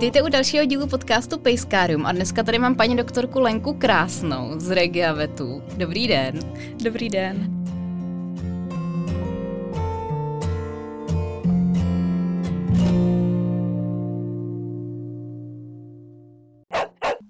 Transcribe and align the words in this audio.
Vítejte 0.00 0.22
u 0.22 0.28
dalšího 0.28 0.64
dílu 0.64 0.86
podcastu 0.86 1.38
Pejskárium 1.38 2.06
a 2.06 2.12
dneska 2.12 2.42
tady 2.42 2.58
mám 2.58 2.74
paní 2.74 2.96
doktorku 2.96 3.40
Lenku 3.40 3.74
Krásnou 3.74 4.54
z 4.56 4.70
Regiavetu. 4.70 5.62
Dobrý 5.76 6.08
den. 6.08 6.38
Dobrý 6.84 7.08
den. 7.08 7.59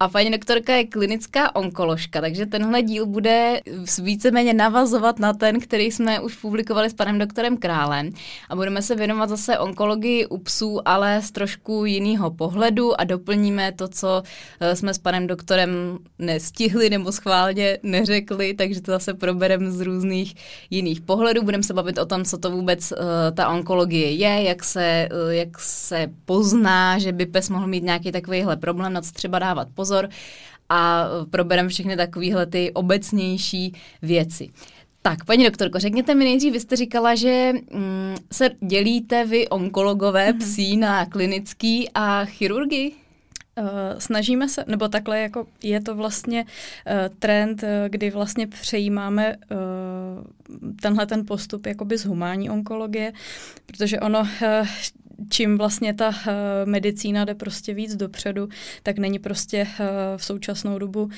A 0.03 0.09
paní 0.09 0.31
doktorka 0.31 0.75
je 0.75 0.87
klinická 0.87 1.57
onkoložka, 1.57 2.21
takže 2.21 2.47
tenhle 2.47 2.83
díl 2.83 3.07
bude 3.07 3.61
víceméně 4.03 4.55
navazovat 4.55 5.19
na 5.19 5.33
ten, 5.33 5.61
který 5.61 5.85
jsme 5.85 6.21
už 6.21 6.37
publikovali 6.37 6.91
s 6.91 6.95
panem 6.95 7.19
doktorem 7.19 7.57
Králem. 7.57 8.11
A 8.49 8.57
budeme 8.57 8.83
se 8.83 8.95
věnovat 8.95 9.29
zase 9.29 9.59
onkologii 9.59 10.27
u 10.27 10.39
psů, 10.39 10.89
ale 10.89 11.23
z 11.23 11.31
trošku 11.31 11.85
jiného 11.85 12.31
pohledu 12.31 13.01
a 13.01 13.05
doplníme 13.05 13.73
to, 13.73 13.89
co 13.89 14.23
eh, 14.61 14.77
jsme 14.77 14.95
s 14.95 14.99
panem 14.99 15.27
doktorem 15.27 15.99
nestihli 16.19 16.91
nebo 16.91 17.13
schválně 17.13 17.79
neřekli, 17.83 18.55
takže 18.55 18.81
to 18.81 18.93
zase 18.93 19.15
probereme 19.15 19.71
z 19.71 19.81
různých 19.81 20.35
jiných 20.71 21.01
pohledů. 21.01 21.43
Budeme 21.43 21.63
se 21.63 21.75
bavit 21.75 21.99
o 21.99 22.07
tom, 22.07 22.25
co 22.25 22.39
to 22.39 22.51
vůbec 22.51 22.93
uh, 22.93 22.99
ta 23.35 23.49
onkologie 23.49 24.11
je, 24.11 24.43
jak 24.43 24.65
se, 24.65 25.09
uh, 25.13 25.31
jak 25.31 25.59
se 25.59 26.07
pozná, 26.25 26.99
že 26.99 27.13
by 27.13 27.27
pes 27.27 27.51
mohl 27.51 27.67
mít 27.67 27.85
nějaký 27.85 28.13
takovýhle 28.13 28.57
problém, 28.57 28.93
na 28.93 29.01
co 29.01 29.13
třeba 29.13 29.39
dávat 29.39 29.69
pozor 29.75 29.90
pozor 29.91 30.09
a 30.69 31.09
probereme 31.31 31.69
všechny 31.69 31.97
takovéhle 31.97 32.47
ty 32.47 32.71
obecnější 32.73 33.73
věci. 34.03 34.49
Tak, 35.03 35.25
paní 35.25 35.45
doktorko, 35.45 35.79
řekněte 35.79 36.15
mi 36.15 36.25
nejdřív, 36.25 36.53
vy 36.53 36.61
jste 36.61 36.77
říkala, 36.77 37.15
že 37.15 37.53
mm, 37.73 38.17
se 38.33 38.51
dělíte 38.61 39.25
vy 39.27 39.49
onkologové 39.49 40.33
mm-hmm. 40.33 40.39
psí 40.39 40.77
na 40.77 41.07
klinický 41.07 41.89
a 41.95 42.25
chirurgii? 42.25 42.93
Uh, 43.59 43.67
snažíme 43.99 44.49
se, 44.49 44.65
nebo 44.67 44.89
takhle 44.89 45.21
jako 45.21 45.47
je 45.63 45.81
to 45.81 45.95
vlastně 45.95 46.45
uh, 46.45 47.17
trend, 47.19 47.63
uh, 47.63 47.69
kdy 47.89 48.11
vlastně 48.11 48.47
přejímáme 48.47 49.37
uh, 49.37 50.67
tenhle 50.83 51.07
ten 51.07 51.27
postup 51.27 51.67
jakoby 51.67 51.99
z 51.99 52.05
humánní 52.05 52.51
onkologie, 52.51 53.13
protože 53.67 54.01
ono 54.01 54.21
uh, 54.21 54.67
čím 55.29 55.59
vlastně 55.59 55.95
ta 55.95 56.09
uh, 56.09 56.15
medicína 56.65 57.25
jde 57.25 57.35
prostě 57.35 57.75
víc 57.75 57.97
dopředu, 57.97 58.49
tak 58.83 58.99
není 58.99 59.19
prostě 59.19 59.63
uh, 59.63 59.87
v 60.17 60.25
současnou 60.25 60.79
dobu 60.79 61.03
uh, 61.03 61.11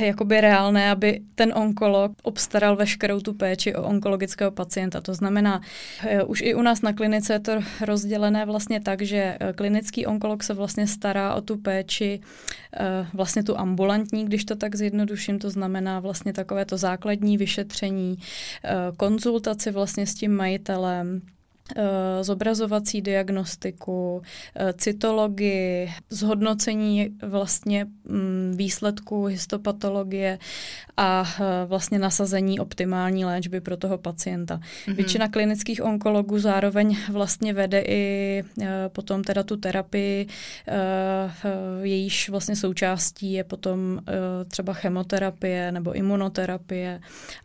jakoby 0.00 0.40
reálné, 0.40 0.90
aby 0.90 1.20
ten 1.34 1.52
onkolog 1.56 2.12
obstaral 2.22 2.76
veškerou 2.76 3.20
tu 3.20 3.34
péči 3.34 3.74
o 3.74 3.82
onkologického 3.82 4.50
pacienta. 4.50 5.00
To 5.00 5.14
znamená, 5.14 5.60
už 6.26 6.40
i 6.40 6.54
u 6.54 6.62
nás 6.62 6.82
na 6.82 6.92
klinice 6.92 7.32
je 7.32 7.40
to 7.40 7.52
rozdělené 7.80 8.46
vlastně 8.46 8.80
tak, 8.80 9.02
že 9.02 9.38
klinický 9.54 10.06
onkolog 10.06 10.42
se 10.42 10.54
vlastně 10.54 10.86
stará 10.86 11.34
o 11.34 11.40
tu 11.40 11.56
péči, 11.56 12.20
vlastně 13.14 13.42
tu 13.42 13.58
ambulantní, 13.58 14.24
když 14.24 14.44
to 14.44 14.56
tak 14.56 14.74
zjednoduším, 14.74 15.38
to 15.38 15.50
znamená 15.50 16.00
vlastně 16.00 16.32
takové 16.32 16.64
to 16.64 16.76
základní 16.76 17.36
vyšetření, 17.36 18.18
konzultaci 18.96 19.70
vlastně 19.70 20.06
s 20.06 20.14
tím 20.14 20.36
majitelem, 20.36 21.20
Eh, 21.20 21.37
zobrazovací 22.20 23.02
diagnostiku, 23.02 24.22
eh, 24.56 24.72
cytologii, 24.72 25.92
zhodnocení 26.10 27.10
vlastně 27.22 27.86
mm, 28.04 28.54
výsledků 28.56 29.26
histopatologie 29.26 30.38
a 30.96 31.24
eh, 31.40 31.66
vlastně 31.66 31.98
nasazení 31.98 32.60
optimální 32.60 33.24
léčby 33.24 33.60
pro 33.60 33.76
toho 33.76 33.98
pacienta. 33.98 34.56
Mm-hmm. 34.56 34.94
Většina 34.94 35.28
klinických 35.28 35.82
onkologů 35.82 36.38
zároveň 36.38 36.96
vlastně 37.12 37.52
vede 37.54 37.80
i 37.86 38.42
potom 38.88 39.24
teda 39.24 39.42
tu 39.42 39.56
terapii, 39.56 40.26
jejíž 41.82 42.28
vlastně 42.28 42.56
součástí 42.56 43.32
je 43.32 43.44
potom 43.44 44.00
třeba 44.48 44.72
chemoterapie 44.72 45.72
nebo 45.72 45.92
imunoterapie 45.92 47.00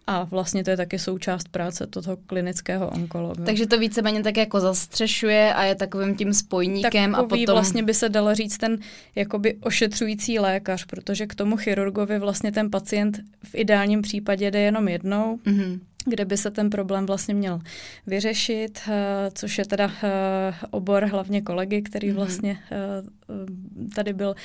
a 0.07 0.23
vlastně 0.23 0.63
to 0.63 0.69
je 0.69 0.77
taky 0.77 0.99
součást 0.99 1.49
práce 1.49 1.87
toho 1.87 2.17
klinického 2.17 2.89
onkologa. 2.89 3.45
Takže 3.45 3.67
to 3.67 3.79
více 3.79 4.01
víceméně 4.13 4.23
tak 4.23 4.37
jako 4.37 4.59
zastřešuje 4.59 5.53
a 5.53 5.63
je 5.63 5.75
takovým 5.75 6.15
tím 6.15 6.33
spojníkem 6.33 7.11
Takový 7.11 7.43
a 7.43 7.47
potom... 7.47 7.55
vlastně 7.55 7.83
by 7.83 7.93
se 7.93 8.09
dalo 8.09 8.35
říct 8.35 8.57
ten 8.57 8.77
jakoby 9.15 9.57
ošetřující 9.61 10.39
lékař, 10.39 10.85
protože 10.85 11.27
k 11.27 11.35
tomu 11.35 11.57
chirurgovi 11.57 12.19
vlastně 12.19 12.51
ten 12.51 12.69
pacient 12.69 13.19
v 13.43 13.55
ideálním 13.55 14.01
případě 14.01 14.51
jde 14.51 14.59
jenom 14.59 14.87
jednou. 14.87 15.39
Mm-hmm 15.45 15.79
kde 16.05 16.25
by 16.25 16.37
se 16.37 16.51
ten 16.51 16.69
problém 16.69 17.05
vlastně 17.05 17.33
měl 17.33 17.59
vyřešit, 18.07 18.79
eh, 18.87 19.31
což 19.33 19.57
je 19.57 19.65
teda 19.65 19.91
eh, 20.03 20.53
obor 20.71 21.05
hlavně 21.05 21.41
kolegy, 21.41 21.81
který 21.81 22.11
mm-hmm. 22.11 22.15
vlastně 22.15 22.59
eh, 22.71 23.93
tady 23.95 24.13
byl 24.13 24.35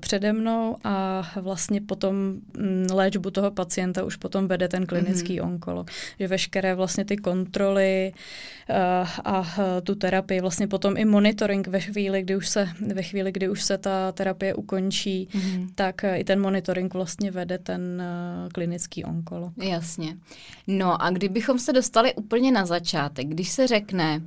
přede 0.00 0.32
mnou 0.32 0.76
a 0.84 1.28
vlastně 1.40 1.80
potom 1.80 2.14
mm, 2.14 2.86
léčbu 2.92 3.30
toho 3.30 3.50
pacienta 3.50 4.04
už 4.04 4.16
potom 4.16 4.48
vede 4.48 4.68
ten 4.68 4.86
klinický 4.86 5.40
mm-hmm. 5.40 5.46
onkolog. 5.46 5.90
Že 6.18 6.28
veškeré 6.28 6.74
vlastně 6.74 7.04
ty 7.04 7.16
kontroly 7.16 8.12
a 9.24 9.56
tu 9.82 9.94
terapii, 9.94 10.40
vlastně 10.40 10.66
potom 10.66 10.96
i 10.96 11.04
monitoring 11.04 11.66
ve 11.66 11.80
chvíli, 11.80 12.22
kdy 12.22 12.36
už 12.36 12.48
se, 12.48 12.68
ve 12.94 13.02
chvíli, 13.02 13.32
kdy 13.32 13.48
už 13.48 13.62
se 13.62 13.78
ta 13.78 14.12
terapie 14.12 14.54
ukončí, 14.54 15.28
mm-hmm. 15.30 15.68
tak 15.74 16.04
i 16.14 16.24
ten 16.24 16.40
monitoring 16.40 16.94
vlastně 16.94 17.30
vede 17.30 17.58
ten 17.58 18.02
klinický 18.54 19.04
onkolog. 19.04 19.52
Jasně. 19.62 20.16
No 20.66 21.02
a 21.02 21.07
a 21.08 21.10
kdybychom 21.10 21.58
se 21.58 21.72
dostali 21.72 22.14
úplně 22.14 22.52
na 22.52 22.66
začátek, 22.66 23.26
když 23.26 23.48
se 23.48 23.66
řekne 23.66 24.22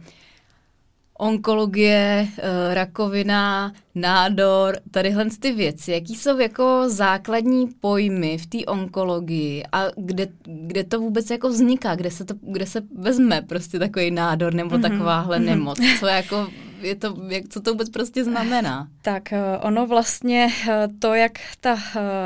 onkologie, 1.20 2.28
eh, 2.38 2.74
rakovina, 2.74 3.74
nádor, 3.96 4.78
tadyhle 4.92 5.26
ty 5.40 5.52
věci, 5.52 5.92
jaký 5.92 6.16
jsou 6.16 6.40
jako 6.40 6.84
základní 6.88 7.68
pojmy 7.68 8.38
v 8.38 8.46
té 8.46 8.58
onkologii 8.68 9.64
a 9.72 9.86
kde, 9.96 10.28
kde 10.44 10.84
to 10.84 11.00
vůbec 11.00 11.30
jako 11.30 11.50
vzniká, 11.50 11.96
kde 11.96 12.12
se, 12.12 12.26
to, 12.26 12.34
kde 12.42 12.66
se 12.66 12.82
vezme 12.98 13.42
prostě 13.42 13.80
takový 13.80 14.12
nádor 14.12 14.54
nebo 14.54 14.76
mm-hmm. 14.76 14.82
takováhle 14.82 15.40
mm-hmm. 15.40 15.46
nemoc, 15.46 15.80
co 16.00 16.06
jako 16.06 16.48
je 16.82 16.96
to, 16.96 17.18
jak, 17.28 17.44
co 17.50 17.62
to 17.62 17.72
vůbec 17.72 17.90
prostě 17.90 18.24
znamená? 18.24 18.88
Tak 19.02 19.34
eh, 19.34 19.58
ono 19.62 19.88
vlastně 19.88 20.48
eh, 20.70 20.88
to, 21.00 21.14
jak 21.14 21.32
ta 21.60 21.78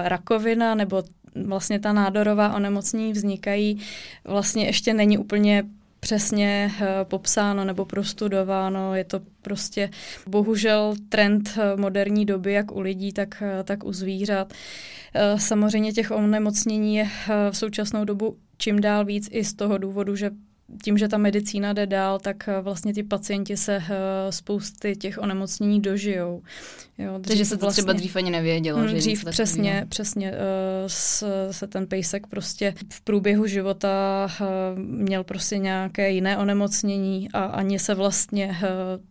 rakovina 0.04 0.76
nebo 0.76 1.04
vlastně 1.44 1.80
ta 1.80 1.94
nádorová 1.94 2.56
onemocnění 2.56 3.12
vznikají, 3.14 3.80
vlastně 4.24 4.66
ještě 4.66 4.94
není 4.94 5.18
úplně 5.18 5.64
přesně 6.00 6.72
uh, 6.74 6.88
popsáno 7.04 7.66
nebo 7.66 7.86
prostudováno. 7.86 8.96
Je 8.96 9.04
to 9.04 9.20
prostě 9.42 9.90
bohužel 10.28 10.94
trend 11.10 11.50
uh, 11.58 11.82
moderní 11.82 12.26
doby, 12.26 12.54
jak 12.54 12.72
u 12.72 12.80
lidí, 12.80 13.14
tak, 13.14 13.42
uh, 13.42 13.64
tak 13.64 13.84
u 13.84 13.94
zvířat. 13.94 14.54
Samozřejmě 15.38 15.94
těch 15.94 16.12
onemocnění 16.12 16.96
je 16.96 17.08
v 17.52 17.58
současnou 17.58 18.06
dobu 18.06 18.38
čím 18.58 18.82
dál 18.82 19.06
víc 19.06 19.30
i 19.32 19.44
z 19.44 19.54
toho 19.54 19.78
důvodu, 19.78 20.16
že 20.16 20.32
tím, 20.84 20.98
že 20.98 21.08
ta 21.08 21.18
medicína 21.18 21.74
jde 21.74 21.86
dál, 21.88 22.20
tak 22.20 22.48
eh, 22.48 22.62
vlastně 22.62 22.94
ty 22.94 23.04
pacienti 23.04 23.58
se 23.58 23.78
uh, 23.78 23.86
spousty 24.30 24.96
těch 24.96 25.18
onemocnění 25.18 25.82
dožijou. 25.82 26.42
Jo, 26.98 27.20
Takže 27.28 27.46
se 27.46 27.58
to 27.58 27.66
vlastně, 27.66 27.82
třeba 27.82 27.94
dřív 27.94 28.16
ani 28.16 28.32
nevědělo. 28.32 28.80
Mm, 28.80 28.88
že 28.88 28.98
dřív 28.98 29.26
přesně, 29.26 29.86
přesně 29.90 30.32
uh, 30.32 30.38
s, 30.88 31.24
se 31.52 31.68
ten 31.68 31.88
pejsek 31.88 32.28
prostě 32.28 32.74
v 32.94 33.02
průběhu 33.02 33.48
života 33.48 34.28
uh, 34.42 34.80
měl 34.80 35.24
prostě 35.24 35.58
nějaké 35.58 36.12
jiné 36.12 36.38
onemocnění 36.38 37.32
a 37.32 37.44
ani 37.44 37.80
se 37.80 37.94
vlastně 37.94 38.58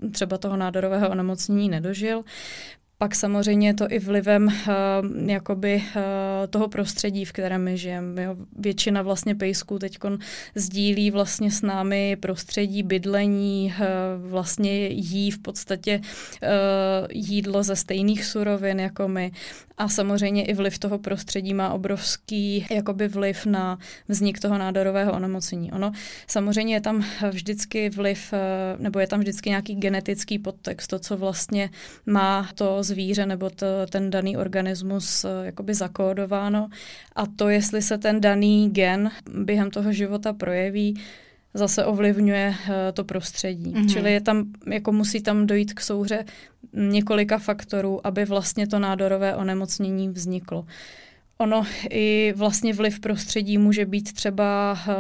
uh, 0.03 0.11
třeba 0.11 0.39
toho 0.39 0.57
nádorového 0.57 1.11
onemocnění 1.11 1.69
nedožil. 1.69 2.25
Pak 3.05 3.15
samozřejmě 3.15 3.69
je 3.69 3.75
to 3.75 3.93
i 3.93 3.99
vlivem 3.99 4.47
uh, 4.47 5.29
jakoby, 5.31 5.83
uh, 5.97 6.03
toho 6.51 6.69
prostředí, 6.69 7.25
v 7.25 7.33
kterém 7.33 7.65
my 7.65 7.79
žijeme. 7.79 8.29
Většina 8.59 9.03
vlastně 9.03 9.35
pejsků 9.35 9.79
teď 9.79 9.99
sdílí 10.55 11.11
vlastně 11.11 11.51
s 11.51 11.63
námi 11.63 12.17
prostředí, 12.21 12.83
bydlení, 12.83 13.75
uh, 13.79 14.31
vlastně 14.31 14.87
jí 14.87 15.31
v 15.31 15.39
podstatě 15.39 16.01
uh, 16.01 16.49
jídlo 17.11 17.63
ze 17.63 17.77
stejných 17.77 18.25
surovin 18.25 18.81
jako 18.81 19.09
my. 19.09 19.33
A 19.79 19.89
samozřejmě 19.89 20.45
i 20.45 20.55
vliv 20.55 20.79
toho 20.79 20.99
prostředí 20.99 21.55
má 21.55 21.73
obrovský 21.73 22.67
jakoby 22.71 23.09
vliv 23.09 23.47
na 23.47 23.79
vznik 24.09 24.41
toho 24.41 24.59
nádorového 24.59 25.13
onemocnění. 25.13 25.73
Ono 25.73 25.93
samozřejmě 26.27 26.75
je 26.75 26.81
tam 26.81 27.05
vždycky 27.31 27.91
vliv, 27.91 28.35
nebo 28.79 28.99
je 28.99 29.07
tam 29.07 29.21
vždycky 29.21 29.51
nějaký 29.51 29.75
genetický 29.75 30.39
podtext, 30.39 30.91
to, 30.91 30.99
co 30.99 31.17
vlastně 31.17 31.71
má 32.07 32.49
to 32.55 32.83
zvíře 32.83 32.94
nebo 33.27 33.51
to, 33.51 33.67
ten 33.91 34.11
daný 34.11 34.37
organismus 34.37 35.25
eh, 35.25 35.29
jakoby 35.43 35.75
zakódováno 35.75 36.69
a 37.17 37.27
to, 37.27 37.49
jestli 37.49 37.83
se 37.83 37.99
ten 37.99 38.21
daný 38.21 38.71
gen 38.71 39.11
během 39.31 39.71
toho 39.71 39.93
života 39.93 40.33
projeví, 40.33 41.01
zase 41.55 41.85
ovlivňuje 41.85 42.55
eh, 42.55 42.93
to 42.93 43.05
prostředí. 43.05 43.75
Mm-hmm. 43.75 43.93
Čili 43.93 44.13
je 44.13 44.21
tam, 44.21 44.45
jako 44.67 44.93
musí 44.93 45.23
tam 45.23 45.47
dojít 45.47 45.73
k 45.73 45.81
souhře 45.81 46.25
několika 46.73 47.39
faktorů, 47.39 48.07
aby 48.07 48.25
vlastně 48.25 48.67
to 48.67 48.79
nádorové 48.79 49.37
onemocnění 49.37 50.09
vzniklo. 50.09 50.67
Ono 51.39 51.67
i 51.91 52.33
vlastně 52.37 52.73
vliv 52.73 53.01
prostředí 53.01 53.59
může 53.59 53.87
být 53.87 54.13
třeba, 54.13 54.79
eh, 54.89 54.95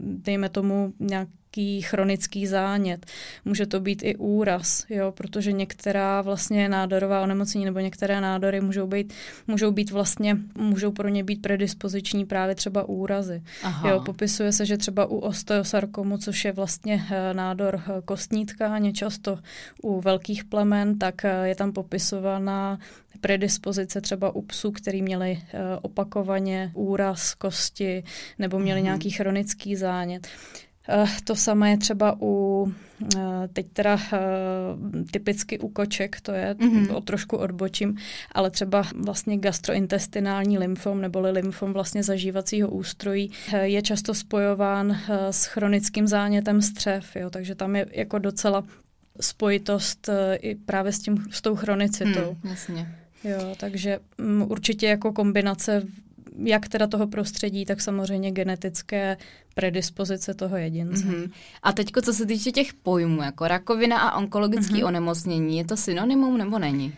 dejme 0.00 0.48
tomu, 0.48 0.92
nějak 1.00 1.28
nějaký 1.56 1.82
chronický 1.82 2.46
zánět, 2.46 3.06
může 3.44 3.66
to 3.66 3.80
být 3.80 4.02
i 4.02 4.16
úraz, 4.16 4.84
jo, 4.88 5.12
protože 5.12 5.52
některá 5.52 6.22
vlastně 6.22 6.68
nádorová 6.68 7.22
onemocnění 7.22 7.64
nebo 7.64 7.80
některé 7.80 8.20
nádory 8.20 8.60
můžou 8.60 8.86
být, 8.86 9.12
můžou 9.46 9.70
být 9.70 9.90
vlastně, 9.90 10.36
můžou 10.58 10.92
pro 10.92 11.08
ně 11.08 11.24
být 11.24 11.42
predispoziční 11.42 12.24
právě 12.24 12.54
třeba 12.54 12.88
úrazy. 12.88 13.42
Aha. 13.62 13.90
Jo, 13.90 14.00
popisuje 14.00 14.52
se, 14.52 14.66
že 14.66 14.76
třeba 14.76 15.06
u 15.06 15.16
osteosarkomu, 15.16 16.18
což 16.18 16.44
je 16.44 16.52
vlastně 16.52 17.06
eh, 17.10 17.34
nádor 17.34 17.80
eh, 17.80 18.02
kostní 18.04 18.46
tkáně, 18.46 18.92
často 18.92 19.38
u 19.82 20.00
velkých 20.00 20.44
plemen, 20.44 20.98
tak 20.98 21.14
je 21.44 21.54
tam 21.54 21.72
popisovaná 21.72 22.78
predispozice 23.20 24.00
třeba 24.00 24.34
u 24.36 24.42
psů, 24.42 24.70
který 24.70 25.02
měli 25.02 25.38
opakovaně 25.82 26.70
úraz 26.74 27.34
kosti 27.34 28.04
nebo 28.38 28.58
měli 28.58 28.80
mm. 28.80 28.84
nějaký 28.84 29.10
chronický 29.10 29.76
zánět. 29.76 30.28
Eh, 30.88 31.06
to 31.24 31.36
samé 31.36 31.70
je 31.70 31.78
třeba 31.78 32.16
u, 32.20 32.72
eh, 33.16 33.20
teď 33.52 33.66
teda 33.72 33.98
eh, 34.12 34.18
typicky 35.10 35.58
u 35.58 35.68
koček, 35.68 36.20
to 36.20 36.32
je, 36.32 36.54
mm-hmm. 36.54 36.96
o 36.96 37.00
trošku 37.00 37.36
odbočím, 37.36 37.96
ale 38.32 38.50
třeba 38.50 38.84
vlastně 39.04 39.38
gastrointestinální 39.38 40.58
lymfom 40.58 41.00
neboli 41.00 41.30
lymfom 41.30 41.72
vlastně 41.72 42.02
zažívacího 42.02 42.68
ústrojí 42.68 43.30
je 43.62 43.82
často 43.82 44.14
spojován 44.14 45.00
s 45.30 45.44
chronickým 45.44 46.06
zánětem 46.06 46.62
střev, 46.62 47.16
jo, 47.16 47.30
takže 47.30 47.54
tam 47.54 47.76
je 47.76 47.86
jako 47.92 48.18
docela 48.18 48.64
spojitost 49.20 50.10
i 50.40 50.54
právě 50.54 50.92
s, 50.92 50.98
tím, 50.98 51.24
s 51.30 51.42
tou 51.42 51.56
chronicitou. 51.56 52.36
Hmm, 52.42 52.50
jasně. 52.50 52.96
Jo, 53.24 53.54
takže 53.56 53.98
um, 54.18 54.42
určitě 54.42 54.86
jako 54.86 55.12
kombinace 55.12 55.82
jak 56.44 56.68
teda 56.68 56.86
toho 56.86 57.06
prostředí, 57.06 57.64
tak 57.64 57.80
samozřejmě 57.80 58.30
genetické 58.30 59.16
predispozice 59.54 60.34
toho 60.34 60.56
jedince. 60.56 61.04
Mm-hmm. 61.04 61.30
A 61.62 61.72
teďko, 61.72 62.02
co 62.02 62.12
se 62.12 62.26
týče 62.26 62.52
těch 62.52 62.74
pojmů, 62.74 63.22
jako 63.22 63.48
rakovina 63.48 63.98
a 63.98 64.18
onkologické 64.18 64.74
mm-hmm. 64.74 64.86
onemocnění, 64.86 65.58
je 65.58 65.64
to 65.64 65.76
synonymum 65.76 66.38
nebo 66.38 66.58
není? 66.58 66.94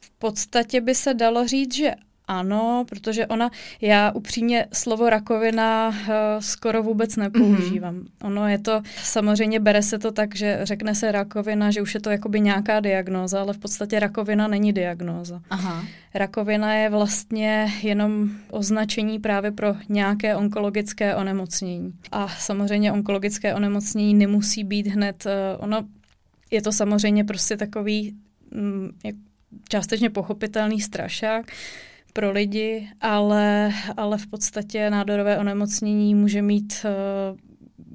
V 0.00 0.10
podstatě 0.10 0.80
by 0.80 0.94
se 0.94 1.14
dalo 1.14 1.46
říct, 1.46 1.74
že 1.74 1.90
ano, 2.28 2.84
protože 2.88 3.26
ona, 3.26 3.50
já 3.80 4.10
upřímně 4.10 4.66
slovo 4.72 5.10
rakovina 5.10 5.88
uh, 5.88 5.94
skoro 6.40 6.82
vůbec 6.82 7.16
nepoužívám. 7.16 7.94
Mm-hmm. 7.94 8.26
Ono 8.26 8.48
je 8.48 8.58
to, 8.58 8.82
samozřejmě 9.02 9.60
bere 9.60 9.82
se 9.82 9.98
to 9.98 10.12
tak, 10.12 10.36
že 10.36 10.60
řekne 10.62 10.94
se 10.94 11.12
rakovina, 11.12 11.70
že 11.70 11.82
už 11.82 11.94
je 11.94 12.00
to 12.00 12.10
jakoby 12.10 12.40
nějaká 12.40 12.80
diagnóza, 12.80 13.40
ale 13.40 13.52
v 13.52 13.58
podstatě 13.58 14.00
rakovina 14.00 14.48
není 14.48 14.72
diagnóza. 14.72 15.40
Aha. 15.50 15.84
Rakovina 16.14 16.74
je 16.74 16.90
vlastně 16.90 17.72
jenom 17.82 18.30
označení 18.50 19.18
právě 19.18 19.52
pro 19.52 19.74
nějaké 19.88 20.36
onkologické 20.36 21.16
onemocnění. 21.16 21.92
A 22.12 22.28
samozřejmě 22.28 22.92
onkologické 22.92 23.54
onemocnění 23.54 24.14
nemusí 24.14 24.64
být 24.64 24.86
hned, 24.86 25.26
uh, 25.26 25.32
ono 25.64 25.84
je 26.50 26.62
to 26.62 26.72
samozřejmě 26.72 27.24
prostě 27.24 27.56
takový 27.56 28.14
mm, 28.50 28.88
jak, 29.04 29.14
částečně 29.68 30.10
pochopitelný 30.10 30.80
strašák, 30.80 31.46
pro 32.16 32.32
lidi, 32.32 32.88
ale, 33.00 33.72
ale 33.96 34.18
v 34.18 34.26
podstatě 34.26 34.90
nádorové 34.90 35.38
onemocnění 35.38 36.14
může 36.14 36.42
mít 36.42 36.74
uh, 36.84 37.38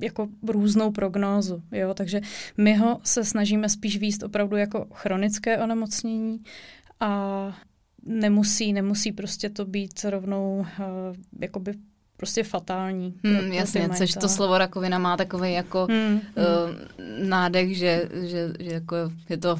jako 0.03 0.27
různou 0.47 0.91
prognózu. 0.91 1.63
Jo? 1.71 1.93
Takže 1.93 2.21
my 2.57 2.75
ho 2.75 2.99
se 3.03 3.23
snažíme 3.23 3.69
spíš 3.69 3.97
výst 3.97 4.23
opravdu 4.23 4.57
jako 4.57 4.87
chronické 4.93 5.57
onemocnění 5.57 6.43
a 6.99 7.57
nemusí, 8.03 8.73
nemusí 8.73 9.11
prostě 9.11 9.49
to 9.49 9.65
být 9.65 10.03
rovnou 10.03 10.59
uh, 10.59 10.65
prostě 12.19 12.43
fatální. 12.43 13.13
Hmm, 13.23 13.51
jasně, 13.51 13.89
což 13.97 14.13
to 14.13 14.29
slovo 14.29 14.57
rakovina 14.57 14.97
má 14.97 15.17
takový 15.17 15.53
jako 15.53 15.87
hmm, 15.89 16.13
uh, 16.13 16.19
nádech, 17.27 17.77
že, 17.77 18.09
že, 18.13 18.53
že 18.59 18.73
jako 18.73 18.95
je 19.29 19.37
to 19.37 19.59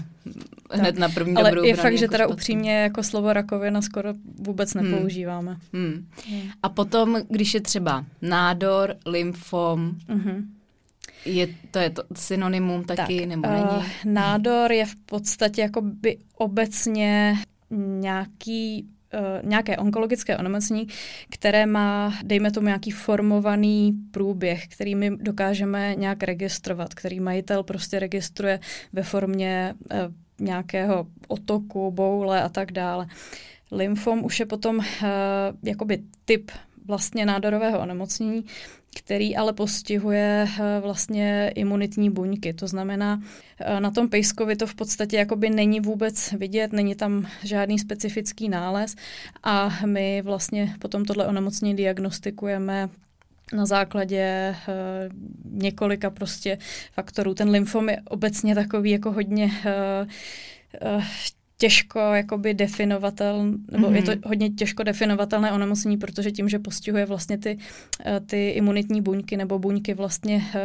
hned 0.71 0.99
na 0.99 1.09
první 1.09 1.35
Ale 1.35 1.49
dobrou 1.49 1.63
je 1.63 1.75
fakt, 1.75 1.97
že 1.97 2.07
teda 2.07 2.27
upřímně 2.27 2.77
jako 2.77 3.03
slovo 3.03 3.33
rakovina 3.33 3.81
skoro 3.81 4.13
vůbec 4.39 4.73
hmm. 4.73 4.91
nepoužíváme. 4.91 5.57
Hmm. 5.73 6.05
Hmm. 6.29 6.41
A 6.63 6.69
potom, 6.69 7.21
když 7.29 7.53
je 7.53 7.61
třeba 7.61 8.05
nádor, 8.21 8.95
lymfom, 9.05 9.95
hmm. 10.07 10.53
Je, 11.25 11.47
to 11.71 11.79
je 11.79 11.89
to 11.89 12.03
synonymum 12.15 12.83
taky, 12.83 13.19
tak, 13.19 13.27
nebo 13.29 13.47
není? 13.47 13.63
Uh, 13.63 13.83
nádor 14.05 14.71
je 14.71 14.85
v 14.85 14.95
podstatě 14.95 15.61
jako 15.61 15.81
by 15.81 16.17
obecně 16.37 17.35
nějaký 17.99 18.89
nějaké 19.43 19.77
onkologické 19.77 20.37
onemocnění, 20.37 20.87
které 21.29 21.65
má, 21.65 22.13
dejme 22.23 22.51
tomu, 22.51 22.67
nějaký 22.67 22.91
formovaný 22.91 23.93
průběh, 24.11 24.67
který 24.67 24.95
my 24.95 25.17
dokážeme 25.17 25.95
nějak 25.95 26.23
registrovat, 26.23 26.93
který 26.93 27.19
majitel 27.19 27.63
prostě 27.63 27.99
registruje 27.99 28.59
ve 28.93 29.03
formě 29.03 29.73
uh, 29.77 29.97
nějakého 30.39 31.07
otoku, 31.27 31.91
boule 31.91 32.43
a 32.43 32.49
tak 32.49 32.71
dále. 32.71 33.07
Lymfom 33.71 34.23
už 34.23 34.39
je 34.39 34.45
potom 34.45 34.77
uh, 34.77 34.83
jakoby 35.63 36.03
typ 36.25 36.51
vlastně 36.89 37.25
nádorového 37.25 37.79
onemocnění, 37.79 38.45
který 38.99 39.37
ale 39.37 39.53
postihuje 39.53 40.47
eh, 40.47 40.79
vlastně 40.79 41.51
imunitní 41.55 42.09
buňky. 42.09 42.53
To 42.53 42.67
znamená, 42.67 43.21
eh, 43.59 43.79
na 43.79 43.91
tom 43.91 44.09
pejskovi 44.09 44.55
to 44.55 44.67
v 44.67 44.75
podstatě 44.75 45.17
jakoby 45.17 45.49
není 45.49 45.79
vůbec 45.79 46.31
vidět, 46.31 46.73
není 46.73 46.95
tam 46.95 47.27
žádný 47.43 47.79
specifický 47.79 48.49
nález 48.49 48.95
a 49.43 49.69
my 49.85 50.21
vlastně 50.21 50.75
potom 50.79 51.05
tohle 51.05 51.27
onemocnění 51.27 51.75
diagnostikujeme 51.75 52.89
na 53.53 53.65
základě 53.65 54.55
uh, 54.67 55.13
několika 55.61 56.09
prostě 56.09 56.57
faktorů. 56.93 57.33
Ten 57.33 57.49
lymfom 57.49 57.89
je 57.89 58.01
obecně 58.09 58.55
takový 58.55 58.91
jako 58.91 59.11
hodně 59.11 59.45
uh, 59.45 60.07
uh, 60.95 61.03
těžko 61.61 61.99
jakoby 61.99 62.53
definovatelné, 62.53 63.57
nebo 63.71 63.87
mm-hmm. 63.87 63.95
je 63.95 64.01
to 64.01 64.11
mhm. 64.11 64.21
hodně 64.25 64.49
těžko 64.49 64.83
definovatelné 64.83 65.51
onemocnění, 65.51 65.97
protože 65.97 66.31
tím, 66.31 66.49
že 66.49 66.59
postihuje 66.59 67.05
vlastně 67.05 67.37
ty, 67.37 67.57
eh, 68.05 68.19
ty 68.19 68.49
imunitní 68.49 69.01
buňky 69.01 69.37
nebo 69.37 69.59
buňky 69.59 69.93
vlastně 69.93 70.43
eh, 70.55 70.59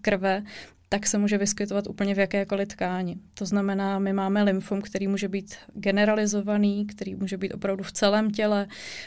krve, 0.00 0.42
tak 0.88 1.06
se 1.06 1.18
může 1.18 1.38
vyskytovat 1.38 1.86
úplně 1.86 2.14
v 2.14 2.18
jakékoliv 2.18 2.68
tkáni. 2.68 3.16
To 3.34 3.46
znamená, 3.46 3.98
my 3.98 4.12
máme 4.12 4.42
lymfom, 4.42 4.80
který 4.80 5.08
může 5.08 5.28
být 5.28 5.54
generalizovaný, 5.74 6.86
který 6.86 7.14
může 7.14 7.36
být 7.36 7.54
opravdu 7.54 7.84
v 7.84 7.92
celém 7.92 8.30
těle, 8.30 8.66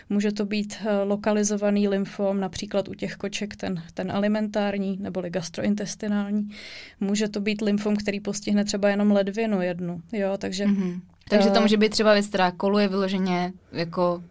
může 0.10 0.31
to 0.31 0.45
být 0.45 0.75
eh, 0.81 1.04
lokalizovaný 1.04 1.88
lymfom, 1.88 2.40
například 2.40 2.88
u 2.88 2.94
těch 2.94 3.16
koček 3.16 3.56
ten, 3.56 3.83
ten 3.94 4.12
alimentární 4.12 4.98
neboli 5.01 5.30
gastrointestinální. 5.30 6.50
Může 7.00 7.28
to 7.28 7.42
být 7.42 7.62
lymfom, 7.62 7.95
který 7.95 8.19
postihne 8.19 8.66
třeba 8.66 8.90
jenom 8.90 9.12
ledvinu 9.12 9.62
jednu. 9.62 10.01
Jo, 10.12 10.38
takže 10.38 10.66
mm-hmm. 10.66 11.02
Takže 11.30 11.50
to 11.50 11.62
může 11.62 11.78
být 11.78 11.90
třeba 11.90 12.14
věc, 12.14 12.28
která 12.28 12.52
koluje 12.52 12.88
vyloženě 12.88 13.54
jako 13.72 14.24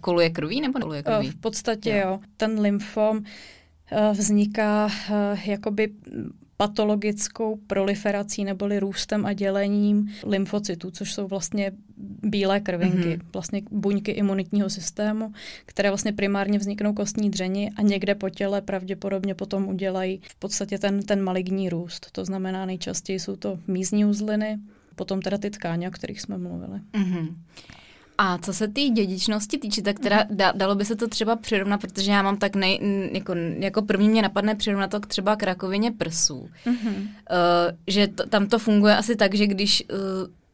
koluje 0.00 0.30
krví 0.30 0.60
nebo 0.60 0.78
koluje 0.78 1.02
krví? 1.02 1.30
V 1.30 1.36
podstatě 1.36 1.90
jo. 1.90 2.10
jo. 2.10 2.20
Ten 2.36 2.60
lymfom 2.60 3.20
eh, 3.92 4.12
vzniká 4.12 4.88
eh, 5.10 5.50
jakoby 5.50 5.90
patologickou 6.56 7.56
proliferací 7.66 8.44
neboli 8.44 8.78
růstem 8.78 9.26
a 9.26 9.32
dělením 9.32 10.08
lymfocytů, 10.26 10.90
což 10.90 11.14
jsou 11.14 11.26
vlastně 11.28 11.72
bílé 12.22 12.60
krvinky, 12.60 12.98
mm-hmm. 12.98 13.26
vlastně 13.32 13.62
buňky 13.70 14.12
imunitního 14.12 14.70
systému, 14.70 15.32
které 15.66 15.90
vlastně 15.90 16.12
primárně 16.12 16.58
vzniknou 16.58 16.92
kostní 16.92 17.30
dřeni 17.30 17.70
a 17.76 17.82
někde 17.82 18.14
po 18.14 18.30
těle 18.30 18.60
pravděpodobně 18.60 19.34
potom 19.34 19.68
udělají 19.68 20.20
v 20.28 20.34
podstatě 20.34 20.78
ten, 20.78 21.02
ten 21.02 21.22
maligní 21.22 21.68
růst. 21.68 22.08
To 22.12 22.24
znamená 22.24 22.66
nejčastěji 22.66 23.20
jsou 23.20 23.36
to 23.36 23.58
mízní 23.66 24.04
uzliny, 24.04 24.58
potom 24.94 25.22
teda 25.22 25.38
ty 25.38 25.50
tkáně, 25.50 25.88
o 25.88 25.90
kterých 25.90 26.20
jsme 26.20 26.38
mluvili. 26.38 26.80
Mm-hmm. 26.92 27.34
A 28.18 28.38
co 28.38 28.52
se 28.52 28.68
té 28.68 28.80
dědičnosti 28.80 29.58
týče, 29.58 29.82
tak 29.82 29.98
teda 29.98 30.24
da, 30.30 30.52
dalo 30.52 30.74
by 30.74 30.84
se 30.84 30.96
to 30.96 31.08
třeba 31.08 31.36
přirovnat, 31.36 31.80
protože 31.80 32.12
já 32.12 32.22
mám 32.22 32.36
tak 32.36 32.56
nej, 32.56 32.80
jako, 33.12 33.34
jako 33.58 33.82
první 33.82 34.08
mě 34.08 34.22
napadne 34.22 34.54
přirovnat 34.54 34.90
to 34.90 35.00
třeba 35.00 35.36
k 35.36 35.42
rakovině 35.42 35.92
prsů. 35.92 36.48
Mm-hmm. 36.66 36.94
Uh, 36.96 37.06
že 37.86 38.08
to, 38.08 38.26
tam 38.26 38.46
to 38.46 38.58
funguje 38.58 38.96
asi 38.96 39.16
tak, 39.16 39.34
že 39.34 39.46
když 39.46 39.84
uh, 39.92 39.98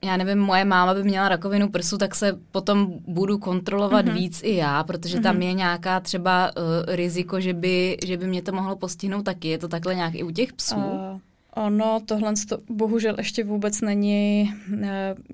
já 0.04 0.16
nevím, 0.16 0.38
moje 0.38 0.64
máma 0.64 0.94
by 0.94 1.04
měla 1.04 1.28
rakovinu 1.28 1.68
prsu, 1.68 1.98
tak 1.98 2.14
se 2.14 2.38
potom 2.52 2.92
budu 3.06 3.38
kontrolovat 3.38 4.06
mm-hmm. 4.06 4.14
víc 4.14 4.40
i 4.44 4.54
já, 4.54 4.84
protože 4.84 5.18
mm-hmm. 5.18 5.22
tam 5.22 5.42
je 5.42 5.52
nějaká 5.52 6.00
třeba 6.00 6.50
uh, 6.56 6.62
riziko, 6.94 7.40
že 7.40 7.52
by, 7.52 7.96
že 8.06 8.16
by 8.16 8.26
mě 8.26 8.42
to 8.42 8.52
mohlo 8.52 8.76
postihnout 8.76 9.24
taky. 9.24 9.48
Je 9.48 9.58
to 9.58 9.68
takhle 9.68 9.94
nějak 9.94 10.14
i 10.14 10.22
u 10.22 10.30
těch 10.30 10.52
psů? 10.52 10.76
Uh, 10.76 11.20
Ono, 11.54 12.00
tohle 12.04 12.34
to 12.48 12.58
bohužel 12.68 13.14
ještě 13.18 13.44
vůbec 13.44 13.80
není 13.80 14.54
uh, 14.72 14.84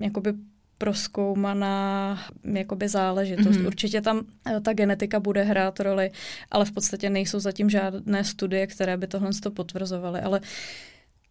jakoby 0.01 0.33
proskoumaná 0.77 2.19
jakoby 2.43 2.87
záležitost. 2.87 3.57
Mm-hmm. 3.57 3.67
Určitě 3.67 4.01
tam 4.01 4.17
uh, 4.17 4.59
ta 4.59 4.73
genetika 4.73 5.19
bude 5.19 5.43
hrát 5.43 5.79
roli, 5.79 6.11
ale 6.51 6.65
v 6.65 6.71
podstatě 6.71 7.09
nejsou 7.09 7.39
zatím 7.39 7.69
žádné 7.69 8.23
studie, 8.23 8.67
které 8.67 8.97
by 8.97 9.07
tohle 9.07 9.29
to 9.43 9.51
potvrzovaly. 9.51 10.21
Ale 10.21 10.41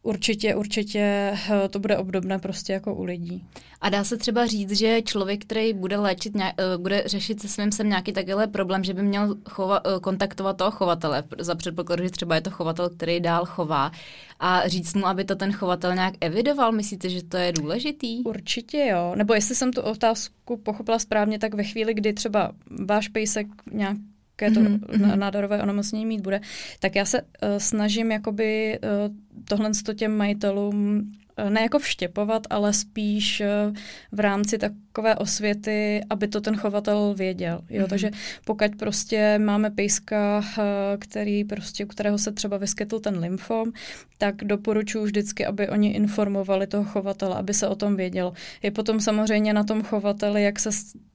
Určitě, 0.07 0.55
určitě 0.55 1.01
eh, 1.01 1.69
to 1.69 1.79
bude 1.79 1.97
obdobné 1.97 2.39
prostě 2.39 2.73
jako 2.73 2.95
u 2.95 3.05
lidí. 3.05 3.45
A 3.81 3.89
dá 3.89 4.05
se 4.05 4.17
třeba 4.17 4.47
říct, 4.47 4.73
že 4.73 5.03
člověk, 5.03 5.45
který 5.45 5.73
bude 5.73 5.97
léčit, 5.97 6.35
nějak, 6.35 6.55
eh, 6.59 6.79
bude 6.79 7.03
řešit 7.07 7.41
se 7.41 7.49
svým 7.49 7.73
sem 7.73 7.89
nějaký 7.89 8.13
takový 8.13 8.47
problém, 8.47 8.85
že 8.85 8.95
by 8.95 9.03
měl 9.03 9.37
chova, 9.49 9.81
eh, 9.85 10.01
kontaktovat 10.01 10.57
toho 10.57 10.71
chovatele, 10.71 11.23
za 11.39 11.55
předpokladu, 11.55 12.05
že 12.05 12.11
třeba 12.11 12.35
je 12.35 12.41
to 12.41 12.51
chovatel, 12.51 12.91
který 12.91 13.21
dál 13.21 13.45
chová, 13.45 13.93
a 14.41 14.69
říct 14.69 14.95
mu, 14.95 15.07
aby 15.07 15.25
to 15.25 15.37
ten 15.37 15.53
chovatel 15.53 15.95
nějak 15.95 16.15
evidoval? 16.21 16.73
Myslíte, 16.73 17.09
že 17.09 17.25
to 17.25 17.37
je 17.37 17.53
důležitý? 17.53 18.23
Určitě 18.25 18.87
jo. 18.91 19.15
Nebo 19.17 19.35
jestli 19.35 19.55
jsem 19.55 19.73
tu 19.73 19.81
otázku 19.81 20.57
pochopila 20.57 20.99
správně, 20.99 21.39
tak 21.39 21.55
ve 21.55 21.65
chvíli, 21.65 21.95
kdy 21.95 22.13
třeba 22.13 22.53
váš 22.71 23.09
pejsek 23.09 23.47
nějak 23.73 23.97
jaké 24.41 24.55
to 24.55 24.61
mm-hmm. 24.61 25.17
nádorové 25.17 25.63
onemocnění 25.63 26.07
mít 26.07 26.21
bude, 26.21 26.41
tak 26.81 26.97
já 26.97 27.05
se 27.05 27.23
uh, 27.23 27.29
snažím 27.59 28.11
jakoby 28.11 28.79
uh, 28.83 29.15
tohle 29.49 29.71
těm 29.95 30.17
majitelům 30.17 30.99
uh, 31.45 31.51
ne 31.51 31.61
jako 31.61 31.79
vštěpovat, 31.79 32.43
ale 32.51 32.73
spíš 32.73 33.41
uh, 33.41 33.77
v 34.13 34.21
rámci 34.21 34.59
takové 34.59 35.17
osvěty, 35.17 36.01
aby 36.11 36.29
to 36.29 36.41
ten 36.41 36.57
chovatel 36.57 37.15
věděl. 37.15 37.61
Jo? 37.71 37.85
Mm-hmm. 37.85 37.89
Takže 37.89 38.11
pokud 38.45 38.77
prostě 38.79 39.39
máme 39.39 39.71
pejska, 39.71 40.39
uh, 40.39 40.65
který 40.99 41.45
prostě, 41.45 41.85
u 41.85 41.89
kterého 41.89 42.19
se 42.19 42.33
třeba 42.33 42.57
vyskytl 42.57 43.01
ten 43.01 43.19
lymfom, 43.19 43.73
tak 44.19 44.35
doporučuji 44.45 45.05
vždycky, 45.05 45.47
aby 45.47 45.69
oni 45.69 45.91
informovali 45.91 46.67
toho 46.67 46.85
chovatele, 46.85 47.37
aby 47.37 47.55
se 47.55 47.69
o 47.69 47.75
tom 47.75 47.97
věděl. 47.97 48.33
Je 48.63 48.71
potom 48.71 49.01
samozřejmě 49.01 49.53
na 49.55 49.65
tom 49.65 49.83
chovateli, 49.83 50.43
jak 50.43 50.59
se 50.59 50.71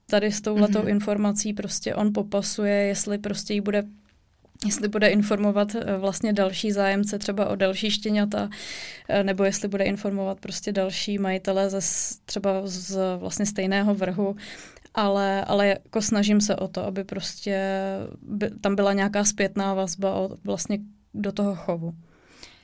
tady 0.06 0.32
s 0.32 0.42
touhletou 0.42 0.80
mm-hmm. 0.80 0.90
informací 0.90 1.54
prostě 1.54 1.96
on 1.96 2.14
popasuje, 2.14 2.74
jestli 2.74 3.18
prostě 3.18 3.54
jí 3.54 3.62
bude 3.62 3.84
jestli 4.66 4.88
bude 4.88 5.08
informovat 5.08 5.76
eh, 5.76 5.98
vlastně 5.98 6.34
další 6.34 6.72
zájemce 6.72 7.20
třeba 7.20 7.50
o 7.50 7.56
další 7.56 7.92
štěňata, 7.92 8.50
eh, 9.10 9.24
nebo 9.24 9.44
jestli 9.44 9.68
bude 9.68 9.84
informovat 9.84 10.40
prostě 10.40 10.72
další 10.72 11.18
majitele 11.18 11.70
ze 11.70 11.80
třeba 12.26 12.62
z 12.64 13.18
vlastně 13.18 13.46
stejného 13.46 13.96
vrhu, 13.96 14.36
ale, 14.94 15.46
ale 15.46 15.68
jako 15.68 16.02
snažím 16.02 16.42
se 16.42 16.56
o 16.56 16.68
to, 16.68 16.86
aby 16.86 17.04
prostě 17.04 17.70
by, 18.22 18.50
tam 18.62 18.76
byla 18.76 18.94
nějaká 18.94 19.24
zpětná 19.24 19.74
vazba 19.74 20.14
o, 20.14 20.30
vlastně 20.44 20.80
do 21.14 21.32
toho 21.32 21.56
chovu. 21.56 21.94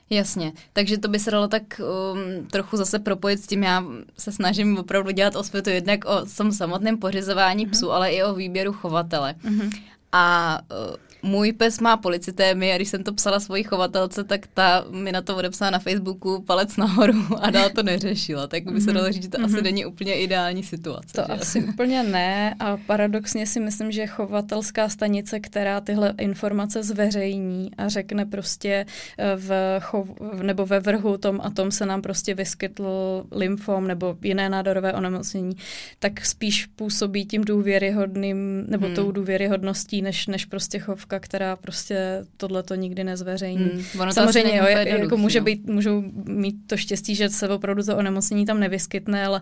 Jasně, 0.10 0.54
takže 0.74 0.98
to 0.98 1.08
by 1.08 1.20
se 1.20 1.32
dalo 1.32 1.48
tak 1.48 1.82
um, 1.82 2.48
trochu 2.48 2.78
zase 2.78 3.00
propojit 3.00 3.40
s 3.40 3.48
tím, 3.48 3.64
já 3.64 3.84
se 4.18 4.32
snažím 4.32 4.78
opravdu 4.78 5.12
dělat 5.12 5.36
osvětu 5.36 5.70
jednak 5.70 6.06
o 6.06 6.26
tom 6.38 6.52
samotném 6.52 6.98
pořizování 6.98 7.68
mm-hmm. 7.68 7.72
psů, 7.72 7.92
ale 7.92 8.12
i 8.12 8.24
o 8.24 8.34
výběru 8.34 8.74
chovatele. 8.74 9.36
Mm-hmm. 9.44 9.82
A 10.12 10.60
uh, 10.90 10.96
můj 11.24 11.54
pes 11.54 11.80
má 11.80 11.98
policitémy 11.98 12.74
a 12.74 12.76
když 12.76 12.90
jsem 12.90 13.04
to 13.04 13.14
psala 13.14 13.40
svojí 13.40 13.64
chovatelce, 13.64 14.24
tak 14.24 14.48
ta 14.54 14.86
mi 14.90 15.12
na 15.12 15.22
to 15.22 15.36
odepsala 15.36 15.72
na 15.72 15.80
Facebooku 15.80 16.42
palec 16.42 16.78
nahoru 16.78 17.14
a 17.42 17.50
dál 17.50 17.70
to 17.70 17.84
neřešila. 17.84 18.48
Tak 18.48 18.72
by 18.72 18.82
se 18.82 18.94
dalo 18.94 19.12
říct, 19.12 19.24
že 19.24 19.30
to 19.30 19.38
mm-hmm. 19.38 19.46
asi 19.46 19.56
mhm. 19.56 19.64
není 19.64 19.86
úplně 19.86 20.16
ideální 20.16 20.64
situace. 20.64 21.14
To 21.14 21.22
že? 21.28 21.42
asi 21.42 21.64
úplně 21.64 22.04
ne 22.04 22.56
a 22.60 22.78
paradoxně 22.78 23.48
si 23.48 23.60
myslím, 23.60 23.92
že 23.92 24.08
chovatelská 24.08 24.90
stanice, 24.90 25.40
která 25.40 25.82
tyhle 25.82 26.14
informace 26.18 26.84
zveřejní 26.84 27.72
a 27.78 27.90
řekne 27.90 28.26
prostě 28.26 28.86
eh, 29.18 29.36
v 29.36 29.80
chov, 29.80 30.10
nebo 30.42 30.66
ve 30.66 30.80
vrhu 30.80 31.18
tom 31.18 31.40
a 31.44 31.50
tom 31.50 31.72
se 31.72 31.86
nám 31.86 32.02
prostě 32.02 32.34
vyskytl 32.34 32.88
lymfom 33.32 33.88
nebo 33.88 34.18
jiné 34.22 34.50
nádorové 34.50 34.94
onemocnění, 34.94 35.58
tak 36.00 36.26
spíš 36.26 36.66
působí 36.66 37.26
tím 37.26 37.44
důvěryhodným 37.44 38.66
nebo 38.68 38.86
hmm. 38.86 38.96
tou 38.96 39.12
důvěryhodností, 39.12 40.02
než, 40.02 40.28
než 40.28 40.46
prostě 40.46 40.80
chovka 41.08 41.20
která 41.20 41.56
prostě 41.56 42.26
tohle 42.38 42.64
to 42.64 42.76
nikdy 42.76 43.04
nezveřejní. 43.04 43.86
Hmm, 43.96 44.12
Samozřejmě, 44.12 44.58
jo, 44.58 44.66
jako 44.68 45.18
může 45.18 45.40
no. 45.40 45.46
být, 45.46 45.68
můžou 45.68 46.04
mít 46.26 46.56
to 46.68 46.78
štěstí, 46.78 47.16
že 47.16 47.30
se 47.30 47.50
opravdu 47.50 47.84
to 47.84 47.98
onemocnění 47.98 48.46
tam 48.46 48.60
nevyskytne, 48.60 49.26
ale 49.26 49.42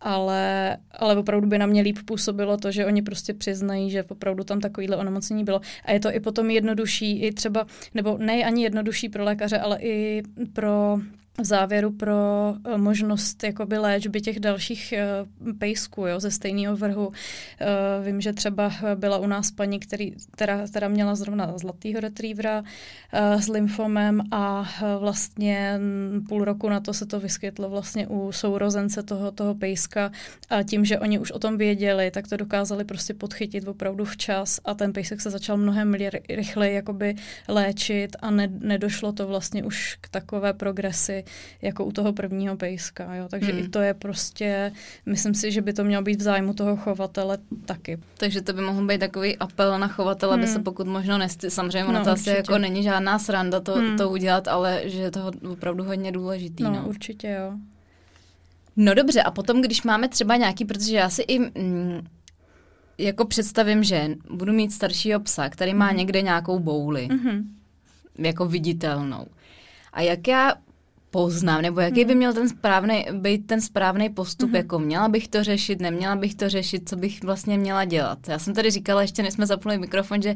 ale, 0.00 0.76
ale 0.92 1.16
opravdu 1.16 1.48
by 1.48 1.58
na 1.58 1.66
mě 1.66 1.82
líp 1.82 1.98
působilo 2.04 2.56
to, 2.56 2.70
že 2.70 2.86
oni 2.86 3.02
prostě 3.02 3.34
přiznají, 3.34 3.90
že 3.90 4.04
opravdu 4.04 4.44
tam 4.44 4.60
takovýhle 4.60 4.96
onemocnění 4.96 5.44
bylo. 5.44 5.60
A 5.84 5.92
je 5.92 6.00
to 6.00 6.14
i 6.14 6.20
potom 6.20 6.50
jednodušší, 6.50 7.20
i 7.20 7.32
třeba, 7.32 7.66
nebo 7.94 8.18
ne 8.18 8.44
ani 8.44 8.62
jednodušší 8.62 9.08
pro 9.08 9.24
lékaře, 9.24 9.58
ale 9.58 9.78
i 9.80 10.22
pro 10.52 10.98
v 11.40 11.44
závěru 11.44 11.92
pro 11.92 12.16
uh, 12.66 12.76
možnost 12.76 13.44
jakoby 13.44 13.78
léčby 13.78 14.20
těch 14.20 14.40
dalších 14.40 14.94
uh, 15.42 15.52
pejsků 15.58 16.06
jo, 16.06 16.20
ze 16.20 16.30
stejného 16.30 16.76
vrhu. 16.76 17.06
Uh, 17.06 17.14
vím, 18.06 18.20
že 18.20 18.32
třeba 18.32 18.72
byla 18.94 19.18
u 19.18 19.26
nás 19.26 19.50
paní, 19.50 19.80
který, 19.80 20.12
která, 20.30 20.66
která 20.66 20.88
měla 20.88 21.14
zrovna 21.14 21.58
zlatýho 21.58 22.00
retrievera 22.00 22.64
s 23.12 23.48
lymfomem 23.48 24.22
a 24.30 24.70
vlastně 24.98 25.80
půl 26.28 26.44
roku 26.44 26.68
na 26.68 26.80
to 26.80 26.94
se 26.94 27.06
to 27.06 27.20
vyskytlo 27.20 27.70
vlastně 27.70 28.06
u 28.08 28.32
sourozence 28.32 29.02
toho, 29.02 29.32
toho 29.32 29.54
pejska 29.54 30.10
a 30.50 30.62
tím, 30.62 30.84
že 30.84 30.98
oni 30.98 31.18
už 31.18 31.30
o 31.30 31.38
tom 31.38 31.58
věděli, 31.58 32.10
tak 32.10 32.28
to 32.28 32.36
dokázali 32.36 32.84
prostě 32.84 33.14
podchytit 33.14 33.68
opravdu 33.68 34.04
včas 34.04 34.60
a 34.64 34.74
ten 34.74 34.92
pejsek 34.92 35.20
se 35.20 35.30
začal 35.30 35.56
mnohem 35.56 35.94
rychleji 36.28 36.74
jakoby 36.74 37.14
léčit 37.48 38.16
a 38.20 38.30
ne, 38.30 38.48
nedošlo 38.58 39.12
to 39.12 39.26
vlastně 39.26 39.64
už 39.64 39.98
k 40.00 40.08
takové 40.08 40.52
progresi, 40.52 41.23
jako 41.62 41.84
u 41.84 41.92
toho 41.92 42.12
prvního 42.12 42.56
pejska. 42.56 43.14
Jo? 43.14 43.28
Takže 43.30 43.52
hmm. 43.52 43.64
i 43.64 43.68
to 43.68 43.80
je 43.80 43.94
prostě, 43.94 44.72
myslím 45.06 45.34
si, 45.34 45.52
že 45.52 45.62
by 45.62 45.72
to 45.72 45.84
mělo 45.84 46.02
být 46.02 46.20
v 46.20 46.22
zájmu 46.22 46.54
toho 46.54 46.76
chovatele 46.76 47.38
taky. 47.64 47.98
Takže 48.16 48.42
to 48.42 48.52
by 48.52 48.60
mohl 48.60 48.86
být 48.86 48.98
takový 48.98 49.36
apel 49.36 49.78
na 49.78 49.88
chovatele, 49.88 50.34
hmm. 50.34 50.42
aby 50.42 50.52
se 50.52 50.58
pokud 50.58 50.86
možno 50.86 51.18
nesty. 51.18 51.50
Samozřejmě 51.50 51.84
ono 51.84 51.98
no, 51.98 52.04
to 52.04 52.10
asi 52.10 52.30
jako 52.30 52.58
není 52.58 52.82
žádná 52.82 53.18
sranda 53.18 53.60
to, 53.60 53.74
hmm. 53.74 53.96
to 53.96 54.10
udělat, 54.10 54.48
ale 54.48 54.82
že 54.84 54.98
je 54.98 55.10
to 55.10 55.30
opravdu 55.50 55.84
hodně 55.84 56.12
důležitý. 56.12 56.62
No, 56.62 56.70
no. 56.70 56.88
určitě 56.88 57.28
jo. 57.28 57.52
No 58.76 58.94
dobře, 58.94 59.22
a 59.22 59.30
potom, 59.30 59.62
když 59.62 59.82
máme 59.82 60.08
třeba 60.08 60.36
nějaký, 60.36 60.64
protože 60.64 60.96
já 60.96 61.10
si 61.10 61.22
i 61.22 61.38
mm, 61.38 62.06
jako 62.98 63.24
představím, 63.24 63.84
že 63.84 64.08
budu 64.30 64.52
mít 64.52 64.72
staršího 64.72 65.20
psa, 65.20 65.48
který 65.48 65.74
má 65.74 65.90
mm. 65.90 65.96
někde 65.96 66.22
nějakou 66.22 66.58
bouli, 66.58 67.08
mm-hmm. 67.08 67.44
jako 68.18 68.46
viditelnou. 68.46 69.26
A 69.92 70.00
jak 70.00 70.28
já 70.28 70.54
poznám, 71.14 71.62
nebo 71.62 71.80
jaký 71.80 72.04
by 72.04 72.10
mhm. 72.10 72.16
měl 72.16 72.34
ten 72.34 72.48
správný, 72.48 73.06
být 73.12 73.46
ten 73.46 73.60
správný 73.60 74.08
postup, 74.10 74.50
mm-hmm. 74.50 74.56
jako 74.56 74.78
měla 74.78 75.08
bych 75.08 75.28
to 75.28 75.44
řešit, 75.44 75.80
neměla 75.80 76.16
bych 76.16 76.34
to 76.34 76.48
řešit, 76.48 76.88
co 76.88 76.96
bych 76.96 77.24
vlastně 77.24 77.58
měla 77.58 77.84
dělat. 77.84 78.18
Já 78.28 78.38
jsem 78.38 78.54
tady 78.54 78.70
říkala, 78.70 79.02
ještě 79.02 79.22
než 79.22 79.34
jsme 79.34 79.46
zapnuli 79.46 79.78
mikrofon, 79.78 80.22
že 80.22 80.34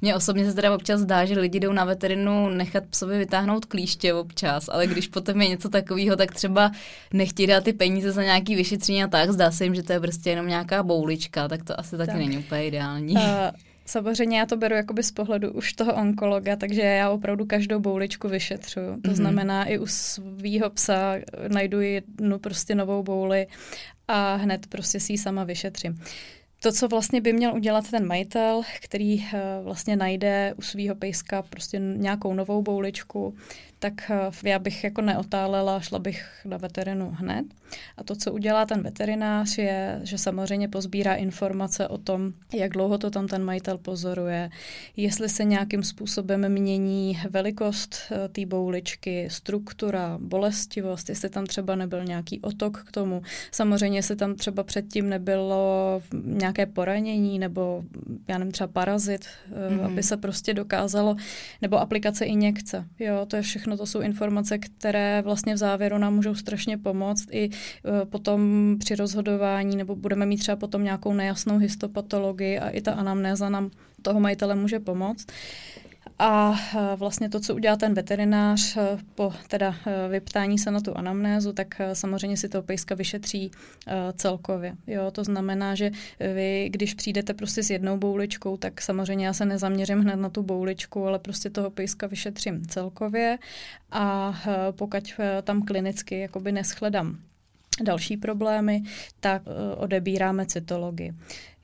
mě 0.00 0.14
osobně 0.14 0.44
se 0.44 0.54
teda 0.54 0.74
občas 0.74 1.00
zdá, 1.00 1.24
že 1.24 1.40
lidi 1.40 1.60
jdou 1.60 1.72
na 1.72 1.84
veterinu 1.84 2.48
nechat 2.48 2.84
psovi 2.90 3.18
vytáhnout 3.18 3.64
klíště 3.64 4.14
občas, 4.14 4.68
ale 4.68 4.86
když 4.86 5.08
potom 5.08 5.40
je 5.40 5.48
něco 5.48 5.68
takového, 5.68 6.16
tak 6.16 6.34
třeba 6.34 6.72
nechtějí 7.12 7.46
dát 7.46 7.64
ty 7.64 7.72
peníze 7.72 8.12
za 8.12 8.22
nějaký 8.22 8.56
vyšetření 8.56 9.04
a 9.04 9.08
tak, 9.08 9.30
zdá 9.30 9.50
se 9.50 9.64
jim, 9.64 9.74
že 9.74 9.82
to 9.82 9.92
je 9.92 10.00
prostě 10.00 10.30
jenom 10.30 10.46
nějaká 10.46 10.82
boulička, 10.82 11.48
tak 11.48 11.64
to 11.64 11.80
asi 11.80 11.96
taky 11.96 12.10
tak. 12.10 12.16
není 12.16 12.38
úplně 12.38 12.66
ideální. 12.66 13.14
Uh, 13.14 13.20
Samozřejmě 13.88 14.38
já 14.38 14.46
to 14.46 14.56
beru 14.56 14.74
jakoby 14.74 15.02
z 15.02 15.12
pohledu 15.12 15.52
už 15.52 15.72
toho 15.72 15.94
onkologa, 15.94 16.56
takže 16.56 16.80
já 16.80 17.10
opravdu 17.10 17.46
každou 17.46 17.80
bouličku 17.80 18.28
vyšetřuju. 18.28 18.86
To 18.86 19.10
mm-hmm. 19.10 19.14
znamená, 19.14 19.64
i 19.64 19.78
u 19.78 19.86
svého 19.86 20.70
psa 20.70 21.14
najdu 21.48 21.80
jednu 21.80 22.38
prostě 22.38 22.74
novou 22.74 23.02
bouli 23.02 23.46
a 24.08 24.34
hned 24.34 24.66
prostě 24.66 25.00
si 25.00 25.12
ji 25.12 25.18
sama 25.18 25.44
vyšetřím. 25.44 26.02
To, 26.62 26.72
co 26.72 26.88
vlastně 26.88 27.20
by 27.20 27.32
měl 27.32 27.54
udělat 27.54 27.90
ten 27.90 28.06
majitel, 28.06 28.62
který 28.80 29.18
uh, 29.18 29.24
vlastně 29.64 29.96
najde 29.96 30.54
u 30.56 30.62
svého 30.62 30.94
pejska 30.94 31.42
prostě 31.42 31.78
nějakou 31.78 32.34
novou 32.34 32.62
bouličku, 32.62 33.34
tak 33.78 34.10
uh, 34.10 34.34
já 34.44 34.58
bych 34.58 34.84
jako 34.84 35.00
neotálela, 35.02 35.80
šla 35.80 35.98
bych 35.98 36.26
na 36.44 36.56
veterinu 36.56 37.10
hned. 37.18 37.46
A 37.96 38.04
to, 38.04 38.16
co 38.16 38.32
udělá 38.32 38.66
ten 38.66 38.82
veterinář, 38.82 39.58
je, 39.58 40.00
že 40.02 40.18
samozřejmě 40.18 40.68
pozbírá 40.68 41.14
informace 41.14 41.88
o 41.88 41.98
tom, 41.98 42.32
jak 42.54 42.72
dlouho 42.72 42.98
to 42.98 43.10
tam 43.10 43.26
ten 43.26 43.44
majitel 43.44 43.78
pozoruje, 43.78 44.50
jestli 44.96 45.28
se 45.28 45.44
nějakým 45.44 45.82
způsobem 45.82 46.48
mění 46.48 47.18
velikost 47.30 47.96
uh, 48.10 48.16
té 48.28 48.46
bouličky, 48.46 49.28
struktura, 49.30 50.18
bolestivost, 50.20 51.08
jestli 51.08 51.28
tam 51.28 51.46
třeba 51.46 51.74
nebyl 51.74 52.04
nějaký 52.04 52.40
otok 52.40 52.82
k 52.86 52.92
tomu. 52.92 53.22
Samozřejmě, 53.50 53.98
jestli 53.98 54.16
tam 54.16 54.34
třeba 54.34 54.62
předtím 54.62 55.08
nebylo 55.08 56.02
nějaké 56.24 56.66
poranění 56.66 57.38
nebo, 57.38 57.84
já 58.28 58.38
nevím, 58.38 58.52
třeba 58.52 58.68
parazit, 58.68 59.26
mm-hmm. 59.50 59.84
aby 59.84 60.02
se 60.02 60.16
prostě 60.16 60.54
dokázalo, 60.54 61.16
nebo 61.62 61.78
aplikace 61.78 62.24
injekce. 62.24 62.84
Jo, 62.98 63.26
to 63.26 63.36
je 63.36 63.42
všechno, 63.42 63.67
to 63.76 63.86
jsou 63.86 64.00
informace, 64.00 64.58
které 64.58 65.22
vlastně 65.22 65.54
v 65.54 65.58
závěru 65.58 65.98
nám 65.98 66.14
můžou 66.14 66.34
strašně 66.34 66.78
pomoct 66.78 67.26
i 67.30 67.48
uh, 67.48 68.04
potom 68.04 68.76
při 68.78 68.94
rozhodování, 68.94 69.76
nebo 69.76 69.96
budeme 69.96 70.26
mít 70.26 70.36
třeba 70.36 70.56
potom 70.56 70.84
nějakou 70.84 71.12
nejasnou 71.14 71.58
histopatologii 71.58 72.58
a 72.58 72.68
i 72.68 72.80
ta 72.80 72.92
anamnéza 72.92 73.48
nám 73.48 73.70
toho 74.02 74.20
majitele 74.20 74.54
může 74.54 74.80
pomoct. 74.80 75.26
A 76.20 76.54
vlastně 76.96 77.28
to, 77.28 77.40
co 77.40 77.54
udělá 77.54 77.76
ten 77.76 77.94
veterinář 77.94 78.78
po 79.14 79.32
teda 79.48 79.74
vyptání 80.10 80.58
se 80.58 80.70
na 80.70 80.80
tu 80.80 80.96
anamnézu, 80.96 81.52
tak 81.52 81.80
samozřejmě 81.92 82.36
si 82.36 82.48
to 82.48 82.62
pejska 82.62 82.94
vyšetří 82.94 83.50
celkově. 84.14 84.74
Jo, 84.86 85.10
to 85.10 85.24
znamená, 85.24 85.74
že 85.74 85.90
vy, 86.34 86.68
když 86.72 86.94
přijdete 86.94 87.34
prostě 87.34 87.62
s 87.62 87.70
jednou 87.70 87.96
bouličkou, 87.96 88.56
tak 88.56 88.82
samozřejmě 88.82 89.26
já 89.26 89.32
se 89.32 89.44
nezaměřím 89.44 89.98
hned 89.98 90.16
na 90.16 90.28
tu 90.28 90.42
bouličku, 90.42 91.06
ale 91.06 91.18
prostě 91.18 91.50
toho 91.50 91.70
pejska 91.70 92.06
vyšetřím 92.06 92.66
celkově 92.66 93.38
a 93.90 94.34
pokud 94.70 95.14
tam 95.42 95.62
klinicky 95.62 96.20
jakoby 96.20 96.52
neschledám 96.52 97.18
další 97.82 98.16
problémy, 98.16 98.82
tak 99.20 99.42
odebíráme 99.76 100.46
cytologii. 100.46 101.12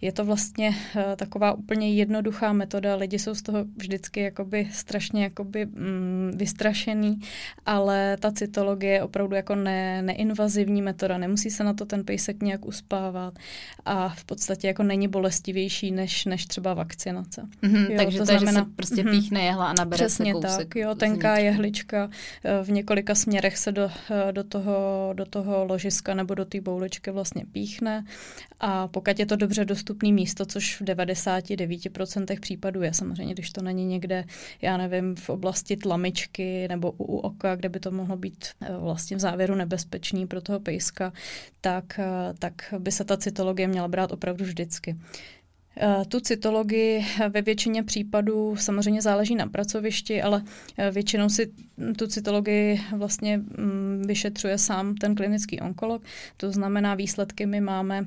Je 0.05 0.13
to 0.13 0.25
vlastně 0.25 0.69
uh, 0.69 1.03
taková 1.17 1.53
úplně 1.53 1.95
jednoduchá 1.95 2.53
metoda, 2.53 2.95
lidi 2.95 3.19
jsou 3.19 3.35
z 3.35 3.43
toho 3.43 3.65
vždycky 3.77 4.21
jakoby 4.21 4.69
strašně 4.73 5.23
jakoby 5.23 5.67
mm, 5.67 6.33
vystrašený, 6.37 7.21
ale 7.67 8.17
ta 8.21 8.33
cytologie 8.33 8.93
je 8.93 9.03
opravdu 9.03 9.37
jako 9.37 9.55
ne, 9.55 10.03
neinvazivní 10.03 10.83
metoda, 10.83 11.19
nemusí 11.19 11.51
se 11.51 11.65
na 11.65 11.75
to 11.75 11.85
ten 11.85 12.05
pejsek 12.05 12.43
nějak 12.43 12.67
uspávat 12.67 13.39
a 13.85 14.09
v 14.09 14.25
podstatě 14.25 14.67
jako 14.67 14.83
není 14.83 15.09
bolestivější 15.09 15.91
než, 15.91 16.25
než 16.25 16.47
třeba 16.47 16.75
vakcinace. 16.75 17.43
Mm-hmm, 17.63 17.91
jo, 17.91 17.97
takže 17.97 18.19
to, 18.19 18.27
to 18.27 18.39
znamená, 18.39 18.61
že 18.61 18.65
se 18.65 18.71
prostě 18.77 19.03
mm-hmm, 19.03 19.11
píchne 19.11 19.45
jehla 19.45 19.67
a 19.67 19.73
nabere 19.73 20.05
přesně 20.05 20.27
se 20.27 20.33
kousek. 20.33 20.69
tak, 20.69 20.77
jo, 20.77 20.95
tenká 20.95 21.39
jehlička 21.39 22.11
eh, 22.45 22.65
v 22.65 22.71
několika 22.71 23.15
směrech 23.15 23.59
se 23.59 23.73
do, 23.73 23.91
eh, 24.11 24.33
do, 24.33 24.45
toho, 24.45 25.11
do 25.13 25.25
toho 25.25 25.65
ložiska 25.65 26.15
nebo 26.15 26.35
do 26.35 26.45
té 26.45 26.61
bouličky 26.61 27.11
vlastně 27.11 27.45
píchne 27.53 28.05
a 28.61 28.89
pokud 28.89 29.19
je 29.19 29.27
to 29.27 29.37
dobře 29.37 29.65
dostupné, 29.65 29.94
dostupné 29.95 30.13
místo, 30.13 30.47
což 30.47 30.81
v 30.81 30.85
99% 30.85 32.41
případů 32.41 32.83
je. 32.83 32.95
Samozřejmě, 32.95 33.35
když 33.35 33.51
to 33.51 33.63
není 33.63 33.87
někde, 33.87 34.25
já 34.63 34.77
nevím, 34.77 35.15
v 35.17 35.31
oblasti 35.31 35.77
tlamičky 35.77 36.69
nebo 36.69 36.91
u, 36.91 37.05
u 37.05 37.17
oka, 37.19 37.57
kde 37.57 37.69
by 37.69 37.81
to 37.81 37.91
mohlo 37.91 38.17
být 38.17 38.47
eh, 38.61 38.77
vlastně 38.79 39.17
v 39.17 39.21
závěru 39.21 39.55
nebezpečný 39.55 40.27
pro 40.27 40.41
toho 40.41 40.61
pejska, 40.61 41.13
tak, 41.61 41.99
eh, 41.99 42.35
tak 42.39 42.75
by 42.79 42.93
se 42.93 43.05
ta 43.05 43.17
cytologie 43.17 43.69
měla 43.69 43.89
brát 43.89 44.13
opravdu 44.13 44.45
vždycky. 44.45 44.97
Eh, 45.77 46.05
tu 46.09 46.21
cytologii 46.21 47.05
ve 47.29 47.43
většině 47.43 47.83
případů 47.83 48.57
samozřejmě 48.57 49.03
záleží 49.03 49.35
na 49.35 49.47
pracovišti, 49.47 50.23
ale 50.23 50.43
většinou 50.93 51.29
si 51.29 51.53
tu 51.99 52.07
cytologii 52.07 52.81
vlastně 52.97 53.39
mm, 53.39 54.03
vyšetřuje 54.07 54.59
sám 54.59 54.95
ten 54.95 55.15
klinický 55.15 55.61
onkolog. 55.61 56.03
To 56.37 56.51
znamená, 56.51 56.95
výsledky 56.95 57.47
my 57.47 57.61
máme 57.61 58.07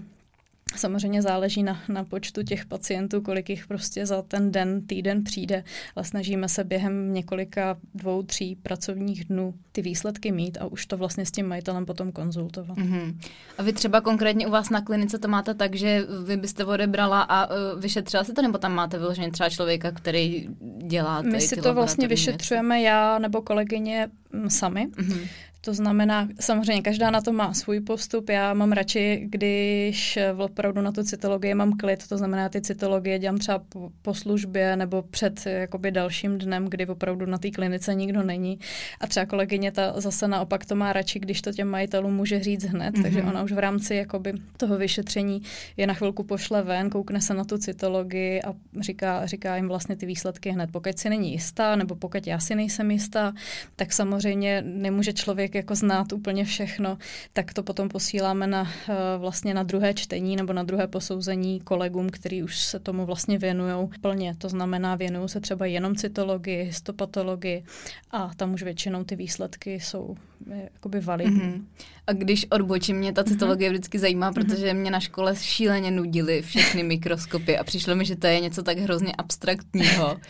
Samozřejmě 0.76 1.22
záleží 1.22 1.64
na, 1.64 1.82
na 1.90 2.04
počtu 2.04 2.44
těch 2.44 2.66
pacientů, 2.66 3.22
kolik 3.22 3.50
jich 3.50 3.68
prostě 3.68 4.06
za 4.06 4.22
ten 4.22 4.52
den, 4.52 4.88
týden 4.88 5.24
přijde, 5.24 5.64
ale 5.96 6.06
snažíme 6.06 6.50
se 6.50 6.64
během 6.64 7.14
několika 7.14 7.78
dvou, 7.96 8.24
tří 8.24 8.56
pracovních 8.56 9.26
dnů 9.26 9.54
ty 9.72 9.82
výsledky 9.82 10.32
mít 10.32 10.58
a 10.62 10.66
už 10.66 10.86
to 10.86 10.98
vlastně 10.98 11.26
s 11.26 11.32
tím 11.32 11.48
majitelem 11.48 11.86
potom 11.86 12.12
konzultovat. 12.12 12.78
Mm-hmm. 12.78 13.18
A 13.58 13.64
vy 13.64 13.74
třeba 13.74 14.02
konkrétně 14.02 14.48
u 14.48 14.52
vás 14.52 14.70
na 14.70 14.82
klinice 14.82 15.20
to 15.20 15.28
máte 15.28 15.54
tak, 15.54 15.76
že 15.76 16.06
vy 16.26 16.38
byste 16.38 16.66
odebrala 16.66 17.22
a 17.22 17.50
uh, 17.50 17.82
vyšetřila 17.82 18.24
se 18.24 18.34
to, 18.34 18.42
nebo 18.42 18.58
tam 18.58 18.74
máte 18.74 18.98
vyloženě 18.98 19.32
třeba 19.32 19.50
člověka, 19.50 19.92
který 19.92 20.48
dělá 20.88 21.22
My 21.22 21.42
si 21.42 21.56
to 21.56 21.74
vlastně 21.74 22.08
vyšetřujeme 22.08 22.76
věci? 22.76 22.86
já 22.86 23.20
nebo 23.20 23.42
kolegyně 23.42 24.08
mm, 24.32 24.50
sami. 24.50 24.88
Mm-hmm. 24.88 25.28
To 25.68 25.74
znamená, 25.74 26.28
samozřejmě 26.40 26.82
každá 26.82 27.12
na 27.12 27.22
to 27.22 27.32
má 27.32 27.54
svůj 27.54 27.80
postup. 27.80 28.30
Já 28.30 28.54
mám 28.54 28.72
radši, 28.72 29.28
když 29.30 30.20
opravdu 30.38 30.82
na 30.82 30.92
tu 30.92 31.04
cytologii 31.04 31.54
mám 31.54 31.78
klid, 31.78 32.08
to 32.08 32.18
znamená, 32.18 32.50
ty 32.50 32.62
cytologie 32.62 33.20
dělám 33.20 33.38
třeba 33.38 33.60
po, 33.60 33.92
po 34.02 34.14
službě 34.14 34.76
nebo 34.76 35.02
před 35.02 35.46
jakoby 35.46 35.92
dalším 35.92 36.38
dnem, 36.38 36.66
kdy 36.66 36.88
opravdu 36.88 37.26
na 37.26 37.38
té 37.38 37.52
klinice 37.52 37.96
nikdo 37.96 38.24
není. 38.24 38.60
A 39.02 39.08
třeba 39.08 39.26
kolegyně 39.26 39.72
ta 39.72 40.02
zase 40.02 40.28
naopak 40.28 40.66
to 40.66 40.76
má 40.76 40.94
radši, 40.94 41.20
když 41.20 41.42
to 41.42 41.52
těm 41.52 41.68
majitelům 41.68 42.16
může 42.16 42.40
říct 42.40 42.64
hned, 42.64 42.96
mm-hmm. 42.96 43.02
takže 43.02 43.24
ona 43.24 43.44
už 43.44 43.52
v 43.52 43.60
rámci 43.60 43.96
jakoby 43.96 44.34
toho 44.58 44.78
vyšetření 44.78 45.42
je 45.78 45.88
na 45.88 45.94
chvilku 45.94 46.24
pošle 46.24 46.64
ven, 46.64 46.90
koukne 46.90 47.22
se 47.22 47.34
na 47.34 47.44
tu 47.44 47.58
cytologii 47.58 48.42
a 48.42 48.54
říká, 48.80 49.26
říká 49.26 49.56
jim 49.56 49.68
vlastně 49.68 49.96
ty 49.96 50.06
výsledky 50.06 50.50
hned. 50.50 50.72
Pokud 50.72 51.00
si 51.00 51.10
není 51.10 51.32
jistá, 51.32 51.76
nebo 51.76 51.96
pokud 51.96 52.28
já 52.28 52.40
si 52.40 52.56
nejsem 52.56 52.92
jistá, 52.92 53.34
tak 53.76 53.94
samozřejmě 53.94 54.64
nemůže 54.66 55.14
člověk 55.14 55.57
jako 55.58 55.76
znát 55.76 56.14
úplně 56.14 56.46
všechno, 56.46 56.98
tak 57.34 57.54
to 57.54 57.64
potom 57.64 57.90
posíláme 57.90 58.48
na 58.48 58.68
eh, 58.90 58.94
vlastně 59.18 59.54
na 59.54 59.64
druhé 59.64 59.94
čtení 59.94 60.36
nebo 60.36 60.54
na 60.54 60.64
druhé 60.64 60.88
posouzení 60.88 61.60
kolegům, 61.60 62.10
kteří 62.10 62.44
už 62.44 62.60
se 62.60 62.80
tomu 62.80 63.06
vlastně 63.06 63.38
věnují 63.38 63.90
plně. 64.02 64.36
To 64.38 64.50
znamená, 64.50 64.96
věnují 64.96 65.30
se 65.30 65.40
třeba 65.40 65.66
jenom 65.66 65.96
cytologii, 65.96 66.64
histopatologii 66.64 67.64
a 68.12 68.32
tam 68.36 68.54
už 68.54 68.64
většinou 68.64 69.04
ty 69.04 69.16
výsledky 69.16 69.74
jsou 69.74 70.16
eh, 70.52 70.70
jakoby 70.74 71.00
validní. 71.00 71.42
Mm-hmm. 71.42 71.64
A 72.08 72.14
když 72.14 72.46
odbočím, 72.52 72.98
mě 72.98 73.14
ta 73.14 73.22
mhm. 73.22 73.32
cytologie 73.32 73.70
mm-hmm. 73.70 73.74
vždycky 73.74 74.00
zajímá, 74.00 74.30
mhm. 74.30 74.34
protože 74.34 74.74
mě 74.74 74.92
na 74.92 75.00
škole 75.00 75.36
šíleně 75.36 75.92
nudili 75.92 76.42
všechny 76.42 76.84
mikroskopy 76.84 77.58
a 77.58 77.64
přišlo 77.64 77.96
mi, 77.96 78.06
že 78.06 78.16
to 78.16 78.28
je 78.28 78.40
něco 78.40 78.64
tak 78.64 78.78
hrozně 78.78 79.14
abstraktního. 79.14 80.18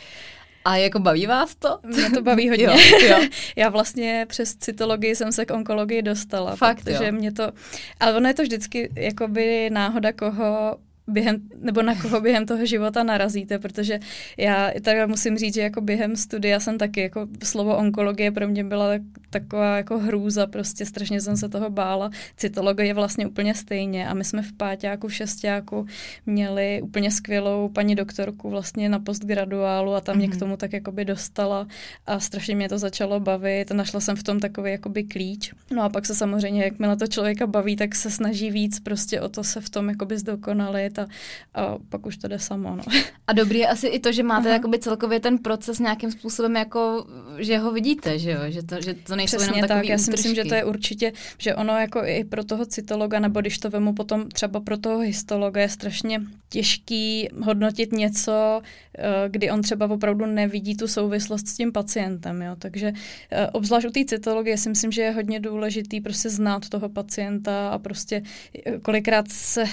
A 0.67 0.75
jako 0.75 0.99
baví 0.99 1.27
vás 1.27 1.55
to? 1.55 1.79
Mě 1.83 2.09
to 2.09 2.21
baví 2.21 2.49
hodně. 2.49 2.65
jo, 2.65 2.77
jo. 3.09 3.19
Já 3.55 3.69
vlastně 3.69 4.25
přes 4.29 4.55
cytologii 4.55 5.15
jsem 5.15 5.31
se 5.31 5.45
k 5.45 5.51
onkologii 5.51 6.01
dostala. 6.01 6.55
Fakt, 6.55 6.83
protože 6.83 7.05
jo. 7.05 7.11
mě 7.11 7.31
to... 7.31 7.51
Ale 7.99 8.13
ono 8.13 8.27
je 8.27 8.33
to 8.33 8.41
vždycky 8.41 8.89
jakoby 8.95 9.69
náhoda, 9.69 10.13
koho 10.13 10.77
během, 11.07 11.41
nebo 11.61 11.81
na 11.81 11.95
koho 11.95 12.21
během 12.21 12.45
toho 12.45 12.65
života 12.65 13.03
narazíte, 13.03 13.59
protože 13.59 13.99
já 14.37 14.71
tady 14.81 15.07
musím 15.07 15.37
říct, 15.37 15.53
že 15.53 15.61
jako 15.61 15.81
během 15.81 16.15
studia 16.15 16.59
jsem 16.59 16.77
taky, 16.77 17.01
jako 17.01 17.27
slovo 17.43 17.77
onkologie 17.77 18.31
pro 18.31 18.47
mě 18.47 18.63
byla 18.63 18.87
taková 19.29 19.77
jako 19.77 19.99
hrůza, 19.99 20.47
prostě 20.47 20.85
strašně 20.85 21.21
jsem 21.21 21.37
se 21.37 21.49
toho 21.49 21.69
bála. 21.69 22.09
Cytologie 22.37 22.87
je 22.87 22.93
vlastně 22.93 23.27
úplně 23.27 23.55
stejně 23.55 24.07
a 24.07 24.13
my 24.13 24.23
jsme 24.23 24.41
v 24.41 24.53
páťáku, 24.53 25.07
v 25.07 25.13
šestáku 25.13 25.85
měli 26.25 26.81
úplně 26.83 27.11
skvělou 27.11 27.69
paní 27.69 27.95
doktorku 27.95 28.49
vlastně 28.49 28.89
na 28.89 28.99
postgraduálu 28.99 29.93
a 29.93 30.01
tam 30.01 30.15
mm-hmm. 30.15 30.19
mě 30.19 30.27
k 30.27 30.31
mhm. 30.31 30.39
tomu 30.39 30.57
tak 30.57 30.73
jakoby 30.73 31.05
dostala 31.05 31.67
a 32.05 32.19
strašně 32.19 32.55
mě 32.55 32.69
to 32.69 32.77
začalo 32.77 33.19
bavit. 33.19 33.71
Našla 33.71 33.99
jsem 33.99 34.15
v 34.15 34.23
tom 34.23 34.39
takový 34.39 34.71
jakoby 34.71 35.03
klíč. 35.03 35.53
No 35.71 35.83
a 35.83 35.89
pak 35.89 36.05
se 36.05 36.15
samozřejmě, 36.15 36.63
jakmile 36.63 36.97
to 36.97 37.07
člověka 37.07 37.47
baví, 37.47 37.75
tak 37.75 37.95
se 37.95 38.11
snaží 38.11 38.51
víc 38.51 38.79
prostě 38.79 39.21
o 39.21 39.29
to 39.29 39.43
se 39.43 39.61
v 39.61 39.69
tom 39.69 39.89
jakoby 39.89 40.17
zdokonalit 40.17 40.96
a, 40.99 41.07
a 41.53 41.77
pak 41.89 42.05
už 42.05 42.17
to 42.17 42.27
jde 42.27 42.39
samo. 42.39 42.75
No. 42.75 42.83
A 43.27 43.33
dobrý 43.33 43.59
je 43.59 43.67
asi 43.67 43.87
i 43.87 43.99
to, 43.99 44.11
že 44.11 44.23
máte 44.23 44.49
jakoby 44.49 44.79
celkově 44.79 45.19
ten 45.19 45.37
proces 45.37 45.79
nějakým 45.79 46.11
způsobem 46.11 46.55
jako, 46.55 47.05
že 47.37 47.57
ho 47.57 47.71
vidíte, 47.71 48.19
že 48.19 48.31
jo? 48.31 48.39
Že 48.47 48.63
to, 48.63 48.81
že 48.81 48.93
to 48.93 49.15
nejsou 49.15 49.37
Přesně 49.37 49.57
jenom 49.57 49.67
tak, 49.67 49.85
já 49.85 49.97
si 49.97 50.11
myslím, 50.11 50.35
že 50.35 50.45
to 50.45 50.55
je 50.55 50.65
určitě, 50.65 51.13
že 51.37 51.55
ono 51.55 51.79
jako 51.79 52.01
i 52.05 52.23
pro 52.23 52.43
toho 52.43 52.65
cytologa, 52.65 53.19
nebo 53.19 53.41
když 53.41 53.59
to 53.59 53.69
vemu 53.69 53.93
potom 53.93 54.29
třeba 54.29 54.59
pro 54.59 54.77
toho 54.77 54.99
histologa, 54.99 55.61
je 55.61 55.69
strašně 55.69 56.21
těžký 56.49 57.29
hodnotit 57.41 57.91
něco, 57.91 58.61
eh, 58.97 59.03
kdy 59.29 59.51
on 59.51 59.61
třeba 59.61 59.89
opravdu 59.89 60.25
nevidí 60.25 60.75
tu 60.75 60.87
souvislost 60.87 61.47
s 61.47 61.57
tím 61.57 61.71
pacientem. 61.71 62.41
Jo? 62.41 62.55
Takže 62.59 62.93
eh, 63.31 63.47
obzvlášť 63.47 63.87
u 63.87 63.91
té 63.91 64.05
cytologie 64.05 64.57
si 64.57 64.69
myslím, 64.69 64.91
že 64.91 65.01
je 65.01 65.11
hodně 65.11 65.39
důležitý 65.39 66.01
prostě 66.01 66.29
znát 66.29 66.69
toho 66.69 66.89
pacienta 66.89 67.69
a 67.69 67.79
prostě 67.79 68.23
eh, 68.65 68.79
kolikrát 68.79 69.25
se 69.31 69.63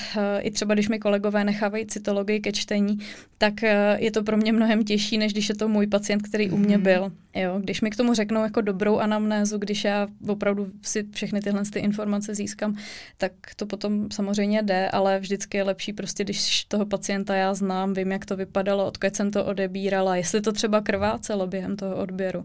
i 0.40 0.50
třeba, 0.50 0.74
když 0.74 0.88
mi 0.88 0.98
kolegové 0.98 1.44
nechávají 1.44 1.86
cytologii 1.86 2.40
ke 2.40 2.52
čtení, 2.52 2.98
tak 3.38 3.54
je 3.96 4.10
to 4.10 4.22
pro 4.22 4.36
mě 4.36 4.52
mnohem 4.52 4.84
těžší, 4.84 5.18
než 5.18 5.32
když 5.32 5.48
je 5.48 5.54
to 5.54 5.68
můj 5.68 5.86
pacient, 5.86 6.22
který 6.22 6.50
u 6.50 6.56
mě 6.56 6.76
mhm. 6.76 6.84
byl. 6.84 7.12
Jo, 7.34 7.60
když 7.60 7.80
mi 7.80 7.90
k 7.90 7.96
tomu 7.96 8.14
řeknou 8.14 8.42
jako 8.42 8.60
dobrou 8.60 8.98
anamnézu, 8.98 9.58
když 9.58 9.84
já 9.84 10.08
opravdu 10.28 10.68
si 10.82 11.06
všechny 11.12 11.40
tyhle 11.40 11.62
ty 11.72 11.78
informace 11.78 12.34
získám, 12.34 12.76
tak 13.16 13.32
to 13.56 13.66
potom 13.66 14.10
samozřejmě 14.10 14.62
jde, 14.62 14.88
ale 14.90 15.20
vždycky 15.20 15.56
je 15.56 15.62
lepší 15.62 15.92
prostě, 15.92 16.24
když 16.24 16.63
toho 16.68 16.86
pacienta 16.86 17.34
já 17.34 17.54
znám, 17.54 17.94
vím, 17.94 18.12
jak 18.12 18.26
to 18.26 18.36
vypadalo, 18.36 18.86
odkud 18.86 19.16
jsem 19.16 19.30
to 19.30 19.44
odebírala, 19.44 20.16
jestli 20.16 20.40
to 20.40 20.52
třeba 20.52 20.80
krvácelo 20.80 21.46
během 21.46 21.76
toho 21.76 21.96
odběru 21.96 22.44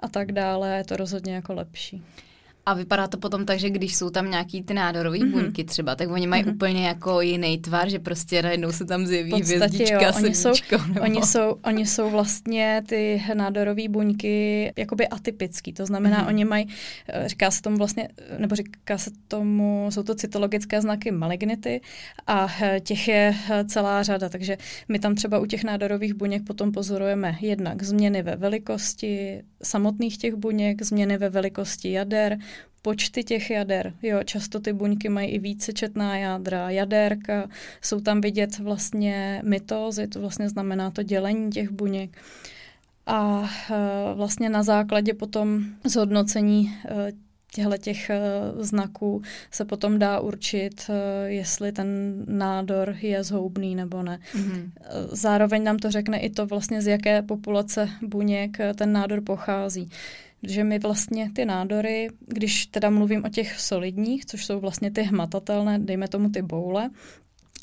a 0.00 0.08
tak 0.08 0.32
dále, 0.32 0.76
je 0.76 0.84
to 0.84 0.96
rozhodně 0.96 1.34
jako 1.34 1.54
lepší. 1.54 2.02
A 2.68 2.74
vypadá 2.74 3.08
to 3.08 3.16
potom 3.16 3.46
tak, 3.46 3.58
že 3.58 3.70
když 3.70 3.96
jsou 3.96 4.10
tam 4.10 4.30
nějaký 4.30 4.62
ty 4.62 4.74
nádorové 4.74 5.18
mm-hmm. 5.18 5.30
buňky 5.30 5.64
třeba, 5.64 5.96
tak 5.96 6.10
oni 6.10 6.26
mají 6.26 6.44
mm-hmm. 6.44 6.54
úplně 6.54 6.86
jako 6.86 7.20
jiný 7.20 7.58
tvar, 7.58 7.88
že 7.88 7.98
prostě 7.98 8.42
najednou 8.42 8.72
se 8.72 8.84
tam 8.84 9.06
zjeví 9.06 9.32
hvězdička, 9.32 10.02
jo. 10.02 10.12
Oni 10.16 10.34
jsou, 10.34 10.50
nebo... 10.88 11.00
oni, 11.00 11.22
jsou, 11.22 11.56
oni 11.64 11.86
jsou 11.86 12.10
vlastně 12.10 12.82
ty 12.86 13.22
nádorové 13.34 13.88
buňky 13.88 14.72
jakoby 14.76 15.08
atypický, 15.08 15.72
to 15.72 15.86
znamená, 15.86 16.24
mm-hmm. 16.24 16.28
oni 16.28 16.44
mají, 16.44 16.68
eh, 17.08 17.28
říká 17.28 17.50
se 17.50 17.62
tomu 17.62 17.76
vlastně, 17.76 18.08
nebo 18.38 18.54
říká 18.54 18.98
se 18.98 19.10
tomu, 19.28 19.86
jsou 19.90 20.02
to 20.02 20.14
cytologické 20.14 20.80
znaky 20.80 21.10
malignity 21.10 21.80
a 22.26 22.48
eh, 22.62 22.80
těch 22.80 23.08
je 23.08 23.34
eh, 23.50 23.64
celá 23.64 24.02
řada, 24.02 24.28
takže 24.28 24.58
my 24.88 24.98
tam 24.98 25.14
třeba 25.14 25.38
u 25.38 25.46
těch 25.46 25.64
nádorových 25.64 26.14
buněk 26.14 26.42
potom 26.46 26.72
pozorujeme 26.72 27.36
jednak 27.40 27.82
změny 27.82 28.22
ve 28.22 28.36
velikosti 28.36 29.42
samotných 29.62 30.18
těch 30.18 30.34
buněk, 30.34 30.82
změny 30.82 31.18
ve 31.18 31.28
velikosti 31.28 31.92
jader, 31.92 32.38
počty 32.82 33.24
těch 33.24 33.50
jader. 33.50 33.94
Jo, 34.02 34.22
často 34.24 34.60
ty 34.60 34.72
buňky 34.72 35.08
mají 35.08 35.28
i 35.28 35.38
vícečetná 35.38 36.16
jádra, 36.16 36.70
jaderka, 36.70 37.48
jsou 37.82 38.00
tam 38.00 38.20
vidět 38.20 38.58
vlastně 38.58 39.42
mitózy, 39.44 40.06
to 40.08 40.20
vlastně 40.20 40.48
znamená 40.48 40.90
to 40.90 41.02
dělení 41.02 41.50
těch 41.50 41.70
buněk. 41.70 42.16
a 43.08 43.50
vlastně 44.14 44.48
na 44.48 44.62
základě 44.62 45.14
potom 45.14 45.64
zhodnocení 45.84 46.74
těchto 47.52 47.76
těch 47.76 48.10
znaků 48.58 49.22
se 49.50 49.64
potom 49.64 49.98
dá 49.98 50.20
určit, 50.20 50.90
jestli 51.26 51.72
ten 51.72 51.88
nádor 52.26 52.96
je 53.00 53.24
zhoubný 53.24 53.74
nebo 53.74 54.02
ne. 54.02 54.18
Mm-hmm. 54.34 54.70
Zároveň 55.12 55.64
nám 55.64 55.78
to 55.78 55.90
řekne 55.90 56.18
i 56.18 56.30
to 56.30 56.46
vlastně, 56.46 56.82
z 56.82 56.86
jaké 56.86 57.22
populace 57.22 57.88
buněk 58.02 58.58
ten 58.74 58.92
nádor 58.92 59.20
pochází 59.20 59.90
že 60.42 60.64
my 60.64 60.78
vlastně 60.78 61.30
ty 61.34 61.44
nádory, 61.44 62.08
když 62.26 62.66
teda 62.66 62.90
mluvím 62.90 63.24
o 63.24 63.28
těch 63.28 63.60
solidních, 63.60 64.26
což 64.26 64.46
jsou 64.46 64.60
vlastně 64.60 64.90
ty 64.90 65.02
hmatatelné, 65.02 65.78
dejme 65.78 66.08
tomu 66.08 66.30
ty 66.30 66.42
boule, 66.42 66.90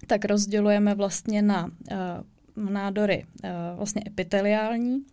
tak 0.07 0.25
rozdělujeme 0.25 0.95
vlastně 0.95 1.41
na 1.41 1.65
uh, 1.65 2.69
nádory 2.69 3.25
uh, 3.43 3.49
vlastně 3.77 4.03
epiteliální, 4.07 5.05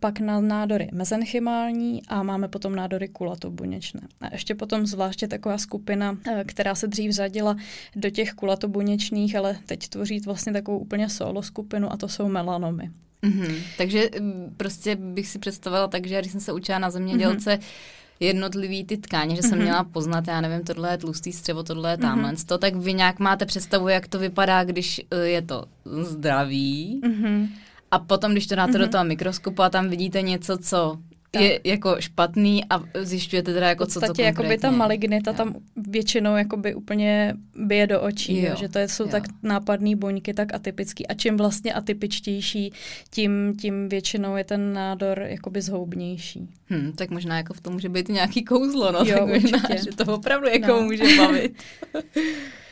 pak 0.00 0.20
na 0.20 0.40
nádory 0.40 0.88
mezenchymální 0.92 2.02
a 2.08 2.22
máme 2.22 2.48
potom 2.48 2.76
nádory 2.76 3.08
kulatobuněčné. 3.08 4.00
A 4.20 4.28
ještě 4.32 4.54
potom 4.54 4.86
zvláště 4.86 5.28
taková 5.28 5.58
skupina, 5.58 6.10
uh, 6.12 6.18
která 6.46 6.74
se 6.74 6.86
dřív 6.86 7.12
řadila 7.12 7.56
do 7.96 8.10
těch 8.10 8.32
kulatobuněčných, 8.32 9.36
ale 9.36 9.56
teď 9.66 9.88
tvoří 9.88 10.20
vlastně 10.20 10.52
takovou 10.52 10.78
úplně 10.78 11.08
solo 11.08 11.42
skupinu 11.42 11.92
a 11.92 11.96
to 11.96 12.08
jsou 12.08 12.28
melanomy. 12.28 12.90
Mm-hmm. 13.22 13.56
Takže 13.78 14.10
mm, 14.20 14.54
prostě 14.56 14.96
bych 14.96 15.28
si 15.28 15.38
představila 15.38 15.88
tak, 15.88 16.06
že 16.06 16.20
když 16.20 16.32
jsem 16.32 16.40
se 16.40 16.52
učila 16.52 16.78
na 16.78 16.90
zemědělce, 16.90 17.54
mm-hmm 17.54 18.04
jednotlivý 18.20 18.84
ty 18.84 18.96
tkáně, 18.96 19.36
že 19.36 19.42
jsem 19.42 19.58
mm-hmm. 19.58 19.62
měla 19.62 19.84
poznat, 19.84 20.28
já 20.28 20.40
nevím, 20.40 20.66
tohle 20.66 20.90
je 20.90 20.98
tlustý 20.98 21.32
střevo, 21.32 21.62
tohle 21.62 21.90
je 21.90 21.96
tamhle, 21.96 22.32
mm-hmm. 22.32 22.46
to, 22.46 22.58
tak 22.58 22.76
vy 22.76 22.94
nějak 22.94 23.18
máte 23.18 23.46
představu, 23.46 23.88
jak 23.88 24.08
to 24.08 24.18
vypadá, 24.18 24.64
když 24.64 25.00
eh, 25.10 25.16
je 25.16 25.42
to 25.42 25.64
zdravý. 26.02 27.00
Mm-hmm. 27.04 27.48
A 27.94 27.98
potom, 27.98 28.32
když 28.32 28.46
to 28.46 28.54
dáte 28.54 28.72
mm-hmm. 28.72 28.78
do 28.78 28.88
toho 28.88 29.04
mikroskopu 29.04 29.62
a 29.62 29.70
tam 29.70 29.88
vidíte 29.88 30.22
něco, 30.22 30.58
co 30.58 30.98
tak. 31.30 31.42
je 31.42 31.60
jako 31.64 31.96
špatný 31.98 32.64
a 32.70 32.82
zjišťujete 33.02 33.54
teda 33.54 33.68
jako 33.68 33.86
co 33.86 34.00
to 34.00 34.06
konkrétně. 34.06 34.24
jakoby 34.24 34.58
ta 34.58 34.70
malignita 34.70 35.30
jo. 35.30 35.36
tam 35.36 35.54
většinou 35.76 36.36
jakoby 36.36 36.74
úplně 36.74 37.34
bije 37.56 37.86
do 37.86 38.02
očí, 38.02 38.42
jo. 38.42 38.54
Že 38.58 38.68
to 38.68 38.78
jsou 38.78 39.04
jo. 39.04 39.08
tak 39.10 39.22
nápadné 39.42 39.96
buňky, 39.96 40.34
tak 40.34 40.54
atypický 40.54 41.06
a 41.06 41.14
čím 41.14 41.36
vlastně 41.36 41.74
atypičtější, 41.74 42.72
tím, 43.10 43.54
tím 43.60 43.88
většinou 43.88 44.36
je 44.36 44.44
ten 44.44 44.72
nádor 44.72 45.18
jakoby 45.28 45.62
zhoubnější. 45.62 46.48
Hmm, 46.66 46.92
tak 46.92 47.10
možná 47.10 47.36
jako 47.36 47.54
v 47.54 47.60
tom 47.60 47.72
může 47.72 47.88
být 47.88 48.08
nějaký 48.08 48.44
kouzlo, 48.44 48.92
no, 48.92 48.98
jo, 48.98 49.18
tak 49.18 49.28
možná, 49.28 49.58
určitě. 49.58 49.84
že 49.84 49.96
to 49.96 50.14
opravdu 50.14 50.46
jako 50.48 50.66
no. 50.66 50.82
může 50.82 51.04
bavit. 51.18 51.62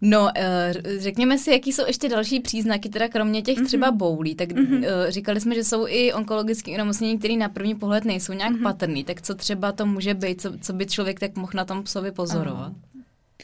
No, 0.00 0.30
eh, 0.36 0.72
řekněme 0.98 1.38
si, 1.38 1.50
jaký 1.50 1.72
jsou 1.72 1.86
ještě 1.86 2.08
další 2.08 2.40
příznaky, 2.40 2.88
teda 2.88 3.08
kromě 3.08 3.42
těch 3.42 3.60
třeba 3.60 3.90
mhm. 3.90 3.98
boulí. 3.98 4.34
Tak 4.34 4.48
mm-hmm. 4.48 5.08
říkali 5.08 5.40
jsme, 5.40 5.54
že 5.54 5.64
jsou 5.64 5.86
i 5.88 6.12
onkologické 6.12 6.74
onemocnění, 6.74 7.18
které 7.18 7.36
na 7.36 7.48
první 7.48 7.74
pohled 7.74 8.04
nejsou 8.04 8.32
nějak 8.32 8.52
mm-hmm. 8.52 8.62
patrný. 8.62 9.04
Tak 9.04 9.22
co 9.22 9.34
třeba 9.34 9.72
to 9.72 9.86
může 9.86 10.14
být, 10.14 10.40
co, 10.40 10.58
co 10.58 10.72
by 10.72 10.86
člověk 10.86 11.20
tak 11.20 11.36
mohl 11.36 11.52
na 11.54 11.64
tom 11.64 11.82
psovi 11.82 12.12
pozorovat? 12.12 12.72
Aha. 12.72 12.74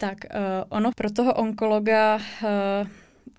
Tak 0.01 0.19
uh, 0.25 0.40
ono 0.69 0.90
pro 0.97 1.11
toho 1.11 1.35
onkologa 1.35 2.16
uh, 2.16 2.88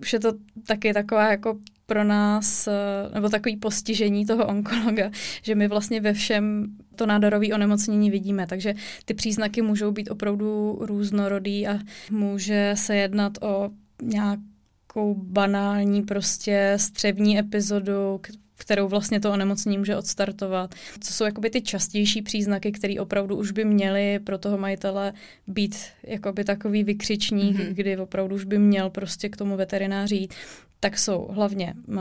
už 0.00 0.12
je 0.12 0.20
to 0.20 0.32
taky 0.66 0.94
taková 0.94 1.30
jako 1.30 1.58
pro 1.86 2.04
nás, 2.04 2.68
uh, 2.68 3.14
nebo 3.14 3.28
takový 3.28 3.56
postižení 3.56 4.26
toho 4.26 4.46
onkologa, 4.46 5.10
že 5.42 5.54
my 5.54 5.68
vlastně 5.68 6.00
ve 6.00 6.12
všem 6.12 6.66
to 6.98 7.06
nádorové 7.06 7.46
onemocnění 7.54 8.10
vidíme. 8.10 8.46
Takže 8.46 8.74
ty 9.04 9.14
příznaky 9.14 9.62
můžou 9.62 9.92
být 9.92 10.10
opravdu 10.10 10.78
různorodý 10.80 11.66
a 11.66 11.78
může 12.10 12.72
se 12.76 12.96
jednat 12.96 13.32
o 13.42 13.70
nějakou 14.02 15.14
banální 15.14 16.02
prostě 16.02 16.74
střevní 16.76 17.38
epizodu, 17.38 18.20
kterou 18.58 18.88
vlastně 18.88 19.20
to 19.20 19.32
onemocnění 19.32 19.78
může 19.78 19.96
odstartovat. 19.96 20.74
Co 21.00 21.12
jsou 21.12 21.24
jakoby 21.24 21.50
ty 21.50 21.60
častější 21.62 22.22
příznaky, 22.22 22.72
které 22.72 22.94
opravdu 23.00 23.36
už 23.36 23.50
by 23.50 23.64
měly 23.64 24.18
pro 24.18 24.38
toho 24.38 24.58
majitele 24.58 25.12
být 25.46 25.76
jakoby 26.02 26.44
takový 26.44 26.84
vykřičník, 26.84 27.56
mm-hmm. 27.56 27.74
kdy 27.74 27.96
opravdu 27.96 28.34
už 28.34 28.44
by 28.44 28.58
měl 28.58 28.90
prostě 28.90 29.28
k 29.28 29.36
tomu 29.36 29.56
veterináři 29.56 30.16
jít, 30.16 30.34
tak 30.80 30.98
jsou 30.98 31.28
hlavně 31.30 31.74
uh, 31.88 31.96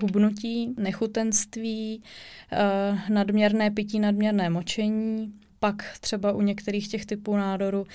hubnutí, 0.00 0.74
nechutenství, 0.78 2.02
uh, 2.52 2.98
nadměrné 3.08 3.70
pití, 3.70 4.00
nadměrné 4.00 4.50
močení, 4.50 5.32
pak 5.60 5.84
třeba 6.00 6.32
u 6.32 6.40
některých 6.40 6.88
těch 6.88 7.06
typů 7.06 7.36
nádoru 7.36 7.80
uh, 7.80 7.86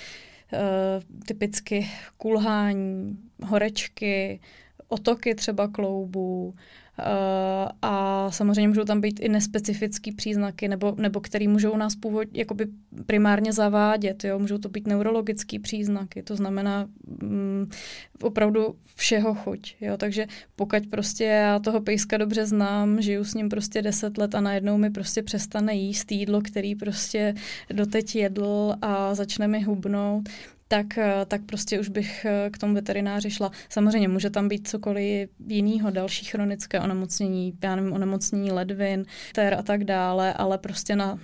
typicky 1.25 1.87
kulhání, 2.17 3.17
horečky, 3.43 4.39
otoky 4.87 5.35
třeba 5.35 5.67
kloubů, 5.67 6.53
Uh, 6.53 6.55
a 7.81 8.27
samozřejmě 8.31 8.67
můžou 8.67 8.83
tam 8.83 9.01
být 9.01 9.19
i 9.19 9.29
nespecifické 9.29 10.11
příznaky, 10.11 10.67
nebo, 10.67 10.95
nebo 10.97 11.19
které 11.19 11.47
můžou 11.47 11.77
nás 11.77 11.95
původ, 11.95 12.27
jakoby 12.33 12.67
primárně 13.05 13.53
zavádět. 13.53 14.23
Jo? 14.23 14.39
Můžou 14.39 14.57
to 14.57 14.69
být 14.69 14.87
neurologické 14.87 15.59
příznaky, 15.59 16.23
to 16.23 16.35
znamená 16.35 16.87
um, 17.21 17.69
opravdu 18.21 18.75
všeho 18.95 19.35
chuť. 19.35 19.75
Jo? 19.81 19.97
Takže 19.97 20.27
pokud 20.55 20.87
prostě 20.87 21.23
já 21.23 21.59
toho 21.59 21.81
pejska 21.81 22.17
dobře 22.17 22.45
znám, 22.45 23.01
žiju 23.01 23.23
s 23.23 23.33
ním 23.33 23.49
prostě 23.49 23.81
deset 23.81 24.17
let 24.17 24.35
a 24.35 24.41
najednou 24.41 24.77
mi 24.77 24.89
prostě 24.89 25.23
přestane 25.23 25.75
jíst 25.75 26.11
jídlo, 26.11 26.41
který 26.41 26.75
prostě 26.75 27.35
doteď 27.73 28.15
jedl 28.15 28.75
a 28.81 29.15
začne 29.15 29.47
mi 29.47 29.61
hubnout, 29.61 30.29
tak, 30.67 30.97
eh, 30.97 31.25
tak 31.27 31.41
prostě 31.45 31.79
už 31.79 31.89
bych 31.89 32.25
eh, 32.25 32.49
k 32.49 32.57
tomu 32.57 32.73
veterináři 32.73 33.31
šla. 33.31 33.51
Samozřejmě 33.69 34.07
může 34.07 34.29
tam 34.29 34.47
být 34.47 34.67
cokoliv 34.67 35.29
jiného, 35.47 35.91
další 35.91 36.25
chronické 36.25 36.79
onemocnění, 36.79 37.53
já 37.63 37.75
nevím, 37.75 37.93
onemocnění 37.93 38.51
ledvin, 38.51 39.05
ter 39.33 39.53
a 39.53 39.63
tak 39.63 39.83
dále, 39.83 40.33
ale 40.33 40.57
prostě 40.57 40.95
na 40.95 41.19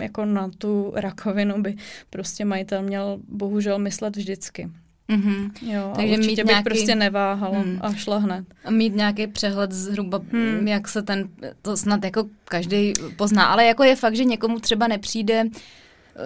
jako 0.00 0.24
na 0.24 0.50
tu 0.58 0.92
rakovinu 0.96 1.62
by 1.62 1.76
prostě 2.10 2.44
majitel 2.44 2.82
měl 2.82 3.18
bohužel 3.28 3.78
myslet 3.78 4.16
vždycky. 4.16 4.70
Mm-hmm. 5.08 5.50
Jo, 5.62 5.92
Takže 5.96 6.16
mít 6.16 6.36
bych 6.36 6.44
nějaký... 6.44 6.64
prostě 6.64 6.94
neváhala 6.94 7.58
hmm. 7.58 7.78
a 7.80 7.92
šla 7.92 8.18
hned. 8.18 8.44
A 8.64 8.70
mít 8.70 8.94
nějaký 8.94 9.26
přehled 9.26 9.72
zhruba, 9.72 10.20
hmm. 10.32 10.68
jak 10.68 10.88
se 10.88 11.02
ten, 11.02 11.28
to 11.62 11.76
snad 11.76 12.04
jako 12.04 12.24
každý 12.44 12.92
pozná, 13.16 13.44
ale 13.44 13.64
jako 13.64 13.84
je 13.84 13.96
fakt, 13.96 14.16
že 14.16 14.24
někomu 14.24 14.58
třeba 14.58 14.88
nepřijde 14.88 15.44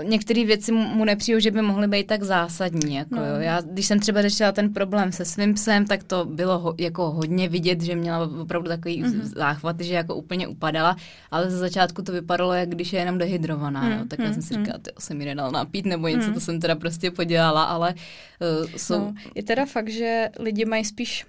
některé 0.03 0.45
věci 0.45 0.73
mu 0.73 1.05
nepřijou, 1.05 1.41
že 1.41 1.51
by 1.51 1.63
mohly 1.63 1.89
být 1.89 2.07
tak 2.07 2.23
zásadní. 2.23 2.95
Jako 2.95 3.15
no. 3.15 3.25
jo. 3.27 3.37
Já, 3.39 3.61
když 3.61 3.87
jsem 3.87 4.01
třeba 4.01 4.23
řešila 4.23 4.53
ten 4.53 4.73
problém 4.73 5.13
se 5.13 5.25
svým 5.25 5.55
psem, 5.55 5.87
tak 5.87 6.05
to 6.05 6.25
bylo 6.25 6.59
ho, 6.59 6.75
jako 6.79 7.11
hodně 7.11 7.49
vidět, 7.49 7.81
že 7.83 7.97
měla 7.97 8.31
opravdu 8.41 8.69
takový 8.69 9.05
mm-hmm. 9.05 9.21
záchvat, 9.23 9.81
že 9.81 9.95
jako 9.95 10.15
úplně 10.15 10.49
upadala, 10.49 10.97
ale 11.31 11.51
ze 11.51 11.59
začátku 11.59 12.03
to 12.03 12.13
vypadalo, 12.13 12.53
jak 12.53 12.69
když 12.69 12.93
je 12.93 13.01
jenom 13.01 13.19
dehydrovaná. 13.19 13.83
Mm-hmm. 13.83 13.99
Jo. 13.99 14.05
Tak 14.09 14.19
já 14.19 14.33
jsem 14.33 14.43
si 14.43 14.55
mhm, 14.55 14.65
říkala, 14.65 14.79
ty 14.79 14.91
jsem 14.99 15.19
mi 15.19 15.25
nedal 15.25 15.51
napít 15.51 15.87
nebo 15.87 16.09
něco, 16.09 16.29
mm-hmm. 16.29 16.35
to 16.35 16.41
jsem 16.41 16.61
teda 16.61 16.75
prostě 16.75 17.11
podělala, 17.11 17.65
ale 17.65 17.95
uh, 18.65 18.71
jsou... 18.77 18.99
No, 18.99 19.15
je 19.35 19.43
teda 19.43 19.67
fakt, 19.67 19.89
že 19.89 20.29
lidi 20.39 20.65
mají 20.65 20.85
spíš 20.85 21.27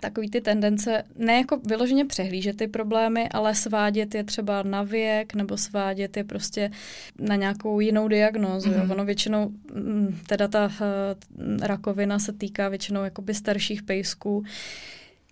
takový 0.00 0.30
ty 0.30 0.40
tendence, 0.40 1.04
ne 1.16 1.36
jako 1.36 1.56
vyloženě 1.56 2.04
přehlížet 2.04 2.56
ty 2.56 2.68
problémy, 2.68 3.28
ale 3.28 3.54
svádět 3.54 4.14
je 4.14 4.24
třeba 4.24 4.62
na 4.62 4.82
věk 4.82 5.34
nebo 5.34 5.56
svádět 5.56 6.16
je 6.16 6.24
prostě 6.24 6.70
na 7.18 7.36
nějakou 7.36 7.80
jinou 7.80 8.08
diagnózu. 8.08 8.70
Mm-hmm. 8.70 8.92
Ono 8.92 9.04
většinou, 9.04 9.50
mm, 9.74 10.18
teda 10.26 10.48
ta 10.48 10.66
uh, 10.66 11.58
rakovina 11.62 12.18
se 12.18 12.32
týká 12.32 12.68
většinou 12.68 13.04
jakoby 13.04 13.34
starších 13.34 13.82
pejsků, 13.82 14.44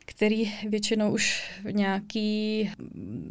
který 0.07 0.53
většinou 0.69 1.13
už 1.13 1.51
nějaký, 1.71 2.71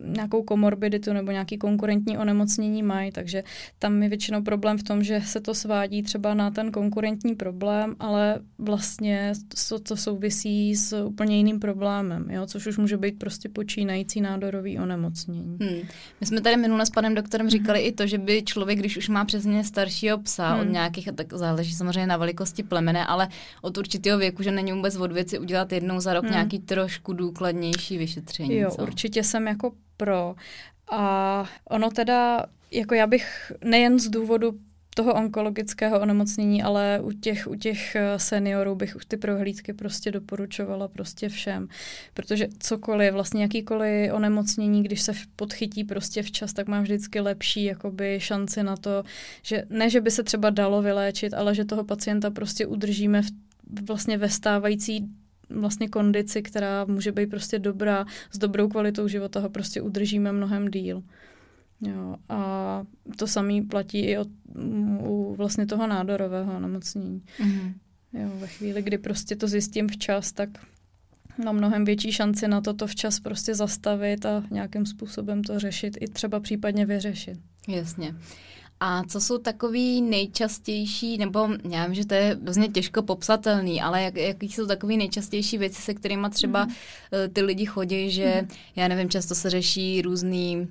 nějakou 0.03 0.43
komorbiditu 0.43 1.13
nebo 1.13 1.31
nějaký 1.31 1.57
konkurentní 1.57 2.17
onemocnění 2.17 2.83
mají, 2.83 3.11
takže 3.11 3.43
tam 3.79 4.03
je 4.03 4.09
většinou 4.09 4.41
problém 4.41 4.77
v 4.77 4.83
tom, 4.83 5.03
že 5.03 5.21
se 5.21 5.39
to 5.39 5.53
svádí 5.53 6.03
třeba 6.03 6.33
na 6.33 6.51
ten 6.51 6.71
konkurentní 6.71 7.35
problém, 7.35 7.95
ale 7.99 8.39
vlastně 8.57 9.33
to, 9.69 9.79
to 9.79 9.97
souvisí 9.97 10.75
s 10.75 11.05
úplně 11.05 11.37
jiným 11.37 11.59
problémem, 11.59 12.27
jo? 12.29 12.45
což 12.45 12.67
už 12.67 12.77
může 12.77 12.97
být 12.97 13.19
prostě 13.19 13.49
počínající 13.49 14.21
nádorový 14.21 14.79
onemocnění. 14.79 15.57
Hmm. 15.61 15.81
My 16.21 16.27
jsme 16.27 16.41
tady 16.41 16.57
minule 16.57 16.85
s 16.85 16.89
panem 16.89 17.15
doktorem 17.15 17.49
říkali 17.49 17.79
hmm. 17.79 17.87
i 17.87 17.91
to, 17.91 18.07
že 18.07 18.17
by 18.17 18.43
člověk, 18.43 18.79
když 18.79 18.97
už 18.97 19.09
má 19.09 19.25
přesně 19.25 19.63
staršího 19.63 20.17
psa 20.17 20.49
hmm. 20.49 20.61
od 20.61 20.71
nějakých, 20.71 21.09
tak 21.15 21.33
záleží 21.33 21.73
samozřejmě 21.73 22.07
na 22.07 22.17
velikosti 22.17 22.63
plemene, 22.63 23.05
ale 23.05 23.27
od 23.61 23.77
určitého 23.77 24.17
věku, 24.19 24.43
že 24.43 24.51
není 24.51 24.71
vůbec 24.71 24.95
od 24.95 25.11
věci 25.11 25.39
udělat 25.39 25.71
jednou 25.71 25.99
za 25.99 26.13
rok 26.13 26.23
hmm. 26.23 26.33
nějaký 26.33 26.62
trošku 26.65 27.13
důkladnější 27.13 27.97
vyšetření. 27.97 28.55
Jo, 28.55 28.71
co? 28.71 28.81
určitě 28.81 29.23
jsem 29.23 29.47
jako 29.47 29.71
pro. 29.97 30.35
A 30.91 31.45
ono 31.69 31.89
teda, 31.89 32.45
jako 32.71 32.95
já 32.95 33.07
bych 33.07 33.51
nejen 33.63 33.99
z 33.99 34.09
důvodu 34.09 34.59
toho 34.95 35.13
onkologického 35.13 35.99
onemocnění, 35.99 36.63
ale 36.63 36.99
u 37.03 37.11
těch, 37.11 37.47
u 37.47 37.55
těch 37.55 37.95
eh, 37.95 38.19
seniorů 38.19 38.75
bych 38.75 38.95
už 38.95 39.05
ty 39.05 39.17
prohlídky 39.17 39.73
prostě 39.73 40.11
doporučovala 40.11 40.87
prostě 40.87 41.29
všem. 41.29 41.67
Protože 42.13 42.47
cokoliv, 42.59 43.13
vlastně 43.13 43.41
jakýkoliv 43.41 44.13
onemocnění, 44.13 44.83
když 44.83 45.01
se 45.01 45.13
podchytí 45.35 45.83
prostě 45.83 46.23
včas, 46.23 46.53
tak 46.53 46.67
má 46.67 46.81
vždycky 46.81 47.19
lepší 47.19 47.63
jakoby 47.63 48.19
šanci 48.19 48.63
na 48.63 48.77
to, 48.77 49.03
že 49.41 49.63
ne, 49.69 49.89
že 49.89 50.01
by 50.01 50.11
se 50.11 50.23
třeba 50.23 50.49
dalo 50.49 50.81
vyléčit, 50.81 51.33
ale 51.33 51.55
že 51.55 51.65
toho 51.65 51.83
pacienta 51.83 52.31
prostě 52.31 52.65
udržíme 52.65 53.21
v, 53.21 53.29
vlastně 53.87 54.17
ve 54.17 54.29
stávající 54.29 55.07
vlastně 55.59 55.89
kondici, 55.89 56.41
která 56.41 56.85
může 56.85 57.11
být 57.11 57.29
prostě 57.29 57.59
dobrá, 57.59 58.05
s 58.31 58.37
dobrou 58.37 58.67
kvalitou 58.67 59.07
života 59.07 59.39
ho 59.39 59.49
prostě 59.49 59.81
udržíme 59.81 60.31
mnohem 60.31 60.67
díl. 60.67 61.03
Jo, 61.81 62.15
a 62.29 62.83
to 63.17 63.27
samé 63.27 63.61
platí 63.69 63.99
i 63.99 64.17
o, 64.17 64.25
u 64.99 65.35
vlastně 65.35 65.65
toho 65.65 65.87
nádorového 65.87 66.59
nemocnění. 66.59 67.21
Mm-hmm. 67.39 67.73
Jo, 68.13 68.29
ve 68.39 68.47
chvíli, 68.47 68.81
kdy 68.81 68.97
prostě 68.97 69.35
to 69.35 69.47
zjistím 69.47 69.87
včas, 69.87 70.31
tak 70.31 70.49
mám 71.45 71.55
mnohem 71.55 71.85
větší 71.85 72.11
šanci 72.11 72.47
na 72.47 72.61
to 72.61 72.73
to 72.73 72.87
včas 72.87 73.19
prostě 73.19 73.55
zastavit 73.55 74.25
a 74.25 74.43
nějakým 74.51 74.85
způsobem 74.85 75.43
to 75.43 75.59
řešit 75.59 75.97
i 76.01 76.07
třeba 76.07 76.39
případně 76.39 76.85
vyřešit. 76.85 77.39
Jasně. 77.67 78.15
A 78.79 79.03
co 79.03 79.21
jsou 79.21 79.37
takový 79.37 80.01
nejčastější, 80.01 81.17
nebo 81.17 81.49
já 81.69 81.85
vím, 81.85 81.95
že 81.95 82.05
to 82.05 82.13
je 82.13 82.37
hrozně 82.43 82.67
těžko 82.67 83.03
popsatelný, 83.03 83.81
ale 83.81 84.01
jak, 84.01 84.15
jaký 84.15 84.49
jsou 84.49 84.67
takový 84.67 84.97
nejčastější 84.97 85.57
věci, 85.57 85.81
se 85.81 85.93
kterými 85.93 86.27
třeba 86.29 86.65
mm. 86.65 86.73
ty 87.33 87.41
lidi 87.41 87.65
chodí, 87.65 88.11
že 88.11 88.41
mm. 88.41 88.47
já 88.75 88.87
nevím, 88.87 89.09
často 89.09 89.35
se 89.35 89.49
řeší 89.49 90.01
různý 90.01 90.67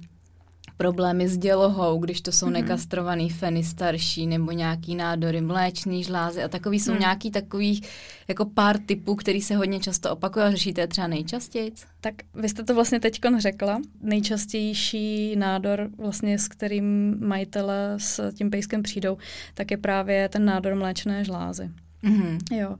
problémy 0.82 1.28
s 1.28 1.38
dělohou, 1.38 1.98
když 1.98 2.20
to 2.20 2.32
jsou 2.32 2.46
mm-hmm. 2.46 2.52
nekastrovaný 2.52 3.30
feny 3.30 3.64
starší 3.64 4.26
nebo 4.26 4.52
nějaký 4.52 4.94
nádory 4.94 5.40
mléčný 5.40 6.04
žlázy 6.04 6.42
a 6.42 6.48
takový 6.48 6.80
jsou 6.80 6.92
mm. 6.92 6.98
nějaký 6.98 7.30
takových 7.30 7.82
jako 8.28 8.44
pár 8.44 8.78
typů, 8.78 9.14
který 9.14 9.40
se 9.40 9.56
hodně 9.56 9.80
často 9.80 10.10
opakují 10.10 10.44
a 10.44 10.50
řešíte 10.50 10.86
třeba 10.86 11.06
nejčastěji? 11.06 11.72
Tak 12.00 12.14
vy 12.34 12.48
jste 12.48 12.64
to 12.64 12.74
vlastně 12.74 13.00
teď 13.00 13.20
řekla. 13.38 13.80
Nejčastější 14.00 15.36
nádor, 15.36 15.88
vlastně 15.98 16.38
s 16.38 16.48
kterým 16.48 17.16
majitele 17.26 17.94
s 17.96 18.32
tím 18.32 18.50
pejskem 18.50 18.82
přijdou, 18.82 19.16
tak 19.54 19.70
je 19.70 19.76
právě 19.76 20.28
ten 20.28 20.44
nádor 20.44 20.74
mléčné 20.74 21.24
žlázy. 21.24 21.70
Mm-hmm. 22.04 22.38
Jo. 22.56 22.76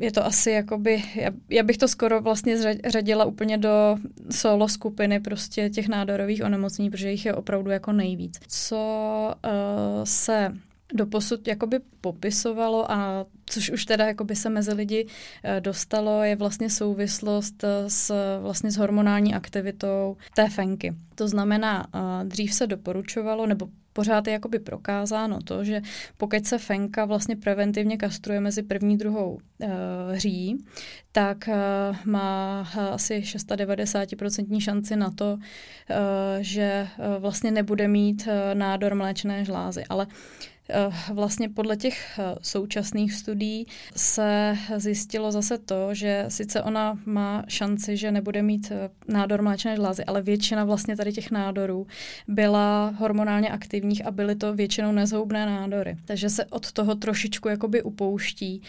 Je 0.00 0.12
to 0.12 0.26
asi 0.26 0.50
jakoby, 0.50 1.02
já, 1.14 1.30
já 1.50 1.62
bych 1.62 1.78
to 1.78 1.88
skoro 1.88 2.20
vlastně 2.20 2.76
řadila 2.86 3.24
úplně 3.24 3.58
do 3.58 3.96
solo 4.30 4.68
skupiny 4.68 5.20
prostě 5.20 5.70
těch 5.70 5.88
nádorových 5.88 6.44
onemocnění, 6.44 6.90
protože 6.90 7.10
jich 7.10 7.26
je 7.26 7.34
opravdu 7.34 7.70
jako 7.70 7.92
nejvíc. 7.92 8.40
Co 8.48 9.34
uh, 9.44 10.04
se 10.04 10.52
doposud 10.94 11.48
jakoby 11.48 11.80
popisovalo 12.00 12.92
a 12.92 13.26
což 13.46 13.70
už 13.70 13.84
teda 13.84 14.06
jakoby 14.06 14.36
se 14.36 14.50
mezi 14.50 14.72
lidi 14.72 15.06
eh, 15.44 15.60
dostalo, 15.60 16.22
je 16.22 16.36
vlastně 16.36 16.70
souvislost 16.70 17.64
eh, 17.64 17.90
s, 17.90 18.14
vlastně 18.40 18.70
s 18.70 18.76
hormonální 18.76 19.34
aktivitou 19.34 20.16
té 20.34 20.48
fenky. 20.48 20.94
To 21.14 21.28
znamená, 21.28 21.86
dřív 22.24 22.54
se 22.54 22.66
doporučovalo, 22.66 23.46
nebo 23.46 23.68
pořád 23.92 24.26
je 24.26 24.32
jakoby 24.32 24.58
prokázáno 24.58 25.38
to, 25.44 25.64
že 25.64 25.80
pokud 26.16 26.46
se 26.46 26.58
fenka 26.58 27.04
vlastně 27.04 27.36
preventivně 27.36 27.96
kastruje 27.96 28.40
mezi 28.40 28.62
první 28.62 28.98
druhou 28.98 29.32
uh, 29.32 29.68
hří, 30.12 30.64
tak 31.12 31.48
má 32.04 32.60
asi 32.92 33.20
690% 33.20 34.60
šanci 34.60 34.96
na 34.96 35.10
to, 35.10 35.38
že 36.40 36.88
vlastně 37.18 37.50
nebude 37.50 37.88
mít 37.88 38.28
nádor 38.54 38.94
mléčné 38.94 39.44
žlázy. 39.44 39.84
Ale 39.88 40.06
Eh, 40.06 40.57
vlastně 41.12 41.48
podle 41.48 41.76
těch 41.76 42.18
eh, 42.18 42.34
současných 42.42 43.12
studií 43.12 43.66
se 43.96 44.56
zjistilo 44.76 45.32
zase 45.32 45.58
to, 45.58 45.94
že 45.94 46.24
sice 46.28 46.62
ona 46.62 46.98
má 47.04 47.44
šanci, 47.48 47.96
že 47.96 48.12
nebude 48.12 48.42
mít 48.42 48.72
eh, 48.74 48.90
nádor 49.08 49.42
mléčné 49.42 49.76
žlázy, 49.76 50.04
ale 50.04 50.22
většina 50.22 50.64
vlastně 50.64 50.96
tady 50.96 51.12
těch 51.12 51.30
nádorů 51.30 51.86
byla 52.28 52.94
hormonálně 52.98 53.50
aktivních 53.50 54.06
a 54.06 54.10
byly 54.10 54.34
to 54.34 54.54
většinou 54.54 54.92
nezhoubné 54.92 55.46
nádory. 55.46 55.96
Takže 56.04 56.30
se 56.30 56.44
od 56.44 56.72
toho 56.72 56.94
trošičku 56.94 57.48
jakoby 57.48 57.82
upouští 57.82 58.62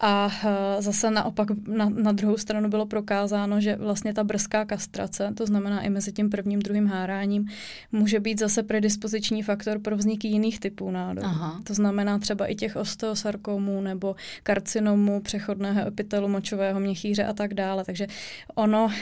a 0.00 0.30
zase 0.78 1.10
naopak 1.10 1.48
na, 1.68 1.88
na 1.88 2.12
druhou 2.12 2.36
stranu 2.36 2.68
bylo 2.68 2.86
prokázáno, 2.86 3.60
že 3.60 3.76
vlastně 3.76 4.14
ta 4.14 4.24
brzká 4.24 4.64
kastrace, 4.64 5.32
to 5.36 5.46
znamená 5.46 5.80
i 5.80 5.90
mezi 5.90 6.12
tím 6.12 6.30
prvním, 6.30 6.60
druhým 6.60 6.86
háráním, 6.86 7.48
může 7.92 8.20
být 8.20 8.38
zase 8.38 8.62
predispoziční 8.62 9.42
faktor 9.42 9.78
pro 9.78 9.96
vznik 9.96 10.24
jiných 10.24 10.60
typů 10.60 10.90
nádorů. 10.90 11.26
Aha. 11.26 11.41
Aha. 11.42 11.60
To 11.64 11.74
znamená 11.74 12.18
třeba 12.18 12.46
i 12.46 12.54
těch 12.54 12.76
osteosarkomů 12.76 13.80
nebo 13.80 14.16
karcinomů 14.42 15.20
přechodného 15.20 15.86
epitelu 15.88 16.28
močového 16.28 16.80
měchýře 16.80 17.24
a 17.24 17.32
tak 17.32 17.54
dále. 17.54 17.84
Takže 17.84 18.06
ono 18.54 18.84
uh, 18.84 18.92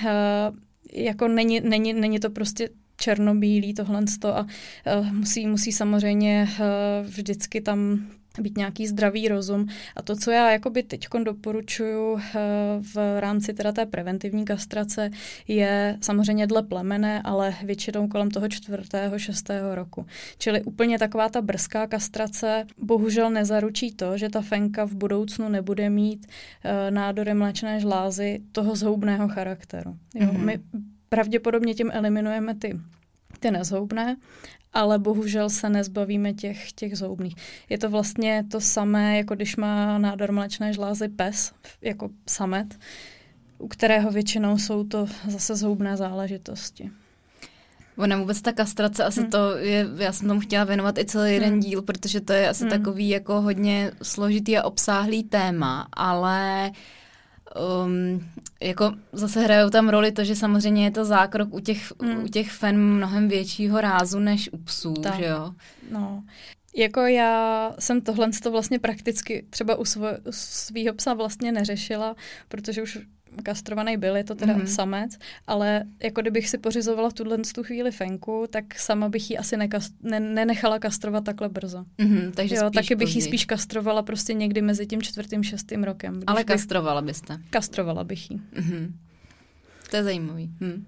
jako 0.93 1.29
není, 1.29 1.61
není, 1.61 1.93
není 1.93 2.21
to 2.21 2.31
prostě 2.31 2.69
černobílý 2.97 3.75
tohle 3.75 4.05
a 4.25 4.47
uh, 4.99 5.13
musí, 5.13 5.47
musí 5.47 5.73
samozřejmě 5.73 6.49
uh, 6.51 7.07
vždycky 7.07 7.61
tam 7.61 8.07
být 8.39 8.57
nějaký 8.57 8.87
zdravý 8.87 9.29
rozum. 9.29 9.67
A 9.97 10.03
to, 10.03 10.17
co 10.17 10.31
já 10.31 10.51
jakoby 10.51 10.83
teď 10.83 11.07
doporučuju 11.25 12.19
eh, 12.19 12.39
v 12.95 13.21
rámci 13.21 13.55
teda 13.55 13.73
té 13.73 13.87
preventivní 13.87 14.45
kastrace, 14.45 15.11
je 15.49 15.99
samozřejmě 16.01 16.47
dle 16.47 16.63
plemene, 16.63 17.23
ale 17.25 17.55
většinou 17.65 18.09
kolem 18.09 18.31
toho 18.31 18.49
čtvrtého, 18.49 19.19
šestého 19.19 19.75
roku. 19.75 20.07
Čili 20.39 20.63
úplně 20.63 20.99
taková 20.99 21.29
ta 21.29 21.43
brzká 21.43 21.87
kastrace 21.87 22.67
bohužel 22.79 23.31
nezaručí 23.31 23.93
to, 23.93 24.19
že 24.19 24.29
ta 24.29 24.41
fenka 24.41 24.85
v 24.85 24.95
budoucnu 24.95 25.49
nebude 25.49 25.91
mít 25.91 26.27
uh, 26.27 26.91
nádory 26.91 27.35
mléčné 27.35 27.81
žlázy 27.81 28.41
toho 28.53 28.77
zhoubného 28.77 29.29
charakteru. 29.29 29.97
Jo? 30.15 30.27
Mm-hmm. 30.27 30.45
My 30.45 30.61
pravděpodobně 31.09 31.75
tím 31.75 31.91
eliminujeme 31.93 32.55
ty 32.55 32.81
ty 33.41 33.51
nezhoubné 33.51 34.17
ale 34.73 34.99
bohužel 34.99 35.51
se 35.51 35.69
nezbavíme 35.69 36.33
těch, 36.33 36.73
těch 36.73 36.99
zoubných. 36.99 37.35
Je 37.69 37.79
to 37.79 37.91
vlastně 37.91 38.45
to 38.51 38.61
samé, 38.61 39.17
jako 39.17 39.35
když 39.35 39.57
má 39.57 39.99
nádor 39.99 40.33
mléčné 40.33 40.73
žlázy 40.73 41.09
pes, 41.09 41.53
jako 41.83 42.09
samet, 42.29 42.79
u 43.59 43.69
kterého 43.69 44.11
většinou 44.11 44.59
jsou 44.59 44.85
to 44.85 45.07
zase 45.29 45.57
zoubné 45.57 45.97
záležitosti. 45.97 46.91
Ona 47.97 48.17
vůbec 48.17 48.43
ta 48.43 48.53
kastrace, 48.53 49.05
asi 49.05 49.21
hmm. 49.21 49.31
to 49.31 49.57
je, 49.57 49.87
já 49.97 50.13
jsem 50.13 50.29
tomu 50.29 50.41
chtěla 50.41 50.65
věnovat 50.65 50.99
i 50.99 51.05
celý 51.05 51.33
jeden 51.33 51.51
hmm. 51.51 51.61
díl, 51.61 51.83
protože 51.83 52.21
to 52.21 52.33
je 52.33 52.49
asi 52.49 52.63
hmm. 52.65 52.71
takový 52.71 53.09
jako 53.09 53.41
hodně 53.41 53.93
složitý 54.03 54.59
a 54.59 54.65
obsáhlý 54.65 55.25
téma, 55.25 55.89
ale 55.93 56.71
uh, 56.71 56.77
um, 57.85 58.31
jako 58.63 58.93
zase 59.13 59.41
hrajou 59.41 59.71
tam 59.71 59.89
roli 59.89 60.13
to, 60.13 60.25
že 60.25 60.37
samozřejmě 60.37 60.85
je 60.85 60.91
to 60.91 61.05
zákrok 61.05 61.55
u 61.55 61.61
těch, 61.61 61.93
mm. 62.03 62.25
u 62.25 62.29
těch 62.29 62.51
fen 62.51 62.81
mnohem 62.81 63.29
většího 63.29 63.81
rázu 63.81 64.19
než 64.19 64.53
u 64.53 64.59
psů, 64.59 64.93
tak. 64.93 65.15
že 65.15 65.25
jo? 65.25 65.53
No. 65.91 66.25
Jako 66.77 67.01
já 67.01 67.71
jsem 67.79 68.01
tohle 68.01 68.31
to 68.43 68.51
vlastně 68.51 68.79
prakticky 68.79 69.47
třeba 69.51 69.75
u, 69.75 69.85
svo, 69.85 70.07
u 70.29 70.33
svýho 70.33 70.95
psa 70.95 71.15
vlastně 71.15 71.53
neřešila, 71.53 72.17
protože 72.49 72.83
už 72.83 72.99
kastrovaný 73.43 73.97
byl, 73.97 74.17
je 74.17 74.25
to 74.25 74.35
teda 74.35 74.55
mm-hmm. 74.55 74.65
samec, 74.65 75.19
ale 75.47 75.83
jako 76.03 76.21
kdybych 76.21 76.49
si 76.49 76.59
pořizovala 76.59 77.11
v 77.11 77.13
tuhle 77.13 77.39
tu 77.55 77.63
chvíli 77.63 77.91
fenku, 77.91 78.47
tak 78.51 78.79
sama 78.79 79.09
bych 79.09 79.31
ji 79.31 79.39
asi 79.39 79.57
nekast, 79.57 79.95
ne, 80.03 80.21
nenechala 80.21 80.79
kastrovat 80.79 81.25
takhle 81.25 81.49
brzo. 81.49 81.85
Mm-hmm, 81.99 82.31
takže 82.31 82.55
jo, 82.55 82.71
taky 82.71 82.95
bych 82.95 83.17
ji 83.17 83.23
spíš 83.23 83.45
kastrovala 83.45 84.03
prostě 84.03 84.35
někdy 84.35 84.63
mezi 84.63 84.87
tím 84.87 85.03
čtvrtým, 85.03 85.43
šestým 85.43 85.85
rokem. 85.85 86.21
Ale 86.27 86.45
kastrovala 86.45 87.03
byste? 87.03 87.39
Kastrovala 87.51 88.05
bych 88.05 88.31
ji. 88.31 88.37
Mm-hmm. 88.37 88.93
To 89.91 89.97
je 89.97 90.05
zajímavý. 90.05 90.51
Hm. 90.61 90.85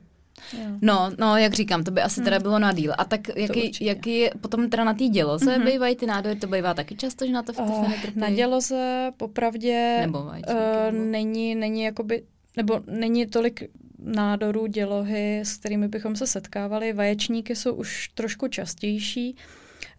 No, 0.81 1.11
no, 1.19 1.37
jak 1.37 1.53
říkám, 1.53 1.85
to 1.85 1.91
by 1.91 2.03
asi 2.03 2.21
hmm. 2.21 2.25
teda 2.25 2.39
bylo 2.39 2.59
na 2.59 2.73
díl. 2.73 2.93
A 2.99 3.05
tak 3.05 3.21
jaký, 3.37 3.73
jaký 3.81 4.19
je 4.19 4.31
potom 4.41 4.71
teda 4.71 4.85
na 4.85 4.95
té 4.95 5.05
děloze 5.05 5.59
mm-hmm. 5.59 5.73
bývají 5.73 5.97
ty 5.97 6.07
nádory? 6.07 6.37
To 6.37 6.47
bývá 6.47 6.75
taky 6.75 6.97
často, 6.97 7.27
že 7.27 7.33
na 7.33 7.43
to 7.43 7.53
v 7.53 7.59
uh, 7.59 7.93
Na 8.15 8.31
děloze 8.31 9.11
popravdě 9.17 9.99
nebo 10.01 10.25
vajčníky, 10.25 10.59
uh, 10.59 10.93
nebo... 10.93 11.05
není, 11.05 11.55
není 11.55 11.83
jakoby 11.83 12.23
nebo 12.57 12.81
není 12.87 13.27
tolik 13.27 13.71
nádorů 13.99 14.67
dělohy, 14.67 15.41
s 15.41 15.57
kterými 15.57 15.89
bychom 15.89 16.17
se 16.17 16.27
setkávali. 16.27 16.93
Vaječníky 16.93 17.57
jsou 17.57 17.75
už 17.75 18.09
trošku 18.09 18.49
častější, 18.49 19.37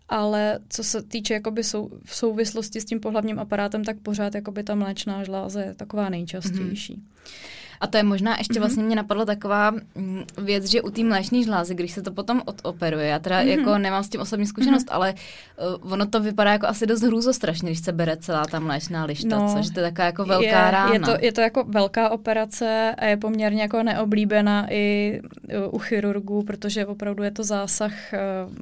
ale 0.10 0.60
co 0.70 0.84
se 0.84 1.04
týče 1.04 1.34
jakoby 1.34 1.64
sou, 1.64 1.90
v 2.06 2.16
souvislosti 2.16 2.82
s 2.82 2.86
tím 2.86 3.00
pohlavním 3.00 3.40
aparátem, 3.40 3.84
tak 3.84 4.00
pořád 4.00 4.36
jakoby 4.36 4.64
ta 4.64 4.76
mléčná 4.76 5.24
žláza 5.24 5.62
je 5.62 5.74
taková 5.74 6.10
nejčastější. 6.10 6.96
Mm-hmm. 6.96 7.63
A 7.84 7.88
to 7.88 7.98
je 7.98 8.04
možná 8.04 8.38
ještě 8.38 8.54
mm-hmm. 8.54 8.60
vlastně 8.60 8.84
mě 8.84 8.96
napadla 8.96 9.26
taková 9.26 9.72
mm, 9.72 10.24
věc, 10.38 10.66
že 10.66 10.82
u 10.82 10.90
té 10.90 11.04
mléčné 11.04 11.44
žlázy, 11.44 11.76
když 11.76 11.92
se 11.92 12.02
to 12.02 12.12
potom 12.12 12.42
odoperuje, 12.46 13.08
já 13.08 13.20
teda 13.20 13.42
mm-hmm. 13.42 13.60
jako 13.60 13.78
nemám 13.78 14.04
s 14.04 14.10
tím 14.10 14.22
osobní 14.22 14.46
zkušenost, 14.48 14.88
mm-hmm. 14.88 14.96
ale 14.96 15.14
uh, 15.84 15.94
ono 15.94 16.06
to 16.06 16.20
vypadá 16.20 16.52
jako 16.52 16.68
asi 16.68 16.88
dost 16.88 17.02
hrůzostrašně, 17.02 17.70
když 17.70 17.80
se 17.80 17.92
bere 17.92 18.18
celá 18.18 18.46
ta 18.46 18.60
mléčná 18.60 19.06
lišta, 19.06 19.40
no, 19.40 19.54
což 19.56 19.66
je 19.66 19.72
to 19.72 19.82
taková 19.82 20.06
jako 20.06 20.26
velká 20.26 20.66
je, 20.66 20.72
rána. 20.72 20.94
Je 20.94 21.00
to, 21.00 21.12
je 21.22 21.32
to 21.32 21.42
jako 21.42 21.64
velká 21.64 22.10
operace 22.10 22.96
a 22.98 23.06
je 23.06 23.18
poměrně 23.18 23.62
jako 23.62 23.84
neoblíbená 23.84 24.68
i 24.70 25.20
u 25.70 25.80
chirurgů, 25.80 26.44
protože 26.44 26.86
opravdu 26.86 27.24
je 27.24 27.32
to 27.32 27.44
zásah 27.44 27.94
uh, 28.14 28.54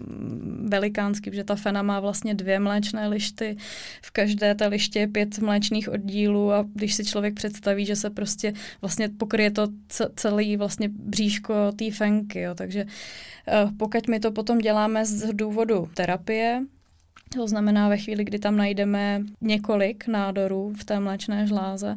velikánský, 0.69 1.29
protože 1.29 1.43
ta 1.43 1.55
fena 1.55 1.81
má 1.81 1.99
vlastně 1.99 2.33
dvě 2.33 2.59
mléčné 2.59 3.07
lišty, 3.07 3.57
v 4.01 4.11
každé 4.11 4.55
té 4.55 4.67
liště 4.67 4.99
je 4.99 5.07
pět 5.07 5.39
mléčných 5.39 5.89
oddílů 5.89 6.53
a 6.53 6.65
když 6.73 6.93
si 6.93 7.05
člověk 7.05 7.33
představí, 7.33 7.85
že 7.85 7.95
se 7.95 8.09
prostě 8.09 8.53
vlastně 8.81 9.10
pokryje 9.17 9.51
to 9.51 9.67
celý 10.15 10.57
vlastně 10.57 10.89
bříško 10.89 11.53
té 11.75 11.91
fenky, 11.91 12.39
jo. 12.39 12.55
takže 12.55 12.85
uh, 12.85 13.71
pokud 13.77 14.07
my 14.07 14.19
to 14.19 14.31
potom 14.31 14.57
děláme 14.57 15.05
z 15.05 15.33
důvodu 15.33 15.89
terapie, 15.93 16.63
to 17.35 17.47
znamená 17.47 17.89
ve 17.89 17.97
chvíli, 17.97 18.23
kdy 18.23 18.39
tam 18.39 18.57
najdeme 18.57 19.21
několik 19.41 20.07
nádorů 20.07 20.73
v 20.77 20.83
té 20.83 20.99
mléčné 20.99 21.47
žláze, 21.47 21.95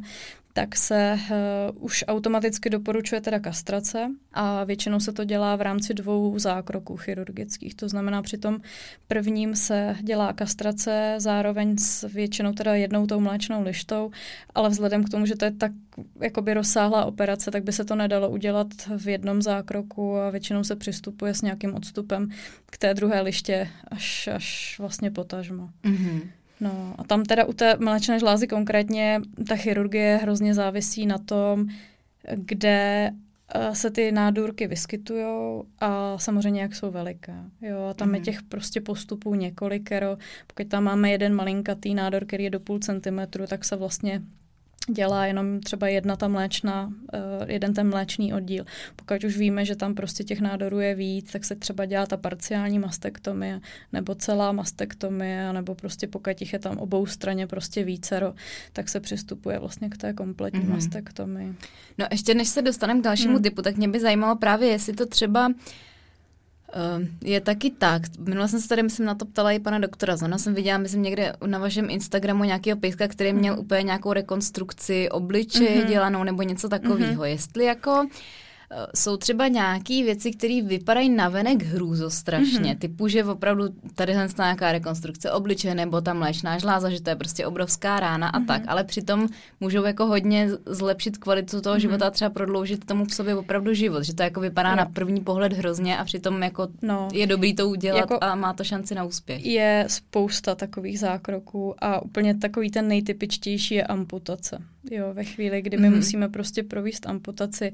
tak 0.57 0.75
se 0.75 1.19
uh, 1.19 1.83
už 1.83 2.03
automaticky 2.07 2.69
doporučuje 2.69 3.21
teda 3.21 3.39
kastrace 3.39 4.11
a 4.33 4.63
většinou 4.63 4.99
se 4.99 5.13
to 5.13 5.23
dělá 5.23 5.55
v 5.55 5.61
rámci 5.61 5.93
dvou 5.93 6.39
zákroků 6.39 6.97
chirurgických. 6.97 7.75
To 7.75 7.89
znamená, 7.89 8.21
při 8.21 8.37
tom 8.37 8.61
prvním 9.07 9.55
se 9.55 9.95
dělá 10.01 10.33
kastrace 10.33 11.15
zároveň 11.17 11.77
s 11.77 12.07
většinou 12.07 12.51
teda 12.53 12.75
jednou 12.75 13.07
tou 13.07 13.19
mléčnou 13.19 13.63
lištou, 13.63 14.11
ale 14.55 14.69
vzhledem 14.69 15.03
k 15.03 15.09
tomu, 15.09 15.25
že 15.25 15.35
to 15.35 15.45
je 15.45 15.51
tak 15.51 15.71
jakoby 16.21 16.53
rozsáhlá 16.53 17.05
operace, 17.05 17.51
tak 17.51 17.63
by 17.63 17.71
se 17.71 17.85
to 17.85 17.95
nedalo 17.95 18.29
udělat 18.29 18.67
v 18.97 19.07
jednom 19.07 19.41
zákroku 19.41 20.17
a 20.17 20.29
většinou 20.29 20.63
se 20.63 20.75
přistupuje 20.75 21.33
s 21.33 21.41
nějakým 21.41 21.75
odstupem 21.75 22.29
k 22.65 22.77
té 22.77 22.93
druhé 22.93 23.21
liště 23.21 23.69
až, 23.87 24.27
až 24.27 24.75
vlastně 24.79 25.11
potažmo. 25.11 25.69
Mm-hmm. 25.83 26.21
No 26.65 26.95
a 26.97 27.03
tam 27.03 27.23
teda 27.23 27.45
u 27.45 27.53
té 27.53 27.77
mléčné 27.79 28.19
žlázy 28.19 28.47
konkrétně 28.47 29.21
ta 29.47 29.55
chirurgie 29.55 30.19
hrozně 30.21 30.53
závisí 30.53 31.05
na 31.05 31.17
tom, 31.17 31.65
kde 32.33 33.11
eh, 33.55 33.75
se 33.75 33.91
ty 33.91 34.11
nádůrky 34.11 34.67
vyskytují 34.67 35.25
a 35.79 36.17
samozřejmě 36.17 36.61
jak 36.61 36.75
jsou 36.75 36.91
veliké. 36.91 37.35
Jo, 37.61 37.87
a 37.89 37.93
tam 37.93 38.07
mm. 38.07 38.13
je 38.13 38.19
mhm. 38.19 38.25
těch 38.25 38.43
prostě 38.43 38.81
postupů 38.81 39.35
několikero. 39.35 40.17
Pokud 40.47 40.67
tam 40.67 40.83
máme 40.83 41.11
jeden 41.11 41.35
malinkatý 41.35 41.93
nádor, 41.93 42.25
který 42.25 42.43
je 42.43 42.49
do 42.49 42.59
půl 42.59 42.79
centimetru, 42.79 43.47
tak 43.47 43.65
se 43.65 43.75
vlastně 43.75 44.21
dělá 44.89 45.25
jenom 45.25 45.59
třeba 45.59 45.87
jedna 45.87 46.15
ta 46.15 46.27
mléčná, 46.27 46.85
uh, 46.85 46.91
jeden 47.47 47.73
ten 47.73 47.89
mléčný 47.89 48.33
oddíl. 48.33 48.65
Pokud 48.95 49.23
už 49.23 49.37
víme, 49.37 49.65
že 49.65 49.75
tam 49.75 49.95
prostě 49.95 50.23
těch 50.23 50.41
nádorů 50.41 50.79
je 50.79 50.95
víc, 50.95 51.31
tak 51.31 51.45
se 51.45 51.55
třeba 51.55 51.85
dělá 51.85 52.05
ta 52.05 52.17
parciální 52.17 52.79
mastektomie, 52.79 53.61
nebo 53.93 54.15
celá 54.15 54.51
mastektomie, 54.51 55.53
nebo 55.53 55.75
prostě 55.75 56.07
pokud 56.07 56.41
jich 56.41 56.53
je 56.53 56.59
tam 56.59 56.77
obou 56.77 57.05
straně 57.05 57.47
prostě 57.47 57.83
vícero, 57.83 58.33
tak 58.73 58.89
se 58.89 58.99
přistupuje 58.99 59.59
vlastně 59.59 59.89
k 59.89 59.97
té 59.97 60.13
kompletní 60.13 60.59
mm-hmm. 60.59 60.69
mastektomii. 60.69 61.55
No 61.97 62.05
ještě 62.11 62.33
než 62.33 62.47
se 62.47 62.61
dostaneme 62.61 62.99
k 62.99 63.03
dalšímu 63.03 63.37
mm. 63.37 63.43
typu, 63.43 63.61
tak 63.61 63.77
mě 63.77 63.87
by 63.87 63.99
zajímalo 63.99 64.35
právě, 64.35 64.69
jestli 64.69 64.93
to 64.93 65.05
třeba 65.05 65.47
Uh, 65.47 65.53
je 67.23 67.41
taky 67.41 67.69
tak. 67.69 68.01
Minule 68.19 68.47
jsem 68.47 68.59
se 68.59 68.67
tady, 68.67 68.83
myslím, 68.83 69.05
na 69.05 69.15
to 69.15 69.25
ptala 69.25 69.51
i 69.51 69.59
pana 69.59 69.79
doktora 69.79 70.17
Zona. 70.17 70.37
Jsem 70.37 70.53
viděla, 70.53 70.77
myslím, 70.77 71.01
někde 71.01 71.33
na 71.45 71.59
vašem 71.59 71.89
Instagramu 71.89 72.43
nějakého 72.43 72.79
pejska, 72.79 73.07
který 73.07 73.33
měl 73.33 73.53
mm. 73.53 73.59
úplně 73.59 73.83
nějakou 73.83 74.13
rekonstrukci 74.13 75.09
obličeje 75.09 75.81
mm-hmm. 75.81 75.87
dělanou 75.87 76.23
nebo 76.23 76.41
něco 76.41 76.69
takového. 76.69 77.23
Mm-hmm. 77.23 77.29
Jestli 77.29 77.65
jako 77.65 78.07
jsou 78.95 79.17
třeba 79.17 79.47
nějaké 79.47 80.03
věci, 80.03 80.31
které 80.31 80.61
vypadají 80.61 81.09
navenek 81.09 81.63
hrůzo 81.63 82.09
strašně, 82.09 82.59
mm-hmm. 82.59 82.77
typu, 82.77 83.07
že 83.07 83.23
opravdu 83.23 83.63
tady 83.95 84.11
je 84.11 84.27
nějaká 84.37 84.71
rekonstrukce 84.71 85.31
obličeje 85.31 85.75
nebo 85.75 86.01
tam 86.01 86.17
mléčná 86.17 86.57
žláza, 86.57 86.89
že 86.89 87.01
to 87.01 87.09
je 87.09 87.15
prostě 87.15 87.45
obrovská 87.45 87.99
rána 87.99 88.31
mm-hmm. 88.31 88.43
a 88.43 88.45
tak, 88.45 88.61
ale 88.67 88.83
přitom 88.83 89.27
můžou 89.59 89.83
jako 89.83 90.05
hodně 90.05 90.49
zlepšit 90.65 91.17
kvalitu 91.17 91.61
toho 91.61 91.75
mm-hmm. 91.75 91.79
života 91.79 92.07
a 92.07 92.11
třeba 92.11 92.29
prodloužit 92.29 92.85
tomu 92.85 93.05
v 93.05 93.13
sobě 93.13 93.35
opravdu 93.35 93.73
život, 93.73 94.03
že 94.03 94.15
to 94.15 94.23
jako 94.23 94.39
vypadá 94.39 94.69
no. 94.69 94.75
na 94.75 94.85
první 94.85 95.21
pohled 95.21 95.53
hrozně 95.53 95.97
a 95.97 96.05
přitom 96.05 96.43
jako 96.43 96.67
no. 96.81 97.07
je 97.13 97.27
dobrý 97.27 97.55
to 97.55 97.69
udělat 97.69 97.97
jako 97.97 98.17
a 98.21 98.35
má 98.35 98.53
to 98.53 98.63
šanci 98.63 98.95
na 98.95 99.03
úspěch. 99.03 99.45
Je 99.45 99.85
spousta 99.87 100.55
takových 100.55 100.99
zákroků 100.99 101.75
a 101.79 102.01
úplně 102.01 102.35
takový 102.37 102.71
ten 102.71 102.87
nejtypičtější 102.87 103.75
je 103.75 103.83
amputace. 103.83 104.57
Jo, 104.91 105.13
ve 105.13 105.23
chvíli, 105.23 105.61
kdy 105.61 105.77
my 105.77 105.89
mm-hmm. 105.89 105.95
musíme 105.95 106.29
prostě 106.29 106.63
províst 106.63 107.07
amputaci, 107.07 107.71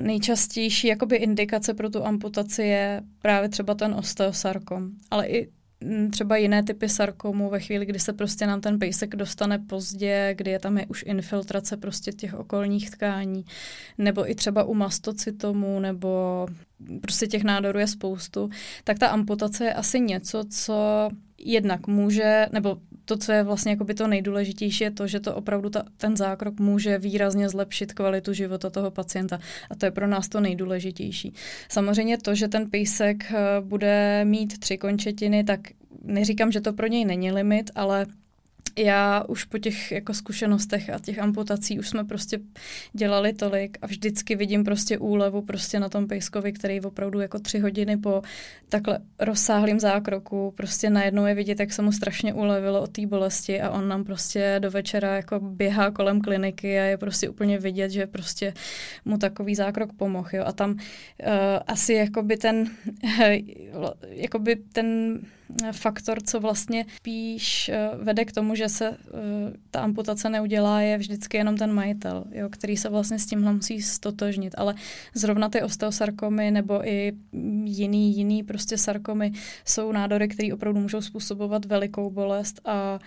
nejčastější 0.00 0.86
jakoby 0.86 1.16
indikace 1.16 1.74
pro 1.74 1.90
tu 1.90 2.06
amputaci 2.06 2.62
je 2.62 3.02
právě 3.22 3.48
třeba 3.48 3.74
ten 3.74 3.94
osteosarkom, 3.94 4.90
ale 5.10 5.26
i 5.26 5.48
mm, 5.80 6.10
třeba 6.10 6.36
jiné 6.36 6.62
typy 6.62 6.88
sarkomu 6.88 7.50
ve 7.50 7.60
chvíli, 7.60 7.86
kdy 7.86 7.98
se 7.98 8.12
prostě 8.12 8.46
nám 8.46 8.60
ten 8.60 8.78
pejsek 8.78 9.16
dostane 9.16 9.58
pozdě, 9.58 10.34
kdy 10.38 10.50
je 10.50 10.58
tam 10.58 10.78
je 10.78 10.86
už 10.86 11.04
infiltrace 11.06 11.76
prostě 11.76 12.12
těch 12.12 12.34
okolních 12.34 12.90
tkání, 12.90 13.44
nebo 13.98 14.30
i 14.30 14.34
třeba 14.34 14.64
u 14.64 14.74
mastocytomu, 14.74 15.80
nebo 15.80 16.46
prostě 17.00 17.26
těch 17.26 17.44
nádorů 17.44 17.78
je 17.78 17.86
spoustu, 17.86 18.50
tak 18.84 18.98
ta 18.98 19.06
amputace 19.06 19.64
je 19.64 19.74
asi 19.74 20.00
něco, 20.00 20.44
co 20.50 21.08
jednak 21.38 21.86
může, 21.86 22.46
nebo 22.52 22.78
to, 23.06 23.16
co 23.16 23.32
je 23.32 23.42
vlastně 23.42 23.70
jakoby 23.72 23.94
to 23.94 24.06
nejdůležitější, 24.06 24.84
je 24.84 24.90
to, 24.90 25.06
že 25.06 25.20
to 25.20 25.34
opravdu 25.34 25.70
ta, 25.70 25.82
ten 25.96 26.16
zákrok 26.16 26.60
může 26.60 26.98
výrazně 26.98 27.48
zlepšit 27.48 27.92
kvalitu 27.92 28.32
života 28.32 28.70
toho 28.70 28.90
pacienta. 28.90 29.38
A 29.70 29.74
to 29.74 29.86
je 29.86 29.90
pro 29.90 30.06
nás 30.06 30.28
to 30.28 30.40
nejdůležitější. 30.40 31.32
Samozřejmě 31.68 32.18
to, 32.18 32.34
že 32.34 32.48
ten 32.48 32.70
pejsek 32.70 33.24
eh, 33.30 33.60
bude 33.60 34.24
mít 34.24 34.58
tři 34.58 34.78
končetiny, 34.78 35.44
tak 35.44 35.60
neříkám, 36.02 36.52
že 36.52 36.60
to 36.60 36.72
pro 36.72 36.86
něj 36.86 37.04
není 37.04 37.32
limit, 37.32 37.70
ale 37.74 38.06
já 38.76 39.24
už 39.28 39.44
po 39.44 39.58
těch 39.58 39.92
jako 39.92 40.14
zkušenostech 40.14 40.90
a 40.90 40.98
těch 40.98 41.18
amputací 41.18 41.78
už 41.78 41.88
jsme 41.88 42.04
prostě 42.04 42.38
dělali 42.92 43.32
tolik 43.32 43.78
a 43.82 43.86
vždycky 43.86 44.36
vidím 44.36 44.64
prostě 44.64 44.98
úlevu 44.98 45.42
prostě 45.42 45.80
na 45.80 45.88
tom 45.88 46.06
pejskovi, 46.06 46.52
který 46.52 46.80
opravdu 46.80 47.20
jako 47.20 47.38
tři 47.38 47.58
hodiny 47.58 47.96
po 47.96 48.22
takhle 48.68 48.98
rozsáhlým 49.18 49.80
zákroku 49.80 50.52
prostě 50.56 50.90
najednou 50.90 51.26
je 51.26 51.34
vidět, 51.34 51.60
jak 51.60 51.72
se 51.72 51.82
mu 51.82 51.92
strašně 51.92 52.34
ulevilo 52.34 52.82
od 52.82 52.92
té 52.92 53.06
bolesti 53.06 53.60
a 53.60 53.70
on 53.70 53.88
nám 53.88 54.04
prostě 54.04 54.56
do 54.58 54.70
večera 54.70 55.16
jako 55.16 55.40
běhá 55.40 55.90
kolem 55.90 56.20
kliniky 56.20 56.78
a 56.78 56.82
je 56.82 56.98
prostě 56.98 57.28
úplně 57.28 57.58
vidět, 57.58 57.90
že 57.90 58.06
prostě 58.06 58.54
mu 59.04 59.18
takový 59.18 59.54
zákrok 59.54 59.92
pomohl. 59.92 60.28
Jo. 60.32 60.44
A 60.46 60.52
tam 60.52 60.70
uh, 60.70 60.78
asi 61.66 61.92
jakoby 61.92 62.36
ten, 62.36 62.70
jakoby 64.08 64.56
ten 64.56 65.18
faktor, 65.72 66.22
co 66.22 66.40
vlastně 66.40 66.86
spíš 66.96 67.68
eh, 67.68 67.90
vede 67.94 68.24
k 68.24 68.32
tomu, 68.32 68.54
že 68.54 68.68
se 68.68 68.88
eh, 68.88 68.96
ta 69.70 69.80
amputace 69.80 70.28
neudělá, 70.28 70.80
je 70.80 70.98
vždycky 70.98 71.36
jenom 71.36 71.56
ten 71.56 71.72
majitel, 71.72 72.24
jo, 72.30 72.48
který 72.48 72.76
se 72.76 72.88
vlastně 72.88 73.18
s 73.18 73.26
tímhle 73.26 73.52
musí 73.52 73.82
stotožnit. 73.82 74.54
Ale 74.58 74.74
zrovna 75.14 75.48
ty 75.48 75.62
osteosarkomy 75.62 76.50
nebo 76.50 76.88
i 76.88 77.12
jiný, 77.64 78.16
jiný 78.16 78.42
prostě 78.42 78.78
sarkomy 78.78 79.32
jsou 79.64 79.92
nádory, 79.92 80.28
které 80.28 80.54
opravdu 80.54 80.80
můžou 80.80 81.00
způsobovat 81.00 81.64
velikou 81.64 82.10
bolest 82.10 82.60
a 82.64 82.98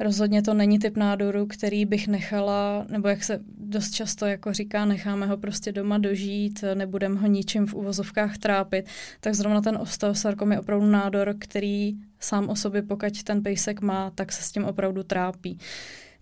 Rozhodně 0.00 0.42
to 0.42 0.54
není 0.54 0.78
typ 0.78 0.96
nádoru, 0.96 1.46
který 1.46 1.84
bych 1.84 2.08
nechala, 2.08 2.86
nebo 2.88 3.08
jak 3.08 3.24
se 3.24 3.40
dost 3.58 3.90
často 3.90 4.26
jako 4.26 4.52
říká, 4.52 4.84
necháme 4.84 5.26
ho 5.26 5.36
prostě 5.36 5.72
doma 5.72 5.98
dožít, 5.98 6.64
nebudeme 6.74 7.20
ho 7.20 7.26
ničím 7.26 7.66
v 7.66 7.74
uvozovkách 7.74 8.38
trápit, 8.38 8.86
tak 9.20 9.34
zrovna 9.34 9.60
ten 9.60 9.76
osteosarkom 9.76 10.52
je 10.52 10.60
opravdu 10.60 10.86
nádor, 10.86 11.34
který 11.38 11.94
sám 12.20 12.48
o 12.48 12.56
sobě, 12.56 12.82
pokud 12.82 13.22
ten 13.22 13.42
pejsek 13.42 13.80
má, 13.80 14.10
tak 14.10 14.32
se 14.32 14.42
s 14.42 14.52
tím 14.52 14.64
opravdu 14.64 15.02
trápí. 15.02 15.58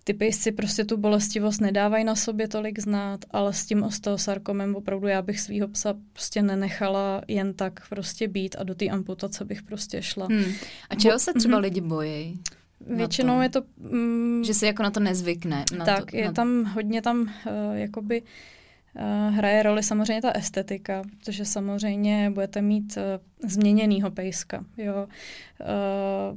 Ty 0.04 0.14
pejsci 0.14 0.52
prostě 0.52 0.84
tu 0.84 0.96
bolestivost 0.96 1.60
nedávají 1.60 2.04
na 2.04 2.16
sobě 2.16 2.48
tolik 2.48 2.78
znát, 2.78 3.24
ale 3.30 3.52
s 3.52 3.66
tím 3.66 3.82
osteosarkomem 3.82 4.76
opravdu 4.76 5.06
já 5.06 5.22
bych 5.22 5.40
svého 5.40 5.68
psa 5.68 5.94
prostě 6.12 6.42
nenechala 6.42 7.22
jen 7.28 7.54
tak 7.54 7.88
prostě 7.88 8.28
být 8.28 8.56
a 8.58 8.62
do 8.62 8.74
té 8.74 8.84
amputace 8.84 9.44
bych 9.44 9.62
prostě 9.62 10.02
šla. 10.02 10.26
Hmm. 10.26 10.44
A 10.90 10.94
čeho 10.94 11.18
se 11.18 11.32
třeba 11.32 11.58
mm-hmm. 11.58 11.62
lidi 11.62 11.80
bojí? 11.80 12.38
Většinou 12.86 13.40
je 13.40 13.48
to... 13.48 13.62
Mm, 13.78 14.44
že 14.44 14.54
si 14.54 14.66
jako 14.66 14.82
na 14.82 14.90
to 14.90 15.00
nezvykne. 15.00 15.64
Na 15.78 15.84
tak, 15.84 16.10
to, 16.10 16.16
je 16.16 16.24
na... 16.24 16.32
tam 16.32 16.64
hodně 16.64 17.02
tam 17.02 17.20
uh, 17.20 17.28
jakoby 17.72 18.22
uh, 18.22 19.34
hraje 19.34 19.62
roli 19.62 19.82
samozřejmě 19.82 20.22
ta 20.22 20.32
estetika, 20.32 21.02
protože 21.18 21.44
samozřejmě 21.44 22.30
budete 22.34 22.62
mít 22.62 22.96
uh, 22.96 23.50
změněnýho 23.50 24.10
pejska. 24.10 24.64
Jo. 24.76 25.08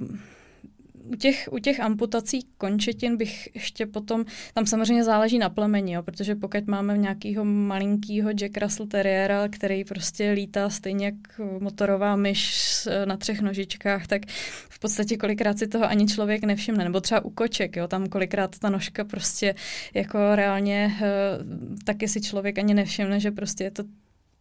Uh, 0.01 0.17
u 1.05 1.15
těch, 1.15 1.49
u 1.51 1.59
těch 1.59 1.79
amputací 1.79 2.39
končetin 2.57 3.17
bych 3.17 3.55
ještě 3.55 3.85
potom, 3.85 4.25
tam 4.53 4.65
samozřejmě 4.65 5.03
záleží 5.03 5.37
na 5.37 5.49
plemeni, 5.49 5.93
jo, 5.93 6.03
protože 6.03 6.35
pokud 6.35 6.67
máme 6.67 6.97
nějakého 6.97 7.45
malinkého 7.45 8.29
Jack 8.29 8.57
Russell 8.57 8.87
Terriera, 8.87 9.47
který 9.47 9.83
prostě 9.83 10.31
lítá 10.31 10.69
stejně 10.69 11.05
jak 11.05 11.39
motorová 11.59 12.15
myš 12.15 12.65
na 13.05 13.17
třech 13.17 13.41
nožičkách, 13.41 14.07
tak 14.07 14.21
v 14.69 14.79
podstatě 14.79 15.17
kolikrát 15.17 15.59
si 15.59 15.67
toho 15.67 15.85
ani 15.85 16.07
člověk 16.07 16.43
nevšimne. 16.43 16.83
Nebo 16.83 17.01
třeba 17.01 17.25
u 17.25 17.29
koček, 17.29 17.75
jo, 17.75 17.87
tam 17.87 18.07
kolikrát 18.07 18.59
ta 18.59 18.69
nožka 18.69 19.03
prostě 19.03 19.55
jako 19.93 20.35
reálně 20.35 20.91
uh, 21.01 21.77
taky 21.83 22.07
si 22.07 22.21
člověk 22.21 22.59
ani 22.59 22.73
nevšimne, 22.73 23.19
že 23.19 23.31
prostě 23.31 23.63
je 23.63 23.71
to 23.71 23.83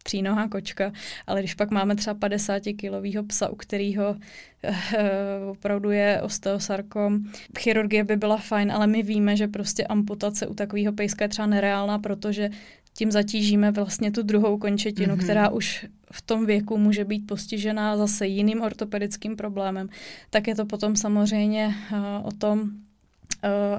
třínohá 0.05 0.47
kočka, 0.47 0.91
ale 1.27 1.39
když 1.39 1.53
pak 1.53 1.71
máme 1.71 1.95
třeba 1.95 2.29
50-kilového 2.29 3.23
psa, 3.23 3.49
u 3.49 3.55
kterého 3.55 4.11
uh, 4.11 5.49
opravdu 5.49 5.91
je 5.91 6.21
osteosarkom, 6.21 7.19
chirurgie 7.59 8.03
by 8.03 8.15
byla 8.15 8.37
fajn, 8.37 8.71
ale 8.71 8.87
my 8.87 9.03
víme, 9.03 9.35
že 9.35 9.47
prostě 9.47 9.83
amputace 9.83 10.47
u 10.47 10.53
takového 10.53 10.93
pejska 10.93 11.25
je 11.25 11.29
třeba 11.29 11.47
nereálná, 11.47 11.99
protože 11.99 12.49
tím 12.93 13.11
zatížíme 13.11 13.71
vlastně 13.71 14.11
tu 14.11 14.23
druhou 14.23 14.57
končetinu, 14.57 15.15
mm-hmm. 15.15 15.23
která 15.23 15.49
už 15.49 15.85
v 16.11 16.21
tom 16.21 16.45
věku 16.45 16.77
může 16.77 17.05
být 17.05 17.27
postižená 17.27 17.97
zase 17.97 18.27
jiným 18.27 18.61
ortopedickým 18.61 19.35
problémem, 19.35 19.89
tak 20.29 20.47
je 20.47 20.55
to 20.55 20.65
potom 20.65 20.95
samozřejmě 20.95 21.75
uh, 21.91 22.27
o 22.27 22.31
tom, 22.31 22.69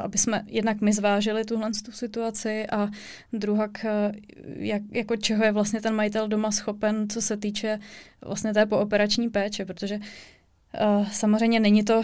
aby 0.03 0.19
jsme 0.19 0.42
jednak 0.47 0.81
my 0.81 0.92
zvážili 0.92 1.45
tuhle 1.45 1.71
tu 1.85 1.92
situaci 1.92 2.66
a 2.66 2.88
druhak, 3.33 3.71
uh, 3.85 4.16
jak, 4.47 4.83
jako 4.90 5.16
čeho 5.16 5.45
je 5.45 5.53
vlastně 5.53 5.81
ten 5.81 5.95
majitel 5.95 6.29
doma 6.29 6.51
schopen, 6.51 7.09
co 7.09 7.23
se 7.23 7.37
týče 7.37 7.79
vlastně 8.21 8.54
té 8.54 8.67
pooperační 8.67 9.31
péče, 9.31 9.65
protože 9.65 9.96
uh, 9.96 11.09
samozřejmě 11.13 11.61
není 11.61 11.85
to 11.85 12.02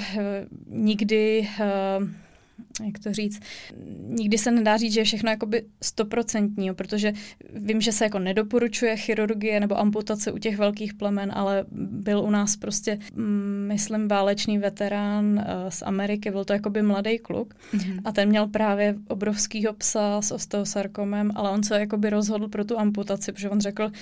nikdy 0.67 1.49
jak 2.85 2.99
to 2.99 3.13
říct, 3.13 3.41
nikdy 4.07 4.39
se 4.39 4.51
nedá 4.51 4.77
říct, 4.77 4.93
že 4.93 5.01
je 5.01 5.05
všechno 5.05 5.31
jakoby 5.31 5.65
stoprocentní, 5.83 6.75
protože 6.75 7.13
vím, 7.55 7.81
že 7.81 7.93
se 7.93 8.05
jako 8.05 8.19
nedoporučuje 8.19 8.97
chirurgie 8.97 9.61
nebo 9.61 9.79
amputace 9.79 10.33
u 10.33 10.39
těch 10.39 10.59
velkých 10.59 10.95
plemen, 10.95 11.33
ale 11.35 11.65
byl 11.73 12.21
u 12.21 12.31
nás 12.31 12.57
prostě, 12.57 12.99
mm, 13.15 13.65
myslím, 13.69 14.09
válečný 14.09 14.59
veterán 14.59 15.25
uh, 15.35 15.43
z 15.69 15.83
Ameriky, 15.83 16.31
byl 16.31 16.45
to 16.45 16.53
jakoby 16.53 16.83
mladý 16.83 17.19
kluk 17.19 17.55
mm-hmm. 17.75 18.01
a 18.05 18.13
ten 18.13 18.29
měl 18.29 18.49
právě 18.49 18.95
obrovskýho 19.09 19.73
psa 19.73 20.23
s 20.23 20.31
osteosarkomem, 20.31 21.33
ale 21.35 21.51
on 21.51 21.63
se 21.63 21.81
jakoby 21.81 22.11
rozhodl 22.11 22.49
pro 22.49 22.65
tu 22.65 22.79
amputaci, 22.79 23.33
protože 23.33 23.51
on 23.51 23.61
řekl, 23.61 23.93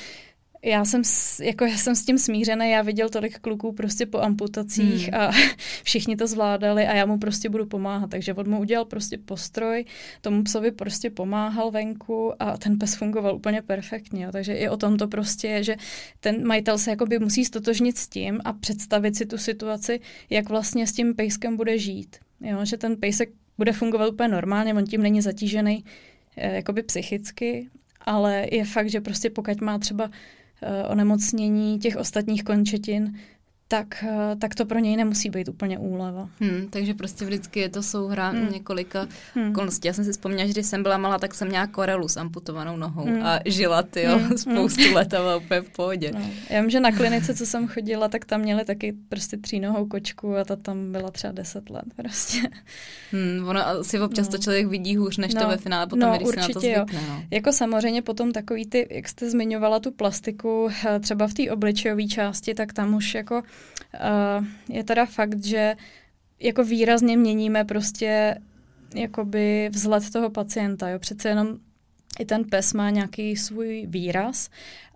já 0.62 0.84
jsem, 0.84 1.02
jako 1.42 1.64
já 1.64 1.76
jsem 1.76 1.94
s 1.94 2.04
tím 2.04 2.18
smířený, 2.18 2.70
já 2.70 2.82
viděl 2.82 3.08
tolik 3.08 3.38
kluků 3.38 3.72
prostě 3.72 4.06
po 4.06 4.18
amputacích 4.18 5.08
hmm. 5.08 5.20
a 5.20 5.30
všichni 5.82 6.16
to 6.16 6.26
zvládali 6.26 6.86
a 6.86 6.94
já 6.94 7.06
mu 7.06 7.18
prostě 7.18 7.48
budu 7.48 7.66
pomáhat. 7.66 8.10
Takže 8.10 8.34
on 8.34 8.50
mu 8.50 8.60
udělal 8.60 8.84
prostě 8.84 9.18
postroj, 9.18 9.84
tomu 10.20 10.42
psovi 10.42 10.70
prostě 10.70 11.10
pomáhal 11.10 11.70
venku 11.70 12.42
a 12.42 12.58
ten 12.58 12.78
pes 12.78 12.94
fungoval 12.94 13.36
úplně 13.36 13.62
perfektně. 13.62 14.24
Jo. 14.24 14.32
Takže 14.32 14.54
i 14.54 14.68
o 14.68 14.76
tom 14.76 14.96
to 14.96 15.08
prostě 15.08 15.48
je, 15.48 15.64
že 15.64 15.76
ten 16.20 16.46
majitel 16.46 16.78
se 16.78 16.90
jakoby 16.90 17.18
musí 17.18 17.44
stotožnit 17.44 17.98
s 17.98 18.08
tím 18.08 18.40
a 18.44 18.52
představit 18.52 19.16
si 19.16 19.26
tu 19.26 19.38
situaci, 19.38 20.00
jak 20.30 20.48
vlastně 20.48 20.86
s 20.86 20.92
tím 20.92 21.14
pejskem 21.14 21.56
bude 21.56 21.78
žít. 21.78 22.16
Jo. 22.40 22.64
Že 22.64 22.76
ten 22.76 22.96
pejsek 22.96 23.28
bude 23.58 23.72
fungovat 23.72 24.12
úplně 24.12 24.28
normálně, 24.28 24.74
on 24.74 24.84
tím 24.84 25.02
není 25.02 25.20
zatížený 25.20 25.84
eh, 26.36 26.54
jakoby 26.54 26.82
psychicky, 26.82 27.68
ale 28.00 28.46
je 28.52 28.64
fakt, 28.64 28.90
že 28.90 29.00
prostě 29.00 29.30
pokud 29.30 29.60
má 29.60 29.78
třeba 29.78 30.10
onemocnění 30.88 31.78
těch 31.78 31.96
ostatních 31.96 32.44
končetin, 32.44 33.14
tak, 33.70 34.04
eh, 34.04 34.36
tak 34.36 34.54
to 34.54 34.66
pro 34.66 34.78
něj 34.78 34.96
nemusí 34.96 35.30
být 35.30 35.48
úplně 35.48 35.78
úleva. 35.78 36.28
Hmm, 36.40 36.68
takže 36.70 36.94
prostě 36.94 37.24
vždycky 37.24 37.60
je 37.60 37.68
to 37.68 37.82
souhra 37.82 38.30
hmm. 38.30 38.52
několika 38.52 39.06
hmm. 39.34 39.50
okolností. 39.50 39.88
Já 39.88 39.94
jsem 39.94 40.04
si 40.04 40.12
vzpomněla, 40.12 40.46
že 40.46 40.52
když 40.52 40.66
jsem 40.66 40.82
byla 40.82 40.98
malá, 40.98 41.18
tak 41.18 41.34
jsem 41.34 41.48
měla 41.48 41.66
korelu 41.66 42.08
s 42.08 42.16
amputovanou 42.16 42.76
nohou 42.76 43.04
hmm. 43.04 43.22
a 43.22 43.38
žila 43.44 43.82
ty 43.82 44.02
jo, 44.02 44.18
hmm. 44.18 44.38
spoustu 44.38 44.82
hmm. 44.82 44.94
let 44.94 45.14
a 45.14 45.18
byla 45.18 45.36
úplně 45.36 45.60
v 45.60 45.70
pohodě. 45.70 46.12
No. 46.14 46.20
Já 46.50 46.60
vím, 46.60 46.70
že 46.70 46.80
na 46.80 46.92
klinice, 46.92 47.34
co 47.34 47.46
jsem 47.46 47.68
chodila, 47.68 48.08
tak 48.08 48.24
tam 48.24 48.40
měli 48.40 48.64
taky 48.64 48.94
prostě 49.08 49.36
třínohou 49.36 49.86
kočku 49.86 50.36
a 50.36 50.44
ta 50.44 50.56
tam 50.56 50.92
byla 50.92 51.10
třeba 51.10 51.32
deset 51.32 51.70
let 51.70 51.84
prostě. 51.96 52.38
Hmm, 53.12 53.48
ono 53.48 53.68
asi 53.68 54.00
občas 54.00 54.26
no. 54.26 54.32
to 54.32 54.38
člověk 54.38 54.66
vidí 54.66 54.96
hůř, 54.96 55.16
než 55.16 55.34
no. 55.34 55.40
to 55.42 55.48
ve 55.48 55.56
finále 55.56 55.86
potom, 55.86 56.08
no, 56.08 56.16
když 56.16 56.28
určitě, 56.28 56.42
se 56.42 56.68
na 56.76 56.84
to 56.84 56.90
zvykne. 56.90 57.08
No. 57.08 57.22
Jako 57.30 57.52
samozřejmě 57.52 58.02
potom 58.02 58.32
takový 58.32 58.66
ty, 58.66 58.88
jak 58.90 59.08
jste 59.08 59.30
zmiňovala 59.30 59.80
tu 59.80 59.90
plastiku, 59.90 60.68
eh, 60.86 61.00
třeba 61.00 61.26
v 61.26 61.34
té 61.34 61.50
obličejové 61.50 62.06
části, 62.06 62.54
tak 62.54 62.72
tam 62.72 62.94
už 62.94 63.14
jako 63.14 63.42
je 64.68 64.84
teda 64.84 65.06
fakt, 65.06 65.44
že 65.44 65.76
jako 66.40 66.64
výrazně 66.64 67.16
měníme 67.16 67.64
prostě 67.64 68.38
jakoby 68.94 69.70
vzhled 69.72 70.10
toho 70.10 70.30
pacienta. 70.30 70.88
Jo. 70.88 70.98
Přece 70.98 71.28
jenom 71.28 71.56
i 72.18 72.24
ten 72.24 72.44
pes 72.44 72.72
má 72.72 72.90
nějaký 72.90 73.36
svůj 73.36 73.86
výraz 73.86 74.50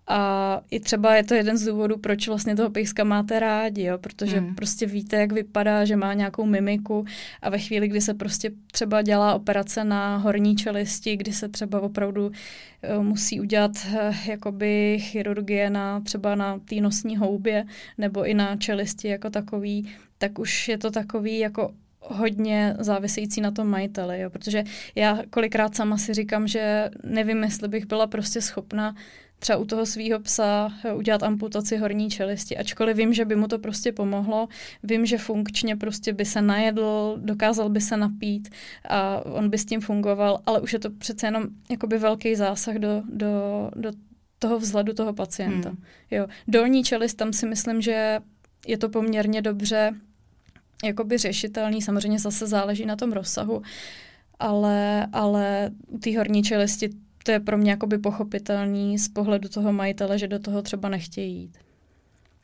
a 0.07 0.61
i 0.71 0.79
třeba 0.79 1.15
je 1.15 1.23
to 1.23 1.33
jeden 1.33 1.57
z 1.57 1.65
důvodů, 1.65 1.97
proč 1.97 2.27
vlastně 2.27 2.55
toho 2.55 2.69
pejska 2.69 3.03
máte 3.03 3.39
rádi, 3.39 3.83
jo? 3.83 3.97
protože 3.97 4.41
mm. 4.41 4.55
prostě 4.55 4.85
víte, 4.85 5.15
jak 5.15 5.31
vypadá, 5.31 5.85
že 5.85 5.95
má 5.95 6.13
nějakou 6.13 6.45
mimiku 6.45 7.05
a 7.41 7.49
ve 7.49 7.59
chvíli, 7.59 7.87
kdy 7.87 8.01
se 8.01 8.13
prostě 8.13 8.51
třeba 8.71 9.01
dělá 9.01 9.33
operace 9.33 9.83
na 9.83 10.17
horní 10.17 10.55
čelisti, 10.55 11.17
kdy 11.17 11.33
se 11.33 11.49
třeba 11.49 11.81
opravdu 11.81 12.27
uh, 12.27 13.03
musí 13.03 13.41
udělat 13.41 13.71
uh, 13.87 14.15
jakoby 14.27 14.97
chirurgie 14.99 15.69
na 15.69 15.99
třeba 15.99 16.35
na 16.35 16.59
té 16.59 16.75
nosní 16.75 17.17
houbě 17.17 17.65
nebo 17.97 18.25
i 18.25 18.33
na 18.33 18.55
čelisti 18.55 19.07
jako 19.07 19.29
takový, 19.29 19.89
tak 20.17 20.39
už 20.39 20.67
je 20.67 20.77
to 20.77 20.91
takový 20.91 21.39
jako 21.39 21.71
hodně 21.99 22.75
závisející 22.79 23.41
na 23.41 23.51
tom 23.51 23.67
majiteli, 23.67 24.21
jo? 24.21 24.29
protože 24.29 24.63
já 24.95 25.19
kolikrát 25.29 25.75
sama 25.75 25.97
si 25.97 26.13
říkám, 26.13 26.47
že 26.47 26.89
nevím, 27.03 27.43
jestli 27.43 27.67
bych 27.67 27.85
byla 27.85 28.07
prostě 28.07 28.41
schopna 28.41 28.95
třeba 29.39 29.57
u 29.57 29.65
toho 29.65 29.85
svého 29.85 30.19
psa 30.19 30.73
eh, 30.83 30.93
udělat 30.93 31.23
amputaci 31.23 31.77
horní 31.77 32.09
čelisti, 32.09 32.57
ačkoliv 32.57 32.97
vím, 32.97 33.13
že 33.13 33.25
by 33.25 33.35
mu 33.35 33.47
to 33.47 33.59
prostě 33.59 33.91
pomohlo, 33.91 34.47
vím, 34.83 35.05
že 35.05 35.17
funkčně 35.17 35.75
prostě 35.75 36.13
by 36.13 36.25
se 36.25 36.41
najedl, 36.41 37.17
dokázal 37.21 37.69
by 37.69 37.81
se 37.81 37.97
napít 37.97 38.49
a 38.89 39.25
on 39.25 39.49
by 39.49 39.57
s 39.57 39.65
tím 39.65 39.81
fungoval, 39.81 40.39
ale 40.45 40.61
už 40.61 40.73
je 40.73 40.79
to 40.79 40.89
přece 40.89 41.27
jenom 41.27 41.43
jakoby 41.69 41.97
velký 41.97 42.35
zásah 42.35 42.75
do, 42.75 43.03
do, 43.09 43.71
do 43.75 43.91
toho 44.39 44.59
vzhledu 44.59 44.93
toho 44.93 45.13
pacienta. 45.13 45.69
Hmm. 45.69 45.83
Jo. 46.11 46.27
Dolní 46.47 46.83
čelist, 46.83 47.17
tam 47.17 47.33
si 47.33 47.45
myslím, 47.45 47.81
že 47.81 48.19
je 48.67 48.77
to 48.77 48.89
poměrně 48.89 49.41
dobře 49.41 49.93
jakoby 50.83 51.17
řešitelný, 51.17 51.81
samozřejmě 51.81 52.19
zase 52.19 52.47
záleží 52.47 52.85
na 52.85 52.95
tom 52.95 53.13
rozsahu, 53.13 53.61
ale, 54.39 55.07
ale 55.13 55.71
u 55.87 55.97
té 55.97 56.17
horní 56.17 56.43
čelisti 56.43 56.89
to 57.25 57.31
je 57.31 57.39
pro 57.39 57.57
mě 57.57 57.71
jakoby 57.71 57.97
pochopitelný 57.97 58.99
z 58.99 59.09
pohledu 59.09 59.49
toho 59.49 59.73
majitele, 59.73 60.19
že 60.19 60.27
do 60.27 60.39
toho 60.39 60.61
třeba 60.61 60.89
nechtějí 60.89 61.35
jít. 61.35 61.57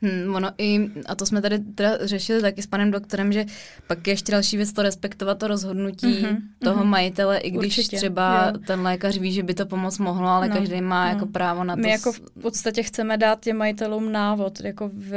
Hmm, 0.02 0.34
ono 0.34 0.50
i, 0.58 0.90
a 1.06 1.14
to 1.14 1.26
jsme 1.26 1.42
tady 1.42 1.58
teda 1.58 2.06
řešili 2.06 2.40
taky 2.40 2.62
s 2.62 2.66
panem 2.66 2.90
doktorem, 2.90 3.32
že 3.32 3.44
pak 3.86 4.06
je 4.06 4.12
ještě 4.12 4.32
další 4.32 4.56
věc 4.56 4.72
to 4.72 4.82
respektovat 4.82 5.38
to 5.38 5.48
rozhodnutí 5.48 6.06
mm-hmm, 6.06 6.36
toho 6.58 6.82
mm-hmm. 6.82 6.88
majitele, 6.88 7.38
i 7.38 7.50
když 7.50 7.78
Určitě, 7.78 7.96
třeba 7.96 8.52
jo. 8.54 8.58
ten 8.66 8.80
lékař 8.80 9.18
ví, 9.18 9.32
že 9.32 9.42
by 9.42 9.54
to 9.54 9.66
pomoc 9.66 9.98
mohlo, 9.98 10.28
ale 10.28 10.48
no, 10.48 10.56
každý 10.56 10.80
má 10.80 11.04
no. 11.04 11.10
jako 11.10 11.26
právo 11.26 11.64
na 11.64 11.76
to. 11.76 11.82
My 11.82 11.90
jako 11.90 12.12
v 12.12 12.20
podstatě 12.42 12.82
chceme 12.82 13.18
dát 13.18 13.40
těm 13.40 13.56
majitelům 13.56 14.12
návod, 14.12 14.60
jako 14.60 14.90
v, 14.94 15.12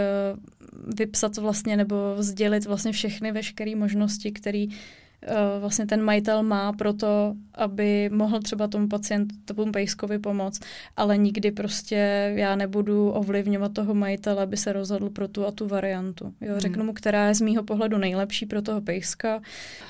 vypsat 0.98 1.38
vlastně 1.38 1.78
nebo 1.78 1.96
sdělit 2.18 2.66
vlastně 2.66 2.92
všechny 2.92 3.32
veškeré 3.32 3.76
možnosti, 3.76 4.32
které 4.32 4.66
vlastně 5.60 5.86
ten 5.86 6.02
majitel 6.02 6.44
má 6.44 6.74
pro 6.74 6.94
to, 6.94 7.36
aby 7.54 8.10
mohl 8.14 8.40
třeba 8.40 8.68
tomu 8.68 8.88
pacientu, 8.88 9.36
tomu 9.46 9.72
pejskovi 9.72 10.20
pomoct, 10.20 10.62
ale 10.98 11.18
nikdy 11.18 11.52
prostě 11.52 12.32
já 12.36 12.56
nebudu 12.56 13.10
ovlivňovat 13.10 13.74
toho 13.74 13.94
majitele, 13.94 14.44
aby 14.44 14.58
se 14.58 14.74
rozhodl 14.74 15.10
pro 15.10 15.28
tu 15.28 15.46
a 15.46 15.52
tu 15.52 15.68
variantu. 15.68 16.34
Jo, 16.42 16.52
hmm. 16.52 16.60
řeknu 16.60 16.84
mu, 16.84 16.94
která 16.94 17.28
je 17.28 17.36
z 17.36 17.42
mýho 17.42 17.64
pohledu 17.64 17.98
nejlepší 17.98 18.46
pro 18.46 18.62
toho 18.62 18.82
pejska, 18.82 19.42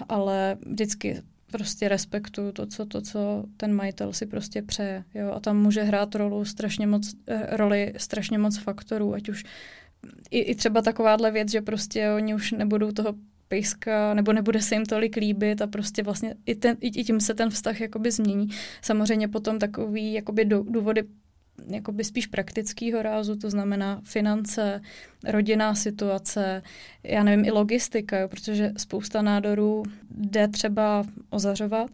ale 0.10 0.58
vždycky 0.66 1.22
prostě 1.52 1.88
respektuju 1.88 2.52
to, 2.52 2.66
co, 2.66 2.86
to, 2.86 3.02
co 3.02 3.44
ten 3.58 3.74
majitel 3.74 4.14
si 4.14 4.26
prostě 4.26 4.62
přeje. 4.62 5.04
Jo? 5.14 5.32
A 5.32 5.40
tam 5.40 5.58
může 5.58 5.84
hrát 5.84 6.16
rolu 6.16 6.46
strašně 6.46 6.88
moc, 6.88 7.14
eh, 7.28 7.58
roli 7.58 7.94
strašně 7.98 8.38
moc 8.38 8.58
faktorů, 8.58 9.14
ať 9.14 9.30
už 9.30 9.44
i, 10.32 10.40
i 10.40 10.56
třeba 10.56 10.82
takováhle 10.82 11.32
věc, 11.32 11.52
že 11.52 11.62
prostě 11.62 12.12
oni 12.12 12.36
už 12.36 12.52
nebudou 12.52 12.92
toho 12.92 13.14
pejska, 13.48 14.14
nebo 14.14 14.34
nebude 14.34 14.62
se 14.62 14.76
jim 14.76 14.86
tolik 14.86 15.16
líbit 15.16 15.62
a 15.62 15.68
prostě 15.68 16.04
vlastně 16.04 16.36
i, 16.46 16.56
ten, 16.56 16.78
i 16.82 17.04
tím 17.04 17.20
se 17.20 17.34
ten 17.34 17.50
vztah 17.50 17.82
jakoby 17.82 18.12
změní. 18.12 18.48
Samozřejmě 18.82 19.28
potom 19.28 19.60
takový 19.60 20.14
jakoby 20.14 20.46
důvody 20.46 21.04
jakoby 21.70 22.04
spíš 22.04 22.28
praktického 22.28 23.02
rázu, 23.02 23.36
to 23.36 23.50
znamená 23.50 24.02
finance, 24.04 24.82
rodinná 25.28 25.76
situace, 25.76 26.62
já 27.04 27.24
nevím, 27.24 27.46
i 27.46 27.52
logistika, 27.52 28.20
jo, 28.20 28.28
protože 28.28 28.72
spousta 28.78 29.22
nádorů 29.22 29.84
jde 30.10 30.48
třeba 30.48 31.06
ozařovat, 31.30 31.90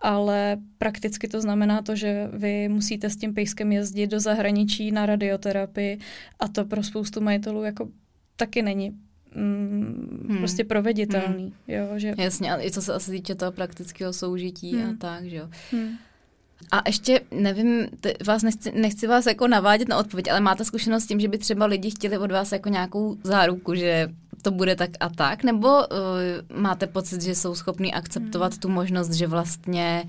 ale 0.00 0.56
prakticky 0.78 1.28
to 1.28 1.40
znamená 1.40 1.82
to, 1.82 1.96
že 1.96 2.28
vy 2.32 2.68
musíte 2.68 3.10
s 3.10 3.16
tím 3.16 3.34
pejskem 3.34 3.72
jezdit 3.72 4.06
do 4.06 4.20
zahraničí 4.20 4.90
na 4.90 5.06
radioterapii 5.06 5.98
a 6.38 6.48
to 6.48 6.64
pro 6.64 6.82
spoustu 6.82 7.20
majitelů 7.20 7.64
jako 7.64 7.88
taky 8.36 8.62
není 8.62 8.98
mm, 9.34 10.26
hmm. 10.28 10.38
prostě 10.38 10.64
proveditelný. 10.64 11.42
Hmm. 11.44 11.52
Jo, 11.68 11.86
že... 11.96 12.14
Jasně, 12.18 12.52
ale 12.52 12.64
i 12.64 12.70
co 12.70 12.82
se 12.82 12.94
asi 12.94 13.10
týče 13.10 13.34
toho 13.34 13.52
praktického 13.52 14.12
soužití 14.12 14.76
hmm. 14.76 14.90
a 14.90 14.94
tak, 14.98 15.24
že 15.24 15.36
jo. 15.36 15.48
Hmm. 15.72 15.88
A 16.70 16.82
ještě, 16.86 17.20
nevím, 17.30 17.86
t- 18.00 18.14
vás 18.26 18.42
nechci, 18.42 18.72
nechci 18.72 19.06
vás 19.06 19.26
jako 19.26 19.48
navádět 19.48 19.88
na 19.88 19.96
odpověď, 19.96 20.30
ale 20.30 20.40
máte 20.40 20.64
zkušenost 20.64 21.04
s 21.04 21.06
tím, 21.06 21.20
že 21.20 21.28
by 21.28 21.38
třeba 21.38 21.66
lidi 21.66 21.90
chtěli 21.90 22.18
od 22.18 22.30
vás 22.32 22.52
jako 22.52 22.68
nějakou 22.68 23.16
záruku, 23.24 23.74
že 23.74 24.08
to 24.42 24.50
bude 24.50 24.76
tak 24.76 24.90
a 25.00 25.08
tak, 25.08 25.44
nebo 25.44 25.68
uh, 25.68 26.58
máte 26.58 26.86
pocit, 26.86 27.22
že 27.22 27.34
jsou 27.34 27.54
schopní 27.54 27.94
akceptovat 27.94 28.52
hmm. 28.52 28.60
tu 28.60 28.68
možnost, 28.68 29.12
že 29.12 29.26
vlastně 29.26 30.04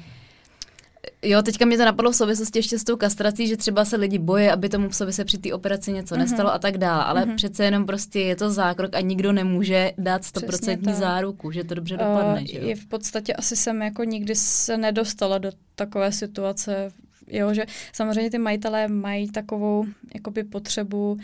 Jo, 1.22 1.42
teďka 1.42 1.66
mě 1.66 1.78
to 1.78 1.86
napadlo 1.86 2.12
v 2.12 2.16
souvislosti 2.16 2.60
ještě 2.60 2.80
s 2.80 2.84
tou 2.84 2.96
kastrací, 2.96 3.48
že 3.48 3.58
třeba 3.58 3.86
se 3.86 3.96
lidi 3.96 4.20
bojí, 4.20 4.48
aby 4.48 4.70
tomu 4.70 4.90
psovi 4.90 5.14
se 5.14 5.26
při 5.26 5.38
té 5.38 5.54
operaci 5.54 5.92
něco 5.92 6.16
mm-hmm. 6.16 6.20
nestalo 6.20 6.54
a 6.54 6.60
tak 6.60 6.78
dále, 6.78 7.04
ale 7.04 7.26
mm-hmm. 7.26 7.36
přece 7.36 7.66
jenom 7.66 7.86
prostě 7.86 8.20
je 8.20 8.36
to 8.36 8.52
zákrok 8.52 8.96
a 8.96 9.02
nikdo 9.02 9.32
nemůže 9.32 9.92
dát 9.98 10.24
stoprocentní 10.26 10.94
záruku, 10.94 11.52
že 11.52 11.64
to 11.64 11.76
dobře 11.76 11.98
dopadne. 11.98 12.42
Uh, 12.42 12.48
že 12.48 12.58
jo? 12.58 12.68
Je 12.68 12.76
v 12.76 12.86
podstatě 12.86 13.34
asi 13.34 13.56
jsem 13.56 13.82
jako 13.82 14.04
nikdy 14.04 14.36
se 14.36 14.78
nedostala 14.78 15.38
do 15.38 15.52
takové 15.76 16.12
situace, 16.12 16.92
jo, 17.28 17.54
že 17.54 17.66
samozřejmě 17.94 18.32
ty 18.32 18.38
majitelé 18.38 18.88
mají 18.88 19.32
takovou 19.32 19.86
jakoby 20.14 20.44
potřebu, 20.44 21.18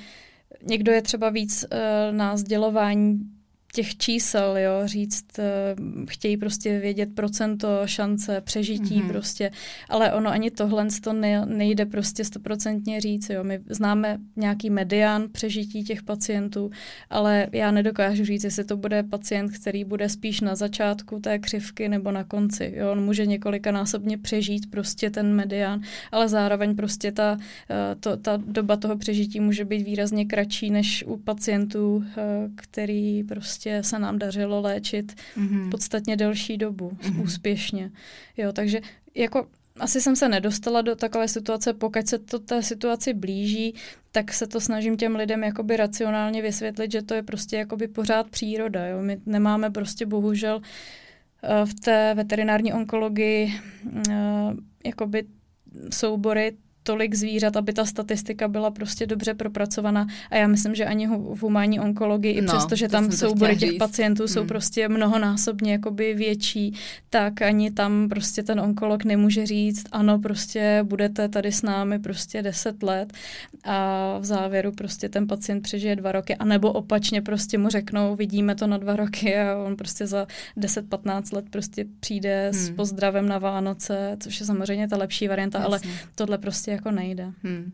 někdo 0.63 0.91
je 0.91 1.01
třeba 1.01 1.29
víc 1.29 1.65
uh, 1.71 2.15
na 2.17 2.37
sdělování 2.37 3.19
těch 3.77 3.97
čísel, 3.97 4.57
jo, 4.57 4.81
říct, 4.85 5.39
eh, 5.39 5.75
chtějí 6.09 6.37
prostě 6.37 6.79
vědět 6.79 7.15
procento 7.15 7.67
šance 7.85 8.41
přežití 8.41 9.01
mm-hmm. 9.01 9.07
prostě, 9.07 9.51
ale 9.89 10.13
ono 10.13 10.29
ani 10.29 10.51
tohle 10.51 10.87
to 11.01 11.13
ne, 11.13 11.45
nejde 11.45 11.85
prostě 11.85 12.25
stoprocentně 12.25 13.01
říct, 13.01 13.29
jo. 13.29 13.43
My 13.43 13.59
známe 13.69 14.17
nějaký 14.35 14.69
medián 14.69 15.29
přežití 15.31 15.83
těch 15.83 16.03
pacientů, 16.03 16.69
ale 17.09 17.47
já 17.51 17.71
nedokážu 17.71 18.25
říct, 18.25 18.43
jestli 18.43 18.63
to 18.63 18.77
bude 18.77 19.03
pacient, 19.03 19.49
který 19.51 19.83
bude 19.83 20.09
spíš 20.09 20.41
na 20.41 20.55
začátku 20.55 21.19
té 21.19 21.39
křivky 21.39 21.89
nebo 21.89 22.11
na 22.11 22.23
konci, 22.23 22.73
jo. 22.75 22.91
On 22.91 23.03
může 23.05 23.25
několikanásobně 23.25 24.17
přežít 24.17 24.71
prostě 24.71 25.09
ten 25.09 25.33
medián, 25.35 25.81
ale 26.11 26.29
zároveň 26.29 26.75
prostě 26.75 27.11
ta, 27.11 27.37
eh, 27.69 27.95
to, 27.99 28.17
ta 28.17 28.37
doba 28.37 28.75
toho 28.75 28.97
přežití 28.97 29.39
může 29.39 29.65
být 29.65 29.83
výrazně 29.83 30.25
kratší 30.25 30.69
než 30.69 31.03
u 31.07 31.17
pacientů, 31.17 32.03
eh, 32.17 32.49
který 32.55 33.23
prostě 33.67 33.89
se 33.89 33.99
nám 33.99 34.19
dařilo 34.19 34.61
léčit 34.61 35.15
mm-hmm. 35.37 35.69
podstatně 35.69 36.17
delší 36.17 36.57
dobu, 36.57 36.89
mm-hmm. 36.89 37.23
úspěšně. 37.23 37.91
Jo, 38.37 38.51
takže 38.53 38.81
jako 39.15 39.47
asi 39.79 40.01
jsem 40.01 40.15
se 40.15 40.29
nedostala 40.29 40.81
do 40.81 40.95
takové 40.95 41.27
situace, 41.27 41.73
pokud 41.73 42.07
se 42.07 42.19
to 42.19 42.39
té 42.39 42.63
situaci 42.63 43.13
blíží, 43.13 43.73
tak 44.11 44.33
se 44.33 44.47
to 44.47 44.59
snažím 44.59 44.97
těm 44.97 45.15
lidem 45.15 45.43
jakoby 45.43 45.77
racionálně 45.77 46.41
vysvětlit, 46.41 46.91
že 46.91 47.01
to 47.01 47.13
je 47.13 47.23
prostě 47.23 47.57
jakoby 47.57 47.87
pořád 47.87 48.29
příroda. 48.29 48.87
Jo? 48.87 49.01
My 49.01 49.17
nemáme 49.25 49.69
prostě 49.69 50.05
bohužel 50.05 50.61
eh, 51.43 51.65
v 51.65 51.73
té 51.73 52.13
veterinární 52.15 52.73
onkologii 52.73 53.53
jakoby 54.85 55.23
soubory 55.93 56.57
tolik 56.87 57.15
zvířat, 57.15 57.57
aby 57.57 57.73
ta 57.73 57.85
statistika 57.85 58.47
byla 58.47 58.71
prostě 58.71 59.07
dobře 59.07 59.33
propracovaná. 59.33 60.07
A 60.31 60.35
já 60.35 60.47
myslím, 60.47 60.75
že 60.75 60.85
ani 60.85 61.07
v 61.07 61.41
humánní 61.41 61.79
onkologii, 61.79 62.41
no, 62.41 62.43
i 62.43 62.47
přesto, 62.47 62.75
že 62.75 62.87
tam 62.87 63.11
soubory 63.11 63.57
těch 63.57 63.69
říct. 63.69 63.79
pacientů 63.79 64.23
hmm. 64.23 64.27
jsou 64.27 64.45
prostě 64.45 64.89
mnohonásobně 64.89 65.71
jakoby 65.71 66.13
větší, 66.13 66.73
tak 67.09 67.41
ani 67.41 67.71
tam 67.71 68.09
prostě 68.09 68.43
ten 68.43 68.59
onkolog 68.59 69.03
nemůže 69.03 69.45
říct, 69.45 69.85
ano, 69.91 70.19
prostě 70.19 70.79
budete 70.83 71.29
tady 71.29 71.51
s 71.51 71.61
námi 71.61 71.99
prostě 71.99 72.41
10 72.41 72.83
let 72.83 73.13
a 73.63 74.17
v 74.19 74.25
závěru 74.25 74.71
prostě 74.71 75.09
ten 75.09 75.27
pacient 75.27 75.61
přežije 75.61 75.95
dva 75.95 76.11
roky, 76.11 76.35
anebo 76.35 76.71
opačně 76.71 77.21
prostě 77.21 77.57
mu 77.57 77.69
řeknou, 77.69 78.15
vidíme 78.15 78.55
to 78.55 78.67
na 78.67 78.77
dva 78.77 78.95
roky 78.95 79.37
a 79.37 79.57
on 79.57 79.75
prostě 79.75 80.07
za 80.07 80.27
10-15 80.57 81.35
let 81.35 81.45
prostě 81.49 81.85
přijde 81.99 82.51
hmm. 82.53 82.61
s 82.61 82.69
pozdravem 82.69 83.27
na 83.27 83.37
Vánoce, 83.37 84.17
což 84.19 84.39
je 84.39 84.45
samozřejmě 84.45 84.87
ta 84.87 84.97
lepší 84.97 85.27
varianta, 85.27 85.59
Jasně. 85.59 85.67
ale 85.67 85.79
tohle 86.15 86.37
prostě 86.37 86.76
jako 86.77 86.91
nejde. 86.91 87.33
Hmm. 87.43 87.71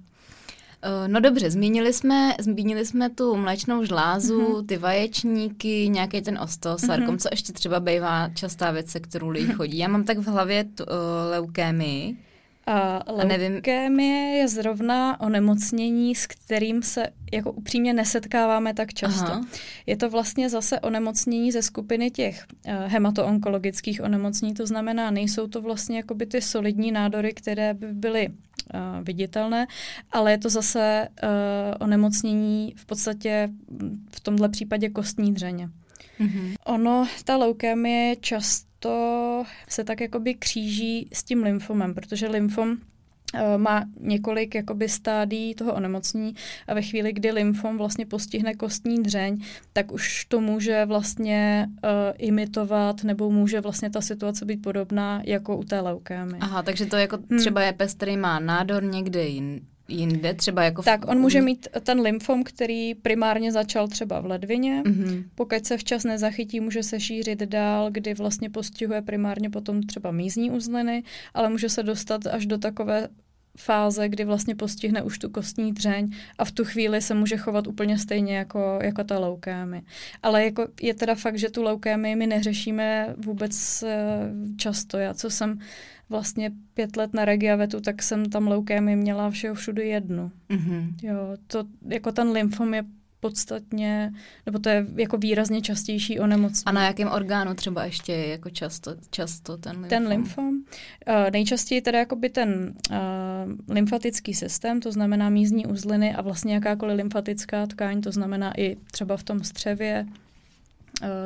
Eh, 0.86 1.08
no 1.08 1.20
dobře, 1.20 1.52
zmínili 1.52 1.94
jsme, 1.94 2.34
zmínili 2.40 2.86
jsme 2.86 3.10
tu 3.10 3.36
mléčnou 3.36 3.86
žlázu, 3.86 4.42
mm-hmm. 4.42 4.66
ty 4.66 4.78
vaječníky, 4.78 5.90
nějaký 5.90 6.22
ten 6.22 6.38
osteosarkom, 6.38 7.16
mm-hmm. 7.16 7.22
co 7.22 7.30
ještě 7.32 7.54
třeba 7.54 7.80
bývá 7.80 8.30
častá 8.30 8.72
věc, 8.72 8.90
se 8.90 9.00
kterou 9.00 9.30
lidi 9.30 9.54
chodí. 9.54 9.78
Já 9.78 9.88
mám 9.88 10.04
tak 10.04 10.18
v 10.18 10.28
hlavě 10.28 10.64
tu, 10.64 10.84
uh, 10.84 10.90
leukémii. 11.32 12.18
A 12.66 13.04
leukémie 13.12 14.38
je 14.38 14.48
zrovna 14.48 15.22
onemocnění, 15.22 16.16
s 16.16 16.28
kterým 16.28 16.84
se 16.84 17.08
jako 17.34 17.52
upřímně 17.52 17.94
nesetkáváme 17.94 18.74
tak 18.74 18.94
často. 18.94 19.32
Aha. 19.32 19.46
Je 19.86 19.98
to 19.98 20.10
vlastně 20.10 20.50
zase 20.50 20.80
onemocnění 20.80 21.52
ze 21.52 21.62
skupiny 21.62 22.12
těch 22.12 22.46
uh, 22.68 22.74
hematoonkologických 22.88 24.02
onemocnění, 24.02 24.54
to 24.54 24.68
znamená, 24.68 25.12
nejsou 25.12 25.48
to 25.48 25.62
vlastně 25.62 25.98
jakoby 25.98 26.26
ty 26.26 26.42
solidní 26.42 26.92
nádory, 26.92 27.34
které 27.34 27.74
by 27.74 27.94
byly 27.94 28.30
uh, 28.30 28.34
viditelné, 29.02 29.68
ale 30.12 30.32
je 30.32 30.38
to 30.38 30.50
zase 30.50 31.08
uh, 31.24 31.30
onemocnění 31.80 32.74
v 32.78 32.86
podstatě 32.86 33.50
v 34.10 34.20
tomhle 34.20 34.50
případě 34.50 34.90
kostní 34.90 35.34
dřeně. 35.34 35.70
Mm-hmm. 36.20 36.56
Ono, 36.66 37.08
ta 37.24 37.38
leukémie 37.38 38.16
často 38.16 38.73
se 39.68 39.84
tak 39.84 40.02
jakoby 40.02 40.34
kříží 40.34 41.08
s 41.14 41.24
tím 41.24 41.44
lymfomem, 41.44 41.94
protože 41.94 42.28
lymfom 42.28 42.78
Eh, 43.34 43.58
má 43.58 43.86
několik 44.00 44.56
jakoby 44.56 44.90
stádí 44.90 45.56
toho 45.56 45.74
onemocnění 45.74 46.36
a 46.68 46.74
ve 46.74 46.82
chvíli, 46.82 47.14
kdy 47.14 47.32
lymfom 47.32 47.78
vlastně 47.78 48.06
postihne 48.06 48.54
kostní 48.54 49.04
dřeň, 49.04 49.44
tak 49.74 49.92
už 49.92 50.26
to 50.26 50.42
může 50.42 50.86
vlastně 50.86 51.68
uh, 51.70 51.90
imitovat 52.18 53.04
nebo 53.04 53.32
může 53.32 53.62
vlastně 53.62 53.90
ta 53.90 54.02
situace 54.02 54.46
být 54.46 54.62
podobná 54.62 55.22
jako 55.26 55.58
u 55.58 55.64
té 55.64 55.80
leukémy. 55.80 56.38
Aha, 56.40 56.64
takže 56.64 56.86
to 56.86 56.96
jako 56.96 57.18
hmm. 57.30 57.40
třeba 57.40 57.62
je 57.62 57.74
pes, 57.74 57.94
který 57.94 58.18
má 58.18 58.40
nádor 58.40 58.84
někde 58.84 59.24
jin, 59.24 59.62
jinde, 59.88 60.34
třeba 60.34 60.64
jako... 60.64 60.82
V... 60.82 60.86
Tak 60.86 61.08
on 61.08 61.20
může 61.20 61.42
mít 61.42 61.68
ten 61.84 62.00
lymfom, 62.00 62.44
který 62.44 62.96
primárně 62.96 63.52
začal 63.52 63.88
třeba 63.88 64.20
v 64.20 64.26
ledvině, 64.26 64.82
mm-hmm. 64.86 65.24
pokud 65.36 65.66
se 65.66 65.78
včas 65.78 66.04
nezachytí, 66.04 66.60
může 66.60 66.84
se 66.84 67.00
šířit 67.00 67.40
dál, 67.40 67.92
kdy 67.92 68.14
vlastně 68.14 68.50
postihuje 68.50 69.02
primárně 69.02 69.50
potom 69.50 69.84
třeba 69.84 70.12
mízní 70.12 70.52
uzliny, 70.52 71.04
ale 71.34 71.50
může 71.50 71.70
se 71.70 71.84
dostat 71.84 72.28
až 72.28 72.46
do 72.46 72.58
takové 72.58 73.10
fáze, 73.58 74.10
kdy 74.10 74.26
vlastně 74.26 74.56
postihne 74.56 75.04
už 75.04 75.20
tu 75.20 75.30
kostní 75.30 75.74
dřeň 75.74 76.10
a 76.38 76.46
v 76.46 76.52
tu 76.52 76.66
chvíli 76.66 77.02
se 77.02 77.14
může 77.14 77.38
chovat 77.38 77.68
úplně 77.68 77.98
stejně 77.98 78.38
jako, 78.38 78.80
jako 78.82 79.04
ta 79.04 79.20
leukémy. 79.20 79.82
Ale 80.24 80.44
jako 80.44 80.68
je 80.82 80.94
teda 80.94 81.16
fakt, 81.16 81.38
že 81.38 81.50
tu 81.50 81.64
leukémy 81.64 82.16
my 82.16 82.28
neřešíme 82.28 83.16
vůbec 83.18 83.84
eh, 83.84 83.98
často. 84.58 84.98
Já, 84.98 85.14
co 85.14 85.30
jsem 85.30 85.60
vlastně 86.10 86.52
pět 86.74 86.96
let 86.96 87.14
na 87.14 87.26
Regiavetu, 87.26 87.82
tak 87.82 88.04
jsem 88.04 88.26
tam 88.26 88.48
leukémy 88.48 88.96
měla 88.96 89.30
všeho 89.30 89.56
všude 89.56 89.84
jednu. 89.84 90.32
Mm-hmm. 90.50 90.94
Jo, 91.04 91.18
to, 91.48 91.64
jako 91.90 92.12
ten 92.12 92.32
lymfom 92.32 92.74
je 92.74 92.84
podstatně, 93.20 94.14
nebo 94.46 94.60
to 94.60 94.70
je 94.70 94.86
jako 94.96 95.18
výrazně 95.18 95.62
častější 95.62 96.20
onemocnění. 96.20 96.64
A 96.66 96.72
na 96.72 96.86
jakém 96.86 97.08
orgánu 97.08 97.54
třeba 97.54 97.86
ještě 97.86 98.12
je 98.14 98.28
jako 98.28 98.50
často, 98.50 98.96
často 99.10 99.58
ten 99.58 99.72
lymfom? 99.72 99.90
Ten 99.90 100.08
lymfom. 100.08 100.56
Uh, 100.56 101.32
nejčastěji 101.32 101.82
teda 101.82 102.00
jakoby 102.00 102.30
ten 102.30 102.74
uh, 102.92 102.96
lymfatický 103.76 104.34
systém, 104.34 104.80
to 104.80 104.92
znamená 104.92 105.30
mízní 105.30 105.66
uzliny 105.66 106.16
a 106.16 106.22
vlastně 106.22 106.54
jakákoliv 106.54 106.98
lymfatická 106.98 107.68
tkáň, 107.68 108.02
to 108.02 108.12
znamená 108.12 108.60
i 108.60 108.76
třeba 108.92 109.18
v 109.18 109.24
tom 109.24 109.44
střevě, 109.44 110.06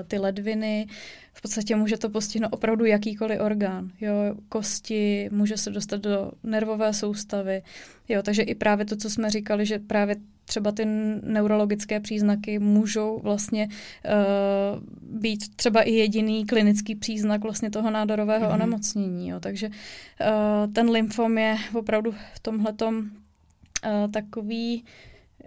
ty 0.08 0.18
ledviny, 0.18 0.88
v 1.34 1.42
podstatě 1.42 1.76
může 1.76 1.98
to 1.98 2.10
postihnout 2.10 2.54
opravdu 2.54 2.86
jakýkoliv 2.86 3.42
orgán. 3.42 3.92
Jo, 4.02 4.14
kosti, 4.50 5.30
může 5.32 5.58
se 5.58 5.70
dostat 5.70 6.02
do 6.02 6.32
nervové 6.44 6.94
soustavy. 6.94 7.62
Jo, 8.10 8.22
takže 8.24 8.42
i 8.42 8.56
právě 8.56 8.86
to, 8.86 8.96
co 8.96 9.10
jsme 9.10 9.30
říkali, 9.30 9.66
že 9.66 9.80
právě 9.80 10.16
třeba 10.46 10.72
ty 10.72 10.86
neurologické 11.24 12.00
příznaky 12.00 12.60
můžou 12.60 13.20
vlastně 13.20 13.68
uh, 13.68 14.84
být 15.02 15.56
třeba 15.56 15.82
i 15.82 15.92
jediný 15.92 16.46
klinický 16.46 16.96
příznak 16.96 17.42
vlastně 17.42 17.70
toho 17.70 17.92
nádorového 17.92 18.46
mm-hmm. 18.46 18.54
onemocnění. 18.54 19.30
Jo. 19.30 19.40
Takže 19.40 19.68
uh, 19.68 20.74
ten 20.74 20.90
lymfom 20.90 21.38
je 21.38 21.58
opravdu 21.74 22.12
v 22.34 22.40
tomhletom 22.40 23.00
uh, 23.00 24.12
takový 24.12 24.84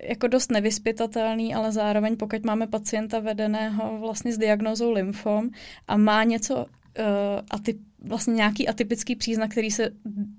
jako 0.02 0.26
dost 0.26 0.50
nevyspytatelný, 0.50 1.54
ale 1.54 1.72
zároveň 1.72 2.16
pokud 2.16 2.44
máme 2.44 2.66
pacienta 2.66 3.20
vedeného 3.20 3.98
vlastně 3.98 4.32
s 4.32 4.38
diagnózou 4.38 4.92
lymfom 4.92 5.50
a 5.88 5.96
má 5.96 6.24
něco 6.24 6.56
uh, 6.56 6.64
atyp, 7.50 7.80
vlastně 8.02 8.34
nějaký 8.34 8.68
atypický 8.68 9.16
příznak, 9.16 9.50
který 9.50 9.70
se 9.70 9.90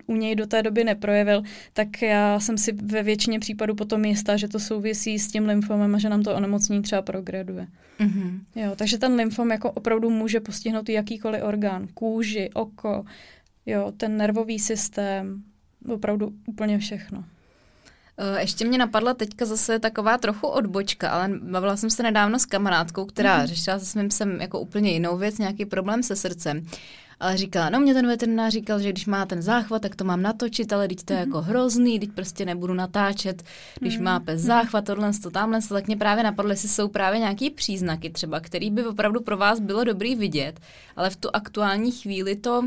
u 0.07 0.15
něj 0.15 0.35
do 0.35 0.47
té 0.47 0.63
doby 0.63 0.83
neprojevil, 0.83 1.43
tak 1.73 2.01
já 2.01 2.39
jsem 2.39 2.57
si 2.57 2.71
ve 2.71 3.03
většině 3.03 3.39
případů 3.39 3.75
potom 3.75 4.05
jistá, 4.05 4.37
že 4.37 4.47
to 4.47 4.59
souvisí 4.59 5.19
s 5.19 5.27
tím 5.27 5.45
lymfomem 5.45 5.95
a 5.95 5.99
že 5.99 6.09
nám 6.09 6.23
to 6.23 6.35
onemocnění 6.35 6.81
třeba 6.81 7.01
progreduje. 7.01 7.67
Mm-hmm. 7.99 8.39
Jo, 8.55 8.71
takže 8.75 8.97
ten 8.97 9.15
lymfom 9.15 9.51
jako 9.51 9.71
opravdu 9.71 10.09
může 10.09 10.39
postihnout 10.39 10.89
jakýkoliv 10.89 11.43
orgán, 11.43 11.87
kůži, 11.93 12.49
oko, 12.53 13.05
jo, 13.65 13.93
ten 13.97 14.17
nervový 14.17 14.59
systém, 14.59 15.43
opravdu 15.87 16.33
úplně 16.47 16.77
všechno. 16.77 17.23
Eh, 18.17 18.41
ještě 18.41 18.65
mě 18.65 18.77
napadla 18.77 19.13
teďka 19.13 19.45
zase 19.45 19.79
taková 19.79 20.17
trochu 20.17 20.47
odbočka, 20.47 21.09
ale 21.09 21.29
bavila 21.41 21.77
jsem 21.77 21.89
se 21.89 22.03
nedávno 22.03 22.39
s 22.39 22.45
kamarádkou, 22.45 23.05
která 23.05 23.39
mm-hmm. 23.39 23.47
řešila 23.47 23.79
se 23.79 23.85
svým 23.85 24.11
sem 24.11 24.41
jako 24.41 24.59
úplně 24.59 24.91
jinou 24.91 25.17
věc, 25.17 25.37
nějaký 25.37 25.65
problém 25.65 26.03
se 26.03 26.15
srdcem. 26.15 26.65
Ale 27.19 27.37
říkala, 27.37 27.69
no 27.69 27.79
mě 27.79 27.93
ten 27.93 28.07
veterinář 28.07 28.53
říkal, 28.53 28.79
že 28.79 28.89
když 28.89 29.05
má 29.05 29.25
ten 29.25 29.41
záchvat, 29.41 29.81
tak 29.81 29.95
to 29.95 30.03
mám 30.03 30.21
natočit, 30.21 30.73
ale 30.73 30.87
teď 30.87 31.03
to 31.03 31.13
je 31.13 31.19
mm-hmm. 31.19 31.27
jako 31.27 31.41
hrozný, 31.41 31.99
teď 31.99 32.11
prostě 32.11 32.45
nebudu 32.45 32.73
natáčet, 32.73 33.43
když 33.79 33.99
mm-hmm. 33.99 34.03
má 34.03 34.19
pes 34.19 34.41
mhm. 34.41 34.47
záchvat, 34.47 34.85
tohle, 34.85 35.11
to 35.23 35.31
tamhle, 35.31 35.59
tak 35.69 35.87
mě 35.87 35.97
právě 35.97 36.23
napadlo, 36.23 36.51
jestli 36.51 36.69
jsou 36.69 36.87
právě 36.87 37.19
nějaký 37.19 37.49
příznaky 37.49 38.09
třeba, 38.09 38.39
který 38.39 38.71
by 38.71 38.85
opravdu 38.85 39.21
pro 39.21 39.37
vás 39.37 39.59
bylo 39.59 39.83
dobrý 39.83 40.15
vidět, 40.15 40.59
ale 40.95 41.09
v 41.09 41.15
tu 41.15 41.29
aktuální 41.33 41.91
chvíli 41.91 42.35
to 42.35 42.63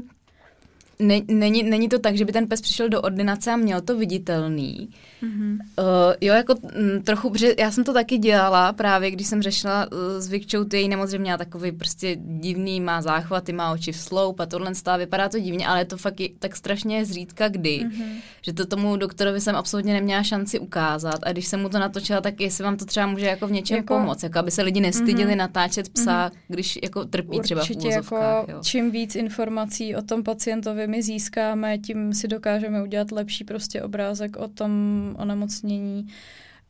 ne, 0.99 1.20
není, 1.28 1.62
není 1.62 1.88
to 1.88 1.99
tak, 1.99 2.16
že 2.16 2.24
by 2.24 2.32
ten 2.32 2.49
pes 2.49 2.61
přišel 2.61 2.88
do 2.88 3.03
ordinace 3.03 3.53
a 3.53 3.57
měl 3.57 3.80
to 3.80 3.97
viditelný. 3.97 4.88
Mm-hmm. 5.25 5.59
Uh, 5.79 6.14
jo, 6.20 6.35
jako 6.35 6.55
m, 6.62 6.93
mm, 6.95 7.03
trochu, 7.03 7.31
protože 7.31 7.55
já 7.59 7.70
jsem 7.70 7.85
to 7.85 7.93
taky 7.93 8.18
dělala 8.18 8.72
právě, 8.72 9.11
když 9.11 9.27
jsem 9.27 9.43
řešila 9.43 9.87
uh, 9.93 9.99
s 10.18 10.29
Vikčou 10.29 10.64
ty 10.64 10.77
její 10.77 10.89
nemoc, 10.89 11.11
že 11.11 11.18
měla 11.18 11.39
takový 11.39 11.72
prostě 11.72 12.16
divný, 12.16 12.81
má 12.81 13.03
záchvaty, 13.03 13.53
má 13.53 13.72
oči 13.72 13.93
v 13.93 13.97
sloup 13.97 14.41
a 14.41 14.47
tohle 14.47 14.75
stále 14.75 14.99
vypadá 14.99 15.29
to 15.29 15.39
divně, 15.39 15.66
ale 15.66 15.79
je 15.79 15.85
to 15.85 15.97
fakt 15.97 16.20
je, 16.20 16.29
tak 16.39 16.57
strašně 16.57 17.05
zřídka 17.05 17.49
kdy, 17.49 17.85
mm-hmm. 17.85 18.16
že 18.43 18.53
to 18.53 18.66
tomu 18.66 18.97
doktorovi 18.97 19.41
jsem 19.41 19.57
absolutně 19.57 19.93
neměla 19.93 20.22
šanci 20.22 20.59
ukázat 20.59 21.20
a 21.22 21.33
když 21.33 21.47
jsem 21.47 21.61
mu 21.61 21.68
to 21.68 21.79
natočila, 21.79 22.20
tak 22.20 22.41
jestli 22.41 22.64
vám 22.64 22.77
to 22.77 22.85
třeba 22.85 23.07
může 23.07 23.27
jako 23.27 23.47
v 23.47 23.53
něčem 23.53 23.77
jako, 23.77 23.95
pomoct, 23.95 24.22
jako 24.22 24.39
aby 24.39 24.51
se 24.51 24.62
lidi 24.62 24.81
nestydili 24.81 25.33
mm-hmm. 25.33 25.37
natáčet 25.37 25.89
psa, 25.89 26.29
mm-hmm. 26.29 26.39
když 26.49 26.79
jako 26.83 27.05
trpí 27.05 27.39
Určitě 27.39 27.79
třeba 27.79 27.91
v 27.91 27.95
jako 27.95 28.16
jo. 28.49 28.59
čím 28.62 28.91
víc 28.91 29.16
informací 29.16 29.97
o 29.97 30.03
tom 30.03 30.22
pacientovi 30.22 30.87
my 30.87 31.03
získáme, 31.03 31.79
tím 31.79 32.14
si 32.14 32.29
dokážeme 32.29 32.83
udělat 32.83 33.12
lepší 33.12 33.45
prostě 33.45 33.83
obrázek 33.83 34.37
o 34.37 34.49
tom 34.49 34.70
onemocnění 35.19 36.07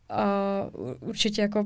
a 0.09 0.26
určitě 1.01 1.42
jako 1.42 1.64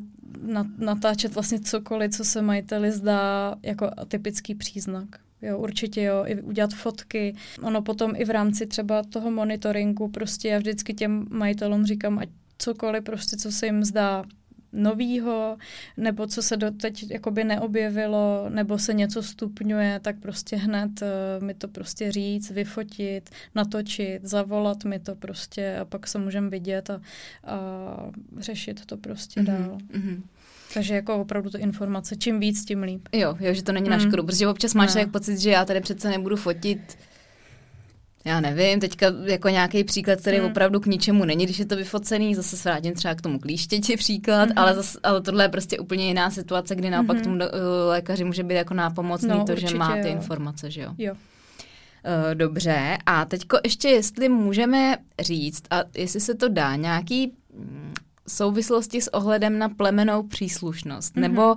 natáčet 0.79 1.35
vlastně 1.35 1.61
cokoliv, 1.61 2.13
co 2.13 2.25
se 2.25 2.43
majiteli 2.43 2.93
zdá 2.93 3.55
jako 3.63 3.91
typický 4.09 4.55
příznak. 4.55 5.09
Jo, 5.43 5.59
určitě 5.59 6.03
jo, 6.03 6.25
i 6.27 6.43
udělat 6.43 6.75
fotky. 6.75 7.35
Ono 7.63 7.83
potom 7.83 8.13
i 8.17 8.25
v 8.25 8.31
rámci 8.31 8.67
třeba 8.67 9.03
toho 9.03 9.31
monitoringu, 9.31 10.09
prostě 10.09 10.49
já 10.49 10.59
vždycky 10.59 10.95
těm 10.95 11.27
majitelům 11.31 11.87
říkám, 11.87 12.19
ať 12.19 12.29
cokoliv 12.59 13.05
prostě, 13.05 13.37
co 13.37 13.53
se 13.53 13.67
jim 13.67 13.85
zdá 13.85 14.25
novýho, 14.73 15.57
nebo 15.97 16.27
co 16.27 16.43
se 16.43 16.57
doteď 16.57 17.11
jakoby 17.11 17.45
neobjevilo, 17.45 18.47
nebo 18.49 18.79
se 18.79 18.95
něco 18.95 19.23
stupňuje, 19.23 20.01
tak 20.03 20.17
prostě 20.21 20.57
hned 20.57 21.03
uh, 21.03 21.45
mi 21.45 21.55
to 21.55 21.69
prostě 21.69 22.13
říct, 22.13 22.51
vyfotit, 22.51 23.31
natočit, 23.55 24.21
zavolat 24.23 24.85
mi 24.85 24.99
to 24.99 25.15
prostě 25.15 25.79
a 25.81 25.85
pak 25.85 26.07
se 26.07 26.19
můžeme 26.19 26.51
vidět 26.51 26.91
a, 26.91 27.01
a 27.45 28.11
řešit 28.39 28.87
to 28.87 28.97
prostě 28.97 29.41
mm-hmm. 29.41 29.67
dál. 29.67 29.79
Mm-hmm. 29.95 30.23
Takže 30.75 30.95
jako 30.95 31.17
opravdu 31.17 31.51
to 31.51 31.59
informace, 31.59 32.17
čím 32.17 32.41
víc, 32.41 32.65
tím 32.65 32.83
líp. 32.83 33.09
Jo, 33.13 33.37
jo, 33.41 33.55
že 33.55 33.63
to 33.63 33.73
není 33.73 33.89
na 33.89 33.97
mm. 33.97 34.03
škodu, 34.03 34.23
protože 34.23 34.49
občas 34.49 34.75
máš 34.75 34.95
tak 34.95 35.11
pocit, 35.11 35.39
že 35.39 35.51
já 35.51 35.65
tady 35.65 35.81
přece 35.81 36.09
nebudu 36.09 36.37
fotit 36.37 36.99
já 38.29 38.41
nevím, 38.41 38.81
teďka 38.81 39.07
jako 39.25 39.49
nějaký 39.49 39.85
příklad, 39.85 40.21
který 40.21 40.37
hmm. 40.37 40.47
opravdu 40.47 40.81
k 40.81 40.87
ničemu 40.87 41.25
není, 41.25 41.45
když 41.45 41.59
je 41.59 41.67
to 41.67 41.77
vyfocený, 41.77 42.35
zase 42.35 42.57
se 42.57 42.69
vrátím 42.69 42.95
třeba 42.95 43.15
k 43.15 43.23
tomu 43.23 43.39
klíštěti 43.39 43.97
příklad, 43.97 44.49
hmm. 44.49 44.59
ale, 44.59 44.75
zase, 44.75 44.99
ale 45.03 45.21
tohle 45.21 45.45
je 45.45 45.49
prostě 45.49 45.79
úplně 45.79 46.07
jiná 46.07 46.31
situace, 46.31 46.75
kdy 46.75 46.91
naopak 46.91 47.17
hmm. 47.17 47.25
tomu 47.25 47.37
uh, 47.37 47.43
lékaři 47.89 48.25
může 48.25 48.43
být 48.45 48.55
jako 48.55 48.75
nápomocný 48.75 49.29
no, 49.29 49.45
to, 49.45 49.57
že 49.57 49.77
má 49.77 49.93
ty 49.93 50.09
jo. 50.09 50.15
informace, 50.15 50.71
že 50.71 50.81
jo? 50.81 50.95
Jo. 50.99 51.13
Uh, 51.13 52.35
dobře, 52.35 52.99
a 53.07 53.25
teďko 53.25 53.59
ještě, 53.65 53.89
jestli 53.89 54.29
můžeme 54.29 54.97
říct, 55.21 55.63
a 55.71 55.83
jestli 55.97 56.21
se 56.21 56.35
to 56.35 56.49
dá, 56.49 56.77
nějaký 56.77 57.33
mm, 57.55 57.95
souvislosti 58.29 59.01
s 59.01 59.15
ohledem 59.15 59.59
na 59.59 59.69
plemenou 59.69 60.23
příslušnost, 60.23 61.15
mm-hmm. 61.15 61.21
nebo 61.21 61.57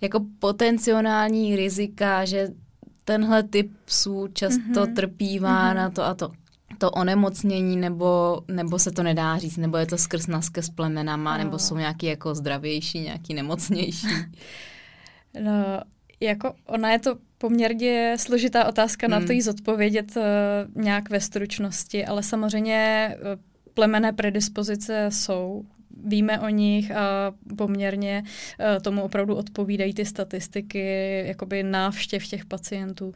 jako 0.00 0.20
potenciální 0.38 1.56
rizika, 1.56 2.24
že 2.24 2.48
tenhle 3.04 3.42
typ 3.42 3.72
psů 3.84 4.28
často 4.32 4.60
mm-hmm. 4.60 4.94
trpívá 4.94 5.72
mm-hmm. 5.72 5.76
na 5.76 5.90
to 5.90 6.04
a 6.04 6.14
to 6.14 6.30
to 6.78 6.90
onemocnění, 6.90 7.76
nebo, 7.76 8.40
nebo 8.48 8.78
se 8.78 8.90
to 8.90 9.02
nedá 9.02 9.38
říct, 9.38 9.56
nebo 9.56 9.76
je 9.76 9.86
to 9.86 9.98
skrz 9.98 10.26
naske 10.26 10.62
s 10.62 10.70
plemenama, 10.70 11.38
no. 11.38 11.44
nebo 11.44 11.58
jsou 11.58 11.76
nějaký 11.76 12.06
jako 12.06 12.34
zdravější, 12.34 13.00
nějaký 13.00 13.34
nemocnější? 13.34 14.06
No, 15.40 15.80
jako 16.20 16.54
ona 16.66 16.92
je 16.92 16.98
to 16.98 17.18
poměrně 17.38 18.16
složitá 18.18 18.68
otázka 18.68 19.06
hmm. 19.06 19.20
na 19.20 19.26
to 19.26 19.32
jí 19.32 19.42
zodpovědět 19.42 20.16
uh, 20.16 20.82
nějak 20.82 21.10
ve 21.10 21.20
stručnosti, 21.20 22.06
ale 22.06 22.22
samozřejmě 22.22 23.10
uh, 23.16 23.40
plemené 23.74 24.12
predispozice 24.12 25.06
jsou 25.12 25.64
víme 26.06 26.40
o 26.40 26.48
nich 26.48 26.90
a 26.90 27.32
poměrně 27.56 28.22
eh, 28.58 28.80
tomu 28.80 29.02
opravdu 29.02 29.34
odpovídají 29.34 29.94
ty 29.94 30.04
statistiky 30.04 31.22
jakoby 31.26 31.62
návštěv 31.62 32.26
těch 32.26 32.44
pacientů. 32.44 33.14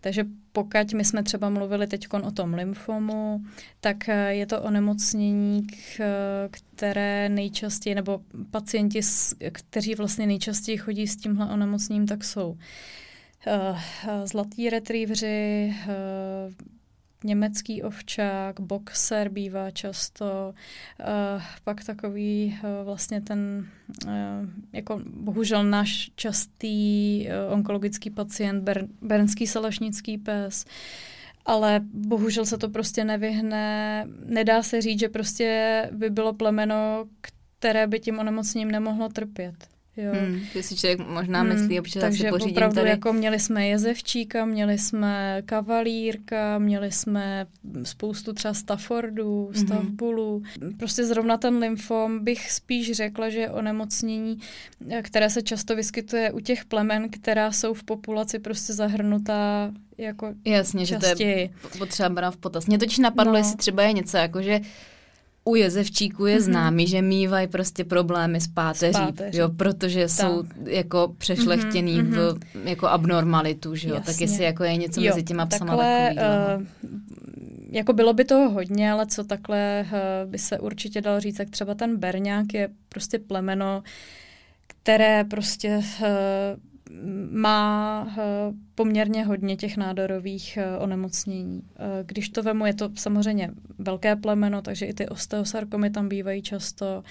Takže 0.00 0.24
pokud 0.52 0.92
my 0.94 1.04
jsme 1.04 1.22
třeba 1.22 1.50
mluvili 1.50 1.86
teď 1.86 2.06
o 2.22 2.30
tom 2.30 2.54
lymfomu, 2.54 3.40
tak 3.80 4.08
eh, 4.08 4.34
je 4.34 4.46
to 4.46 4.62
onemocnění, 4.62 5.66
které 6.50 7.28
nejčastěji, 7.28 7.94
nebo 7.94 8.20
pacienti, 8.50 9.00
kteří 9.52 9.94
vlastně 9.94 10.26
nejčastěji 10.26 10.78
chodí 10.78 11.06
s 11.06 11.16
tímhle 11.16 11.46
onemocněním, 11.46 12.06
tak 12.06 12.24
jsou 12.24 12.56
zlatý 14.24 14.70
retrievři, 14.70 15.74
německý 17.24 17.82
ovčák, 17.82 18.60
boxer 18.60 19.28
bývá 19.28 19.70
často, 19.70 20.54
uh, 21.00 21.42
pak 21.64 21.84
takový 21.84 22.58
uh, 22.64 22.84
vlastně 22.84 23.20
ten, 23.20 23.68
uh, 24.06 24.10
jako 24.72 25.00
bohužel 25.06 25.64
náš 25.64 26.10
častý 26.16 27.26
uh, 27.26 27.52
onkologický 27.52 28.10
pacient, 28.10 28.62
ber, 28.62 28.86
bernský 29.02 29.46
salašnický 29.46 30.18
pes, 30.18 30.64
ale 31.46 31.80
bohužel 31.92 32.44
se 32.44 32.58
to 32.58 32.68
prostě 32.68 33.04
nevyhne. 33.04 34.06
Nedá 34.26 34.62
se 34.62 34.80
říct, 34.80 35.00
že 35.00 35.08
prostě 35.08 35.90
by 35.92 36.10
bylo 36.10 36.32
plemeno, 36.32 37.04
které 37.58 37.86
by 37.86 38.00
tím 38.00 38.18
onemocněním 38.18 38.70
nemohlo 38.70 39.08
trpět. 39.08 39.73
Jo. 39.96 40.12
Hmm, 40.12 40.40
ty 40.52 40.62
si 40.62 40.76
člověk 40.76 41.08
možná 41.08 41.40
hmm, 41.40 41.52
myslí, 41.52 41.80
občas 41.80 42.00
takže 42.00 42.24
si 42.24 42.30
pořídím 42.30 42.52
opravdu 42.52 42.74
tady. 42.74 42.90
jako 42.90 43.12
měli 43.12 43.40
jsme 43.40 43.68
jezevčíka, 43.68 44.44
měli 44.44 44.78
jsme 44.78 45.42
kavalírka, 45.46 46.58
měli 46.58 46.92
jsme 46.92 47.46
spoustu 47.82 48.32
třeba 48.32 48.54
Staffordů, 48.54 49.50
mhm. 49.54 49.66
Staffbulů. 49.66 50.42
Hmm. 50.60 50.76
Prostě 50.76 51.04
zrovna 51.04 51.36
ten 51.36 51.58
lymfom 51.58 52.24
bych 52.24 52.50
spíš 52.50 52.92
řekla, 52.92 53.30
že 53.30 53.40
je 53.40 53.50
onemocnění, 53.50 54.38
které 55.02 55.30
se 55.30 55.42
často 55.42 55.76
vyskytuje 55.76 56.32
u 56.32 56.40
těch 56.40 56.64
plemen, 56.64 57.08
která 57.10 57.52
jsou 57.52 57.74
v 57.74 57.84
populaci 57.84 58.38
prostě 58.38 58.72
zahrnutá 58.72 59.72
jako 59.98 60.34
Jasně, 60.44 60.86
častěji. 60.86 61.50
že 61.50 61.58
to 61.62 61.68
je 61.68 61.78
potřeba 61.78 62.08
brát 62.08 62.30
v 62.30 62.36
potaz. 62.36 62.66
Mě 62.66 62.78
totiž 62.78 62.98
napadlo, 62.98 63.32
no. 63.32 63.38
jestli 63.38 63.56
třeba 63.56 63.82
je 63.82 63.92
něco 63.92 64.16
jako, 64.16 64.42
že 64.42 64.60
u 65.44 65.54
jezevčíků 65.54 66.26
je 66.26 66.36
mm-hmm. 66.36 66.42
známý, 66.42 66.86
že 66.86 67.02
mývají 67.02 67.46
prostě 67.46 67.84
problémy 67.84 68.40
s 68.40 68.48
páteří, 68.48 68.94
s 68.94 68.98
páteří. 68.98 69.38
Jo, 69.38 69.48
protože 69.48 70.00
tak. 70.00 70.10
jsou 70.10 70.44
jako 70.66 71.14
přešlechtěný 71.18 72.02
mm-hmm. 72.02 72.34
v 72.34 72.38
mhm. 72.54 72.68
jako 72.68 72.86
abnormalitu, 72.86 73.74
že 73.74 73.88
jo, 73.88 73.94
Jasně. 73.94 74.12
tak 74.12 74.20
jestli 74.20 74.44
jako 74.44 74.64
je 74.64 74.76
něco 74.76 75.00
jo, 75.00 75.06
mezi 75.06 75.22
těma 75.22 75.46
psama 75.46 75.76
takhle, 75.76 76.14
uh, 76.56 76.62
jako 77.70 77.92
bylo 77.92 78.12
by 78.12 78.24
toho 78.24 78.50
hodně, 78.50 78.92
ale 78.92 79.06
co 79.06 79.24
takhle 79.24 79.86
uh, 79.86 80.30
by 80.30 80.38
se 80.38 80.58
určitě 80.58 81.00
dalo 81.00 81.20
říct, 81.20 81.36
tak 81.36 81.50
třeba 81.50 81.74
ten 81.74 81.96
berňák 81.96 82.54
je 82.54 82.68
prostě 82.88 83.18
plemeno, 83.18 83.82
které 84.66 85.24
prostě 85.24 85.80
uh, 86.00 86.06
má 87.30 88.06
eh, 88.18 88.22
poměrně 88.74 89.24
hodně 89.24 89.56
těch 89.56 89.76
nádorových 89.76 90.56
eh, 90.56 90.78
onemocnění. 90.78 91.62
Eh, 91.76 92.04
když 92.06 92.28
to 92.28 92.42
vemu, 92.42 92.66
je 92.66 92.74
to 92.74 92.90
samozřejmě 92.94 93.50
velké 93.78 94.16
plemeno, 94.16 94.62
takže 94.62 94.86
i 94.86 94.94
ty 94.94 95.08
osteosarkomy 95.08 95.90
tam 95.90 96.08
bývají 96.08 96.42
často, 96.42 97.02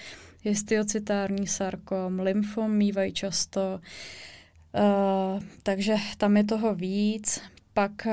histiocitární 0.41 1.47
sarkom, 1.47 2.19
lymfom 2.19 2.71
mývají 2.71 3.13
často, 3.13 3.79
takže 5.63 5.95
tam 6.17 6.37
je 6.37 6.43
toho 6.43 6.75
víc. 6.75 7.41
Pak, 7.73 8.07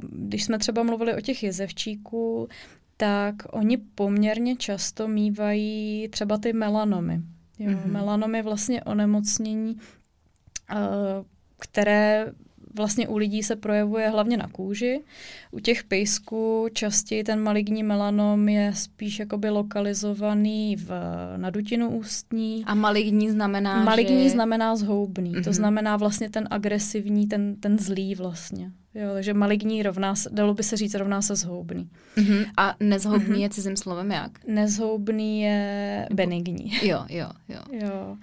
když 0.00 0.44
jsme 0.44 0.58
třeba 0.58 0.82
mluvili 0.82 1.14
o 1.14 1.20
těch 1.20 1.42
jezevčíků, 1.42 2.48
tak 2.96 3.34
oni 3.50 3.76
poměrně 3.76 4.56
často 4.56 5.08
mývají 5.08 6.08
třeba 6.08 6.38
ty 6.38 6.52
melanomy. 6.52 7.20
Jo, 7.58 7.70
mm-hmm. 7.70 7.92
Melanom 7.92 8.34
je 8.34 8.42
vlastně 8.42 8.82
onemocnění, 8.82 9.76
které 11.58 12.32
vlastně 12.74 13.08
u 13.08 13.16
lidí 13.16 13.42
se 13.42 13.56
projevuje 13.56 14.08
hlavně 14.08 14.36
na 14.36 14.48
kůži. 14.48 15.02
U 15.50 15.60
těch 15.60 15.84
pejsků 15.84 16.68
častěji 16.72 17.24
ten 17.24 17.40
maligní 17.40 17.82
melanom 17.82 18.48
je 18.48 18.72
spíš 18.74 19.18
jakoby 19.18 19.50
lokalizovaný 19.50 20.76
v, 20.76 20.90
na 21.36 21.50
dutinu 21.50 21.90
ústní. 21.90 22.64
A 22.66 22.74
maligní 22.74 23.30
znamená, 23.30 23.84
Maligní 23.84 24.24
že... 24.24 24.30
znamená 24.30 24.76
zhoubný. 24.76 25.30
Mm-hmm. 25.30 25.44
To 25.44 25.50
mhm. 25.50 25.54
znamená 25.54 25.96
vlastně 25.96 26.30
ten 26.30 26.48
agresivní, 26.50 27.26
ten, 27.26 27.56
ten 27.56 27.78
zlý 27.78 28.14
vlastně. 28.14 28.70
Jo, 28.94 29.10
takže 29.14 29.34
maligní 29.34 29.82
rovná 29.82 30.14
se, 30.14 30.30
dalo 30.32 30.54
by 30.54 30.62
se 30.62 30.76
říct, 30.76 30.94
rovná 30.94 31.22
se 31.22 31.36
zhoubný. 31.36 31.88
Mm-hmm. 32.16 32.46
A 32.56 32.74
nezhoubný 32.80 33.36
mm-hmm. 33.36 33.42
je 33.42 33.48
cizím 33.50 33.76
slovem 33.76 34.10
jak? 34.10 34.46
Nezhoubný 34.46 35.40
je 35.40 36.08
benigní. 36.12 36.72
Jo, 36.82 37.04
jo, 37.08 37.30
jo. 37.48 37.60
jo. 37.70 38.16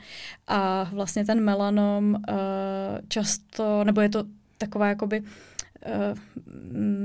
A 0.48 0.90
vlastně 0.94 1.26
ten 1.26 1.44
melanom 1.44 2.14
uh, 2.14 2.38
často, 3.08 3.84
nebo 3.84 4.02
je 4.02 4.10
to 4.10 4.24
taková 4.58 4.88
jakoby 4.88 5.22
uh, 5.22 5.28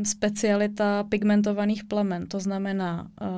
specialita 0.05 1.05
pigmentovaných 1.05 1.85
plemen. 1.85 2.27
To 2.27 2.41
znamená 2.41 3.11
uh, 3.21 3.29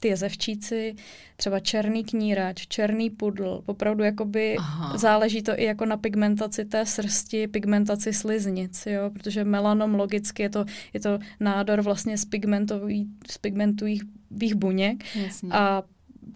ty 0.00 0.08
jezevčíci, 0.08 0.94
třeba 1.36 1.60
černý 1.60 2.04
knírač, 2.04 2.66
černý 2.66 3.10
pudl, 3.10 3.62
opravdu 3.66 4.04
jakoby 4.04 4.56
Aha. 4.58 4.98
záleží 4.98 5.42
to 5.42 5.60
i 5.60 5.64
jako 5.64 5.86
na 5.86 5.96
pigmentaci 5.96 6.64
té 6.64 6.86
srsti, 6.86 7.46
pigmentaci 7.46 8.12
sliznic, 8.12 8.86
jo, 8.86 9.10
protože 9.10 9.44
melanom 9.44 9.94
logicky 9.94 10.42
je 10.42 10.50
to, 10.50 10.64
je 10.92 11.00
to 11.00 11.18
nádor 11.40 11.82
vlastně 11.82 12.18
z, 12.18 12.26
z 13.30 13.38
pigmentových 13.38 14.02
buněk 14.54 15.16
Jasně. 15.16 15.48
a 15.52 15.82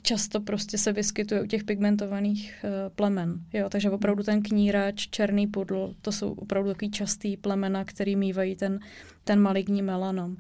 často 0.02 0.40
prostě 0.40 0.78
se 0.78 0.92
vyskytuje 0.92 1.42
u 1.42 1.46
těch 1.46 1.64
pigmentovaných 1.64 2.64
uh, 2.64 2.70
plemen. 2.94 3.40
Jo? 3.52 3.68
Takže 3.68 3.90
opravdu 3.90 4.22
ten 4.22 4.42
knírač, 4.42 5.08
černý 5.08 5.46
pudl, 5.46 5.94
to 6.02 6.12
jsou 6.12 6.32
opravdu 6.32 6.70
takový 6.70 6.90
častý 6.90 7.36
plemena, 7.36 7.84
který 7.84 8.16
mývají 8.16 8.56
ten, 8.56 8.80
ten 9.24 9.40
maligní 9.40 9.82
melanom. 9.82 10.36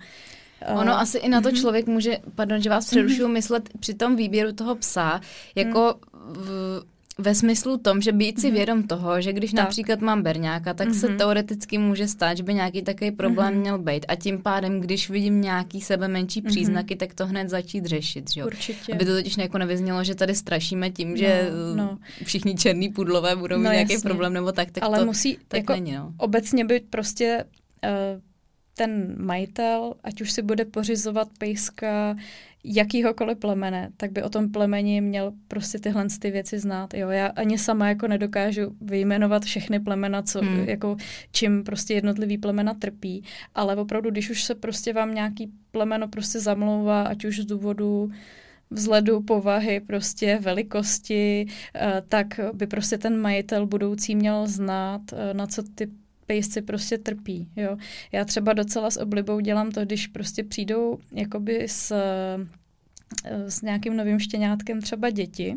Ono 0.68 0.98
asi 0.98 1.18
i 1.18 1.28
na 1.28 1.40
to 1.40 1.48
mhm. 1.48 1.56
člověk 1.56 1.86
může, 1.86 2.18
pardon, 2.34 2.62
že 2.62 2.70
vás 2.70 2.86
přerušuju, 2.86 3.24
mhm. 3.24 3.34
myslet 3.34 3.68
při 3.78 3.94
tom 3.94 4.16
výběru 4.16 4.52
toho 4.52 4.74
psa, 4.74 5.20
jako 5.54 5.94
v, 6.14 6.82
ve 7.18 7.34
smyslu 7.34 7.76
tom, 7.78 8.00
že 8.02 8.12
být 8.12 8.40
si 8.40 8.50
vědom 8.50 8.82
toho, 8.82 9.20
že 9.20 9.32
když 9.32 9.50
tak. 9.50 9.64
například 9.64 10.00
mám 10.00 10.22
berňáka, 10.22 10.74
tak 10.74 10.88
mm-hmm. 10.88 11.00
se 11.00 11.08
teoreticky 11.08 11.78
může 11.78 12.08
stát, 12.08 12.36
že 12.36 12.42
by 12.42 12.54
nějaký 12.54 12.82
takový 12.82 13.10
problém 13.10 13.54
mm-hmm. 13.54 13.60
měl 13.60 13.78
být. 13.78 14.06
A 14.08 14.16
tím 14.16 14.42
pádem, 14.42 14.80
když 14.80 15.10
vidím 15.10 15.40
nějaký 15.40 15.80
sebe 15.80 16.08
menší 16.08 16.42
příznaky, 16.42 16.94
mm-hmm. 16.94 16.98
tak 16.98 17.14
to 17.14 17.26
hned 17.26 17.48
začít 17.48 17.86
řešit. 17.86 18.32
Že 18.32 18.40
jo? 18.40 18.46
Určitě. 18.46 18.92
Aby 18.92 19.04
to 19.04 19.12
totiž 19.12 19.36
jako 19.36 19.58
nevyznělo, 19.58 20.04
že 20.04 20.14
tady 20.14 20.34
strašíme 20.34 20.90
tím, 20.90 21.16
že 21.16 21.50
no, 21.76 21.84
no. 21.84 21.98
všichni 22.24 22.54
černý 22.54 22.88
pudlové 22.88 23.36
budou 23.36 23.56
no, 23.56 23.62
mít 23.62 23.72
nějaký 23.72 23.92
jasně. 23.92 24.08
problém 24.08 24.32
nebo 24.32 24.52
tak. 24.52 24.70
tak 24.70 24.84
Ale 24.84 24.98
to, 24.98 25.06
musí 25.06 25.38
tak 25.48 25.58
jako 25.58 25.72
není, 25.72 25.92
no. 25.92 26.12
obecně 26.16 26.64
být 26.64 26.82
prostě 26.90 27.44
uh, 28.14 28.20
ten 28.74 29.16
majitel, 29.18 29.94
ať 30.04 30.20
už 30.20 30.32
si 30.32 30.42
bude 30.42 30.64
pořizovat 30.64 31.28
pejska 31.38 32.16
jakýhokoliv 32.64 33.38
plemene, 33.38 33.90
tak 33.96 34.12
by 34.12 34.22
o 34.22 34.28
tom 34.28 34.52
plemeni 34.52 35.00
měl 35.00 35.32
prostě 35.48 35.78
tyhle 35.78 36.06
ty 36.18 36.30
věci 36.30 36.58
znát. 36.58 36.94
Jo, 36.94 37.08
já 37.08 37.26
ani 37.26 37.58
sama 37.58 37.88
jako 37.88 38.08
nedokážu 38.08 38.76
vyjmenovat 38.80 39.44
všechny 39.44 39.80
plemena, 39.80 40.22
co, 40.22 40.40
hmm. 40.40 40.68
jako, 40.68 40.96
čím 41.32 41.64
prostě 41.64 41.94
jednotlivý 41.94 42.38
plemena 42.38 42.74
trpí, 42.74 43.24
ale 43.54 43.76
opravdu, 43.76 44.10
když 44.10 44.30
už 44.30 44.44
se 44.44 44.54
prostě 44.54 44.92
vám 44.92 45.14
nějaký 45.14 45.52
plemeno 45.70 46.08
prostě 46.08 46.40
zamlouvá, 46.40 47.02
ať 47.02 47.24
už 47.24 47.38
z 47.38 47.46
důvodu 47.46 48.10
vzhledu, 48.70 49.20
povahy, 49.20 49.80
prostě 49.80 50.38
velikosti, 50.42 51.46
eh, 51.74 52.02
tak 52.08 52.40
by 52.52 52.66
prostě 52.66 52.98
ten 52.98 53.20
majitel 53.20 53.66
budoucí 53.66 54.16
měl 54.16 54.46
znát, 54.46 55.00
eh, 55.12 55.34
na 55.34 55.46
co 55.46 55.62
ty 55.62 55.88
pejsci 56.26 56.62
prostě 56.62 56.98
trpí, 56.98 57.48
jo. 57.56 57.76
Já 58.12 58.24
třeba 58.24 58.52
docela 58.52 58.90
s 58.90 59.00
oblibou 59.00 59.40
dělám 59.40 59.70
to, 59.70 59.84
když 59.84 60.06
prostě 60.06 60.44
přijdou 60.44 60.98
jakoby 61.12 61.64
s, 61.68 61.90
eh, 63.24 63.50
s 63.50 63.62
nějakým 63.62 63.96
novým 63.96 64.18
štěňátkem 64.18 64.80
třeba 64.80 65.10
děti, 65.10 65.56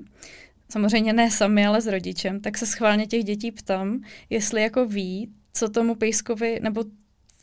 samozřejmě 0.70 1.14
ne 1.14 1.32
sami, 1.32 1.66
ale 1.66 1.82
s 1.82 1.88
rodičem, 1.88 2.40
tak 2.40 2.58
se 2.58 2.66
schválně 2.66 3.08
těch 3.08 3.24
dětí 3.24 3.52
ptám, 3.52 4.02
jestli 4.30 4.62
jako 4.62 4.86
ví, 4.86 5.30
co 5.54 5.70
tomu 5.70 5.96
pejskovi, 5.96 6.60
nebo 6.64 6.84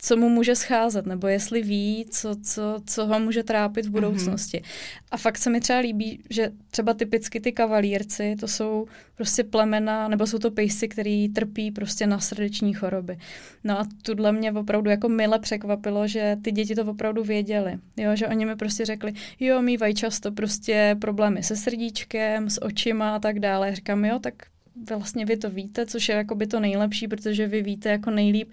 co 0.03 0.17
mu 0.17 0.29
může 0.29 0.55
scházet, 0.55 1.05
nebo 1.05 1.27
jestli 1.27 1.61
ví, 1.61 2.05
co, 2.09 2.35
co, 2.43 2.81
co 2.85 3.05
ho 3.05 3.19
může 3.19 3.43
trápit 3.43 3.85
v 3.85 3.87
mhm. 3.87 3.93
budoucnosti. 3.93 4.57
Mm-hmm. 4.57 5.03
A 5.11 5.17
fakt 5.17 5.37
se 5.37 5.49
mi 5.49 5.59
třeba 5.59 5.79
líbí, 5.79 6.19
že 6.29 6.51
třeba 6.71 6.93
typicky 6.93 7.39
ty 7.39 7.51
kavalírci, 7.51 8.35
to 8.39 8.47
jsou 8.47 8.85
prostě 9.15 9.43
plemena, 9.43 10.07
nebo 10.07 10.27
jsou 10.27 10.39
to 10.39 10.51
pejsci, 10.51 10.87
který 10.87 11.29
trpí 11.29 11.71
prostě 11.71 12.07
na 12.07 12.19
srdeční 12.19 12.73
choroby. 12.73 13.17
No 13.63 13.79
a 13.79 13.87
tudle 14.01 14.31
mě 14.31 14.51
opravdu 14.51 14.89
jako 14.89 15.09
mile 15.09 15.39
překvapilo, 15.39 16.07
že 16.07 16.37
ty 16.41 16.51
děti 16.51 16.75
to 16.75 16.83
opravdu 16.83 17.23
věděli. 17.23 17.77
Jo, 17.97 18.15
že 18.15 18.27
oni 18.27 18.45
mi 18.45 18.55
prostě 18.55 18.85
řekli, 18.85 19.13
jo, 19.39 19.61
mývají 19.61 19.95
často 19.95 20.31
prostě 20.31 20.95
problémy 21.01 21.43
se 21.43 21.55
srdíčkem, 21.55 22.49
s 22.49 22.63
očima 22.63 23.15
a 23.15 23.19
tak 23.19 23.39
dále. 23.39 23.75
Říkám, 23.75 24.05
jo, 24.05 24.19
tak 24.19 24.33
vlastně 24.97 25.25
vy 25.25 25.37
to 25.37 25.49
víte, 25.49 25.85
což 25.85 26.09
je 26.09 26.15
jako 26.15 26.35
by 26.35 26.47
to 26.47 26.59
nejlepší, 26.59 27.07
protože 27.07 27.47
vy 27.47 27.61
víte 27.61 27.89
jako 27.89 28.11
nejlíp, 28.11 28.51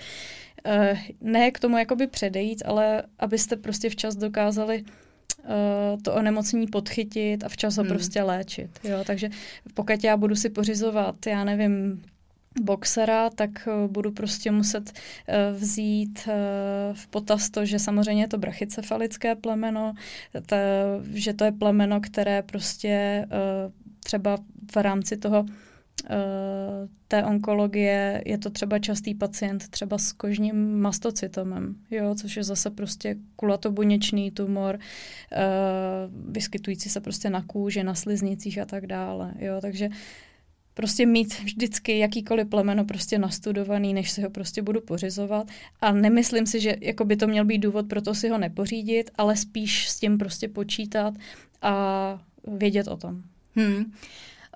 ne 1.21 1.51
k 1.51 1.61
tomu 1.61 1.79
jakoby 1.79 2.07
předejít, 2.07 2.63
ale 2.67 3.03
abyste 3.19 3.57
prostě 3.57 3.91
včas 3.91 4.17
dokázali 4.17 4.85
uh, 4.85 6.03
to 6.03 6.15
onemocnění 6.15 6.67
podchytit 6.67 7.45
a 7.45 7.49
včas 7.49 7.77
ho 7.77 7.83
hmm. 7.83 7.89
prostě 7.89 8.23
léčit. 8.23 8.71
Jo? 8.85 8.99
Takže 9.07 9.31
pokud 9.75 10.05
já 10.05 10.17
budu 10.17 10.35
si 10.37 10.51
pořizovat, 10.51 11.27
já 11.27 11.45
nevím, 11.45 12.03
boxera, 12.63 13.31
tak 13.31 13.51
uh, 13.67 13.91
budu 13.91 14.13
prostě 14.13 14.51
muset 14.51 14.93
vzít 15.53 16.29
v 16.93 17.07
potaz 17.07 17.51
to, 17.51 17.65
že 17.65 17.79
samozřejmě 17.79 18.23
je 18.23 18.29
to 18.29 18.39
brachycefalické 18.39 19.35
plemeno, 19.35 19.95
ta, 20.47 20.57
že 21.15 21.35
to 21.35 21.45
je 21.45 21.53
plemeno, 21.53 22.01
které 22.01 22.43
prostě 22.43 23.27
třeba 24.01 24.39
v 24.73 24.77
rámci 24.77 25.17
toho 25.17 25.45
Eh, 25.47 25.70
té 27.09 27.25
onkologie 27.25 28.23
je 28.27 28.39
to 28.39 28.51
třeba 28.51 28.79
častý 28.79 29.15
pacient 29.15 29.69
třeba 29.69 29.99
s 29.99 30.13
kožním 30.13 30.81
mastocytomem, 30.81 31.77
jo, 31.91 32.15
což 32.15 32.37
je 32.37 32.45
zase 32.45 32.71
prostě 32.71 33.17
kulatobuněčný 33.37 34.31
tumor, 34.31 34.79
uh, 34.79 36.33
vyskytující 36.33 36.89
se 36.89 37.01
prostě 37.01 37.31
na 37.31 37.43
kůži, 37.43 37.85
na 37.85 37.95
sliznicích 37.95 38.59
a 38.59 38.65
tak 38.65 38.87
dále. 38.87 39.35
Jo, 39.39 39.59
takže 39.61 39.89
prostě 40.75 41.07
mít 41.07 41.41
vždycky 41.41 41.99
jakýkoliv 41.99 42.49
plemeno 42.49 42.85
prostě 42.85 43.19
nastudovaný, 43.19 43.95
než 43.95 44.11
si 44.11 44.23
ho 44.23 44.31
prostě 44.31 44.63
budu 44.63 44.81
pořizovat. 44.81 45.49
A 45.81 45.93
nemyslím 45.93 46.47
si, 46.47 46.61
že 46.61 46.77
jako 46.81 47.05
by 47.05 47.17
to 47.17 47.27
měl 47.27 47.45
být 47.45 47.59
důvod 47.59 47.89
pro 47.89 48.03
to 48.03 48.15
si 48.15 48.29
ho 48.29 48.39
nepořídit, 48.39 49.11
ale 49.15 49.37
spíš 49.37 49.89
s 49.89 50.01
tím 50.01 50.19
prostě 50.19 50.49
počítat 50.49 51.15
a 51.63 52.25
vědět 52.47 52.89
o 52.89 52.97
tom. 52.97 53.23
Hmm. 53.55 53.93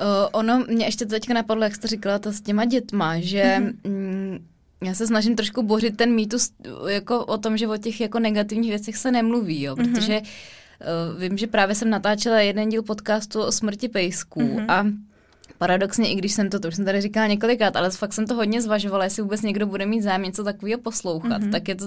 Uh, 0.01 0.29
ono 0.33 0.65
mě 0.69 0.87
ještě 0.87 1.07
teďka 1.07 1.35
napadlo, 1.35 1.65
jak 1.65 1.75
jste 1.75 1.89
říkala 1.89 2.19
to 2.19 2.33
s 2.33 2.41
těma 2.41 2.65
dětma, 2.65 3.21
že 3.21 3.43
mm-hmm. 3.43 3.75
mm, 3.89 4.39
já 4.85 4.95
se 4.95 5.07
snažím 5.07 5.37
trošku 5.37 5.63
bořit 5.63 5.97
ten 5.97 6.15
mýtus 6.15 6.51
jako 6.89 7.25
o 7.25 7.39
tom, 7.39 7.57
že 7.57 7.69
o 7.69 7.77
těch 7.77 8.01
jako 8.01 8.19
negativních 8.19 8.71
věcech 8.71 8.97
se 8.97 9.11
nemluví, 9.13 9.63
jo, 9.63 9.75
mm-hmm. 9.75 9.95
protože 9.95 10.21
uh, 10.21 11.21
vím, 11.21 11.39
že 11.39 11.47
právě 11.47 11.75
jsem 11.75 11.91
natáčela 11.91 12.41
jeden 12.41 12.69
díl 12.69 12.83
podcastu 12.83 13.43
o 13.43 13.53
smrti 13.53 13.89
pejsků 13.89 14.41
mm-hmm. 14.41 14.67
a 14.69 14.87
paradoxně, 15.59 16.09
i 16.13 16.15
když 16.15 16.33
jsem 16.33 16.51
to, 16.51 16.61
to 16.61 16.69
už 16.69 16.75
jsem 16.75 16.85
tady 16.85 17.01
říkala 17.01 17.27
několikrát, 17.27 17.77
ale 17.77 17.91
fakt 17.91 18.13
jsem 18.13 18.27
to 18.27 18.35
hodně 18.35 18.63
zvažovala, 18.63 19.05
jestli 19.05 19.23
vůbec 19.23 19.43
někdo 19.43 19.67
bude 19.67 19.87
mít 19.87 20.03
zájem 20.03 20.23
něco 20.23 20.45
takového 20.45 20.81
poslouchat, 20.81 21.43
mm-hmm. 21.43 21.51
tak 21.51 21.69
je 21.69 21.75
to 21.75 21.87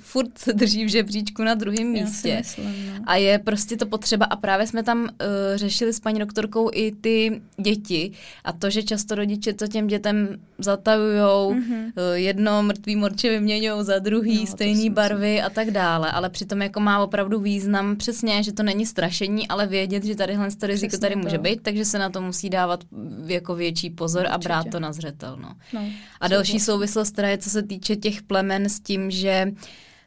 furt 0.00 0.38
se 0.38 0.52
drží 0.52 0.84
v 0.84 0.88
žebříčku 0.88 1.42
na 1.42 1.54
druhém 1.54 1.86
místě. 1.86 2.36
Myslím, 2.38 2.86
no. 2.98 3.04
A 3.06 3.16
je 3.16 3.38
prostě 3.38 3.76
to 3.76 3.86
potřeba 3.86 4.26
a 4.26 4.36
právě 4.36 4.66
jsme 4.66 4.82
tam 4.82 5.02
uh, 5.02 5.08
řešili 5.54 5.92
s 5.92 6.00
paní 6.00 6.18
doktorkou 6.18 6.70
i 6.72 6.92
ty 7.00 7.40
děti 7.56 8.12
a 8.44 8.52
to, 8.52 8.70
že 8.70 8.82
často 8.82 9.14
rodiče 9.14 9.52
to 9.52 9.66
těm 9.66 9.86
dětem 9.86 10.28
zatavujou, 10.58 11.54
mm-hmm. 11.54 11.84
uh, 11.84 11.92
jedno 12.14 12.62
mrtvý 12.62 12.96
morče 12.96 13.30
vyměňují 13.30 13.84
za 13.84 13.98
druhý, 13.98 14.40
no, 14.40 14.46
stejné 14.46 14.90
barvy 14.90 15.32
myslím. 15.32 15.46
a 15.46 15.50
tak 15.50 15.70
dále, 15.70 16.10
ale 16.10 16.30
přitom 16.30 16.62
jako 16.62 16.80
má 16.80 17.02
opravdu 17.02 17.40
význam 17.40 17.96
přesně, 17.96 18.42
že 18.42 18.52
to 18.52 18.62
není 18.62 18.86
strašení, 18.86 19.48
ale 19.48 19.66
vědět, 19.66 20.04
že 20.04 20.16
tadyhle 20.16 20.50
to 20.50 20.66
riziko 20.66 20.88
přesně 20.88 21.00
tady 21.00 21.14
to. 21.14 21.20
může 21.20 21.38
být, 21.38 21.62
takže 21.62 21.84
se 21.84 21.98
na 21.98 22.10
to 22.10 22.20
musí 22.20 22.50
dávat 22.50 22.84
jako 23.26 23.54
větší 23.54 23.90
pozor 23.90 24.20
Určitě. 24.20 24.34
a 24.34 24.38
brát 24.38 24.66
to 24.72 24.80
na 24.80 24.92
zřetel. 24.92 25.36
No. 25.36 25.54
No, 25.72 25.80
a 26.20 26.28
další 26.28 26.52
vlastně. 26.52 26.72
souvislost 26.72 27.10
teda 27.10 27.28
je, 27.28 27.38
co 27.38 27.50
se 27.50 27.62
týče 27.62 27.96
těch 27.96 28.22
plemen 28.22 28.68
s 28.68 28.80
tím, 28.80 29.10
že 29.10 29.52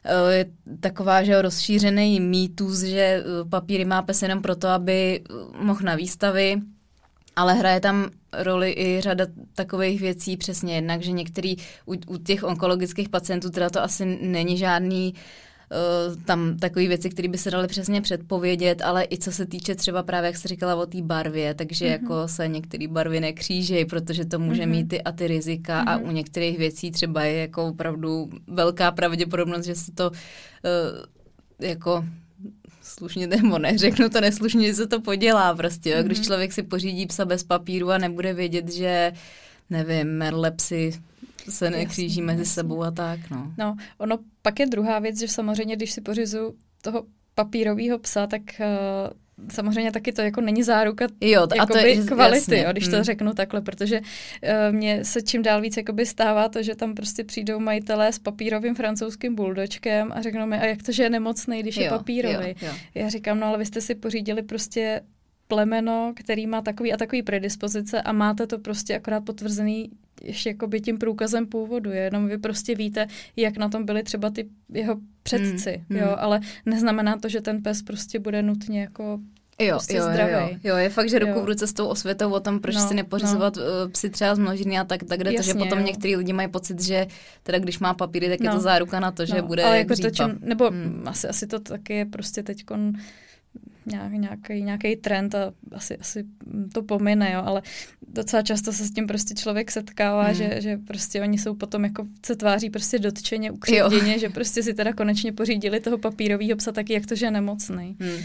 eh, 0.04 0.34
je 0.34 0.46
taková, 0.80 1.22
že 1.22 1.42
rozšířený 1.42 2.20
mýtus, 2.20 2.80
že 2.80 3.00
eh, 3.00 3.24
papíry 3.48 3.84
má 3.84 4.02
pes 4.02 4.22
jenom 4.22 4.42
proto, 4.42 4.68
aby 4.68 5.20
eh, 5.20 5.34
mohl 5.64 5.80
na 5.82 5.94
výstavy, 5.94 6.56
ale 7.36 7.54
hraje 7.54 7.80
tam 7.80 8.10
roli 8.32 8.74
i 8.78 9.00
řada 9.00 9.26
takových 9.54 10.00
věcí, 10.00 10.36
přesně 10.36 10.74
jednak, 10.74 11.02
že 11.02 11.12
některý 11.12 11.56
u, 11.86 11.94
u 12.06 12.16
těch 12.16 12.44
onkologických 12.44 13.08
pacientů 13.08 13.50
teda 13.50 13.70
to 13.70 13.82
asi 13.82 14.18
není 14.20 14.58
žádný 14.58 15.14
uh, 15.14 15.20
Eh, 15.72 16.16
tam 16.24 16.56
takové 16.56 16.88
věci, 16.88 17.10
které 17.10 17.28
by 17.28 17.38
se 17.38 17.50
daly 17.50 17.68
přesně 17.68 18.00
předpovědět, 18.00 18.82
ale 18.82 19.06
i 19.10 19.18
co 19.18 19.32
se 19.32 19.46
týče 19.46 19.74
třeba 19.74 20.02
právě, 20.02 20.26
jak 20.26 20.36
jsi 20.36 20.48
říkala 20.48 20.74
o 20.74 20.86
té 20.86 21.02
barvě, 21.02 21.54
takže 21.54 21.84
mm-hmm. 21.84 21.90
jako 22.02 22.28
se 22.28 22.48
některé 22.48 22.88
barvy 22.88 23.20
nekřížejí, 23.20 23.84
protože 23.84 24.24
to 24.24 24.38
může 24.38 24.62
mm-hmm. 24.62 24.68
mít 24.68 24.88
ty 24.88 25.02
a 25.02 25.12
ty 25.12 25.26
rizika 25.26 25.84
mm-hmm. 25.84 25.88
a 25.88 25.98
mhm. 25.98 26.08
u 26.08 26.12
některých 26.12 26.58
věcí 26.58 26.90
třeba 26.90 27.22
je 27.22 27.40
jako 27.40 27.66
opravdu 27.66 28.30
velká 28.46 28.92
pravděpodobnost, 28.92 29.64
že 29.64 29.74
se 29.74 29.92
to 29.92 30.10
uh, 30.10 30.16
jako 31.60 32.04
slušně 32.82 33.26
nebo 33.26 33.58
neřeknu 33.58 34.08
to 34.08 34.20
neslušně, 34.20 34.66
že 34.66 34.74
se 34.74 34.86
to 34.86 35.00
podělá 35.00 35.54
prostě, 35.54 35.96
mm-hmm. 35.96 36.04
když 36.04 36.20
člověk 36.20 36.52
si 36.52 36.62
pořídí 36.62 37.06
psa 37.06 37.24
bez 37.24 37.44
papíru 37.44 37.90
a 37.90 37.98
nebude 37.98 38.34
vědět, 38.34 38.72
že 38.72 39.12
nevím, 39.70 40.08
merlepsy 40.08 40.92
se 41.48 41.70
nekříží 41.70 42.20
jasný, 42.20 42.22
mezi 42.22 42.40
jasný. 42.40 42.54
sebou 42.54 42.82
a 42.82 42.90
tak. 42.90 43.30
No. 43.30 43.52
no, 43.58 43.76
ono 43.98 44.18
pak 44.42 44.60
je 44.60 44.66
druhá 44.66 44.98
věc, 44.98 45.18
že 45.18 45.28
samozřejmě, 45.28 45.76
když 45.76 45.92
si 45.92 46.00
pořizu 46.00 46.54
toho 46.82 47.04
papírového 47.34 47.98
psa, 47.98 48.26
tak 48.26 48.42
uh, 48.60 49.48
samozřejmě 49.50 49.92
taky 49.92 50.12
to 50.12 50.22
jako 50.22 50.40
není 50.40 50.62
záruka 50.62 51.06
jo, 51.20 51.46
a 51.60 51.66
to 51.66 51.78
je, 51.78 52.04
kvality, 52.04 52.36
jasně. 52.36 52.62
jo, 52.62 52.72
když 52.72 52.88
to 52.88 52.94
hmm. 52.94 53.04
řeknu 53.04 53.32
takhle, 53.32 53.60
protože 53.60 54.00
uh, 54.00 54.74
mně 54.74 55.04
se 55.04 55.22
čím 55.22 55.42
dál 55.42 55.60
víc 55.60 55.76
jakoby 55.76 56.06
stává 56.06 56.48
to, 56.48 56.62
že 56.62 56.74
tam 56.74 56.94
prostě 56.94 57.24
přijdou 57.24 57.60
majitelé 57.60 58.12
s 58.12 58.18
papírovým 58.18 58.74
francouzským 58.74 59.34
buldočkem 59.34 60.12
a 60.14 60.22
řeknou 60.22 60.46
mi, 60.46 60.58
a 60.58 60.66
jak 60.66 60.82
to, 60.82 60.92
že 60.92 61.02
je 61.02 61.10
nemocný, 61.10 61.60
když 61.60 61.76
jo, 61.76 61.82
je 61.82 61.88
papírový. 61.88 62.48
Jo, 62.48 62.54
jo. 62.62 62.72
Já 62.94 63.08
říkám, 63.08 63.40
no 63.40 63.46
ale 63.46 63.58
vy 63.58 63.66
jste 63.66 63.80
si 63.80 63.94
pořídili 63.94 64.42
prostě 64.42 65.00
plemeno, 65.48 66.12
který 66.16 66.46
má 66.46 66.62
takový 66.62 66.92
a 66.92 66.96
takový 66.96 67.22
predispozice 67.22 68.02
a 68.02 68.12
máte 68.12 68.46
to 68.46 68.58
prostě 68.58 68.96
akorát 68.96 69.24
potvrzený 69.24 69.90
ještě 70.24 70.50
jakoby 70.50 70.80
tím 70.80 70.98
průkazem 70.98 71.46
původu, 71.46 71.90
jenom 71.90 72.28
vy 72.28 72.38
prostě 72.38 72.74
víte, 72.74 73.06
jak 73.36 73.56
na 73.56 73.68
tom 73.68 73.84
byli 73.84 74.02
třeba 74.02 74.30
ty 74.30 74.48
jeho 74.72 74.96
předci, 75.22 75.84
hmm, 75.90 75.98
jo, 75.98 76.06
hmm. 76.06 76.16
ale 76.18 76.40
neznamená 76.66 77.18
to, 77.18 77.28
že 77.28 77.40
ten 77.40 77.62
pes 77.62 77.82
prostě 77.82 78.18
bude 78.18 78.42
nutně 78.42 78.80
jako 78.80 79.18
Jo, 79.58 79.74
prostě 79.74 79.96
jo, 79.96 80.02
zdravý. 80.02 80.32
jo, 80.32 80.58
jo, 80.64 80.76
je 80.76 80.88
fakt, 80.88 81.10
že 81.10 81.18
ruku 81.18 81.38
jo. 81.38 81.42
v 81.42 81.46
ruce 81.46 81.66
s 81.66 81.72
tou 81.72 81.86
osvětou 81.86 82.32
o 82.32 82.40
tom, 82.40 82.60
proč 82.60 82.74
no, 82.74 82.88
si 82.88 82.94
nepořizovat 82.94 83.56
no. 83.56 83.88
Psy 83.92 84.10
třeba 84.10 84.34
z 84.34 84.38
množiny 84.38 84.78
a 84.78 84.84
tak, 84.84 85.04
tak 85.04 85.24
jde 85.24 85.32
Jasně, 85.32 85.52
to, 85.52 85.58
že 85.58 85.64
potom 85.64 85.78
jo. 85.78 85.86
některý 85.86 86.16
lidi 86.16 86.32
mají 86.32 86.48
pocit, 86.48 86.82
že 86.82 87.06
teda 87.42 87.58
když 87.58 87.78
má 87.78 87.94
papíry, 87.94 88.28
tak 88.28 88.40
no. 88.40 88.44
je 88.44 88.50
to 88.50 88.56
no. 88.56 88.62
záruka 88.62 89.00
na 89.00 89.10
to, 89.10 89.26
že 89.26 89.34
no, 89.34 89.42
bude 89.42 89.64
ale 89.64 89.78
jako 89.78 89.94
to, 89.96 90.10
čím, 90.10 90.38
Nebo 90.40 90.70
hmm. 90.70 91.02
asi, 91.06 91.28
asi 91.28 91.46
to 91.46 91.60
taky 91.60 91.94
je 91.94 92.04
prostě 92.06 92.42
teď 92.42 92.64
nějaký, 93.86 94.62
nějaký 94.62 94.96
trend 94.96 95.34
a 95.34 95.52
asi, 95.72 95.96
asi 95.96 96.24
to 96.74 96.82
pomine, 96.82 97.32
jo, 97.32 97.42
ale 97.44 97.62
docela 98.08 98.42
často 98.42 98.72
se 98.72 98.84
s 98.84 98.90
tím 98.90 99.06
prostě 99.06 99.34
člověk 99.34 99.70
setkává, 99.70 100.24
hmm. 100.24 100.34
že, 100.34 100.60
že 100.60 100.78
prostě 100.86 101.22
oni 101.22 101.38
jsou 101.38 101.54
potom 101.54 101.84
jako 101.84 102.06
se 102.26 102.36
tváří 102.36 102.70
prostě 102.70 102.98
dotčeně, 102.98 103.50
ukřivděně, 103.50 104.18
že 104.18 104.28
prostě 104.28 104.62
si 104.62 104.74
teda 104.74 104.92
konečně 104.92 105.32
pořídili 105.32 105.80
toho 105.80 105.98
papírového 105.98 106.56
psa 106.56 106.72
taky, 106.72 106.92
jak 106.92 107.06
to, 107.06 107.14
že 107.14 107.26
je 107.26 107.30
nemocný. 107.30 107.96
Hmm. 108.00 108.24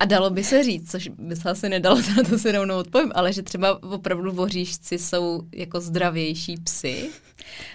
A 0.00 0.04
dalo 0.04 0.30
by 0.30 0.44
se 0.44 0.62
říct, 0.62 0.90
což 0.90 1.08
by 1.08 1.36
se 1.36 1.50
asi 1.50 1.68
nedalo, 1.68 2.02
na 2.16 2.22
to 2.22 2.38
si 2.38 2.52
rovnou 2.52 2.78
odpovím, 2.78 3.12
ale 3.14 3.32
že 3.32 3.42
třeba 3.42 3.82
opravdu 3.82 4.32
voříšci 4.32 4.98
jsou 4.98 5.42
jako 5.54 5.80
zdravější 5.80 6.56
psy? 6.64 7.08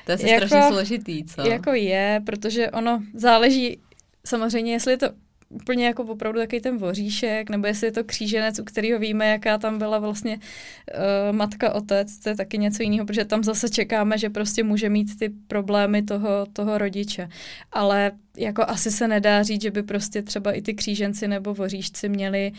To 0.05 0.11
je 0.11 0.15
asi 0.15 0.29
jako, 0.29 0.47
strašně 0.47 0.67
složitý, 0.71 1.25
co? 1.25 1.41
Jako 1.41 1.73
je, 1.73 2.21
protože 2.25 2.71
ono 2.71 3.03
záleží 3.13 3.79
samozřejmě, 4.25 4.73
jestli 4.73 4.91
je 4.91 4.97
to 4.97 5.07
úplně 5.49 5.85
jako 5.85 6.03
opravdu 6.03 6.39
takový 6.39 6.61
ten 6.61 6.77
voříšek, 6.77 7.49
nebo 7.49 7.67
jestli 7.67 7.87
je 7.87 7.91
to 7.91 8.03
kříženec, 8.03 8.59
u 8.59 8.63
kterého 8.63 8.99
víme, 8.99 9.27
jaká 9.27 9.57
tam 9.57 9.77
byla 9.77 9.99
vlastně 9.99 10.37
uh, 10.37 11.35
matka, 11.35 11.73
otec, 11.73 12.19
to 12.19 12.29
je 12.29 12.35
taky 12.35 12.57
něco 12.57 12.83
jiného, 12.83 13.05
protože 13.05 13.25
tam 13.25 13.43
zase 13.43 13.69
čekáme, 13.69 14.17
že 14.17 14.29
prostě 14.29 14.63
může 14.63 14.89
mít 14.89 15.19
ty 15.19 15.29
problémy 15.47 16.01
toho, 16.01 16.45
toho 16.53 16.77
rodiče. 16.77 17.29
Ale 17.71 18.11
jako 18.37 18.63
asi 18.67 18.91
se 18.91 19.07
nedá 19.07 19.43
říct, 19.43 19.61
že 19.61 19.71
by 19.71 19.83
prostě 19.83 20.21
třeba 20.21 20.51
i 20.51 20.61
ty 20.61 20.73
kříženci 20.73 21.27
nebo 21.27 21.53
voříšci 21.53 22.09
měli 22.09 22.51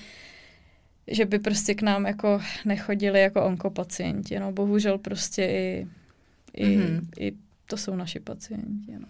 že 1.07 1.25
by 1.25 1.39
prostě 1.39 1.75
k 1.75 1.83
nám 1.83 2.07
jako 2.07 2.41
nechodili 2.65 3.21
jako 3.21 3.45
onkopacienti. 3.45 4.39
No, 4.39 4.53
bohužel 4.53 4.99
prostě 4.99 5.43
i, 5.45 5.87
i, 6.55 6.79
mm-hmm. 6.79 7.01
i 7.19 7.33
to 7.67 7.77
jsou 7.77 7.97
naši 7.97 8.21
pacienti. 8.21 8.93
No. 8.99 9.09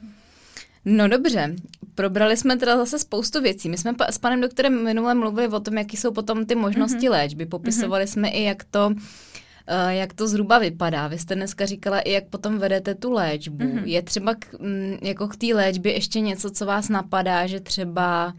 No 0.84 1.08
dobře, 1.08 1.56
probrali 1.94 2.36
jsme 2.36 2.56
teda 2.56 2.76
zase 2.76 2.98
spoustu 2.98 3.40
věcí. 3.40 3.68
My 3.68 3.78
jsme 3.78 3.94
pa, 3.94 4.06
s 4.12 4.18
panem 4.18 4.40
doktorem 4.40 4.84
minule 4.84 5.14
mluvili 5.14 5.48
o 5.48 5.60
tom, 5.60 5.78
jaký 5.78 5.96
jsou 5.96 6.12
potom 6.12 6.46
ty 6.46 6.54
možnosti 6.54 6.98
mm-hmm. 6.98 7.10
léčby. 7.10 7.46
Popisovali 7.46 8.04
mm-hmm. 8.04 8.12
jsme 8.12 8.28
i, 8.28 8.42
jak 8.42 8.64
to 8.64 8.86
uh, 8.86 9.88
jak 9.88 10.12
to 10.14 10.28
zhruba 10.28 10.58
vypadá. 10.58 11.08
Vy 11.08 11.18
jste 11.18 11.34
dneska 11.34 11.66
říkala 11.66 12.00
i, 12.00 12.12
jak 12.12 12.24
potom 12.24 12.58
vedete 12.58 12.94
tu 12.94 13.12
léčbu. 13.12 13.64
Mm-hmm. 13.64 13.84
Je 13.84 14.02
třeba 14.02 14.34
k, 14.34 14.54
m, 14.60 14.60
mm, 14.60 14.98
jako 15.02 15.28
k 15.28 15.36
té 15.36 15.46
léčbě 15.46 15.92
ještě 15.92 16.20
něco, 16.20 16.50
co 16.50 16.66
vás 16.66 16.88
napadá, 16.88 17.46
že 17.46 17.60
třeba 17.60 18.34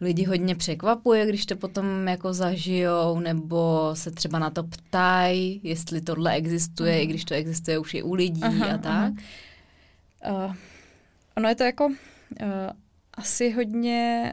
lidi 0.00 0.24
hodně 0.24 0.54
překvapuje, 0.54 1.26
když 1.26 1.46
to 1.46 1.56
potom 1.56 2.08
jako 2.08 2.32
zažijou, 2.32 3.20
nebo 3.20 3.90
se 3.94 4.10
třeba 4.10 4.38
na 4.38 4.50
to 4.50 4.62
ptají, 4.62 5.60
jestli 5.62 6.00
tohle 6.00 6.32
existuje, 6.32 6.94
mm. 6.94 7.00
i 7.02 7.06
když 7.06 7.24
to 7.24 7.34
existuje 7.34 7.78
už 7.78 7.94
i 7.94 8.02
u 8.02 8.14
lidí 8.14 8.42
aha, 8.42 8.66
a 8.66 8.78
tak. 8.78 9.12
Aha. 10.22 10.46
Uh, 10.46 10.54
Ono 11.36 11.48
je 11.48 11.54
to 11.54 11.62
jako 11.64 11.86
uh, 11.86 11.94
asi 13.14 13.50
hodně 13.50 14.32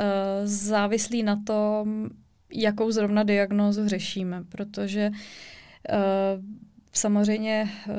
uh, 0.00 0.06
závislý 0.44 1.22
na 1.22 1.42
tom, 1.46 2.08
jakou 2.52 2.90
zrovna 2.90 3.22
diagnózu 3.22 3.88
řešíme, 3.88 4.44
protože 4.48 5.10
uh, 5.10 6.44
samozřejmě 6.92 7.70
uh, 7.88 7.94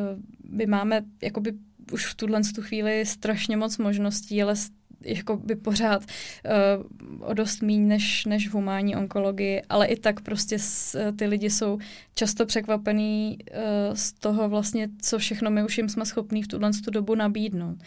my 0.50 0.66
máme 0.66 1.02
jakoby 1.22 1.54
už 1.92 2.06
v 2.06 2.16
tuhle 2.16 2.42
tu 2.56 2.62
chvíli 2.62 3.06
strašně 3.06 3.58
moc 3.58 3.78
možností, 3.78 4.44
ale 4.44 4.56
jako 5.06 5.38
by 5.38 5.56
pořád 5.56 6.02
uh, 6.02 7.30
o 7.30 7.34
dost 7.34 7.62
míň 7.62 7.88
než, 7.88 8.26
než 8.26 8.50
v 8.50 8.54
humánní 8.54 8.96
onkologii, 8.96 9.62
ale 9.70 9.88
i 9.88 10.00
tak 10.00 10.22
prostě 10.22 10.60
s, 10.60 11.12
ty 11.16 11.26
lidi 11.26 11.50
jsou 11.50 11.80
často 12.16 12.46
překvapený 12.46 13.38
uh, 13.40 13.96
z 13.96 14.14
toho 14.14 14.50
vlastně, 14.50 14.90
co 15.02 15.18
všechno 15.18 15.52
my 15.52 15.64
už 15.64 15.78
jim 15.78 15.90
jsme 15.90 16.06
schopní 16.06 16.44
v 16.44 16.48
tuhle 16.48 16.72
tu 16.86 16.92
dobu 16.92 17.16
nabídnout. 17.16 17.78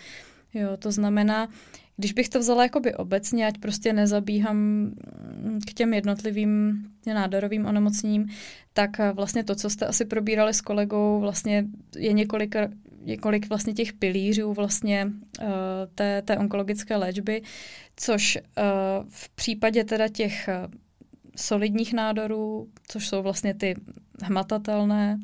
Jo, 0.54 0.76
to 0.76 0.92
znamená, 0.92 1.48
když 1.96 2.12
bych 2.12 2.28
to 2.28 2.38
vzala 2.38 2.62
jakoby 2.62 2.94
obecně, 2.94 3.46
ať 3.46 3.58
prostě 3.58 3.92
nezabíhám 3.92 4.90
k 5.66 5.74
těm 5.74 5.94
jednotlivým 5.94 6.84
nádorovým 7.06 7.66
onemocněním, 7.66 8.28
tak 8.72 9.00
eh, 9.00 9.12
vlastně 9.12 9.44
to, 9.44 9.54
co 9.54 9.70
jste 9.70 9.86
asi 9.86 10.04
probírali 10.04 10.54
s 10.54 10.60
kolegou, 10.60 11.20
vlastně 11.20 11.64
je 11.96 12.12
několik, 12.12 12.54
několik 13.00 13.48
vlastně 13.48 13.72
těch 13.72 13.92
pilířů 13.92 14.52
vlastně 14.52 15.06
uh, 15.40 15.46
té, 15.94 16.22
té 16.22 16.38
onkologické 16.38 16.96
léčby, 16.96 17.42
což 17.96 18.38
uh, 18.58 18.62
v 19.08 19.28
případě 19.28 19.84
teda 19.84 20.08
těch 20.08 20.48
solidních 21.36 21.92
nádorů, 21.92 22.68
což 22.88 23.08
jsou 23.08 23.22
vlastně 23.22 23.54
ty 23.54 23.74
hmatatelné, 24.22 25.18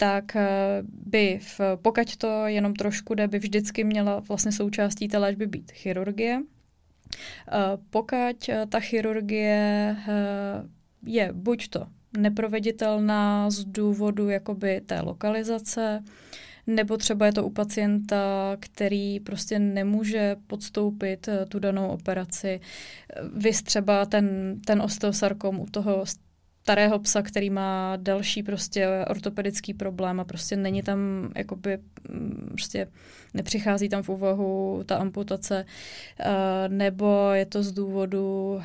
tak 0.00 0.36
eh, 0.36 0.82
by, 0.82 1.38
v, 1.42 1.60
pokud 1.82 2.16
to 2.16 2.46
jenom 2.46 2.74
trošku 2.74 3.14
jde, 3.14 3.28
by 3.28 3.38
vždycky 3.38 3.84
měla 3.84 4.20
vlastně 4.20 4.52
součástí 4.52 5.08
té 5.08 5.18
léčby 5.18 5.46
být 5.46 5.72
chirurgie. 5.72 6.42
Eh, 6.42 7.58
pokud 7.90 8.48
eh, 8.48 8.66
ta 8.68 8.80
chirurgie 8.80 9.96
je 11.06 11.32
buď 11.32 11.68
to 11.68 11.86
neproveditelná 12.18 13.50
z 13.50 13.64
důvodu 13.64 14.28
jakoby 14.28 14.80
té 14.80 15.00
lokalizace, 15.00 16.04
nebo 16.66 16.96
třeba 16.96 17.26
je 17.26 17.32
to 17.32 17.44
u 17.44 17.50
pacienta, 17.50 18.56
který 18.60 19.20
prostě 19.20 19.58
nemůže 19.58 20.36
podstoupit 20.46 21.28
tu 21.48 21.58
danou 21.58 21.88
operaci. 21.88 22.60
Vy 23.34 23.52
třeba 23.52 24.06
ten, 24.06 24.56
ten 24.66 24.82
osteosarkom 24.82 25.60
u 25.60 25.66
toho 25.66 26.04
starého 26.62 26.98
psa, 26.98 27.22
který 27.22 27.50
má 27.50 27.96
další 27.96 28.42
prostě 28.42 28.88
ortopedický 29.08 29.74
problém 29.74 30.20
a 30.20 30.24
prostě 30.24 30.56
není 30.56 30.82
tam 30.82 30.98
jakoby 31.36 31.78
mm, 32.08 32.48
prostě 32.50 32.88
nepřichází 33.34 33.88
tam 33.88 34.02
v 34.02 34.08
úvahu 34.08 34.82
ta 34.86 34.96
amputace, 34.96 35.64
eh, 36.20 36.68
nebo 36.68 37.30
je 37.32 37.46
to 37.46 37.62
z 37.62 37.72
důvodu 37.72 38.60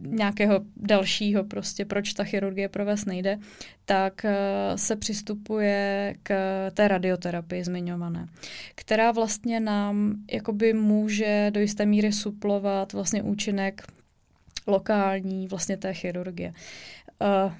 nějakého 0.00 0.60
dalšího 0.76 1.44
prostě, 1.44 1.84
proč 1.84 2.12
ta 2.12 2.24
chirurgie 2.24 2.68
provést 2.68 3.04
nejde, 3.04 3.38
tak 3.84 4.24
eh, 4.24 4.38
se 4.76 4.96
přistupuje 4.96 6.14
k 6.22 6.34
té 6.70 6.88
radioterapii 6.88 7.64
zmiňované, 7.64 8.28
která 8.74 9.12
vlastně 9.12 9.60
nám 9.60 10.14
jakoby 10.32 10.72
může 10.72 11.50
do 11.54 11.60
jisté 11.60 11.86
míry 11.86 12.12
suplovat 12.12 12.92
vlastně 12.92 13.22
účinek 13.22 13.82
lokální 14.66 15.48
vlastně 15.48 15.76
té 15.76 15.94
chirurgie. 15.94 16.52
Uh, 17.20 17.52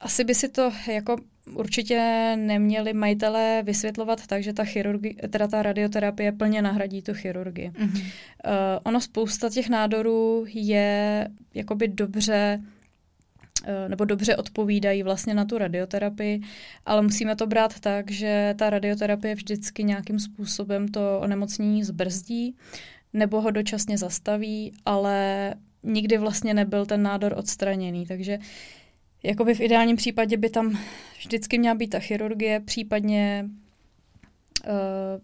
asi 0.00 0.24
by 0.24 0.34
si 0.34 0.48
to 0.48 0.72
jako 0.88 1.16
určitě 1.54 2.32
neměli 2.36 2.92
majitelé 2.92 3.62
vysvětlovat 3.62 4.26
tak, 4.26 4.42
že 4.42 4.52
ta, 4.52 4.64
chirurgi, 4.64 5.16
teda 5.30 5.48
ta 5.48 5.62
radioterapie 5.62 6.32
plně 6.32 6.62
nahradí 6.62 7.02
tu 7.02 7.14
chirurgii. 7.14 7.70
Mm-hmm. 7.70 8.00
Uh, 8.00 8.02
ono 8.82 9.00
spousta 9.00 9.50
těch 9.50 9.68
nádorů 9.68 10.44
je 10.48 11.28
jakoby 11.54 11.88
dobře 11.88 12.60
nebo 13.88 14.04
dobře 14.04 14.36
odpovídají 14.36 15.02
vlastně 15.02 15.34
na 15.34 15.44
tu 15.44 15.58
radioterapii, 15.58 16.40
ale 16.86 17.02
musíme 17.02 17.36
to 17.36 17.46
brát 17.46 17.80
tak, 17.80 18.10
že 18.10 18.54
ta 18.58 18.70
radioterapie 18.70 19.34
vždycky 19.34 19.84
nějakým 19.84 20.18
způsobem 20.18 20.88
to 20.88 21.20
onemocnění 21.20 21.84
zbrzdí 21.84 22.56
nebo 23.12 23.40
ho 23.40 23.50
dočasně 23.50 23.98
zastaví, 23.98 24.72
ale 24.84 25.54
nikdy 25.82 26.18
vlastně 26.18 26.54
nebyl 26.54 26.86
ten 26.86 27.02
nádor 27.02 27.34
odstraněný. 27.36 28.06
Takže 28.06 28.38
jakoby 29.26 29.54
v 29.54 29.60
ideálním 29.60 29.96
případě 29.96 30.36
by 30.36 30.50
tam 30.50 30.78
vždycky 31.18 31.58
měla 31.58 31.74
být 31.74 31.88
ta 31.88 31.98
chirurgie, 31.98 32.60
případně 32.60 33.44
uh, 34.64 34.72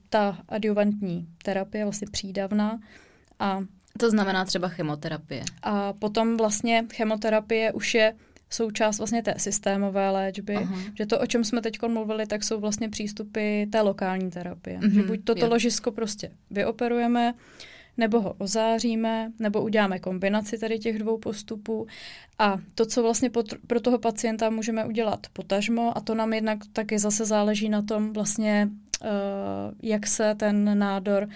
ta 0.09 0.38
adjuvantní 0.48 1.28
terapie, 1.44 1.84
vlastně 1.84 2.07
přídavná. 2.12 2.80
A, 3.38 3.64
to 3.98 4.11
znamená 4.11 4.44
třeba 4.44 4.68
chemoterapie. 4.68 5.42
A 5.62 5.92
potom 5.92 6.36
vlastně 6.36 6.84
chemoterapie 6.94 7.72
už 7.72 7.94
je 7.94 8.14
součást 8.50 8.98
vlastně 8.98 9.22
té 9.22 9.34
systémové 9.36 10.11
léčby, 10.11 10.57
Aha. 10.57 10.76
že 10.94 11.07
to, 11.07 11.20
o 11.20 11.26
čem 11.26 11.44
jsme 11.44 11.61
teď 11.61 11.78
mluvili, 11.88 12.26
tak 12.26 12.44
jsou 12.44 12.61
vlastně 12.61 12.88
přístupy 12.88 13.66
té 13.66 13.80
lokální 13.80 14.30
terapie. 14.30 14.78
Mm-hmm, 14.78 14.94
že 14.94 15.03
buď 15.03 15.24
toto 15.24 15.44
jo. 15.44 15.50
ložisko 15.50 15.92
prostě 15.92 16.30
vyoperujeme, 16.50 17.34
nebo 17.97 18.20
ho 18.20 18.34
ozáříme, 18.38 19.32
nebo 19.38 19.62
uděláme 19.62 19.99
kombinaci 19.99 20.59
tady 20.59 20.78
těch 20.78 20.99
dvou 20.99 21.18
postupů. 21.18 21.86
A 22.38 22.59
to, 22.74 22.86
co 22.86 23.03
vlastně 23.03 23.30
pro 23.66 23.80
toho 23.80 23.99
pacienta 23.99 24.51
můžeme 24.51 24.84
udělat 24.84 25.26
potažmo, 25.32 25.99
a 25.99 26.01
to 26.01 26.14
nám 26.14 26.32
jednak 26.32 26.59
taky 26.72 26.99
zase 26.99 27.24
záleží 27.24 27.68
na 27.68 27.82
tom 27.82 28.12
vlastně, 28.12 28.68
eh, 29.03 29.09
jak 29.82 30.07
se 30.07 30.34
ten 30.34 30.78
nádor 30.78 31.28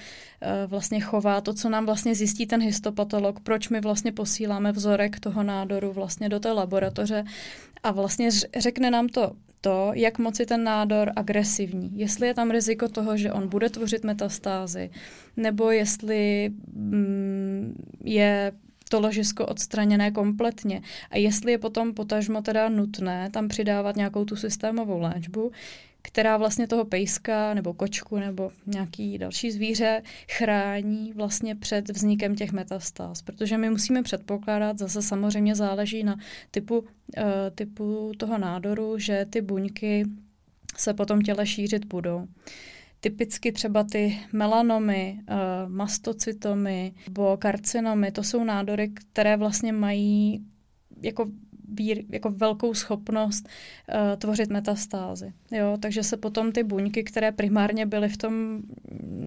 eh, 0.42 0.66
vlastně 0.66 1.00
chová, 1.00 1.40
to, 1.40 1.54
co 1.54 1.68
nám 1.68 1.86
vlastně 1.86 2.14
zjistí 2.14 2.46
ten 2.46 2.60
histopatolog, 2.60 3.40
proč 3.40 3.68
my 3.68 3.80
vlastně 3.80 4.12
posíláme 4.12 4.72
vzorek 4.72 5.20
toho 5.20 5.42
nádoru 5.42 5.92
vlastně 5.92 6.28
do 6.28 6.40
té 6.40 6.52
laboratoře 6.52 7.24
a 7.82 7.90
vlastně 7.90 8.30
řekne 8.56 8.90
nám 8.90 9.08
to 9.08 9.32
to, 9.60 9.90
jak 9.94 10.18
moc 10.18 10.40
je 10.40 10.46
ten 10.46 10.64
nádor 10.64 11.12
agresivní. 11.16 11.90
Jestli 11.94 12.26
je 12.26 12.34
tam 12.34 12.50
riziko 12.50 12.88
toho, 12.88 13.16
že 13.16 13.32
on 13.32 13.48
bude 13.48 13.70
tvořit 13.70 14.04
metastázy, 14.04 14.90
nebo 15.36 15.70
jestli 15.70 16.50
mm, 16.72 17.74
je 18.04 18.52
to 18.88 19.00
ložisko 19.00 19.46
odstraněné 19.46 20.10
kompletně. 20.10 20.82
A 21.10 21.16
jestli 21.16 21.52
je 21.52 21.58
potom 21.58 21.94
potažmo 21.94 22.42
teda 22.42 22.68
nutné 22.68 23.30
tam 23.30 23.48
přidávat 23.48 23.96
nějakou 23.96 24.24
tu 24.24 24.36
systémovou 24.36 25.00
léčbu, 25.00 25.52
která 26.06 26.36
vlastně 26.36 26.66
toho 26.66 26.84
pejska 26.84 27.54
nebo 27.54 27.74
kočku 27.74 28.16
nebo 28.16 28.50
nějaký 28.66 29.18
další 29.18 29.50
zvíře 29.50 30.02
chrání 30.30 31.12
vlastně 31.12 31.54
před 31.54 31.88
vznikem 31.88 32.34
těch 32.34 32.52
metastáz. 32.52 33.22
Protože 33.22 33.58
my 33.58 33.70
musíme 33.70 34.02
předpokládat, 34.02 34.78
zase 34.78 35.02
samozřejmě 35.02 35.54
záleží 35.54 36.04
na 36.04 36.16
typu, 36.50 36.78
uh, 36.78 36.86
typu 37.54 38.12
toho 38.18 38.38
nádoru, 38.38 38.98
že 38.98 39.26
ty 39.30 39.40
buňky 39.40 40.04
se 40.76 40.94
potom 40.94 41.22
těle 41.22 41.46
šířit 41.46 41.84
budou. 41.84 42.26
Typicky 43.00 43.52
třeba 43.52 43.84
ty 43.84 44.18
melanomy, 44.32 45.18
uh, 45.20 45.72
mastocytomy 45.72 46.94
nebo 47.08 47.36
karcinomy, 47.36 48.12
to 48.12 48.22
jsou 48.22 48.44
nádory, 48.44 48.88
které 48.88 49.36
vlastně 49.36 49.72
mají 49.72 50.44
jako 51.02 51.26
vír, 51.68 52.04
jako 52.08 52.30
velkou 52.30 52.74
schopnost 52.74 53.48
uh, 53.48 54.16
tvořit 54.16 54.50
metastázy. 54.50 55.32
Jo? 55.50 55.76
Takže 55.80 56.02
se 56.02 56.16
potom 56.16 56.52
ty 56.52 56.62
buňky, 56.62 57.04
které 57.04 57.32
primárně 57.32 57.86
byly 57.86 58.08
v 58.08 58.16
tom 58.16 58.60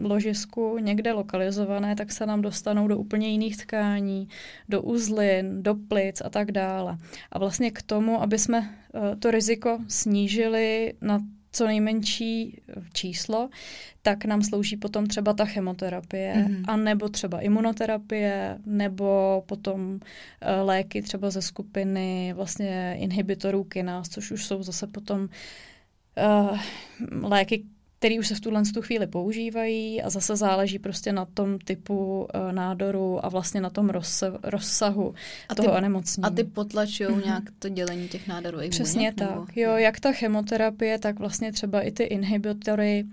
ložisku 0.01 0.77
někde 0.77 1.13
lokalizované, 1.13 1.95
tak 1.95 2.11
se 2.11 2.25
nám 2.25 2.41
dostanou 2.41 2.87
do 2.87 2.97
úplně 2.97 3.29
jiných 3.29 3.57
tkání, 3.57 4.27
do 4.69 4.81
uzlin, 4.81 5.63
do 5.63 5.75
plic 5.75 6.21
a 6.25 6.29
tak 6.29 6.51
dále. 6.51 6.97
A 7.31 7.39
vlastně 7.39 7.71
k 7.71 7.81
tomu, 7.81 8.21
aby 8.21 8.39
jsme 8.39 8.59
uh, 8.59 9.01
to 9.19 9.31
riziko 9.31 9.79
snížili 9.87 10.93
na 11.01 11.19
co 11.51 11.65
nejmenší 11.65 12.61
číslo, 12.93 13.49
tak 14.01 14.25
nám 14.25 14.41
slouží 14.41 14.77
potom 14.77 15.07
třeba 15.07 15.33
ta 15.33 15.45
chemoterapie, 15.45 16.33
mm-hmm. 16.37 16.63
a 16.67 16.77
nebo 16.77 17.09
třeba 17.09 17.39
imunoterapie, 17.41 18.57
nebo 18.65 19.43
potom 19.45 19.91
uh, 19.91 19.99
léky 20.61 21.01
třeba 21.01 21.29
ze 21.29 21.41
skupiny 21.41 22.33
vlastně 22.35 22.95
inhibitorů 22.99 23.63
kinás, 23.63 24.09
což 24.09 24.31
už 24.31 24.45
jsou 24.45 24.63
zase 24.63 24.87
potom 24.87 25.21
uh, 25.21 26.59
léky, 27.29 27.63
který 27.99 28.19
už 28.19 28.27
se 28.27 28.35
v 28.35 28.39
tuhle 28.39 28.63
tu 28.73 28.81
chvíli 28.81 29.07
používají 29.07 30.01
a 30.01 30.09
zase 30.09 30.35
záleží 30.35 30.79
prostě 30.79 31.13
na 31.13 31.25
tom 31.25 31.59
typu 31.59 32.27
uh, 32.35 32.51
nádoru 32.51 33.25
a 33.25 33.29
vlastně 33.29 33.61
na 33.61 33.69
tom 33.69 33.89
rozse, 33.89 34.31
rozsahu 34.43 35.13
a 35.49 35.55
toho 35.55 35.77
onemocnění. 35.77 36.25
A 36.25 36.29
ty 36.29 36.43
potlačují 36.43 37.09
mm-hmm. 37.09 37.25
nějak 37.25 37.43
to 37.59 37.69
dělení 37.69 38.07
těch 38.07 38.27
nádorů? 38.27 38.59
Přesně 38.69 38.99
buněk, 38.99 39.15
tak. 39.15 39.29
Nebo? 39.29 39.45
Jo, 39.55 39.75
jak 39.75 39.99
ta 39.99 40.11
chemoterapie, 40.11 40.99
tak 40.99 41.19
vlastně 41.19 41.51
třeba 41.51 41.81
i 41.81 41.91
ty 41.91 42.03
inhibitory 42.03 43.05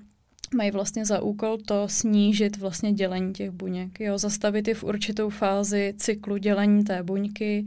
mají 0.54 0.70
vlastně 0.70 1.04
za 1.04 1.22
úkol 1.22 1.58
to 1.58 1.88
snížit 1.88 2.56
vlastně 2.56 2.92
dělení 2.92 3.32
těch 3.32 3.50
buněk, 3.50 4.00
jo, 4.00 4.18
zastavit 4.18 4.68
je 4.68 4.74
v 4.74 4.84
určitou 4.84 5.30
fázi 5.30 5.94
cyklu 5.96 6.36
dělení 6.36 6.84
té 6.84 7.02
buňky. 7.02 7.66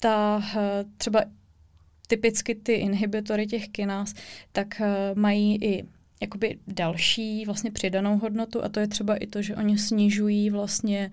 Ta 0.00 0.42
eh, 0.56 0.84
třeba 0.96 1.24
typicky 2.06 2.54
ty 2.54 2.72
inhibitory 2.72 3.46
těch 3.46 3.68
kinás, 3.68 4.14
tak 4.52 4.80
eh, 4.80 4.86
mají 5.14 5.64
i 5.64 5.84
jakoby 6.20 6.58
další 6.66 7.44
vlastně 7.44 7.70
přidanou 7.70 8.18
hodnotu 8.18 8.64
a 8.64 8.68
to 8.68 8.80
je 8.80 8.86
třeba 8.86 9.16
i 9.16 9.26
to, 9.26 9.42
že 9.42 9.56
oni 9.56 9.78
snižují 9.78 10.50
vlastně 10.50 11.10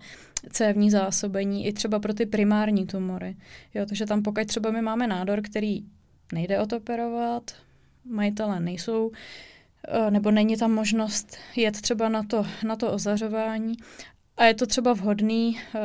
cévní 0.49 0.91
zásobení 0.91 1.65
i 1.65 1.73
třeba 1.73 1.99
pro 1.99 2.13
ty 2.13 2.25
primární 2.25 2.87
tumory. 2.87 3.35
Jo, 3.73 3.85
takže 3.85 4.05
tam 4.05 4.23
pokud 4.23 4.47
třeba 4.47 4.71
my 4.71 4.81
máme 4.81 5.07
nádor, 5.07 5.41
který 5.41 5.83
nejde 6.33 6.59
odoperovat, 6.59 7.51
majitelé 8.05 8.59
nejsou, 8.59 9.11
eh, 9.87 10.11
nebo 10.11 10.31
není 10.31 10.57
tam 10.57 10.71
možnost 10.71 11.37
jet 11.55 11.81
třeba 11.81 12.09
na 12.09 12.23
to, 12.23 12.45
na 12.67 12.75
to 12.75 12.91
ozařování 12.91 13.77
a 14.37 14.45
je 14.45 14.53
to 14.53 14.65
třeba 14.65 14.93
vhodný 14.93 15.49
uh, 15.55 15.81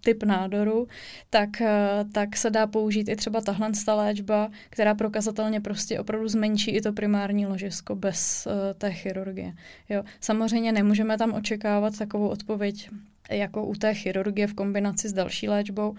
typ 0.00 0.22
nádoru, 0.22 0.88
tak, 1.30 1.48
uh, 1.60 2.10
tak 2.12 2.36
se 2.36 2.50
dá 2.50 2.66
použít 2.66 3.08
i 3.08 3.16
třeba 3.16 3.40
tahle 3.40 3.70
léčba, 3.94 4.50
která 4.70 4.94
prokazatelně 4.94 5.60
prostě 5.60 6.00
opravdu 6.00 6.28
zmenší 6.28 6.70
i 6.70 6.80
to 6.80 6.92
primární 6.92 7.46
ložisko 7.46 7.94
bez 7.94 8.46
uh, 8.46 8.52
té 8.78 8.92
chirurgie. 8.92 9.52
Jo. 9.88 10.02
Samozřejmě 10.20 10.72
nemůžeme 10.72 11.18
tam 11.18 11.32
očekávat 11.32 11.98
takovou 11.98 12.28
odpověď 12.28 12.90
jako 13.30 13.66
u 13.66 13.74
té 13.74 13.94
chirurgie 13.94 14.46
v 14.46 14.54
kombinaci 14.54 15.08
s 15.08 15.12
další 15.12 15.48
léčbou, 15.48 15.94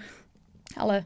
ale 0.78 1.04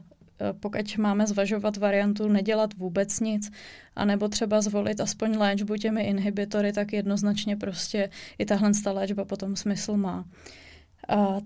pokud 0.60 0.98
máme 0.98 1.26
zvažovat 1.26 1.76
variantu 1.76 2.28
nedělat 2.28 2.74
vůbec 2.74 3.20
nic, 3.20 3.52
anebo 3.96 4.28
třeba 4.28 4.60
zvolit 4.60 5.00
aspoň 5.00 5.38
léčbu 5.38 5.76
těmi 5.76 6.02
inhibitory, 6.02 6.72
tak 6.72 6.92
jednoznačně 6.92 7.56
prostě 7.56 8.10
i 8.38 8.44
tahle 8.44 8.70
léčba 8.92 9.24
potom 9.24 9.56
smysl 9.56 9.96
má. 9.96 10.18
Uh, 10.18 10.24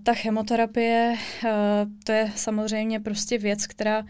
ta 0.03 0.13
chemoterapie, 0.13 1.15
to 2.03 2.11
je 2.11 2.31
samozřejmě 2.35 2.99
prostě 2.99 3.37
věc, 3.37 3.67
která 3.67 4.05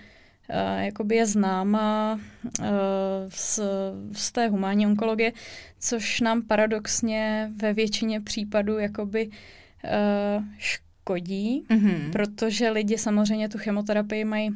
jakoby 0.78 1.16
je 1.16 1.26
známá 1.26 2.20
z, 3.30 3.60
z 4.12 4.32
té 4.32 4.48
humánní 4.48 4.88
onkologie, 4.88 5.32
což 5.80 6.22
nám 6.22 6.42
paradoxně 6.42 7.52
ve 7.56 7.74
většině 7.74 8.22
případů 8.22 8.78
jakoby 8.78 9.30
škodí, 10.58 11.66
mm-hmm. 11.70 12.12
protože 12.12 12.70
lidi 12.70 12.98
samozřejmě 12.98 13.50
tu 13.50 13.58
chemoterapii 13.58 14.26
mají, 14.26 14.50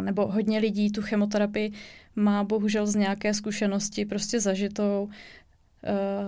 nebo 0.00 0.26
hodně 0.26 0.58
lidí 0.58 0.90
tu 0.90 1.02
chemoterapii 1.02 1.72
má 2.16 2.44
bohužel 2.44 2.86
z 2.86 2.94
nějaké 2.94 3.34
zkušenosti 3.34 4.04
prostě 4.04 4.40
zažitou 4.40 5.08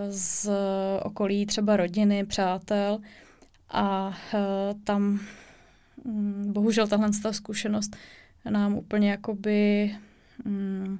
z 0.08 0.50
okolí 1.02 1.46
třeba 1.46 1.76
rodiny, 1.76 2.26
přátel, 2.26 2.98
a 3.70 4.08
uh, 4.08 4.80
tam 4.84 5.20
um, 6.04 6.52
bohužel 6.52 6.86
tahle 6.86 7.10
zkušenost 7.30 7.96
nám 8.50 8.74
úplně 8.74 9.10
jakoby 9.10 9.90
um, 10.44 10.98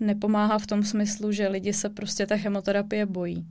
nepomáhá 0.00 0.58
v 0.58 0.66
tom 0.66 0.82
smyslu, 0.82 1.32
že 1.32 1.48
lidi 1.48 1.72
se 1.72 1.88
prostě 1.88 2.26
té 2.26 2.38
chemoterapie 2.38 3.06
bojí. 3.06 3.46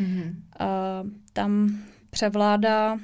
Mm-hmm. 0.00 0.34
A 0.58 1.02
tam 1.32 1.78
převládá 2.10 2.98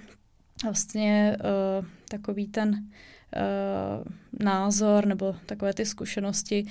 vlastně 0.64 1.37
uh, 1.41 1.87
takový 2.09 2.49
ten 2.49 2.70
uh, 2.70 4.05
názor 4.45 5.07
nebo 5.07 5.37
takové 5.47 5.74
ty 5.74 5.87
zkušenosti, 5.87 6.66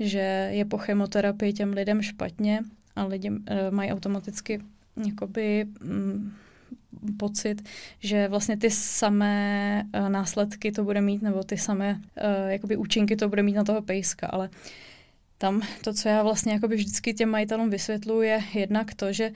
že 0.00 0.48
je 0.52 0.64
po 0.64 0.78
chemoterapii 0.78 1.52
těm 1.52 1.72
lidem 1.72 2.02
špatně 2.02 2.60
a 2.96 3.04
lidi 3.04 3.30
uh, 3.30 3.36
mají 3.70 3.92
automaticky 3.92 4.60
jakoby 5.06 5.66
um, 5.84 6.32
pocit, 7.18 7.68
že 8.00 8.28
vlastně 8.28 8.56
ty 8.56 8.70
samé 8.70 9.82
uh, 9.94 10.08
následky 10.08 10.72
to 10.72 10.84
bude 10.84 11.00
mít, 11.00 11.22
nebo 11.22 11.42
ty 11.42 11.58
samé 11.58 11.94
uh, 11.94 12.50
jakoby 12.50 12.76
účinky 12.76 13.16
to 13.16 13.28
bude 13.28 13.42
mít 13.42 13.52
na 13.52 13.64
toho 13.64 13.82
pejska, 13.82 14.26
ale 14.26 14.50
tam 15.38 15.62
to, 15.84 15.94
co 15.94 16.08
já 16.08 16.22
vlastně 16.22 16.52
jakoby 16.52 16.76
vždycky 16.76 17.14
těm 17.14 17.28
majitelům 17.28 17.70
vysvětluji, 17.70 18.28
je 18.28 18.40
jednak 18.54 18.94
to, 18.94 19.12
že 19.12 19.30
uh, 19.30 19.34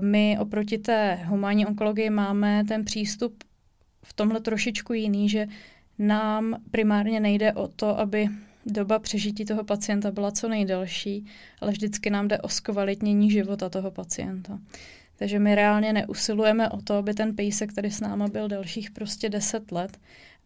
my 0.00 0.36
oproti 0.40 0.78
té 0.78 1.14
humánní 1.14 1.66
onkologii 1.66 2.10
máme 2.10 2.64
ten 2.68 2.84
přístup 2.84 3.44
v 4.04 4.12
tomhle 4.12 4.40
trošičku 4.40 4.92
jiný, 4.92 5.28
že 5.28 5.46
nám 5.98 6.56
primárně 6.70 7.20
nejde 7.20 7.52
o 7.52 7.68
to, 7.68 7.98
aby 7.98 8.28
doba 8.66 8.98
přežití 8.98 9.44
toho 9.44 9.64
pacienta 9.64 10.10
byla 10.10 10.30
co 10.30 10.48
nejdelší, 10.48 11.26
ale 11.60 11.72
vždycky 11.72 12.10
nám 12.10 12.28
jde 12.28 12.38
o 12.38 12.48
zkvalitnění 12.48 13.30
života 13.30 13.68
toho 13.68 13.90
pacienta. 13.90 14.58
Takže 15.22 15.38
my 15.38 15.54
reálně 15.54 15.92
neusilujeme 15.92 16.70
o 16.70 16.82
to, 16.82 16.94
aby 16.94 17.14
ten 17.14 17.36
pejsek 17.36 17.72
tady 17.72 17.90
s 17.90 18.00
náma 18.00 18.28
byl 18.28 18.48
dalších 18.48 18.90
prostě 18.90 19.28
10 19.28 19.72
let, 19.72 19.98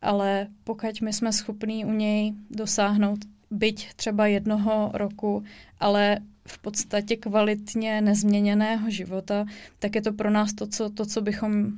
ale 0.02 0.46
pokud 0.64 1.00
my 1.00 1.12
jsme 1.12 1.32
schopní 1.32 1.84
u 1.84 1.92
něj 1.92 2.34
dosáhnout 2.50 3.18
byť 3.50 3.94
třeba 3.94 4.26
jednoho 4.26 4.90
roku, 4.94 5.44
ale 5.80 6.18
v 6.46 6.58
podstatě 6.58 7.16
kvalitně 7.16 8.00
nezměněného 8.00 8.90
života, 8.90 9.46
tak 9.78 9.94
je 9.94 10.02
to 10.02 10.12
pro 10.12 10.30
nás 10.30 10.52
to, 10.52 10.66
co, 10.66 10.90
to, 10.90 11.06
co 11.06 11.20
bychom 11.20 11.72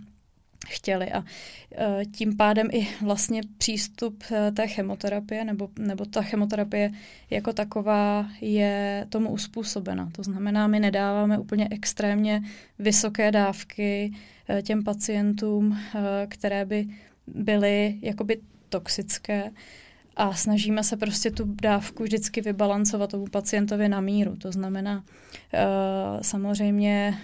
chtěli. 0.68 1.12
A 1.12 1.24
e, 1.72 2.04
tím 2.04 2.36
pádem 2.36 2.68
i 2.72 2.88
vlastně 3.00 3.40
přístup 3.58 4.24
e, 4.30 4.52
té 4.52 4.66
chemoterapie 4.66 5.44
nebo, 5.44 5.68
nebo 5.78 6.04
ta 6.04 6.22
chemoterapie 6.22 6.90
jako 7.30 7.52
taková 7.52 8.26
je 8.40 9.06
tomu 9.08 9.30
uspůsobena. 9.30 10.10
To 10.12 10.22
znamená, 10.22 10.66
my 10.66 10.80
nedáváme 10.80 11.38
úplně 11.38 11.68
extrémně 11.70 12.42
vysoké 12.78 13.30
dávky 13.30 14.12
e, 14.48 14.62
těm 14.62 14.84
pacientům, 14.84 15.78
které 16.28 16.64
by 16.64 16.86
byly 17.26 17.98
jakoby 18.02 18.40
toxické 18.68 19.50
a 20.16 20.34
snažíme 20.34 20.84
se 20.84 20.96
prostě 20.96 21.30
tu 21.30 21.54
dávku 21.62 22.02
vždycky 22.02 22.40
vybalancovat 22.40 23.10
tomu 23.10 23.26
pacientovi 23.26 23.88
na 23.88 24.00
míru. 24.00 24.36
To 24.36 24.52
znamená, 24.52 25.04
samozřejmě 26.22 27.18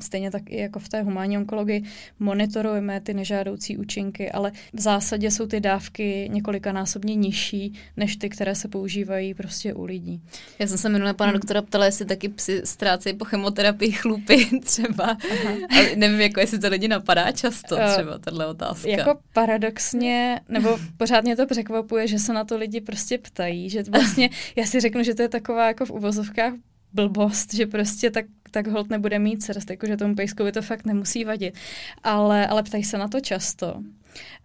stejně 0.00 0.30
tak 0.30 0.42
i 0.50 0.56
jako 0.56 0.78
v 0.78 0.88
té 0.88 1.02
humánní 1.02 1.38
onkologii 1.38 1.84
monitorujeme 2.18 3.00
ty 3.00 3.14
nežádoucí 3.14 3.78
účinky, 3.78 4.30
ale 4.30 4.52
v 4.72 4.80
zásadě 4.80 5.30
jsou 5.30 5.46
ty 5.46 5.60
dávky 5.60 6.28
několikanásobně 6.32 7.14
nižší 7.14 7.72
než 7.96 8.16
ty, 8.16 8.28
které 8.28 8.54
se 8.54 8.68
používají 8.68 9.34
prostě 9.34 9.74
u 9.74 9.84
lidí. 9.84 10.20
Já 10.58 10.66
jsem 10.66 10.78
se 10.78 10.88
minule 10.88 11.14
pana 11.14 11.30
hmm. 11.30 11.40
doktora 11.40 11.62
ptala, 11.62 11.84
jestli 11.84 12.04
taky 12.04 12.28
psi 12.28 12.62
ztrácejí 12.64 13.16
po 13.16 13.24
chemoterapii 13.24 13.92
chlupy 13.92 14.46
třeba. 14.64 15.04
Aha. 15.04 15.54
Ale 15.70 15.96
nevím, 15.96 16.20
jako 16.20 16.40
jestli 16.40 16.58
to 16.58 16.68
lidi 16.68 16.88
napadá 16.88 17.32
často 17.32 17.78
eh, 17.80 17.92
třeba 17.92 18.18
tahle 18.18 18.46
otázka. 18.46 18.88
Jako 18.88 19.18
paradoxně, 19.32 20.40
nebo 20.48 20.78
pořád 20.96 21.24
mě 21.24 21.36
to 21.36 21.46
překvapuje, 21.46 22.06
že 22.06 22.18
se 22.18 22.32
na 22.32 22.44
to 22.44 22.56
lidi 22.56 22.80
prostě 22.80 23.18
ptají, 23.18 23.70
že 23.70 23.82
vlastně 23.82 24.30
já 24.56 24.66
si 24.66 24.80
řeknu, 24.80 25.02
že 25.02 25.14
to 25.14 25.22
je 25.22 25.28
taková 25.28 25.66
jako 25.66 25.86
v 25.86 25.90
uvozovkách 25.90 26.54
blbost, 26.92 27.54
že 27.54 27.66
prostě 27.66 28.10
tak, 28.10 28.24
tak 28.50 28.66
hold 28.66 28.90
nebude 28.90 29.18
mít 29.18 29.42
srst, 29.42 29.70
jakože 29.70 29.96
tomu 29.96 30.14
pejskovi 30.14 30.52
to 30.52 30.62
fakt 30.62 30.84
nemusí 30.84 31.24
vadit. 31.24 31.54
Ale, 32.02 32.46
ale 32.46 32.62
ptají 32.62 32.84
se 32.84 32.98
na 32.98 33.08
to 33.08 33.20
často. 33.20 33.82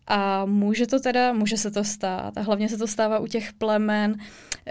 A 0.07 0.45
může 0.45 0.87
to 0.87 0.99
teda, 0.99 1.33
může 1.33 1.57
se 1.57 1.71
to 1.71 1.83
stát. 1.83 2.37
A 2.37 2.41
hlavně 2.41 2.69
se 2.69 2.77
to 2.77 2.87
stává 2.87 3.19
u 3.19 3.27
těch 3.27 3.53
plemen, 3.53 4.17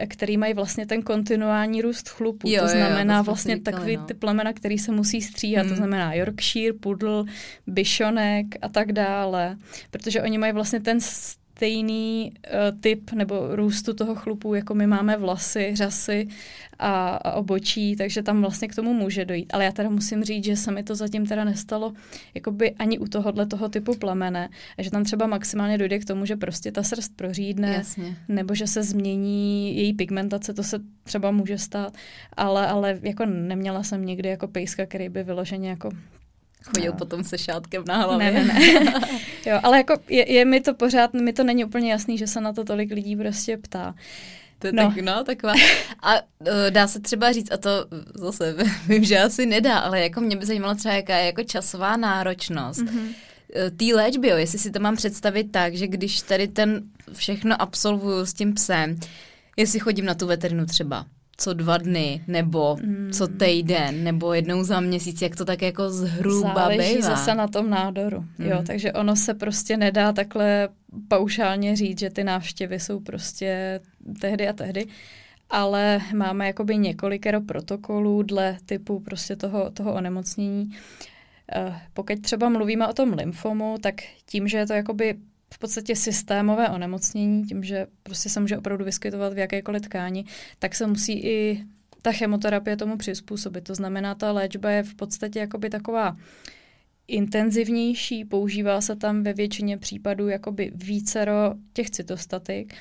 který 0.09 0.37
mají 0.37 0.55
vlastně 0.55 0.87
ten 0.87 1.03
kontinuální 1.03 1.82
růst 1.82 2.09
chlupu. 2.09 2.49
Jo, 2.49 2.62
to 2.62 2.68
znamená 2.68 3.16
jo, 3.16 3.20
to 3.20 3.24
vlastně 3.24 3.55
říkali, 3.55 3.74
takový 3.74 3.97
no. 3.97 4.05
ty 4.05 4.14
plemena, 4.14 4.53
který 4.53 4.78
se 4.78 4.93
musí 4.93 5.22
stříhat. 5.22 5.62
Hmm. 5.62 5.70
To 5.70 5.76
znamená 5.76 6.14
Yorkshire, 6.14 6.72
Pudl, 6.72 7.24
Bishonek 7.66 8.47
a 8.62 8.68
tak 8.68 8.93
dále. 8.93 9.57
Protože 9.91 10.22
oni 10.22 10.39
mají 10.39 10.53
vlastně 10.53 10.80
ten 10.80 11.01
stejný 11.57 12.33
uh, 12.33 12.81
typ 12.81 13.13
nebo 13.13 13.57
růstu 13.57 13.95
toho 13.95 14.15
chlupu, 14.15 14.55
jako 14.55 14.75
my 14.75 14.87
máme 14.87 15.17
vlasy, 15.17 15.71
řasy 15.75 16.29
a, 16.79 17.07
a 17.17 17.33
obočí, 17.33 17.97
takže 17.97 18.23
tam 18.23 18.41
vlastně 18.41 18.69
k 18.69 18.75
tomu 18.75 18.95
může 18.95 19.25
dojít. 19.25 19.55
Ale 19.55 19.65
já 19.65 19.73
teda 19.73 19.91
musím 19.91 20.25
říct, 20.25 20.45
že 20.45 20.57
se 20.57 20.73
mi 20.73 20.83
to 20.83 20.95
zatím 20.95 21.27
teda 21.27 21.45
nestalo 21.45 21.93
jakoby 22.35 22.71
ani 22.71 22.99
u 22.99 23.07
tohohle 23.07 23.47
toho 23.47 23.69
typu 23.69 23.95
plemene, 23.95 24.49
a 24.79 24.83
že 24.83 24.91
tam 24.91 25.05
třeba 25.05 25.27
maximálně 25.27 25.79
dojde 25.79 25.99
k 25.99 26.05
tomu, 26.05 26.27
že 26.27 26.37
prostě 26.37 26.73
ta 26.73 26.83
srst 26.83 27.17
prořídne, 27.17 27.75
Jasně. 27.75 28.17
nebo 28.29 28.55
že 28.55 28.67
se 28.67 28.83
změní 28.83 29.77
její 29.77 29.93
pigmentace, 29.95 30.55
to 30.55 30.63
se 30.63 30.81
třeba 31.05 31.31
může 31.31 31.59
stát, 31.59 31.95
ale, 32.37 32.67
ale 32.67 32.99
jako 33.03 33.27
neměla 33.27 33.83
jsem 33.83 34.05
nikdy 34.05 34.29
jako 34.29 34.49
pejska, 34.49 34.87
který 34.87 35.09
by 35.09 35.23
vyloženě 35.23 35.69
jako 35.69 35.91
Chodil 36.65 36.93
no. 36.93 36.99
potom 36.99 37.25
se 37.25 37.39
šátkem 37.39 37.85
na 37.89 38.03
hlavě. 38.03 38.33
Ne, 38.33 38.45
ne, 38.45 38.81
ne. 38.81 39.01
jo, 39.47 39.61
ale 39.62 39.77
jako 39.77 39.95
je, 40.09 40.33
je 40.33 40.45
mi 40.45 40.61
to 40.61 40.75
pořád, 40.75 41.12
mi 41.12 41.33
to 41.33 41.45
není 41.45 41.65
úplně 41.65 41.93
jasný, 41.93 42.19
že 42.19 42.27
se 42.27 42.41
na 42.41 42.53
to 42.53 42.65
tolik 42.65 42.93
lidí 42.93 43.17
prostě 43.17 43.57
ptá. 43.57 43.95
To 44.59 44.67
je 44.67 44.73
no. 44.73 44.83
tak, 44.83 44.97
no, 44.97 45.25
taková. 45.25 45.53
A 46.03 46.15
uh, 46.15 46.49
dá 46.71 46.87
se 46.87 47.01
třeba 47.01 47.33
říct, 47.33 47.53
a 47.53 47.57
to 47.57 47.71
zase 48.15 48.57
vím, 48.89 49.05
že 49.05 49.19
asi 49.19 49.47
nedá, 49.47 49.79
ale 49.79 50.01
jako 50.01 50.21
mě 50.21 50.37
by 50.37 50.47
zajímalo 50.47 50.75
třeba, 50.75 50.95
jaká 50.95 51.17
je 51.17 51.27
jako 51.27 51.43
časová 51.43 51.97
náročnost. 51.97 52.81
Mm-hmm 52.81 53.15
té 53.77 53.85
léčby, 53.95 54.29
jo, 54.29 54.37
jestli 54.37 54.59
si 54.59 54.71
to 54.71 54.81
mám 54.81 54.97
představit 54.97 55.53
tak, 55.53 55.75
že 55.75 55.87
když 55.87 56.23
tady 56.23 56.49
ten 56.49 56.83
všechno 57.12 57.62
absolvuju 57.62 58.27
s 58.27 58.33
tím 58.33 58.55
psem, 58.55 58.97
jestli 59.57 59.79
chodím 59.79 60.05
na 60.05 60.15
tu 60.15 60.27
veterinu 60.27 60.67
třeba 60.67 61.07
co 61.37 61.55
dva 61.55 61.78
dny, 61.78 62.24
nebo 62.26 62.76
mm. 62.82 63.11
co 63.12 63.28
týden, 63.28 64.05
nebo 64.05 64.35
jednou 64.35 64.62
za 64.62 64.80
měsíc, 64.80 65.22
jak 65.22 65.37
to 65.37 65.45
tak 65.45 65.62
jako 65.62 65.91
zhruba 65.91 66.55
Záleží 66.55 66.97
bývá. 66.97 67.09
zase 67.09 67.35
na 67.35 67.49
tom 67.49 67.70
nádoru, 67.70 68.24
mm. 68.39 68.47
jo, 68.47 68.62
takže 68.66 68.93
ono 68.93 69.16
se 69.16 69.35
prostě 69.35 69.76
nedá 69.76 70.12
takhle 70.12 70.68
paušálně 71.09 71.76
říct, 71.76 71.99
že 71.99 72.11
ty 72.11 72.24
návštěvy 72.24 72.80
jsou 72.80 73.01
prostě 73.01 73.80
tehdy 74.20 74.49
a 74.49 74.53
tehdy, 74.53 74.87
ale 75.51 76.01
máme 76.14 76.47
jakoby 76.47 76.76
několikero 76.76 77.41
protokolů 77.41 78.22
dle 78.22 78.57
typu 78.66 79.01
prostě 79.01 79.37
toho, 79.37 79.70
toho 79.70 79.95
onemocnění. 79.95 80.70
Eh, 81.53 81.80
pokud 81.95 82.20
třeba 82.20 82.49
mluvíme 82.49 82.89
o 82.89 82.93
tom 82.93 83.12
lymfomu, 83.12 83.76
tak 83.80 83.95
tím, 84.26 84.49
že 84.49 84.59
je 84.59 84.66
to 84.66 84.72
jakoby 84.72 85.14
v 85.55 85.59
podstatě 85.59 85.97
systémové 85.97 86.69
onemocnění, 86.69 87.45
tím, 87.45 87.65
že 87.65 87.87
prostě 88.03 88.29
se 88.29 88.41
může 88.41 88.59
opravdu 88.59 88.85
vyskytovat 88.85 89.33
v 89.33 89.39
jakékoliv 89.39 89.83
tkáni, 89.83 90.25
tak 90.59 90.75
se 90.75 90.87
musí 90.87 91.13
i 91.13 91.65
ta 92.03 92.13
chemoterapie 92.13 92.77
tomu 92.77 92.97
přizpůsobit. 92.97 93.65
To 93.65 93.75
znamená, 93.75 94.15
ta 94.15 94.33
léčba 94.33 94.71
je 94.71 94.83
v 94.83 94.95
podstatě 94.95 95.39
jakoby 95.39 95.71
taková 95.71 96.17
intenzivnější, 97.09 98.25
používá 98.25 98.81
se 98.81 98.97
tam 98.97 99.23
ve 99.23 99.33
většině 99.33 99.79
případů 99.79 100.29
jakoby 100.29 100.73
vícero 100.75 101.55
těch 101.73 101.91
cytostatik 101.91 102.75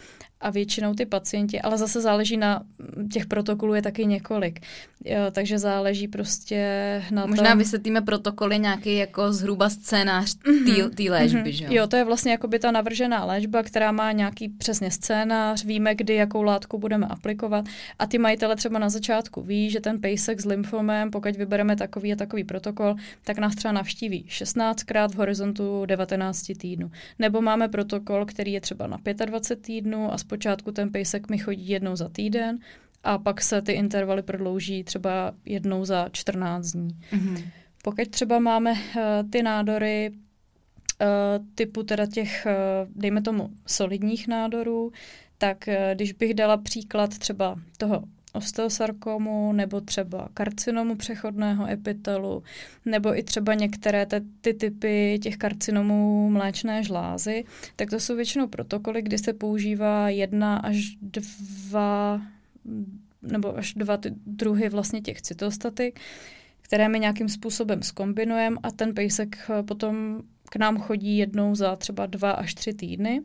a 0.43 0.49
většinou 0.49 0.93
ty 0.93 1.05
pacienti, 1.05 1.61
ale 1.61 1.77
zase 1.77 2.01
záleží 2.01 2.37
na 2.37 2.63
těch 3.13 3.25
protokolů 3.25 3.73
je 3.73 3.81
taky 3.81 4.05
několik. 4.05 4.59
Jo, 5.05 5.19
takže 5.31 5.59
záleží 5.59 6.07
prostě 6.07 7.01
na 7.11 7.25
Možná 7.25 7.49
tom... 7.49 7.59
vysvětlíme 7.59 8.01
protokoly 8.01 8.59
nějaký 8.59 8.97
jako 8.97 9.33
zhruba 9.33 9.69
scénář 9.69 10.35
té 10.35 10.49
mm-hmm. 10.49 11.11
léčby, 11.11 11.39
mm-hmm. 11.39 11.53
že 11.53 11.65
jo? 11.65 11.69
Jo, 11.73 11.87
to 11.87 11.95
je 11.95 12.03
vlastně 12.03 12.31
jako 12.31 12.47
by 12.47 12.59
ta 12.59 12.71
navržená 12.71 13.25
léčba, 13.25 13.63
která 13.63 13.91
má 13.91 14.11
nějaký 14.11 14.49
přesně 14.49 14.91
scénář, 14.91 15.65
víme, 15.65 15.95
kdy 15.95 16.15
jakou 16.15 16.43
látku 16.43 16.77
budeme 16.77 17.07
aplikovat 17.07 17.65
a 17.99 18.05
ty 18.05 18.17
majitele 18.17 18.55
třeba 18.55 18.79
na 18.79 18.89
začátku 18.89 19.41
ví, 19.41 19.69
že 19.69 19.79
ten 19.79 19.99
pejsek 20.01 20.41
s 20.41 20.45
lymfomem, 20.45 21.11
pokud 21.11 21.35
vybereme 21.35 21.75
takový 21.75 22.13
a 22.13 22.15
takový 22.15 22.43
protokol, 22.43 22.95
tak 23.23 23.37
nás 23.37 23.55
třeba 23.55 23.71
navštíví 23.71 24.25
16krát 24.29 25.09
v 25.09 25.15
horizontu 25.15 25.85
19 25.85 26.51
týdnů. 26.57 26.91
Nebo 27.19 27.41
máme 27.41 27.67
protokol, 27.67 28.25
který 28.25 28.53
je 28.53 28.61
třeba 28.61 28.87
na 28.87 28.97
25 29.25 29.61
týdnů 29.65 30.13
a 30.13 30.17
zpočátku 30.33 30.71
ten 30.71 30.91
pejsek 30.91 31.29
mi 31.29 31.37
chodí 31.37 31.69
jednou 31.69 31.95
za 31.95 32.09
týden, 32.09 32.59
a 33.03 33.17
pak 33.17 33.41
se 33.41 33.61
ty 33.61 33.71
intervaly 33.71 34.21
prodlouží 34.21 34.83
třeba 34.83 35.33
jednou 35.45 35.85
za 35.85 36.09
14 36.09 36.71
dní. 36.71 36.97
Mm-hmm. 37.11 37.45
Pokud 37.83 38.07
třeba 38.07 38.39
máme 38.39 38.71
uh, 38.71 39.29
ty 39.29 39.43
nádory 39.43 40.11
uh, 40.11 41.45
typu 41.55 41.83
teda 41.83 42.05
těch, 42.05 42.47
uh, 42.47 42.91
dejme 42.95 43.21
tomu, 43.21 43.49
solidních 43.67 44.27
nádorů, 44.27 44.91
tak 45.37 45.69
když 45.93 46.13
bych 46.13 46.33
dala 46.33 46.57
příklad 46.57 47.17
třeba 47.17 47.59
toho 47.77 48.03
osteosarkomu 48.33 49.53
nebo 49.53 49.81
třeba 49.81 50.29
karcinomu 50.33 50.95
přechodného 50.95 51.67
epitelu, 51.67 52.43
nebo 52.85 53.17
i 53.17 53.23
třeba 53.23 53.53
některé 53.53 54.05
te, 54.05 54.21
ty 54.41 54.53
typy 54.53 55.19
těch 55.21 55.37
karcinomů 55.37 56.29
mléčné 56.29 56.83
žlázy, 56.83 57.43
tak 57.75 57.89
to 57.89 57.99
jsou 57.99 58.15
většinou 58.15 58.47
protokoly, 58.47 59.01
kdy 59.01 59.17
se 59.17 59.33
používá 59.33 60.09
jedna 60.09 60.57
až 60.57 60.97
dva 61.01 62.21
nebo 63.21 63.57
až 63.57 63.73
dva 63.73 63.97
ty 63.97 64.13
druhy 64.25 64.69
vlastně 64.69 65.01
těch 65.01 65.21
cytostatik, 65.21 65.99
které 66.61 66.89
my 66.89 66.99
nějakým 66.99 67.29
způsobem 67.29 67.81
skombinujeme 67.81 68.57
a 68.63 68.71
ten 68.71 68.93
pejsek 68.93 69.37
eh, 69.49 69.63
potom 69.63 70.21
k 70.49 70.55
nám 70.55 70.77
chodí 70.77 71.17
jednou 71.17 71.55
za 71.55 71.75
třeba 71.75 72.05
dva 72.05 72.31
až 72.31 72.53
tři 72.53 72.73
týdny 72.73 73.21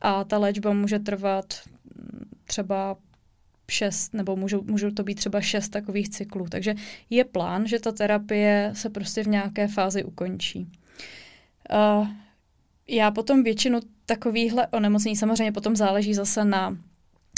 a 0.00 0.24
ta 0.24 0.38
léčba 0.38 0.72
může 0.72 0.98
trvat 0.98 1.44
mm, 1.96 2.28
třeba 2.44 2.96
šest, 3.70 4.14
nebo 4.14 4.36
můžou, 4.36 4.62
můžou 4.62 4.90
to 4.90 5.02
být 5.02 5.14
třeba 5.14 5.40
šest 5.40 5.68
takových 5.68 6.08
cyklů. 6.08 6.46
Takže 6.48 6.74
je 7.10 7.24
plán, 7.24 7.66
že 7.66 7.80
ta 7.80 7.92
terapie 7.92 8.70
se 8.74 8.90
prostě 8.90 9.22
v 9.24 9.28
nějaké 9.28 9.68
fázi 9.68 10.04
ukončí. 10.04 10.68
Uh, 11.72 12.08
já 12.88 13.10
potom 13.10 13.42
většinu 13.42 13.80
takovýchhle 14.06 14.66
onemocnění 14.66 15.16
samozřejmě 15.16 15.52
potom 15.52 15.76
záleží 15.76 16.14
zase 16.14 16.44
na 16.44 16.76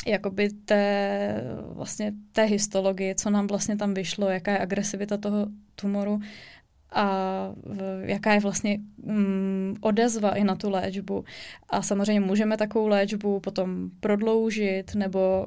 jakoby 0.07 0.49
té, 0.65 1.45
vlastně 1.69 2.13
té 2.33 2.43
histologii, 2.43 3.15
co 3.15 3.31
nám 3.31 3.47
vlastně 3.47 3.77
tam 3.77 3.95
vyšlo, 3.95 4.29
jaká 4.29 4.53
je 4.53 4.59
agresivita 4.59 5.17
toho 5.17 5.47
tumoru 5.77 6.21
a 6.95 7.09
jaká 8.03 8.33
je 8.33 8.41
vlastně 8.41 8.79
mm, 9.03 9.77
odezva 9.81 10.31
i 10.31 10.45
na 10.45 10.55
tu 10.55 10.71
léčbu. 10.71 11.25
A 11.69 11.83
samozřejmě 11.83 12.21
můžeme 12.21 12.57
takovou 12.57 12.87
léčbu 12.87 13.41
potom 13.41 13.91
prodloužit 14.01 14.95
nebo 14.95 15.47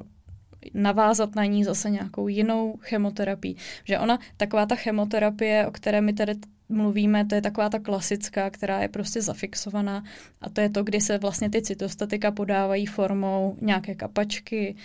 navázat 0.74 1.34
na 1.34 1.44
ní 1.44 1.64
zase 1.64 1.90
nějakou 1.90 2.28
jinou 2.28 2.76
chemoterapii. 2.80 3.56
Že 3.84 3.98
ona, 3.98 4.18
taková 4.36 4.66
ta 4.66 4.74
chemoterapie, 4.74 5.66
o 5.66 5.70
které 5.70 6.00
my 6.00 6.12
tady 6.12 6.34
mluvíme, 6.68 7.24
to 7.24 7.34
je 7.34 7.42
taková 7.42 7.68
ta 7.68 7.78
klasická, 7.78 8.50
která 8.50 8.80
je 8.80 8.88
prostě 8.88 9.22
zafixovaná 9.22 10.04
a 10.40 10.50
to 10.50 10.60
je 10.60 10.70
to, 10.70 10.82
kdy 10.82 11.00
se 11.00 11.18
vlastně 11.18 11.50
ty 11.50 11.62
cytostatika 11.62 12.30
podávají 12.30 12.86
formou 12.86 13.56
nějaké 13.60 13.94
kapačky, 13.94 14.76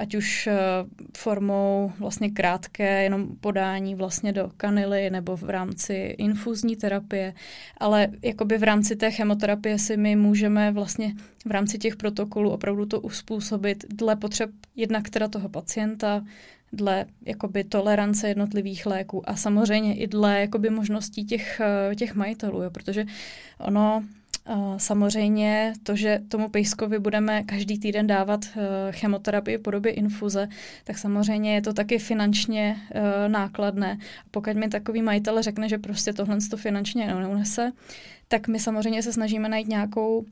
ať 0.00 0.14
už 0.14 0.46
eh, 0.46 0.56
formou 1.16 1.92
vlastně 1.98 2.30
krátké 2.30 3.02
jenom 3.02 3.36
podání 3.40 3.94
vlastně 3.94 4.32
do 4.32 4.50
kanily 4.56 5.10
nebo 5.10 5.36
v 5.36 5.50
rámci 5.50 5.94
infuzní 6.18 6.76
terapie, 6.76 7.34
ale 7.76 8.08
jakoby 8.22 8.58
v 8.58 8.62
rámci 8.62 8.96
té 8.96 9.10
chemoterapie 9.10 9.78
si 9.78 9.96
my 9.96 10.16
můžeme 10.16 10.72
vlastně 10.72 11.14
v 11.46 11.50
rámci 11.50 11.78
těch 11.78 11.96
protokolů 11.96 12.50
opravdu 12.50 12.86
to 12.86 13.00
uspůsobit 13.00 13.84
dle 13.88 14.16
potřeb 14.16 14.50
jednak 14.76 15.10
teda 15.10 15.28
toho 15.28 15.48
pacienta, 15.48 16.24
dle 16.72 17.06
jakoby 17.26 17.64
tolerance 17.64 18.28
jednotlivých 18.28 18.86
léků 18.86 19.30
a 19.30 19.36
samozřejmě 19.36 19.96
i 19.96 20.06
dle 20.06 20.40
jakoby 20.40 20.70
možností 20.70 21.24
těch, 21.24 21.60
eh, 21.60 21.94
těch 21.94 22.14
majitelů, 22.14 22.62
jo, 22.62 22.70
protože 22.70 23.04
ono 23.58 24.04
Samozřejmě 24.76 25.72
to, 25.82 25.96
že 25.96 26.20
tomu 26.28 26.48
pejskovi 26.48 26.98
budeme 26.98 27.42
každý 27.42 27.78
týden 27.78 28.06
dávat 28.06 28.40
eh, 28.56 28.92
chemoterapii 28.92 29.56
v 29.56 29.62
podobě 29.62 29.92
infuze, 29.92 30.48
tak 30.84 30.98
samozřejmě 30.98 31.54
je 31.54 31.62
to 31.62 31.72
taky 31.72 31.98
finančně 31.98 32.76
eh, 32.90 33.28
nákladné. 33.28 33.98
Pokud 34.30 34.56
mi 34.56 34.68
takový 34.68 35.02
majitel 35.02 35.42
řekne, 35.42 35.68
že 35.68 35.78
prostě 35.78 36.12
tohle 36.12 36.38
to 36.50 36.56
finančně 36.56 37.06
neunese, 37.06 37.72
tak 38.28 38.48
my 38.48 38.58
samozřejmě 38.58 39.02
se 39.02 39.12
snažíme 39.12 39.48
najít 39.48 39.68
nějakou 39.68 40.24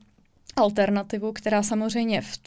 alternativu, 0.56 1.32
která 1.32 1.62
samozřejmě 1.62 2.20
v, 2.20 2.38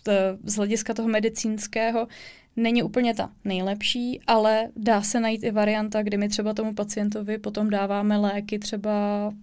z 0.43 0.55
hlediska 0.55 0.93
toho 0.93 1.07
medicínského 1.07 2.07
není 2.55 2.83
úplně 2.83 3.13
ta 3.13 3.31
nejlepší, 3.45 4.19
ale 4.27 4.67
dá 4.75 5.01
se 5.01 5.19
najít 5.19 5.43
i 5.43 5.51
varianta, 5.51 6.03
kdy 6.03 6.17
my 6.17 6.29
třeba 6.29 6.53
tomu 6.53 6.73
pacientovi 6.73 7.37
potom 7.37 7.69
dáváme 7.69 8.17
léky 8.17 8.59
třeba 8.59 8.91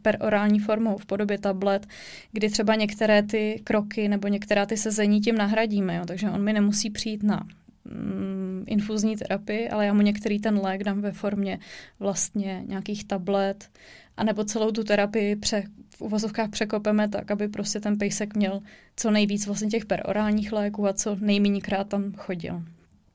perorální 0.02 0.58
formou 0.58 0.96
v 0.96 1.06
podobě 1.06 1.38
tablet, 1.38 1.86
kdy 2.32 2.50
třeba 2.50 2.74
některé 2.74 3.22
ty 3.22 3.60
kroky 3.64 4.08
nebo 4.08 4.28
některá 4.28 4.66
ty 4.66 4.76
sezení 4.76 5.20
tím 5.20 5.36
nahradíme, 5.36 5.96
jo, 5.96 6.04
takže 6.06 6.30
on 6.30 6.44
mi 6.44 6.52
nemusí 6.52 6.90
přijít 6.90 7.22
na 7.22 7.46
mm, 7.84 8.64
infuzní 8.66 9.16
terapii, 9.16 9.68
ale 9.68 9.86
já 9.86 9.94
mu 9.94 10.02
některý 10.02 10.38
ten 10.38 10.58
lék 10.58 10.84
dám 10.84 11.00
ve 11.00 11.12
formě 11.12 11.58
vlastně 12.00 12.62
nějakých 12.66 13.04
tablet, 13.04 13.70
anebo 14.16 14.44
celou 14.44 14.70
tu 14.70 14.84
terapii 14.84 15.36
pře, 15.36 15.64
v 15.96 16.02
uvozovkách 16.02 16.50
překopeme 16.50 17.08
tak, 17.08 17.30
aby 17.30 17.48
prostě 17.48 17.80
ten 17.80 17.98
pejsek 17.98 18.36
měl 18.36 18.60
co 18.96 19.10
nejvíc 19.10 19.46
vlastně 19.46 19.68
těch 19.68 19.86
perorálních 19.86 20.52
léků 20.52 20.86
a 20.86 20.92
co 20.92 21.16
nejméněkrát 21.20 21.88
tam 21.88 22.12
chodil. 22.12 22.62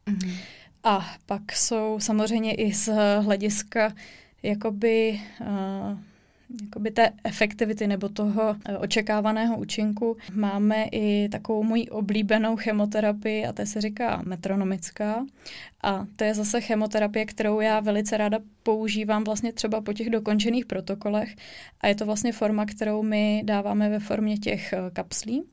Mm-hmm. 0.08 0.38
A 0.84 1.06
pak 1.26 1.52
jsou 1.52 2.00
samozřejmě 2.00 2.54
i 2.56 2.74
z 2.74 2.90
hlediska 3.22 3.94
jakoby, 4.44 5.22
uh, 5.42 5.98
jakoby 6.64 6.92
té 6.92 7.12
efektivity 7.24 7.88
nebo 7.88 8.10
toho 8.10 8.56
eh, 8.66 8.78
očekávaného 8.78 9.58
účinku 9.58 10.18
máme 10.34 10.86
i 10.92 11.30
takovou 11.30 11.64
moji 11.64 11.90
oblíbenou 11.90 12.56
chemoterapii 12.56 13.46
a 13.46 13.54
to 13.54 13.66
se 13.66 13.82
říká 13.82 14.22
metronomická. 14.26 15.26
A 15.84 16.06
to 16.16 16.24
je 16.24 16.34
zase 16.34 16.62
chemoterapie, 16.62 17.26
kterou 17.26 17.60
já 17.60 17.80
velice 17.80 18.18
ráda 18.18 18.40
používám 18.64 19.24
vlastně 19.24 19.54
třeba 19.54 19.82
po 19.82 19.94
těch 19.94 20.10
dokončených 20.10 20.66
protokolech 20.66 21.36
a 21.82 21.88
je 21.88 21.96
to 21.96 22.06
vlastně 22.06 22.32
forma, 22.32 22.66
kterou 22.66 23.04
my 23.04 23.42
dáváme 23.46 23.90
ve 23.90 24.00
formě 24.00 24.38
těch 24.38 24.74
eh, 24.74 24.78
kapslí. 24.94 25.44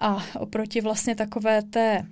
A 0.00 0.24
oproti 0.38 0.80
vlastně 0.80 1.14
takové 1.14 1.62
té 1.62 2.06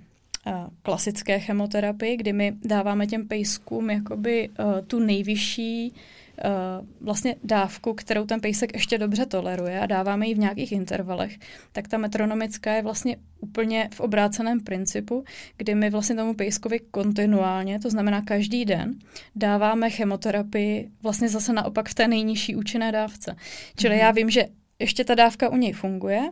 klasické 0.81 1.39
chemoterapii, 1.39 2.17
kdy 2.17 2.33
my 2.33 2.53
dáváme 2.65 3.07
těm 3.07 3.27
pejskům 3.27 3.89
jakoby 3.89 4.49
uh, 4.49 4.65
tu 4.87 4.99
nejvyšší 4.99 5.93
uh, 5.93 6.87
vlastně 7.01 7.35
dávku, 7.43 7.93
kterou 7.93 8.25
ten 8.25 8.41
pejsek 8.41 8.73
ještě 8.73 8.97
dobře 8.97 9.25
toleruje 9.25 9.79
a 9.79 9.85
dáváme 9.85 10.27
ji 10.27 10.33
v 10.33 10.39
nějakých 10.39 10.71
intervalech, 10.71 11.37
tak 11.71 11.87
ta 11.87 11.97
metronomická 11.97 12.73
je 12.73 12.81
vlastně 12.81 13.17
úplně 13.39 13.89
v 13.93 13.99
obráceném 13.99 14.59
principu, 14.59 15.23
kdy 15.57 15.75
my 15.75 15.89
vlastně 15.89 16.15
tomu 16.15 16.33
pejskovi 16.33 16.79
kontinuálně, 16.79 17.79
to 17.79 17.89
znamená 17.89 18.21
každý 18.21 18.65
den, 18.65 18.95
dáváme 19.35 19.89
chemoterapii 19.89 20.89
vlastně 21.03 21.29
zase 21.29 21.53
naopak 21.53 21.89
v 21.89 21.95
té 21.95 22.07
nejnižší 22.07 22.55
účinné 22.55 22.91
dávce. 22.91 23.35
Čili 23.75 23.95
mm-hmm. 23.95 23.99
já 23.99 24.11
vím, 24.11 24.29
že 24.29 24.45
ještě 24.79 25.03
ta 25.03 25.15
dávka 25.15 25.49
u 25.49 25.55
něj 25.55 25.73
funguje, 25.73 26.29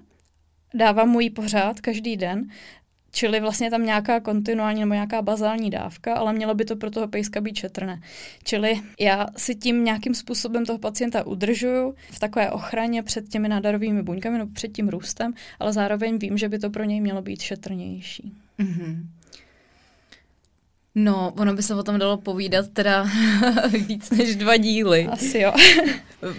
dávám 0.74 1.10
mu 1.10 1.20
ji 1.20 1.30
pořád 1.30 1.82
každý 1.82 2.18
den 2.18 2.50
Čili 3.18 3.40
vlastně 3.40 3.70
tam 3.70 3.86
nějaká 3.86 4.20
kontinuální 4.20 4.80
nebo 4.80 4.94
nějaká 4.94 5.22
bazální 5.22 5.70
dávka, 5.70 6.14
ale 6.14 6.34
mělo 6.34 6.56
by 6.56 6.66
to 6.66 6.76
pro 6.76 6.92
toho 6.92 7.08
pejska 7.08 7.42
být 7.42 7.56
šetrné. 7.56 8.02
Čili 8.44 8.82
já 9.00 9.28
si 9.38 9.56
tím 9.56 9.84
nějakým 9.84 10.14
způsobem 10.14 10.66
toho 10.66 10.80
pacienta 10.80 11.28
udržuju 11.28 11.96
v 12.12 12.20
takové 12.20 12.52
ochraně 12.52 13.04
před 13.04 13.30
těmi 13.30 13.48
nádorovými 13.50 14.04
buňkami 14.04 14.38
nebo 14.38 14.52
před 14.54 14.72
tím 14.72 14.90
růstem, 14.90 15.34
ale 15.60 15.74
zároveň 15.74 16.18
vím, 16.18 16.38
že 16.38 16.50
by 16.50 16.60
to 16.60 16.70
pro 16.70 16.84
něj 16.84 17.02
mělo 17.02 17.22
být 17.22 17.42
šetrnější. 17.42 18.34
Mm-hmm. 18.60 19.06
No, 20.96 21.34
ono 21.38 21.54
by 21.54 21.64
se 21.64 21.76
o 21.76 21.84
tom 21.84 22.00
dalo 22.00 22.18
povídat 22.18 22.68
teda 22.68 23.10
víc 23.88 24.10
než 24.10 24.36
dva 24.36 24.58
díly. 24.58 25.08
Asi 25.12 25.40
jo. 25.40 25.54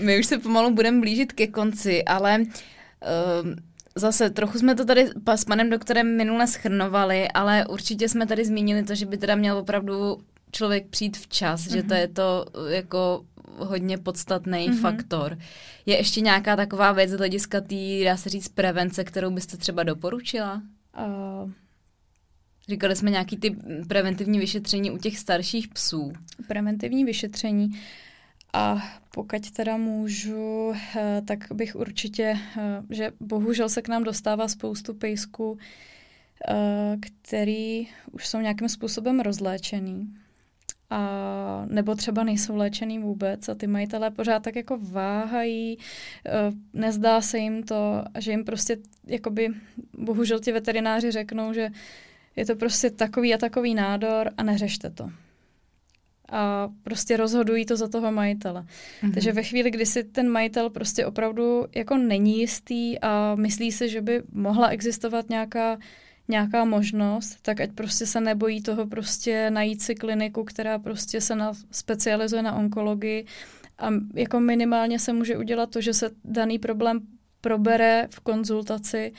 My 0.00 0.18
už 0.18 0.26
se 0.26 0.38
pomalu 0.38 0.74
budeme 0.74 1.00
blížit 1.00 1.32
ke 1.32 1.46
konci, 1.46 2.04
ale 2.04 2.38
uh, 2.38 3.54
zase 3.98 4.30
trochu 4.30 4.58
jsme 4.58 4.74
to 4.74 4.84
tady 4.84 5.10
s 5.34 5.44
panem 5.44 5.70
doktorem 5.70 6.16
minule 6.16 6.46
schrnovali, 6.46 7.28
ale 7.28 7.66
určitě 7.66 8.08
jsme 8.08 8.26
tady 8.26 8.44
zmínili 8.44 8.82
to, 8.82 8.94
že 8.94 9.06
by 9.06 9.18
teda 9.18 9.34
měl 9.34 9.58
opravdu 9.58 10.18
člověk 10.52 10.86
přijít 10.86 11.16
včas, 11.16 11.60
mm-hmm. 11.60 11.72
že 11.72 11.82
to 11.82 11.94
mhm. 11.94 11.96
je 11.96 12.08
to 12.08 12.46
jako 12.68 13.24
hodně 13.56 13.98
podstatný 13.98 14.70
mm-hmm. 14.70 14.80
faktor. 14.80 15.38
Je 15.86 15.96
ještě 15.96 16.20
nějaká 16.20 16.56
taková 16.56 16.92
věc 16.92 17.10
z 17.10 17.16
hlediska 17.16 17.60
té, 17.60 18.04
dá 18.04 18.16
se 18.16 18.28
říct, 18.28 18.48
prevence, 18.48 19.04
kterou 19.04 19.30
byste 19.30 19.56
třeba 19.56 19.82
doporučila? 19.82 20.62
Uh... 20.98 21.50
Říkali 22.68 22.96
jsme 22.96 23.10
nějaký 23.10 23.36
ty 23.36 23.56
preventivní 23.88 24.38
vyšetření 24.38 24.90
u 24.90 24.98
těch 24.98 25.18
starších 25.18 25.68
psů. 25.68 26.12
Preventivní 26.48 27.04
vyšetření. 27.04 27.70
A 28.52 28.82
pokud 29.14 29.50
teda 29.50 29.76
můžu, 29.76 30.72
eh, 30.96 31.22
tak 31.26 31.38
bych 31.52 31.76
určitě, 31.76 32.38
eh, 32.58 32.82
že 32.90 33.10
bohužel 33.20 33.68
se 33.68 33.82
k 33.82 33.88
nám 33.88 34.04
dostává 34.04 34.48
spoustu 34.48 34.94
pejsků, 34.94 35.58
eh, 36.48 36.96
který 37.00 37.88
už 38.12 38.28
jsou 38.28 38.40
nějakým 38.40 38.68
způsobem 38.68 39.20
rozléčený. 39.20 40.14
A 40.90 41.66
nebo 41.68 41.94
třeba 41.94 42.24
nejsou 42.24 42.56
léčený 42.56 42.98
vůbec 42.98 43.48
a 43.48 43.54
ty 43.54 43.66
majitelé 43.66 44.10
pořád 44.10 44.42
tak 44.42 44.56
jako 44.56 44.78
váhají, 44.82 45.78
nezdá 46.72 47.20
se 47.20 47.38
jim 47.38 47.62
to, 47.62 48.04
že 48.18 48.30
jim 48.30 48.44
prostě 48.44 48.76
jakoby, 49.06 49.48
bohužel 49.98 50.40
ti 50.40 50.52
veterináři 50.52 51.10
řeknou, 51.10 51.52
že 51.52 51.70
je 52.36 52.46
to 52.46 52.56
prostě 52.56 52.90
takový 52.90 53.34
a 53.34 53.38
takový 53.38 53.74
nádor 53.74 54.30
a 54.36 54.42
neřešte 54.42 54.90
to 54.90 55.10
a 56.28 56.68
prostě 56.82 57.16
rozhodují 57.16 57.66
to 57.66 57.76
za 57.76 57.88
toho 57.88 58.12
majitele. 58.12 58.62
Mm-hmm. 59.02 59.14
Takže 59.14 59.32
ve 59.32 59.42
chvíli, 59.42 59.70
kdy 59.70 59.86
si 59.86 60.04
ten 60.04 60.28
majitel 60.28 60.70
prostě 60.70 61.06
opravdu 61.06 61.66
jako 61.76 61.96
není 61.96 62.40
jistý 62.40 62.98
a 62.98 63.34
myslí 63.34 63.72
si, 63.72 63.88
že 63.88 64.00
by 64.00 64.22
mohla 64.32 64.68
existovat 64.68 65.28
nějaká 65.30 65.78
nějaká 66.30 66.64
možnost, 66.64 67.38
tak 67.42 67.60
ať 67.60 67.72
prostě 67.72 68.06
se 68.06 68.20
nebojí 68.20 68.62
toho 68.62 68.86
prostě 68.86 69.50
najít 69.50 69.82
si 69.82 69.94
kliniku, 69.94 70.44
která 70.44 70.78
prostě 70.78 71.20
se 71.20 71.34
na, 71.34 71.52
specializuje 71.70 72.42
na 72.42 72.54
onkologii 72.54 73.26
a 73.78 73.88
jako 74.14 74.40
minimálně 74.40 74.98
se 74.98 75.12
může 75.12 75.36
udělat 75.36 75.70
to, 75.70 75.80
že 75.80 75.94
se 75.94 76.10
daný 76.24 76.58
problém 76.58 77.00
probere 77.40 78.06
v 78.10 78.20
konzultaci 78.20 79.12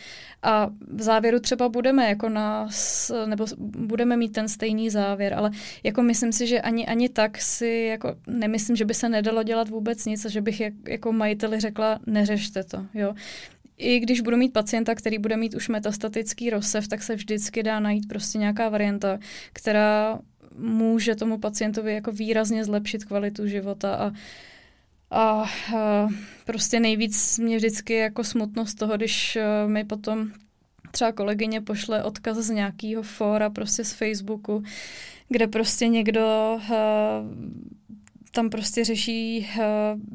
a 0.44 0.70
v 0.88 1.02
závěru 1.02 1.40
třeba 1.40 1.70
budeme 1.70 2.08
jako 2.08 2.30
nás, 2.30 3.12
nebo 3.26 3.46
budeme 3.60 4.18
mít 4.18 4.34
ten 4.34 4.48
stejný 4.48 4.90
závěr, 4.90 5.34
ale 5.34 5.52
jako 5.84 6.02
myslím 6.02 6.32
si, 6.32 6.48
že 6.48 6.62
ani, 6.62 6.88
ani 6.88 7.10
tak 7.10 7.38
si 7.42 7.88
jako 7.90 8.16
nemyslím, 8.28 8.76
že 8.76 8.86
by 8.86 8.94
se 8.94 9.10
nedalo 9.10 9.44
dělat 9.44 9.70
vůbec 9.70 10.06
nic 10.06 10.26
a 10.26 10.30
že 10.30 10.42
bych 10.42 10.60
jak, 10.60 10.74
jako 10.88 11.12
majiteli 11.12 11.60
řekla, 11.60 12.00
neřešte 12.08 12.64
to, 12.64 12.86
jo. 12.94 13.14
I 13.78 14.00
když 14.00 14.22
budu 14.22 14.38
mít 14.38 14.54
pacienta, 14.54 14.96
který 14.96 15.18
bude 15.18 15.38
mít 15.38 15.56
už 15.56 15.70
metastatický 15.70 16.50
rozsev, 16.50 16.88
tak 16.88 17.04
se 17.04 17.16
vždycky 17.16 17.64
dá 17.64 17.80
najít 17.80 18.08
prostě 18.08 18.38
nějaká 18.38 18.70
varianta, 18.70 19.20
která 19.54 20.20
může 20.58 21.16
tomu 21.16 21.38
pacientovi 21.38 21.94
jako 21.94 22.12
výrazně 22.12 22.66
zlepšit 22.66 23.06
kvalitu 23.06 23.48
života 23.48 23.96
a 23.96 24.12
a 25.12 25.42
uh, 25.74 26.12
prostě 26.46 26.80
nejvíc 26.80 27.40
mě 27.40 27.58
vždycky 27.58 27.94
jako 27.94 28.24
smutno 28.24 28.66
z 28.66 28.76
toho, 28.76 28.98
když 28.98 29.38
uh, 29.38 29.72
mi 29.72 29.84
potom 29.84 30.32
třeba 30.92 31.12
kolegyně 31.12 31.62
pošle 31.62 32.04
odkaz 32.04 32.38
z 32.38 32.50
nějakého 32.50 33.04
fóra, 33.04 33.50
prostě 33.50 33.84
z 33.84 33.94
Facebooku, 33.94 34.64
kde 35.30 35.48
prostě 35.48 35.88
někdo 35.88 36.58
uh, 36.70 36.76
tam 38.32 38.50
prostě 38.50 38.84
řeší 38.84 39.48
uh, 39.58 39.64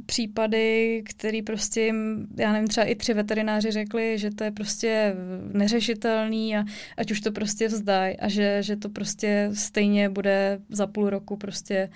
případy, 0.06 1.02
který 1.06 1.42
prostě, 1.42 1.94
já 2.36 2.52
nevím, 2.52 2.68
třeba 2.68 2.86
i 2.86 2.94
tři 2.94 3.14
veterináři 3.14 3.70
řekli, 3.70 4.18
že 4.18 4.30
to 4.30 4.44
je 4.44 4.50
prostě 4.50 5.14
neřešitelný 5.52 6.56
a 6.56 6.64
ať 6.96 7.10
už 7.10 7.20
to 7.20 7.32
prostě 7.32 7.68
vzdají 7.68 8.16
a 8.16 8.28
že, 8.28 8.62
že 8.62 8.76
to 8.76 8.88
prostě 8.88 9.50
stejně 9.52 10.08
bude 10.08 10.58
za 10.68 10.86
půl 10.86 11.10
roku 11.10 11.36
prostě 11.36 11.90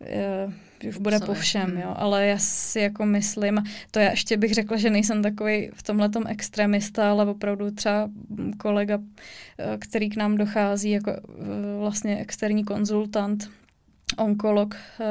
uh, 0.00 0.52
už 0.84 0.98
bude 0.98 1.20
po 1.20 1.34
všem, 1.34 1.70
hmm. 1.70 1.80
jo, 1.80 1.94
ale 1.96 2.26
já 2.26 2.38
si 2.38 2.80
jako 2.80 3.06
myslím, 3.06 3.64
to 3.90 3.98
já 3.98 4.10
ještě 4.10 4.36
bych 4.36 4.54
řekla, 4.54 4.76
že 4.76 4.90
nejsem 4.90 5.22
takový 5.22 5.70
v 5.74 5.82
tomhle 5.82 6.10
extremista, 6.28 7.10
ale 7.10 7.26
opravdu 7.26 7.70
třeba 7.70 8.10
kolega, 8.58 8.98
eh, 9.58 9.78
který 9.78 10.10
k 10.10 10.16
nám 10.16 10.36
dochází 10.36 10.90
jako 10.90 11.10
eh, 11.10 11.20
vlastně 11.78 12.18
externí 12.18 12.64
konzultant, 12.64 13.50
onkolog, 14.18 14.74
eh, 14.74 15.04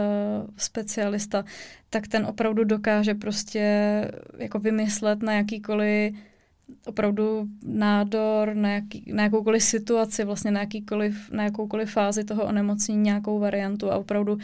specialista, 0.58 1.46
tak 1.90 2.08
ten 2.08 2.26
opravdu 2.26 2.64
dokáže 2.64 3.14
prostě 3.14 3.62
jako 4.38 4.60
vymyslet 4.60 5.24
na 5.24 5.34
jakýkoliv 5.34 6.14
opravdu 6.86 7.48
nádor, 7.64 8.56
na, 8.56 8.70
jaký, 8.70 9.04
na 9.14 9.24
jakoukoliv 9.24 9.64
situaci, 9.64 10.24
vlastně 10.24 10.52
na, 10.52 10.60
jakýkoliv, 10.60 11.32
na 11.32 11.44
jakoukoliv 11.44 11.92
fázi 11.92 12.24
toho 12.24 12.44
onemocnění 12.44 13.02
nějakou 13.02 13.40
variantu 13.40 13.92
a 13.92 13.98
opravdu 13.98 14.34
Uh, 14.34 14.42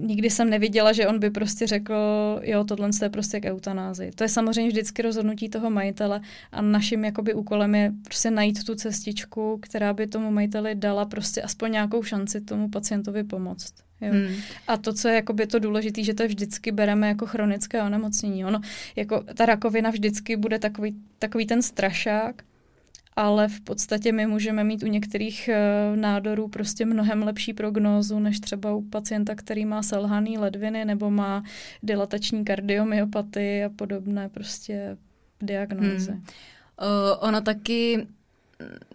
nikdy 0.00 0.30
jsem 0.30 0.50
neviděla, 0.50 0.92
že 0.92 1.08
on 1.08 1.18
by 1.18 1.30
prostě 1.30 1.66
řekl, 1.66 1.94
jo, 2.42 2.64
tohle 2.64 2.90
je 3.02 3.08
prostě 3.08 3.40
k 3.40 3.44
eutanázi. 3.44 4.10
To 4.14 4.24
je 4.24 4.28
samozřejmě 4.28 4.70
vždycky 4.70 5.02
rozhodnutí 5.02 5.48
toho 5.48 5.70
majitele 5.70 6.20
a 6.52 6.62
naším 6.62 7.04
jakoby 7.04 7.34
úkolem 7.34 7.74
je 7.74 7.92
prostě 8.04 8.30
najít 8.30 8.64
tu 8.64 8.74
cestičku, 8.74 9.58
která 9.62 9.92
by 9.92 10.06
tomu 10.06 10.30
majiteli 10.30 10.74
dala 10.74 11.04
prostě 11.04 11.42
aspoň 11.42 11.72
nějakou 11.72 12.02
šanci 12.02 12.40
tomu 12.40 12.68
pacientovi 12.68 13.24
pomoct. 13.24 13.74
Jo. 14.00 14.12
Hmm. 14.12 14.34
A 14.68 14.76
to, 14.76 14.92
co 14.92 15.08
je 15.08 15.14
jakoby 15.14 15.46
to 15.46 15.58
důležité, 15.58 16.02
že 16.02 16.14
to 16.14 16.26
vždycky 16.26 16.72
bereme 16.72 17.08
jako 17.08 17.26
chronické 17.26 17.82
onemocnění. 17.82 18.44
Ono, 18.44 18.60
jako 18.96 19.24
ta 19.34 19.46
rakovina 19.46 19.90
vždycky 19.90 20.36
bude 20.36 20.58
takový, 20.58 20.96
takový 21.18 21.46
ten 21.46 21.62
strašák, 21.62 22.42
ale 23.16 23.48
v 23.48 23.60
podstatě 23.60 24.12
my 24.12 24.26
můžeme 24.26 24.64
mít 24.64 24.82
u 24.82 24.86
některých 24.86 25.50
uh, 25.52 25.96
nádorů 25.96 26.48
prostě 26.48 26.86
mnohem 26.86 27.22
lepší 27.22 27.52
prognózu, 27.52 28.18
než 28.18 28.40
třeba 28.40 28.74
u 28.74 28.82
pacienta, 28.82 29.34
který 29.34 29.64
má 29.64 29.82
selhaný 29.82 30.38
ledviny 30.38 30.84
nebo 30.84 31.10
má 31.10 31.44
dilatační 31.82 32.44
kardiomyopatii 32.44 33.64
a 33.64 33.68
podobné 33.68 34.28
prostě 34.28 34.96
diagnózy. 35.42 36.10
Hmm. 36.10 36.20
Uh, 36.20 37.28
ono 37.28 37.40
taky 37.40 38.06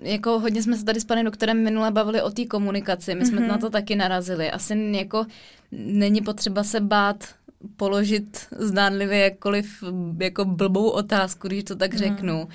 jako 0.01 0.39
hodně 0.39 0.63
jsme 0.63 0.77
se 0.77 0.85
tady 0.85 0.99
s 0.99 1.05
panem 1.05 1.25
doktorem 1.25 1.63
minule 1.63 1.91
bavili 1.91 2.21
o 2.21 2.29
té 2.29 2.45
komunikaci, 2.45 3.15
my 3.15 3.25
jsme 3.25 3.41
mm-hmm. 3.41 3.47
na 3.47 3.57
to 3.57 3.69
taky 3.69 3.95
narazili. 3.95 4.51
Asi 4.51 4.91
jako 4.91 5.25
není 5.71 6.21
potřeba 6.21 6.63
se 6.63 6.79
bát 6.79 7.27
položit 7.75 8.47
zdánlivě 8.57 9.19
jakkoliv 9.19 9.83
jako 10.19 10.45
blbou 10.45 10.89
otázku, 10.89 11.47
když 11.47 11.63
to 11.63 11.75
tak 11.75 11.93
no. 11.93 11.99
řeknu. 11.99 12.47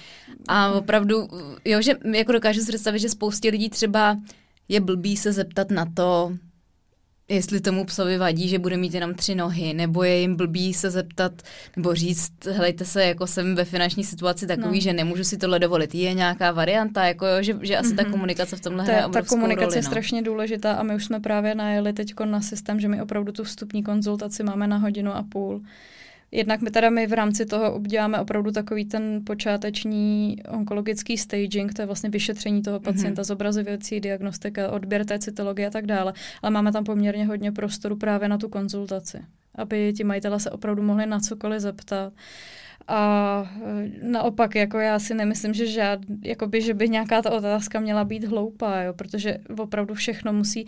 A 0.48 0.72
opravdu, 0.72 1.28
jo, 1.64 1.82
že 1.82 1.94
jako 2.14 2.32
dokážu 2.32 2.60
si 2.60 2.68
představit, 2.68 2.98
že 2.98 3.08
spoustě 3.08 3.50
lidí 3.50 3.70
třeba 3.70 4.18
je 4.68 4.80
blbý 4.80 5.16
se 5.16 5.32
zeptat 5.32 5.70
na 5.70 5.86
to, 5.94 6.36
jestli 7.28 7.60
tomu 7.60 7.84
psovi 7.84 8.18
vadí, 8.18 8.48
že 8.48 8.58
bude 8.58 8.76
mít 8.76 8.94
jenom 8.94 9.14
tři 9.14 9.34
nohy, 9.34 9.74
nebo 9.74 10.02
je 10.02 10.20
jim 10.20 10.36
blbý 10.36 10.74
se 10.74 10.90
zeptat, 10.90 11.32
nebo 11.76 11.94
říct, 11.94 12.32
helejte 12.50 12.84
se, 12.84 13.04
jako 13.04 13.26
jsem 13.26 13.54
ve 13.54 13.64
finanční 13.64 14.04
situaci 14.04 14.46
takový, 14.46 14.78
no. 14.78 14.80
že 14.80 14.92
nemůžu 14.92 15.24
si 15.24 15.36
tohle 15.36 15.58
dovolit. 15.58 15.94
Je 15.94 16.14
nějaká 16.14 16.52
varianta, 16.52 17.04
jako 17.04 17.26
jo, 17.26 17.42
že, 17.42 17.58
že 17.62 17.76
asi 17.76 17.88
mm-hmm. 17.88 17.96
ta 17.96 18.02
mhm. 18.02 18.12
komunikace 18.12 18.56
v 18.56 18.60
tomhle 18.60 18.84
hraje 18.84 19.04
Ta 19.12 19.22
komunikace 19.22 19.64
roli, 19.64 19.76
je 19.76 19.82
no. 19.82 19.88
strašně 19.88 20.22
důležitá 20.22 20.72
a 20.72 20.82
my 20.82 20.94
už 20.94 21.04
jsme 21.04 21.20
právě 21.20 21.54
najeli 21.54 21.92
teď 21.92 22.14
na 22.24 22.40
systém, 22.40 22.80
že 22.80 22.88
my 22.88 23.02
opravdu 23.02 23.32
tu 23.32 23.44
vstupní 23.44 23.82
konzultaci 23.82 24.42
máme 24.42 24.66
na 24.66 24.76
hodinu 24.76 25.12
a 25.12 25.24
půl. 25.28 25.62
Jednak 26.34 26.60
my 26.60 26.70
teda 26.70 26.90
my 26.90 27.06
v 27.06 27.12
rámci 27.12 27.46
toho 27.46 27.80
děláme 27.86 28.20
opravdu 28.20 28.50
takový 28.50 28.84
ten 28.84 29.20
počáteční 29.26 30.36
onkologický 30.48 31.18
staging, 31.18 31.74
to 31.74 31.82
je 31.82 31.86
vlastně 31.86 32.10
vyšetření 32.10 32.62
toho 32.62 32.78
mhm. 32.78 32.84
pacienta, 32.84 33.22
mm-hmm. 33.22 33.26
zobrazovací 33.26 34.00
diagnostika, 34.00 34.70
odběr 34.70 35.04
té 35.04 35.18
cytologie 35.18 35.66
a 35.68 35.70
tak 35.70 35.86
dále. 35.86 36.12
Ale 36.42 36.50
máme 36.50 36.72
tam 36.72 36.84
poměrně 36.84 37.26
hodně 37.26 37.52
prostoru 37.52 37.96
právě 37.96 38.28
na 38.28 38.38
tu 38.38 38.48
konzultaci, 38.48 39.18
aby 39.54 39.92
ti 39.96 40.04
majitele 40.04 40.40
se 40.40 40.50
opravdu 40.50 40.82
mohli 40.82 41.06
na 41.06 41.20
cokoliv 41.20 41.60
zeptat. 41.60 42.12
A 42.88 43.52
e, 43.66 43.90
naopak, 44.02 44.54
jako 44.54 44.78
já 44.78 44.98
si 44.98 45.14
nemyslím, 45.14 45.54
že 45.54 45.66
žád, 45.66 46.00
jakoby, 46.22 46.62
že 46.62 46.74
by 46.74 46.88
nějaká 46.88 47.22
ta 47.22 47.30
otázka 47.30 47.80
měla 47.80 48.04
být 48.04 48.24
hloupá, 48.24 48.82
jo, 48.82 48.92
protože 48.92 49.38
opravdu 49.58 49.94
všechno 49.94 50.32
musí, 50.32 50.66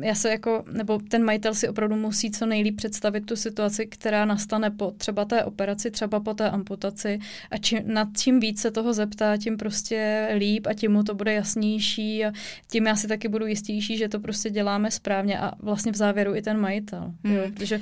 já 0.00 0.14
se 0.14 0.30
jako, 0.30 0.64
nebo 0.72 0.98
ten 1.08 1.24
majitel 1.24 1.54
si 1.54 1.68
opravdu 1.68 1.96
musí 1.96 2.30
co 2.30 2.46
nejlíp 2.46 2.76
představit 2.76 3.26
tu 3.26 3.36
situaci, 3.36 3.86
která 3.86 4.24
nastane 4.24 4.70
po 4.70 4.90
třeba 4.90 5.24
té 5.24 5.44
operaci, 5.44 5.90
třeba 5.90 6.20
po 6.20 6.34
té 6.34 6.50
amputaci 6.50 7.18
a 7.50 7.56
čím, 7.56 7.80
nad 7.84 8.08
čím 8.16 8.40
víc 8.40 8.60
se 8.60 8.70
toho 8.70 8.92
zeptá, 8.92 9.36
tím 9.36 9.56
prostě 9.56 10.28
líp 10.38 10.66
a 10.66 10.74
tím 10.74 10.92
mu 10.92 11.02
to 11.02 11.14
bude 11.14 11.32
jasnější 11.32 12.24
a 12.24 12.32
tím 12.70 12.86
já 12.86 12.96
si 12.96 13.08
taky 13.08 13.28
budu 13.28 13.46
jistější, 13.46 13.96
že 13.96 14.08
to 14.08 14.20
prostě 14.20 14.50
děláme 14.50 14.90
správně 14.90 15.38
a 15.38 15.52
vlastně 15.58 15.92
v 15.92 15.96
závěru 15.96 16.34
i 16.34 16.42
ten 16.42 16.60
majitel, 16.60 17.12
hmm. 17.24 17.34
jo, 17.34 17.42
protože 17.54 17.80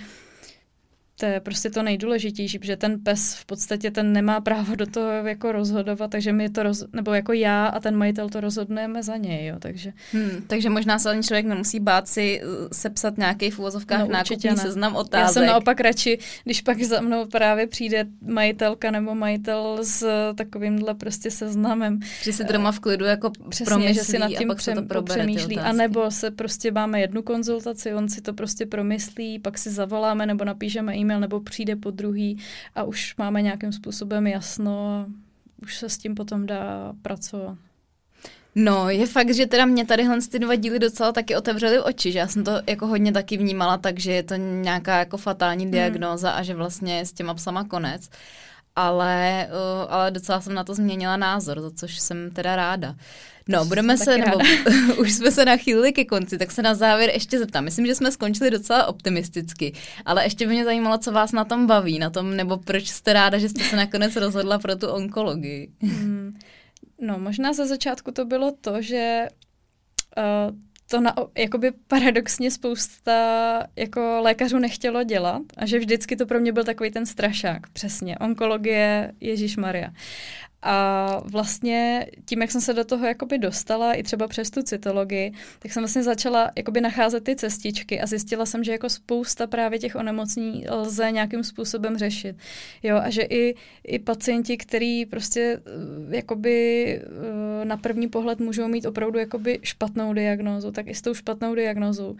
to 1.22 1.26
je 1.26 1.40
prostě 1.40 1.70
to 1.70 1.82
nejdůležitější, 1.82 2.58
protože 2.58 2.76
ten 2.76 3.00
pes 3.00 3.34
v 3.34 3.44
podstatě 3.44 3.90
ten 3.90 4.12
nemá 4.12 4.40
právo 4.40 4.74
do 4.74 4.86
toho 4.86 5.10
jako 5.10 5.52
rozhodovat, 5.52 6.10
takže 6.10 6.32
my 6.32 6.50
to 6.50 6.62
roz, 6.62 6.84
nebo 6.92 7.14
jako 7.14 7.32
já 7.32 7.66
a 7.66 7.80
ten 7.80 7.96
majitel 7.96 8.28
to 8.28 8.40
rozhodneme 8.40 9.02
za 9.02 9.16
něj, 9.16 9.46
jo, 9.46 9.56
takže. 9.58 9.92
Hmm, 10.12 10.44
takže 10.46 10.70
možná 10.70 10.98
se 10.98 11.10
ani 11.10 11.22
člověk 11.22 11.46
nemusí 11.46 11.80
bát 11.80 12.08
si 12.08 12.42
uh, 12.42 12.68
sepsat 12.72 13.18
nějaký 13.18 13.50
v 13.50 13.58
úvozovkách 13.58 14.00
no, 14.00 14.08
nákupní 14.08 14.50
ne. 14.50 14.56
seznam 14.56 14.96
otázek. 14.96 15.26
Já 15.26 15.32
jsem 15.32 15.46
naopak 15.46 15.80
radši, 15.80 16.18
když 16.44 16.60
pak 16.60 16.82
za 16.82 17.00
mnou 17.00 17.26
právě 17.26 17.66
přijde 17.66 18.04
majitelka 18.26 18.90
nebo 18.90 19.14
majitel 19.14 19.78
s 19.82 20.06
takovýmhle 20.34 20.94
prostě 20.94 21.30
seznamem. 21.30 22.00
Že 22.22 22.32
si 22.32 22.44
doma 22.44 22.72
v 22.72 22.80
klidu 22.80 23.04
jako 23.04 23.30
Přesně, 23.48 23.66
promyslí 23.66 23.94
že 23.94 24.04
si 24.04 24.18
nad 24.18 24.28
tím 24.28 24.50
a 24.50 24.54
pak 24.54 24.58
přem, 24.58 24.76
se 24.76 24.82
to 24.82 25.02
přemýšlí. 25.02 25.58
A 25.58 25.72
nebo 25.72 26.10
se 26.10 26.30
prostě 26.30 26.70
máme 26.70 27.00
jednu 27.00 27.22
konzultaci, 27.22 27.94
on 27.94 28.08
si 28.08 28.20
to 28.20 28.32
prostě 28.32 28.66
promyslí, 28.66 29.38
pak 29.38 29.58
si 29.58 29.70
zavoláme 29.70 30.26
nebo 30.26 30.44
napíšeme 30.44 30.96
e-mail 30.96 31.11
e-mail 31.12 31.20
nebo 31.20 31.40
přijde 31.40 31.76
po 31.76 31.90
druhý 31.90 32.38
a 32.74 32.82
už 32.82 33.16
máme 33.16 33.42
nějakým 33.42 33.72
způsobem 33.72 34.26
jasno 34.26 34.88
a 34.88 35.06
už 35.62 35.76
se 35.76 35.88
s 35.88 35.98
tím 35.98 36.14
potom 36.14 36.46
dá 36.46 36.92
pracovat. 37.02 37.58
No, 38.54 38.90
je 38.90 39.06
fakt, 39.06 39.34
že 39.34 39.46
teda 39.46 39.64
mě 39.64 39.86
tady 39.86 40.04
ty 40.30 40.38
dva 40.38 40.54
díly 40.54 40.78
docela 40.78 41.12
taky 41.12 41.36
otevřely 41.36 41.80
oči, 41.80 42.12
že 42.12 42.18
já 42.18 42.28
jsem 42.28 42.44
to 42.44 42.52
jako 42.66 42.86
hodně 42.86 43.12
taky 43.12 43.36
vnímala, 43.36 43.78
takže 43.78 44.12
je 44.12 44.22
to 44.22 44.34
nějaká 44.34 44.98
jako 44.98 45.16
fatální 45.16 45.64
hmm. 45.64 45.72
diagnóza 45.72 46.30
a 46.30 46.42
že 46.42 46.54
vlastně 46.54 47.06
s 47.06 47.12
těma 47.12 47.34
psama 47.34 47.64
konec. 47.64 48.10
Ale, 48.76 49.48
uh, 49.50 49.92
ale 49.92 50.10
docela 50.10 50.40
jsem 50.40 50.54
na 50.54 50.64
to 50.64 50.74
změnila 50.74 51.16
názor, 51.16 51.60
za 51.60 51.70
což 51.70 51.98
jsem 51.98 52.30
teda 52.30 52.56
ráda. 52.56 52.94
No, 53.48 53.64
budeme 53.64 53.96
se, 53.96 54.18
nebo 54.18 54.38
už 55.00 55.12
jsme 55.12 55.30
se 55.30 55.44
nachýlili 55.44 55.92
ke 55.92 56.04
konci, 56.04 56.38
tak 56.38 56.50
se 56.50 56.62
na 56.62 56.74
závěr 56.74 57.10
ještě 57.10 57.38
zeptám. 57.38 57.64
Myslím, 57.64 57.86
že 57.86 57.94
jsme 57.94 58.12
skončili 58.12 58.50
docela 58.50 58.86
optimisticky, 58.86 59.72
ale 60.04 60.24
ještě 60.24 60.46
by 60.46 60.52
mě 60.52 60.64
zajímalo, 60.64 60.98
co 60.98 61.12
vás 61.12 61.32
na 61.32 61.44
tom 61.44 61.66
baví, 61.66 61.98
na 61.98 62.10
tom, 62.10 62.36
nebo 62.36 62.56
proč 62.56 62.88
jste 62.88 63.12
ráda, 63.12 63.38
že 63.38 63.48
jste 63.48 63.64
se 63.64 63.76
nakonec 63.76 64.16
rozhodla 64.16 64.58
pro 64.58 64.76
tu 64.76 64.88
onkologii. 64.88 65.72
Hmm. 65.82 66.38
No, 67.00 67.18
možná 67.18 67.52
za 67.52 67.66
začátku 67.66 68.12
to 68.12 68.24
bylo 68.24 68.52
to, 68.60 68.82
že 68.82 69.28
uh, 70.16 70.56
to 70.92 71.00
na, 71.00 71.14
jakoby 71.38 71.72
paradoxně 71.88 72.50
spousta 72.50 73.12
jako 73.76 74.20
lékařů 74.20 74.58
nechtělo 74.58 75.02
dělat 75.02 75.42
a 75.56 75.66
že 75.66 75.78
vždycky 75.78 76.16
to 76.16 76.26
pro 76.26 76.40
mě 76.40 76.52
byl 76.52 76.64
takový 76.64 76.90
ten 76.90 77.06
strašák, 77.06 77.68
přesně, 77.72 78.18
onkologie, 78.18 79.12
Ježíš 79.20 79.56
Maria. 79.56 79.90
A 80.62 81.20
vlastně 81.24 82.06
tím, 82.24 82.40
jak 82.40 82.50
jsem 82.50 82.60
se 82.60 82.74
do 82.74 82.84
toho 82.84 83.06
jakoby 83.06 83.38
dostala, 83.38 83.94
i 83.94 84.02
třeba 84.02 84.28
přes 84.28 84.50
tu 84.50 84.62
cytologii, 84.62 85.32
tak 85.58 85.72
jsem 85.72 85.82
vlastně 85.82 86.02
začala 86.02 86.50
jakoby 86.56 86.80
nacházet 86.80 87.24
ty 87.24 87.36
cestičky 87.36 88.00
a 88.00 88.06
zjistila 88.06 88.46
jsem, 88.46 88.64
že 88.64 88.72
jako 88.72 88.88
spousta 88.88 89.46
právě 89.46 89.78
těch 89.78 89.96
onemocnění 89.96 90.66
lze 90.70 91.10
nějakým 91.10 91.44
způsobem 91.44 91.98
řešit. 91.98 92.36
Jo, 92.82 92.96
a 92.96 93.10
že 93.10 93.22
i, 93.22 93.54
i 93.84 93.98
pacienti, 93.98 94.56
který 94.56 95.06
prostě 95.06 95.60
eh, 96.10 96.16
jakoby 96.16 96.86
eh, 96.94 97.64
na 97.64 97.76
první 97.76 98.08
pohled 98.08 98.40
můžou 98.40 98.68
mít 98.68 98.86
opravdu 98.86 99.18
jakoby 99.18 99.58
špatnou 99.62 100.12
diagnózu, 100.12 100.70
tak 100.70 100.86
i 100.86 100.94
s 100.94 101.02
tou 101.02 101.14
špatnou 101.14 101.54
diagnózou 101.54 102.16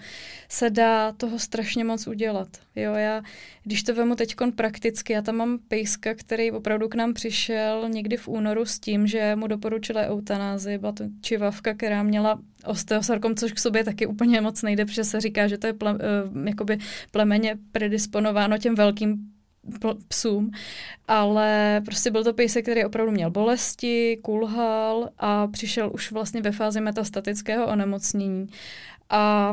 se 0.48 0.70
dá 0.70 1.12
toho 1.12 1.38
strašně 1.38 1.84
moc 1.84 2.06
udělat. 2.06 2.48
Jo, 2.76 2.94
já, 2.94 3.22
když 3.64 3.82
to 3.82 3.94
vemu 3.94 4.14
teď 4.14 4.34
prakticky, 4.56 5.12
já 5.12 5.22
tam 5.22 5.36
mám 5.36 5.58
pejska, 5.58 6.14
který 6.14 6.50
opravdu 6.50 6.88
k 6.88 6.94
nám 6.94 7.14
přišel 7.14 7.88
někdy 7.88 8.16
v 8.16 8.28
únoru 8.32 8.64
s 8.64 8.78
tím, 8.78 9.06
že 9.06 9.36
mu 9.36 9.46
doporučila 9.46 10.02
eutanázi, 10.02 10.78
byla 10.78 10.92
to 10.92 11.04
čivavka, 11.20 11.74
která 11.74 12.02
měla 12.02 12.40
osteosarkom, 12.64 13.34
což 13.34 13.52
k 13.52 13.58
sobě 13.58 13.84
taky 13.84 14.06
úplně 14.06 14.40
moc 14.40 14.62
nejde, 14.62 14.84
protože 14.84 15.04
se 15.04 15.20
říká, 15.20 15.48
že 15.48 15.58
to 15.58 15.66
je 15.66 15.72
ple, 15.72 15.94
uh, 15.94 16.46
jakoby 16.46 16.78
plemeně 17.10 17.58
predisponováno 17.72 18.58
těm 18.58 18.74
velkým 18.74 19.32
psům, 20.08 20.50
ale 21.08 21.80
prostě 21.84 22.10
byl 22.10 22.24
to 22.24 22.34
pejsek, 22.34 22.64
který 22.64 22.84
opravdu 22.84 23.12
měl 23.12 23.30
bolesti, 23.30 24.18
kulhal 24.22 25.08
a 25.18 25.46
přišel 25.46 25.90
už 25.94 26.12
vlastně 26.12 26.42
ve 26.42 26.52
fázi 26.52 26.80
metastatického 26.80 27.66
onemocnění. 27.66 28.46
A 29.10 29.52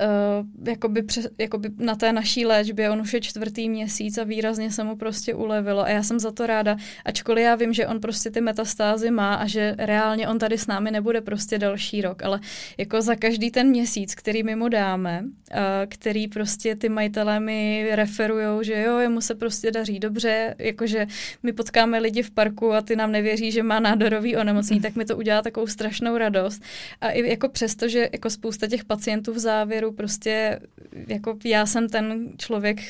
uh, 0.00 0.68
jakoby, 0.68 1.02
přes, 1.02 1.28
jakoby 1.38 1.70
na 1.78 1.94
té 1.94 2.12
naší 2.12 2.46
léčbě, 2.46 2.90
on 2.90 3.00
už 3.00 3.14
je 3.14 3.20
čtvrtý 3.20 3.68
měsíc 3.68 4.18
a 4.18 4.24
výrazně 4.24 4.70
se 4.70 4.84
mu 4.84 4.96
prostě 4.96 5.34
ulevilo 5.34 5.82
a 5.82 5.88
já 5.88 6.02
jsem 6.02 6.20
za 6.20 6.32
to 6.32 6.46
ráda, 6.46 6.76
ačkoliv 7.04 7.44
já 7.44 7.54
vím, 7.54 7.72
že 7.72 7.86
on 7.86 8.00
prostě 8.00 8.30
ty 8.30 8.40
metastázy 8.40 9.10
má 9.10 9.34
a 9.34 9.46
že 9.46 9.74
reálně 9.78 10.28
on 10.28 10.38
tady 10.38 10.58
s 10.58 10.66
námi 10.66 10.90
nebude 10.90 11.20
prostě 11.20 11.58
další 11.58 12.02
rok, 12.02 12.22
ale 12.22 12.40
jako 12.78 13.02
za 13.02 13.14
každý 13.14 13.50
ten 13.50 13.68
měsíc, 13.68 14.14
který 14.14 14.42
my 14.42 14.56
mu 14.56 14.68
dáme, 14.68 15.22
uh, 15.24 15.58
který 15.88 16.28
prostě 16.28 16.76
ty 16.76 16.88
majitelé 16.88 17.40
mi 17.40 17.88
referujou, 17.92 18.62
že 18.62 18.82
jo, 18.82 18.98
jemu 18.98 19.20
se 19.20 19.34
prostě 19.34 19.70
daří 19.70 19.98
dobře, 19.98 20.54
jakože 20.58 21.06
my 21.42 21.52
potkáme 21.52 21.98
lidi 21.98 22.22
v 22.22 22.30
parku 22.30 22.72
a 22.72 22.82
ty 22.82 22.96
nám 22.96 23.12
nevěří, 23.12 23.52
že 23.52 23.62
má 23.62 23.80
nádorový 23.80 24.36
onemocnění, 24.36 24.80
tak 24.80 24.96
mi 24.96 25.04
to 25.04 25.16
udělá 25.16 25.42
takovou 25.42 25.66
strašnou 25.66 26.16
radost. 26.16 26.62
A 27.00 27.10
i 27.10 27.28
jako 27.30 27.48
přesto, 27.48 27.88
že 27.88 28.08
jako 28.12 28.30
spousta 28.30 28.66
těch 28.66 28.84
pacientů 28.84 29.32
v 29.32 29.38
závěru 29.38 29.83
prostě, 29.92 30.60
jako 31.08 31.38
já 31.44 31.66
jsem 31.66 31.88
ten 31.88 32.32
člověk 32.38 32.80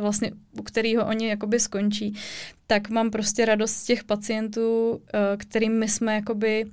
vlastně, 0.00 0.30
u 0.58 0.62
kterého 0.62 1.06
oni 1.06 1.28
jakoby 1.28 1.60
skončí, 1.60 2.14
tak 2.66 2.90
mám 2.90 3.10
prostě 3.10 3.44
radost 3.44 3.72
z 3.72 3.84
těch 3.84 4.04
pacientů, 4.04 5.00
eh, 5.14 5.36
kterým 5.36 5.78
my 5.78 5.88
jsme 5.88 6.14
jakoby 6.14 6.64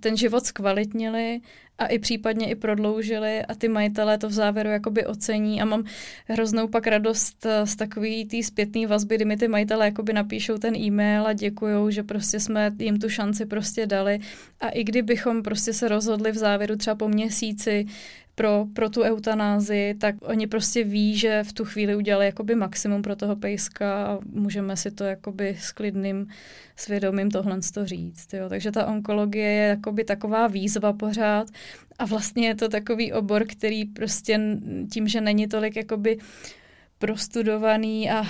ten 0.00 0.16
život 0.16 0.46
zkvalitnili 0.46 1.40
a 1.78 1.86
i 1.86 1.98
případně 1.98 2.50
i 2.50 2.54
prodloužili 2.54 3.44
a 3.44 3.54
ty 3.54 3.68
majitelé 3.68 4.18
to 4.18 4.28
v 4.28 4.32
závěru 4.32 4.70
jakoby 4.70 5.06
ocení 5.06 5.62
a 5.62 5.64
mám 5.64 5.84
hroznou 6.26 6.68
pak 6.68 6.86
radost 6.86 7.46
eh, 7.46 7.66
z 7.66 7.76
takový 7.76 8.24
té 8.24 8.42
zpětné 8.42 8.86
vazby, 8.86 9.16
kdy 9.16 9.24
mi 9.24 9.36
ty 9.36 9.48
majitelé 9.48 9.84
jakoby 9.84 10.12
napíšou 10.12 10.58
ten 10.58 10.76
e-mail 10.76 11.26
a 11.26 11.32
děkujou, 11.32 11.90
že 11.90 12.02
prostě 12.02 12.40
jsme 12.40 12.70
jim 12.78 12.98
tu 12.98 13.08
šanci 13.08 13.46
prostě 13.46 13.86
dali. 13.86 14.18
A 14.60 14.68
i 14.68 14.84
kdybychom 14.84 15.42
prostě 15.42 15.72
se 15.72 15.88
rozhodli 15.88 16.32
v 16.32 16.36
závěru 16.36 16.76
třeba 16.76 16.94
po 16.94 17.08
měsíci 17.08 17.86
pro, 18.38 18.66
pro 18.72 18.90
tu 18.90 19.02
eutanázi, 19.02 19.94
tak 20.00 20.14
oni 20.20 20.46
prostě 20.46 20.84
ví, 20.84 21.16
že 21.16 21.42
v 21.42 21.52
tu 21.52 21.64
chvíli 21.64 21.96
udělali 21.96 22.26
jakoby 22.26 22.54
maximum 22.54 23.02
pro 23.02 23.16
toho 23.16 23.36
pejska 23.36 24.06
a 24.06 24.18
můžeme 24.32 24.76
si 24.76 24.90
to 24.90 25.04
jakoby 25.04 25.56
s 25.60 25.72
klidným 25.72 26.26
svědomím 26.76 27.30
tohle 27.30 27.58
to 27.74 27.86
říct. 27.86 28.34
Jo. 28.34 28.48
Takže 28.48 28.72
ta 28.72 28.86
onkologie 28.86 29.48
je 29.48 29.68
jakoby 29.68 30.04
taková 30.04 30.46
výzva 30.46 30.92
pořád 30.92 31.48
a 31.98 32.04
vlastně 32.04 32.46
je 32.46 32.54
to 32.54 32.68
takový 32.68 33.12
obor, 33.12 33.44
který 33.46 33.84
prostě 33.84 34.40
tím, 34.92 35.08
že 35.08 35.20
není 35.20 35.48
tolik 35.48 35.76
jakoby 35.76 36.18
prostudovaný 36.98 38.10
a 38.10 38.20
uh, 38.20 38.26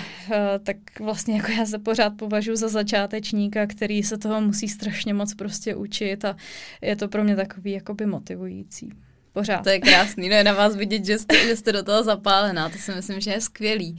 tak 0.63 0.77
vlastně 0.99 1.35
jako 1.35 1.51
já 1.51 1.65
se 1.65 1.79
pořád 1.79 2.13
považuji 2.17 2.55
za 2.55 2.67
začátečníka, 2.67 3.67
který 3.67 4.03
se 4.03 4.17
toho 4.17 4.41
musí 4.41 4.67
strašně 4.67 5.13
moc 5.13 5.33
prostě 5.33 5.75
učit 5.75 6.25
a 6.25 6.35
je 6.81 6.95
to 6.95 7.07
pro 7.07 7.23
mě 7.23 7.35
takový 7.35 7.71
jakoby 7.71 8.05
motivující 8.05 8.89
pořád. 9.33 9.63
To 9.63 9.69
je 9.69 9.79
krásný, 9.79 10.29
no 10.29 10.35
je 10.35 10.43
na 10.43 10.53
vás 10.53 10.75
vidět, 10.75 11.05
že 11.05 11.17
jste, 11.17 11.47
že 11.47 11.55
jste 11.55 11.71
do 11.71 11.83
toho 11.83 12.03
zapálená, 12.03 12.69
to 12.69 12.77
si 12.77 12.91
myslím, 12.91 13.19
že 13.19 13.31
je 13.31 13.41
skvělý. 13.41 13.97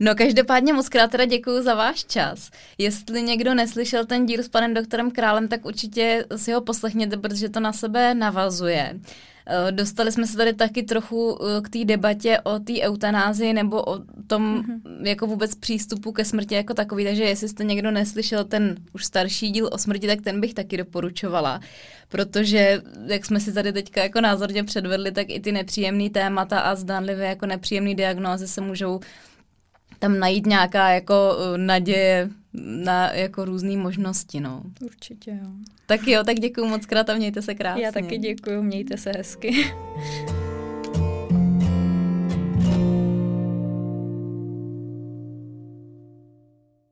No 0.00 0.14
každopádně 0.14 0.72
moc 0.72 0.88
krát 0.88 1.10
teda 1.10 1.24
děkuji 1.24 1.62
za 1.62 1.74
váš 1.74 2.04
čas. 2.04 2.50
Jestli 2.78 3.22
někdo 3.22 3.54
neslyšel 3.54 4.06
ten 4.06 4.26
díl 4.26 4.42
s 4.42 4.48
panem 4.48 4.74
doktorem 4.74 5.10
Králem, 5.10 5.48
tak 5.48 5.64
určitě 5.64 6.24
si 6.36 6.52
ho 6.52 6.60
poslechněte, 6.60 7.16
protože 7.16 7.48
to 7.48 7.60
na 7.60 7.72
sebe 7.72 8.14
navazuje. 8.14 9.00
Eh, 9.46 9.72
dostali 9.72 10.12
jsme 10.12 10.26
se 10.26 10.36
tady 10.36 10.52
taky 10.52 10.82
trochu 10.82 11.38
eh, 11.42 11.60
k 11.60 11.68
té 11.68 11.84
debatě 11.84 12.40
o 12.40 12.58
té 12.58 12.72
eutanázii 12.80 13.52
nebo 13.52 13.82
o 13.82 13.98
tom 14.26 14.62
mm-hmm. 14.62 15.06
jako 15.06 15.26
vůbec 15.26 15.54
přístupu 15.54 16.12
ke 16.12 16.24
smrti 16.24 16.54
jako 16.54 16.74
takový, 16.74 17.04
takže 17.04 17.24
jestli 17.24 17.48
jste 17.48 17.64
někdo 17.64 17.90
neslyšel 17.90 18.44
ten 18.44 18.76
už 18.92 19.04
starší 19.04 19.50
díl 19.50 19.68
o 19.72 19.78
smrti, 19.78 20.06
tak 20.06 20.20
ten 20.22 20.40
bych 20.40 20.54
taky 20.54 20.76
doporučovala, 20.76 21.60
protože 22.08 22.82
jak 23.06 23.26
jsme 23.26 23.40
si 23.40 23.52
tady 23.52 23.72
teďka 23.72 24.02
jako 24.02 24.20
názorně 24.20 24.64
předvedli, 24.64 25.12
tak 25.12 25.30
i 25.30 25.40
ty 25.40 25.52
nepříjemné 25.52 26.10
témata 26.10 26.60
a 26.60 26.74
zdánlivě 26.74 27.26
jako 27.26 27.46
nepříjemné 27.46 27.94
diagnózy 27.94 28.48
se 28.48 28.60
můžou 28.60 29.00
tam 29.98 30.18
najít 30.18 30.46
nějaká 30.46 30.88
jako 30.88 31.14
eh, 31.14 31.58
naděje 31.58 32.30
na 32.84 33.12
jako 33.12 33.44
různé 33.44 33.76
možnosti, 33.76 34.40
no. 34.40 34.62
Určitě, 34.80 35.30
jo. 35.30 35.50
Tak 35.92 36.08
jo, 36.08 36.24
tak 36.24 36.36
děkuji 36.36 36.66
moc 36.66 36.86
krát 36.86 37.10
a 37.10 37.14
mějte 37.14 37.42
se 37.42 37.54
krásně. 37.54 37.84
Já 37.84 37.92
taky 37.92 38.18
děkuji, 38.18 38.62
mějte 38.62 38.96
se 38.96 39.12
hezky. 39.16 39.66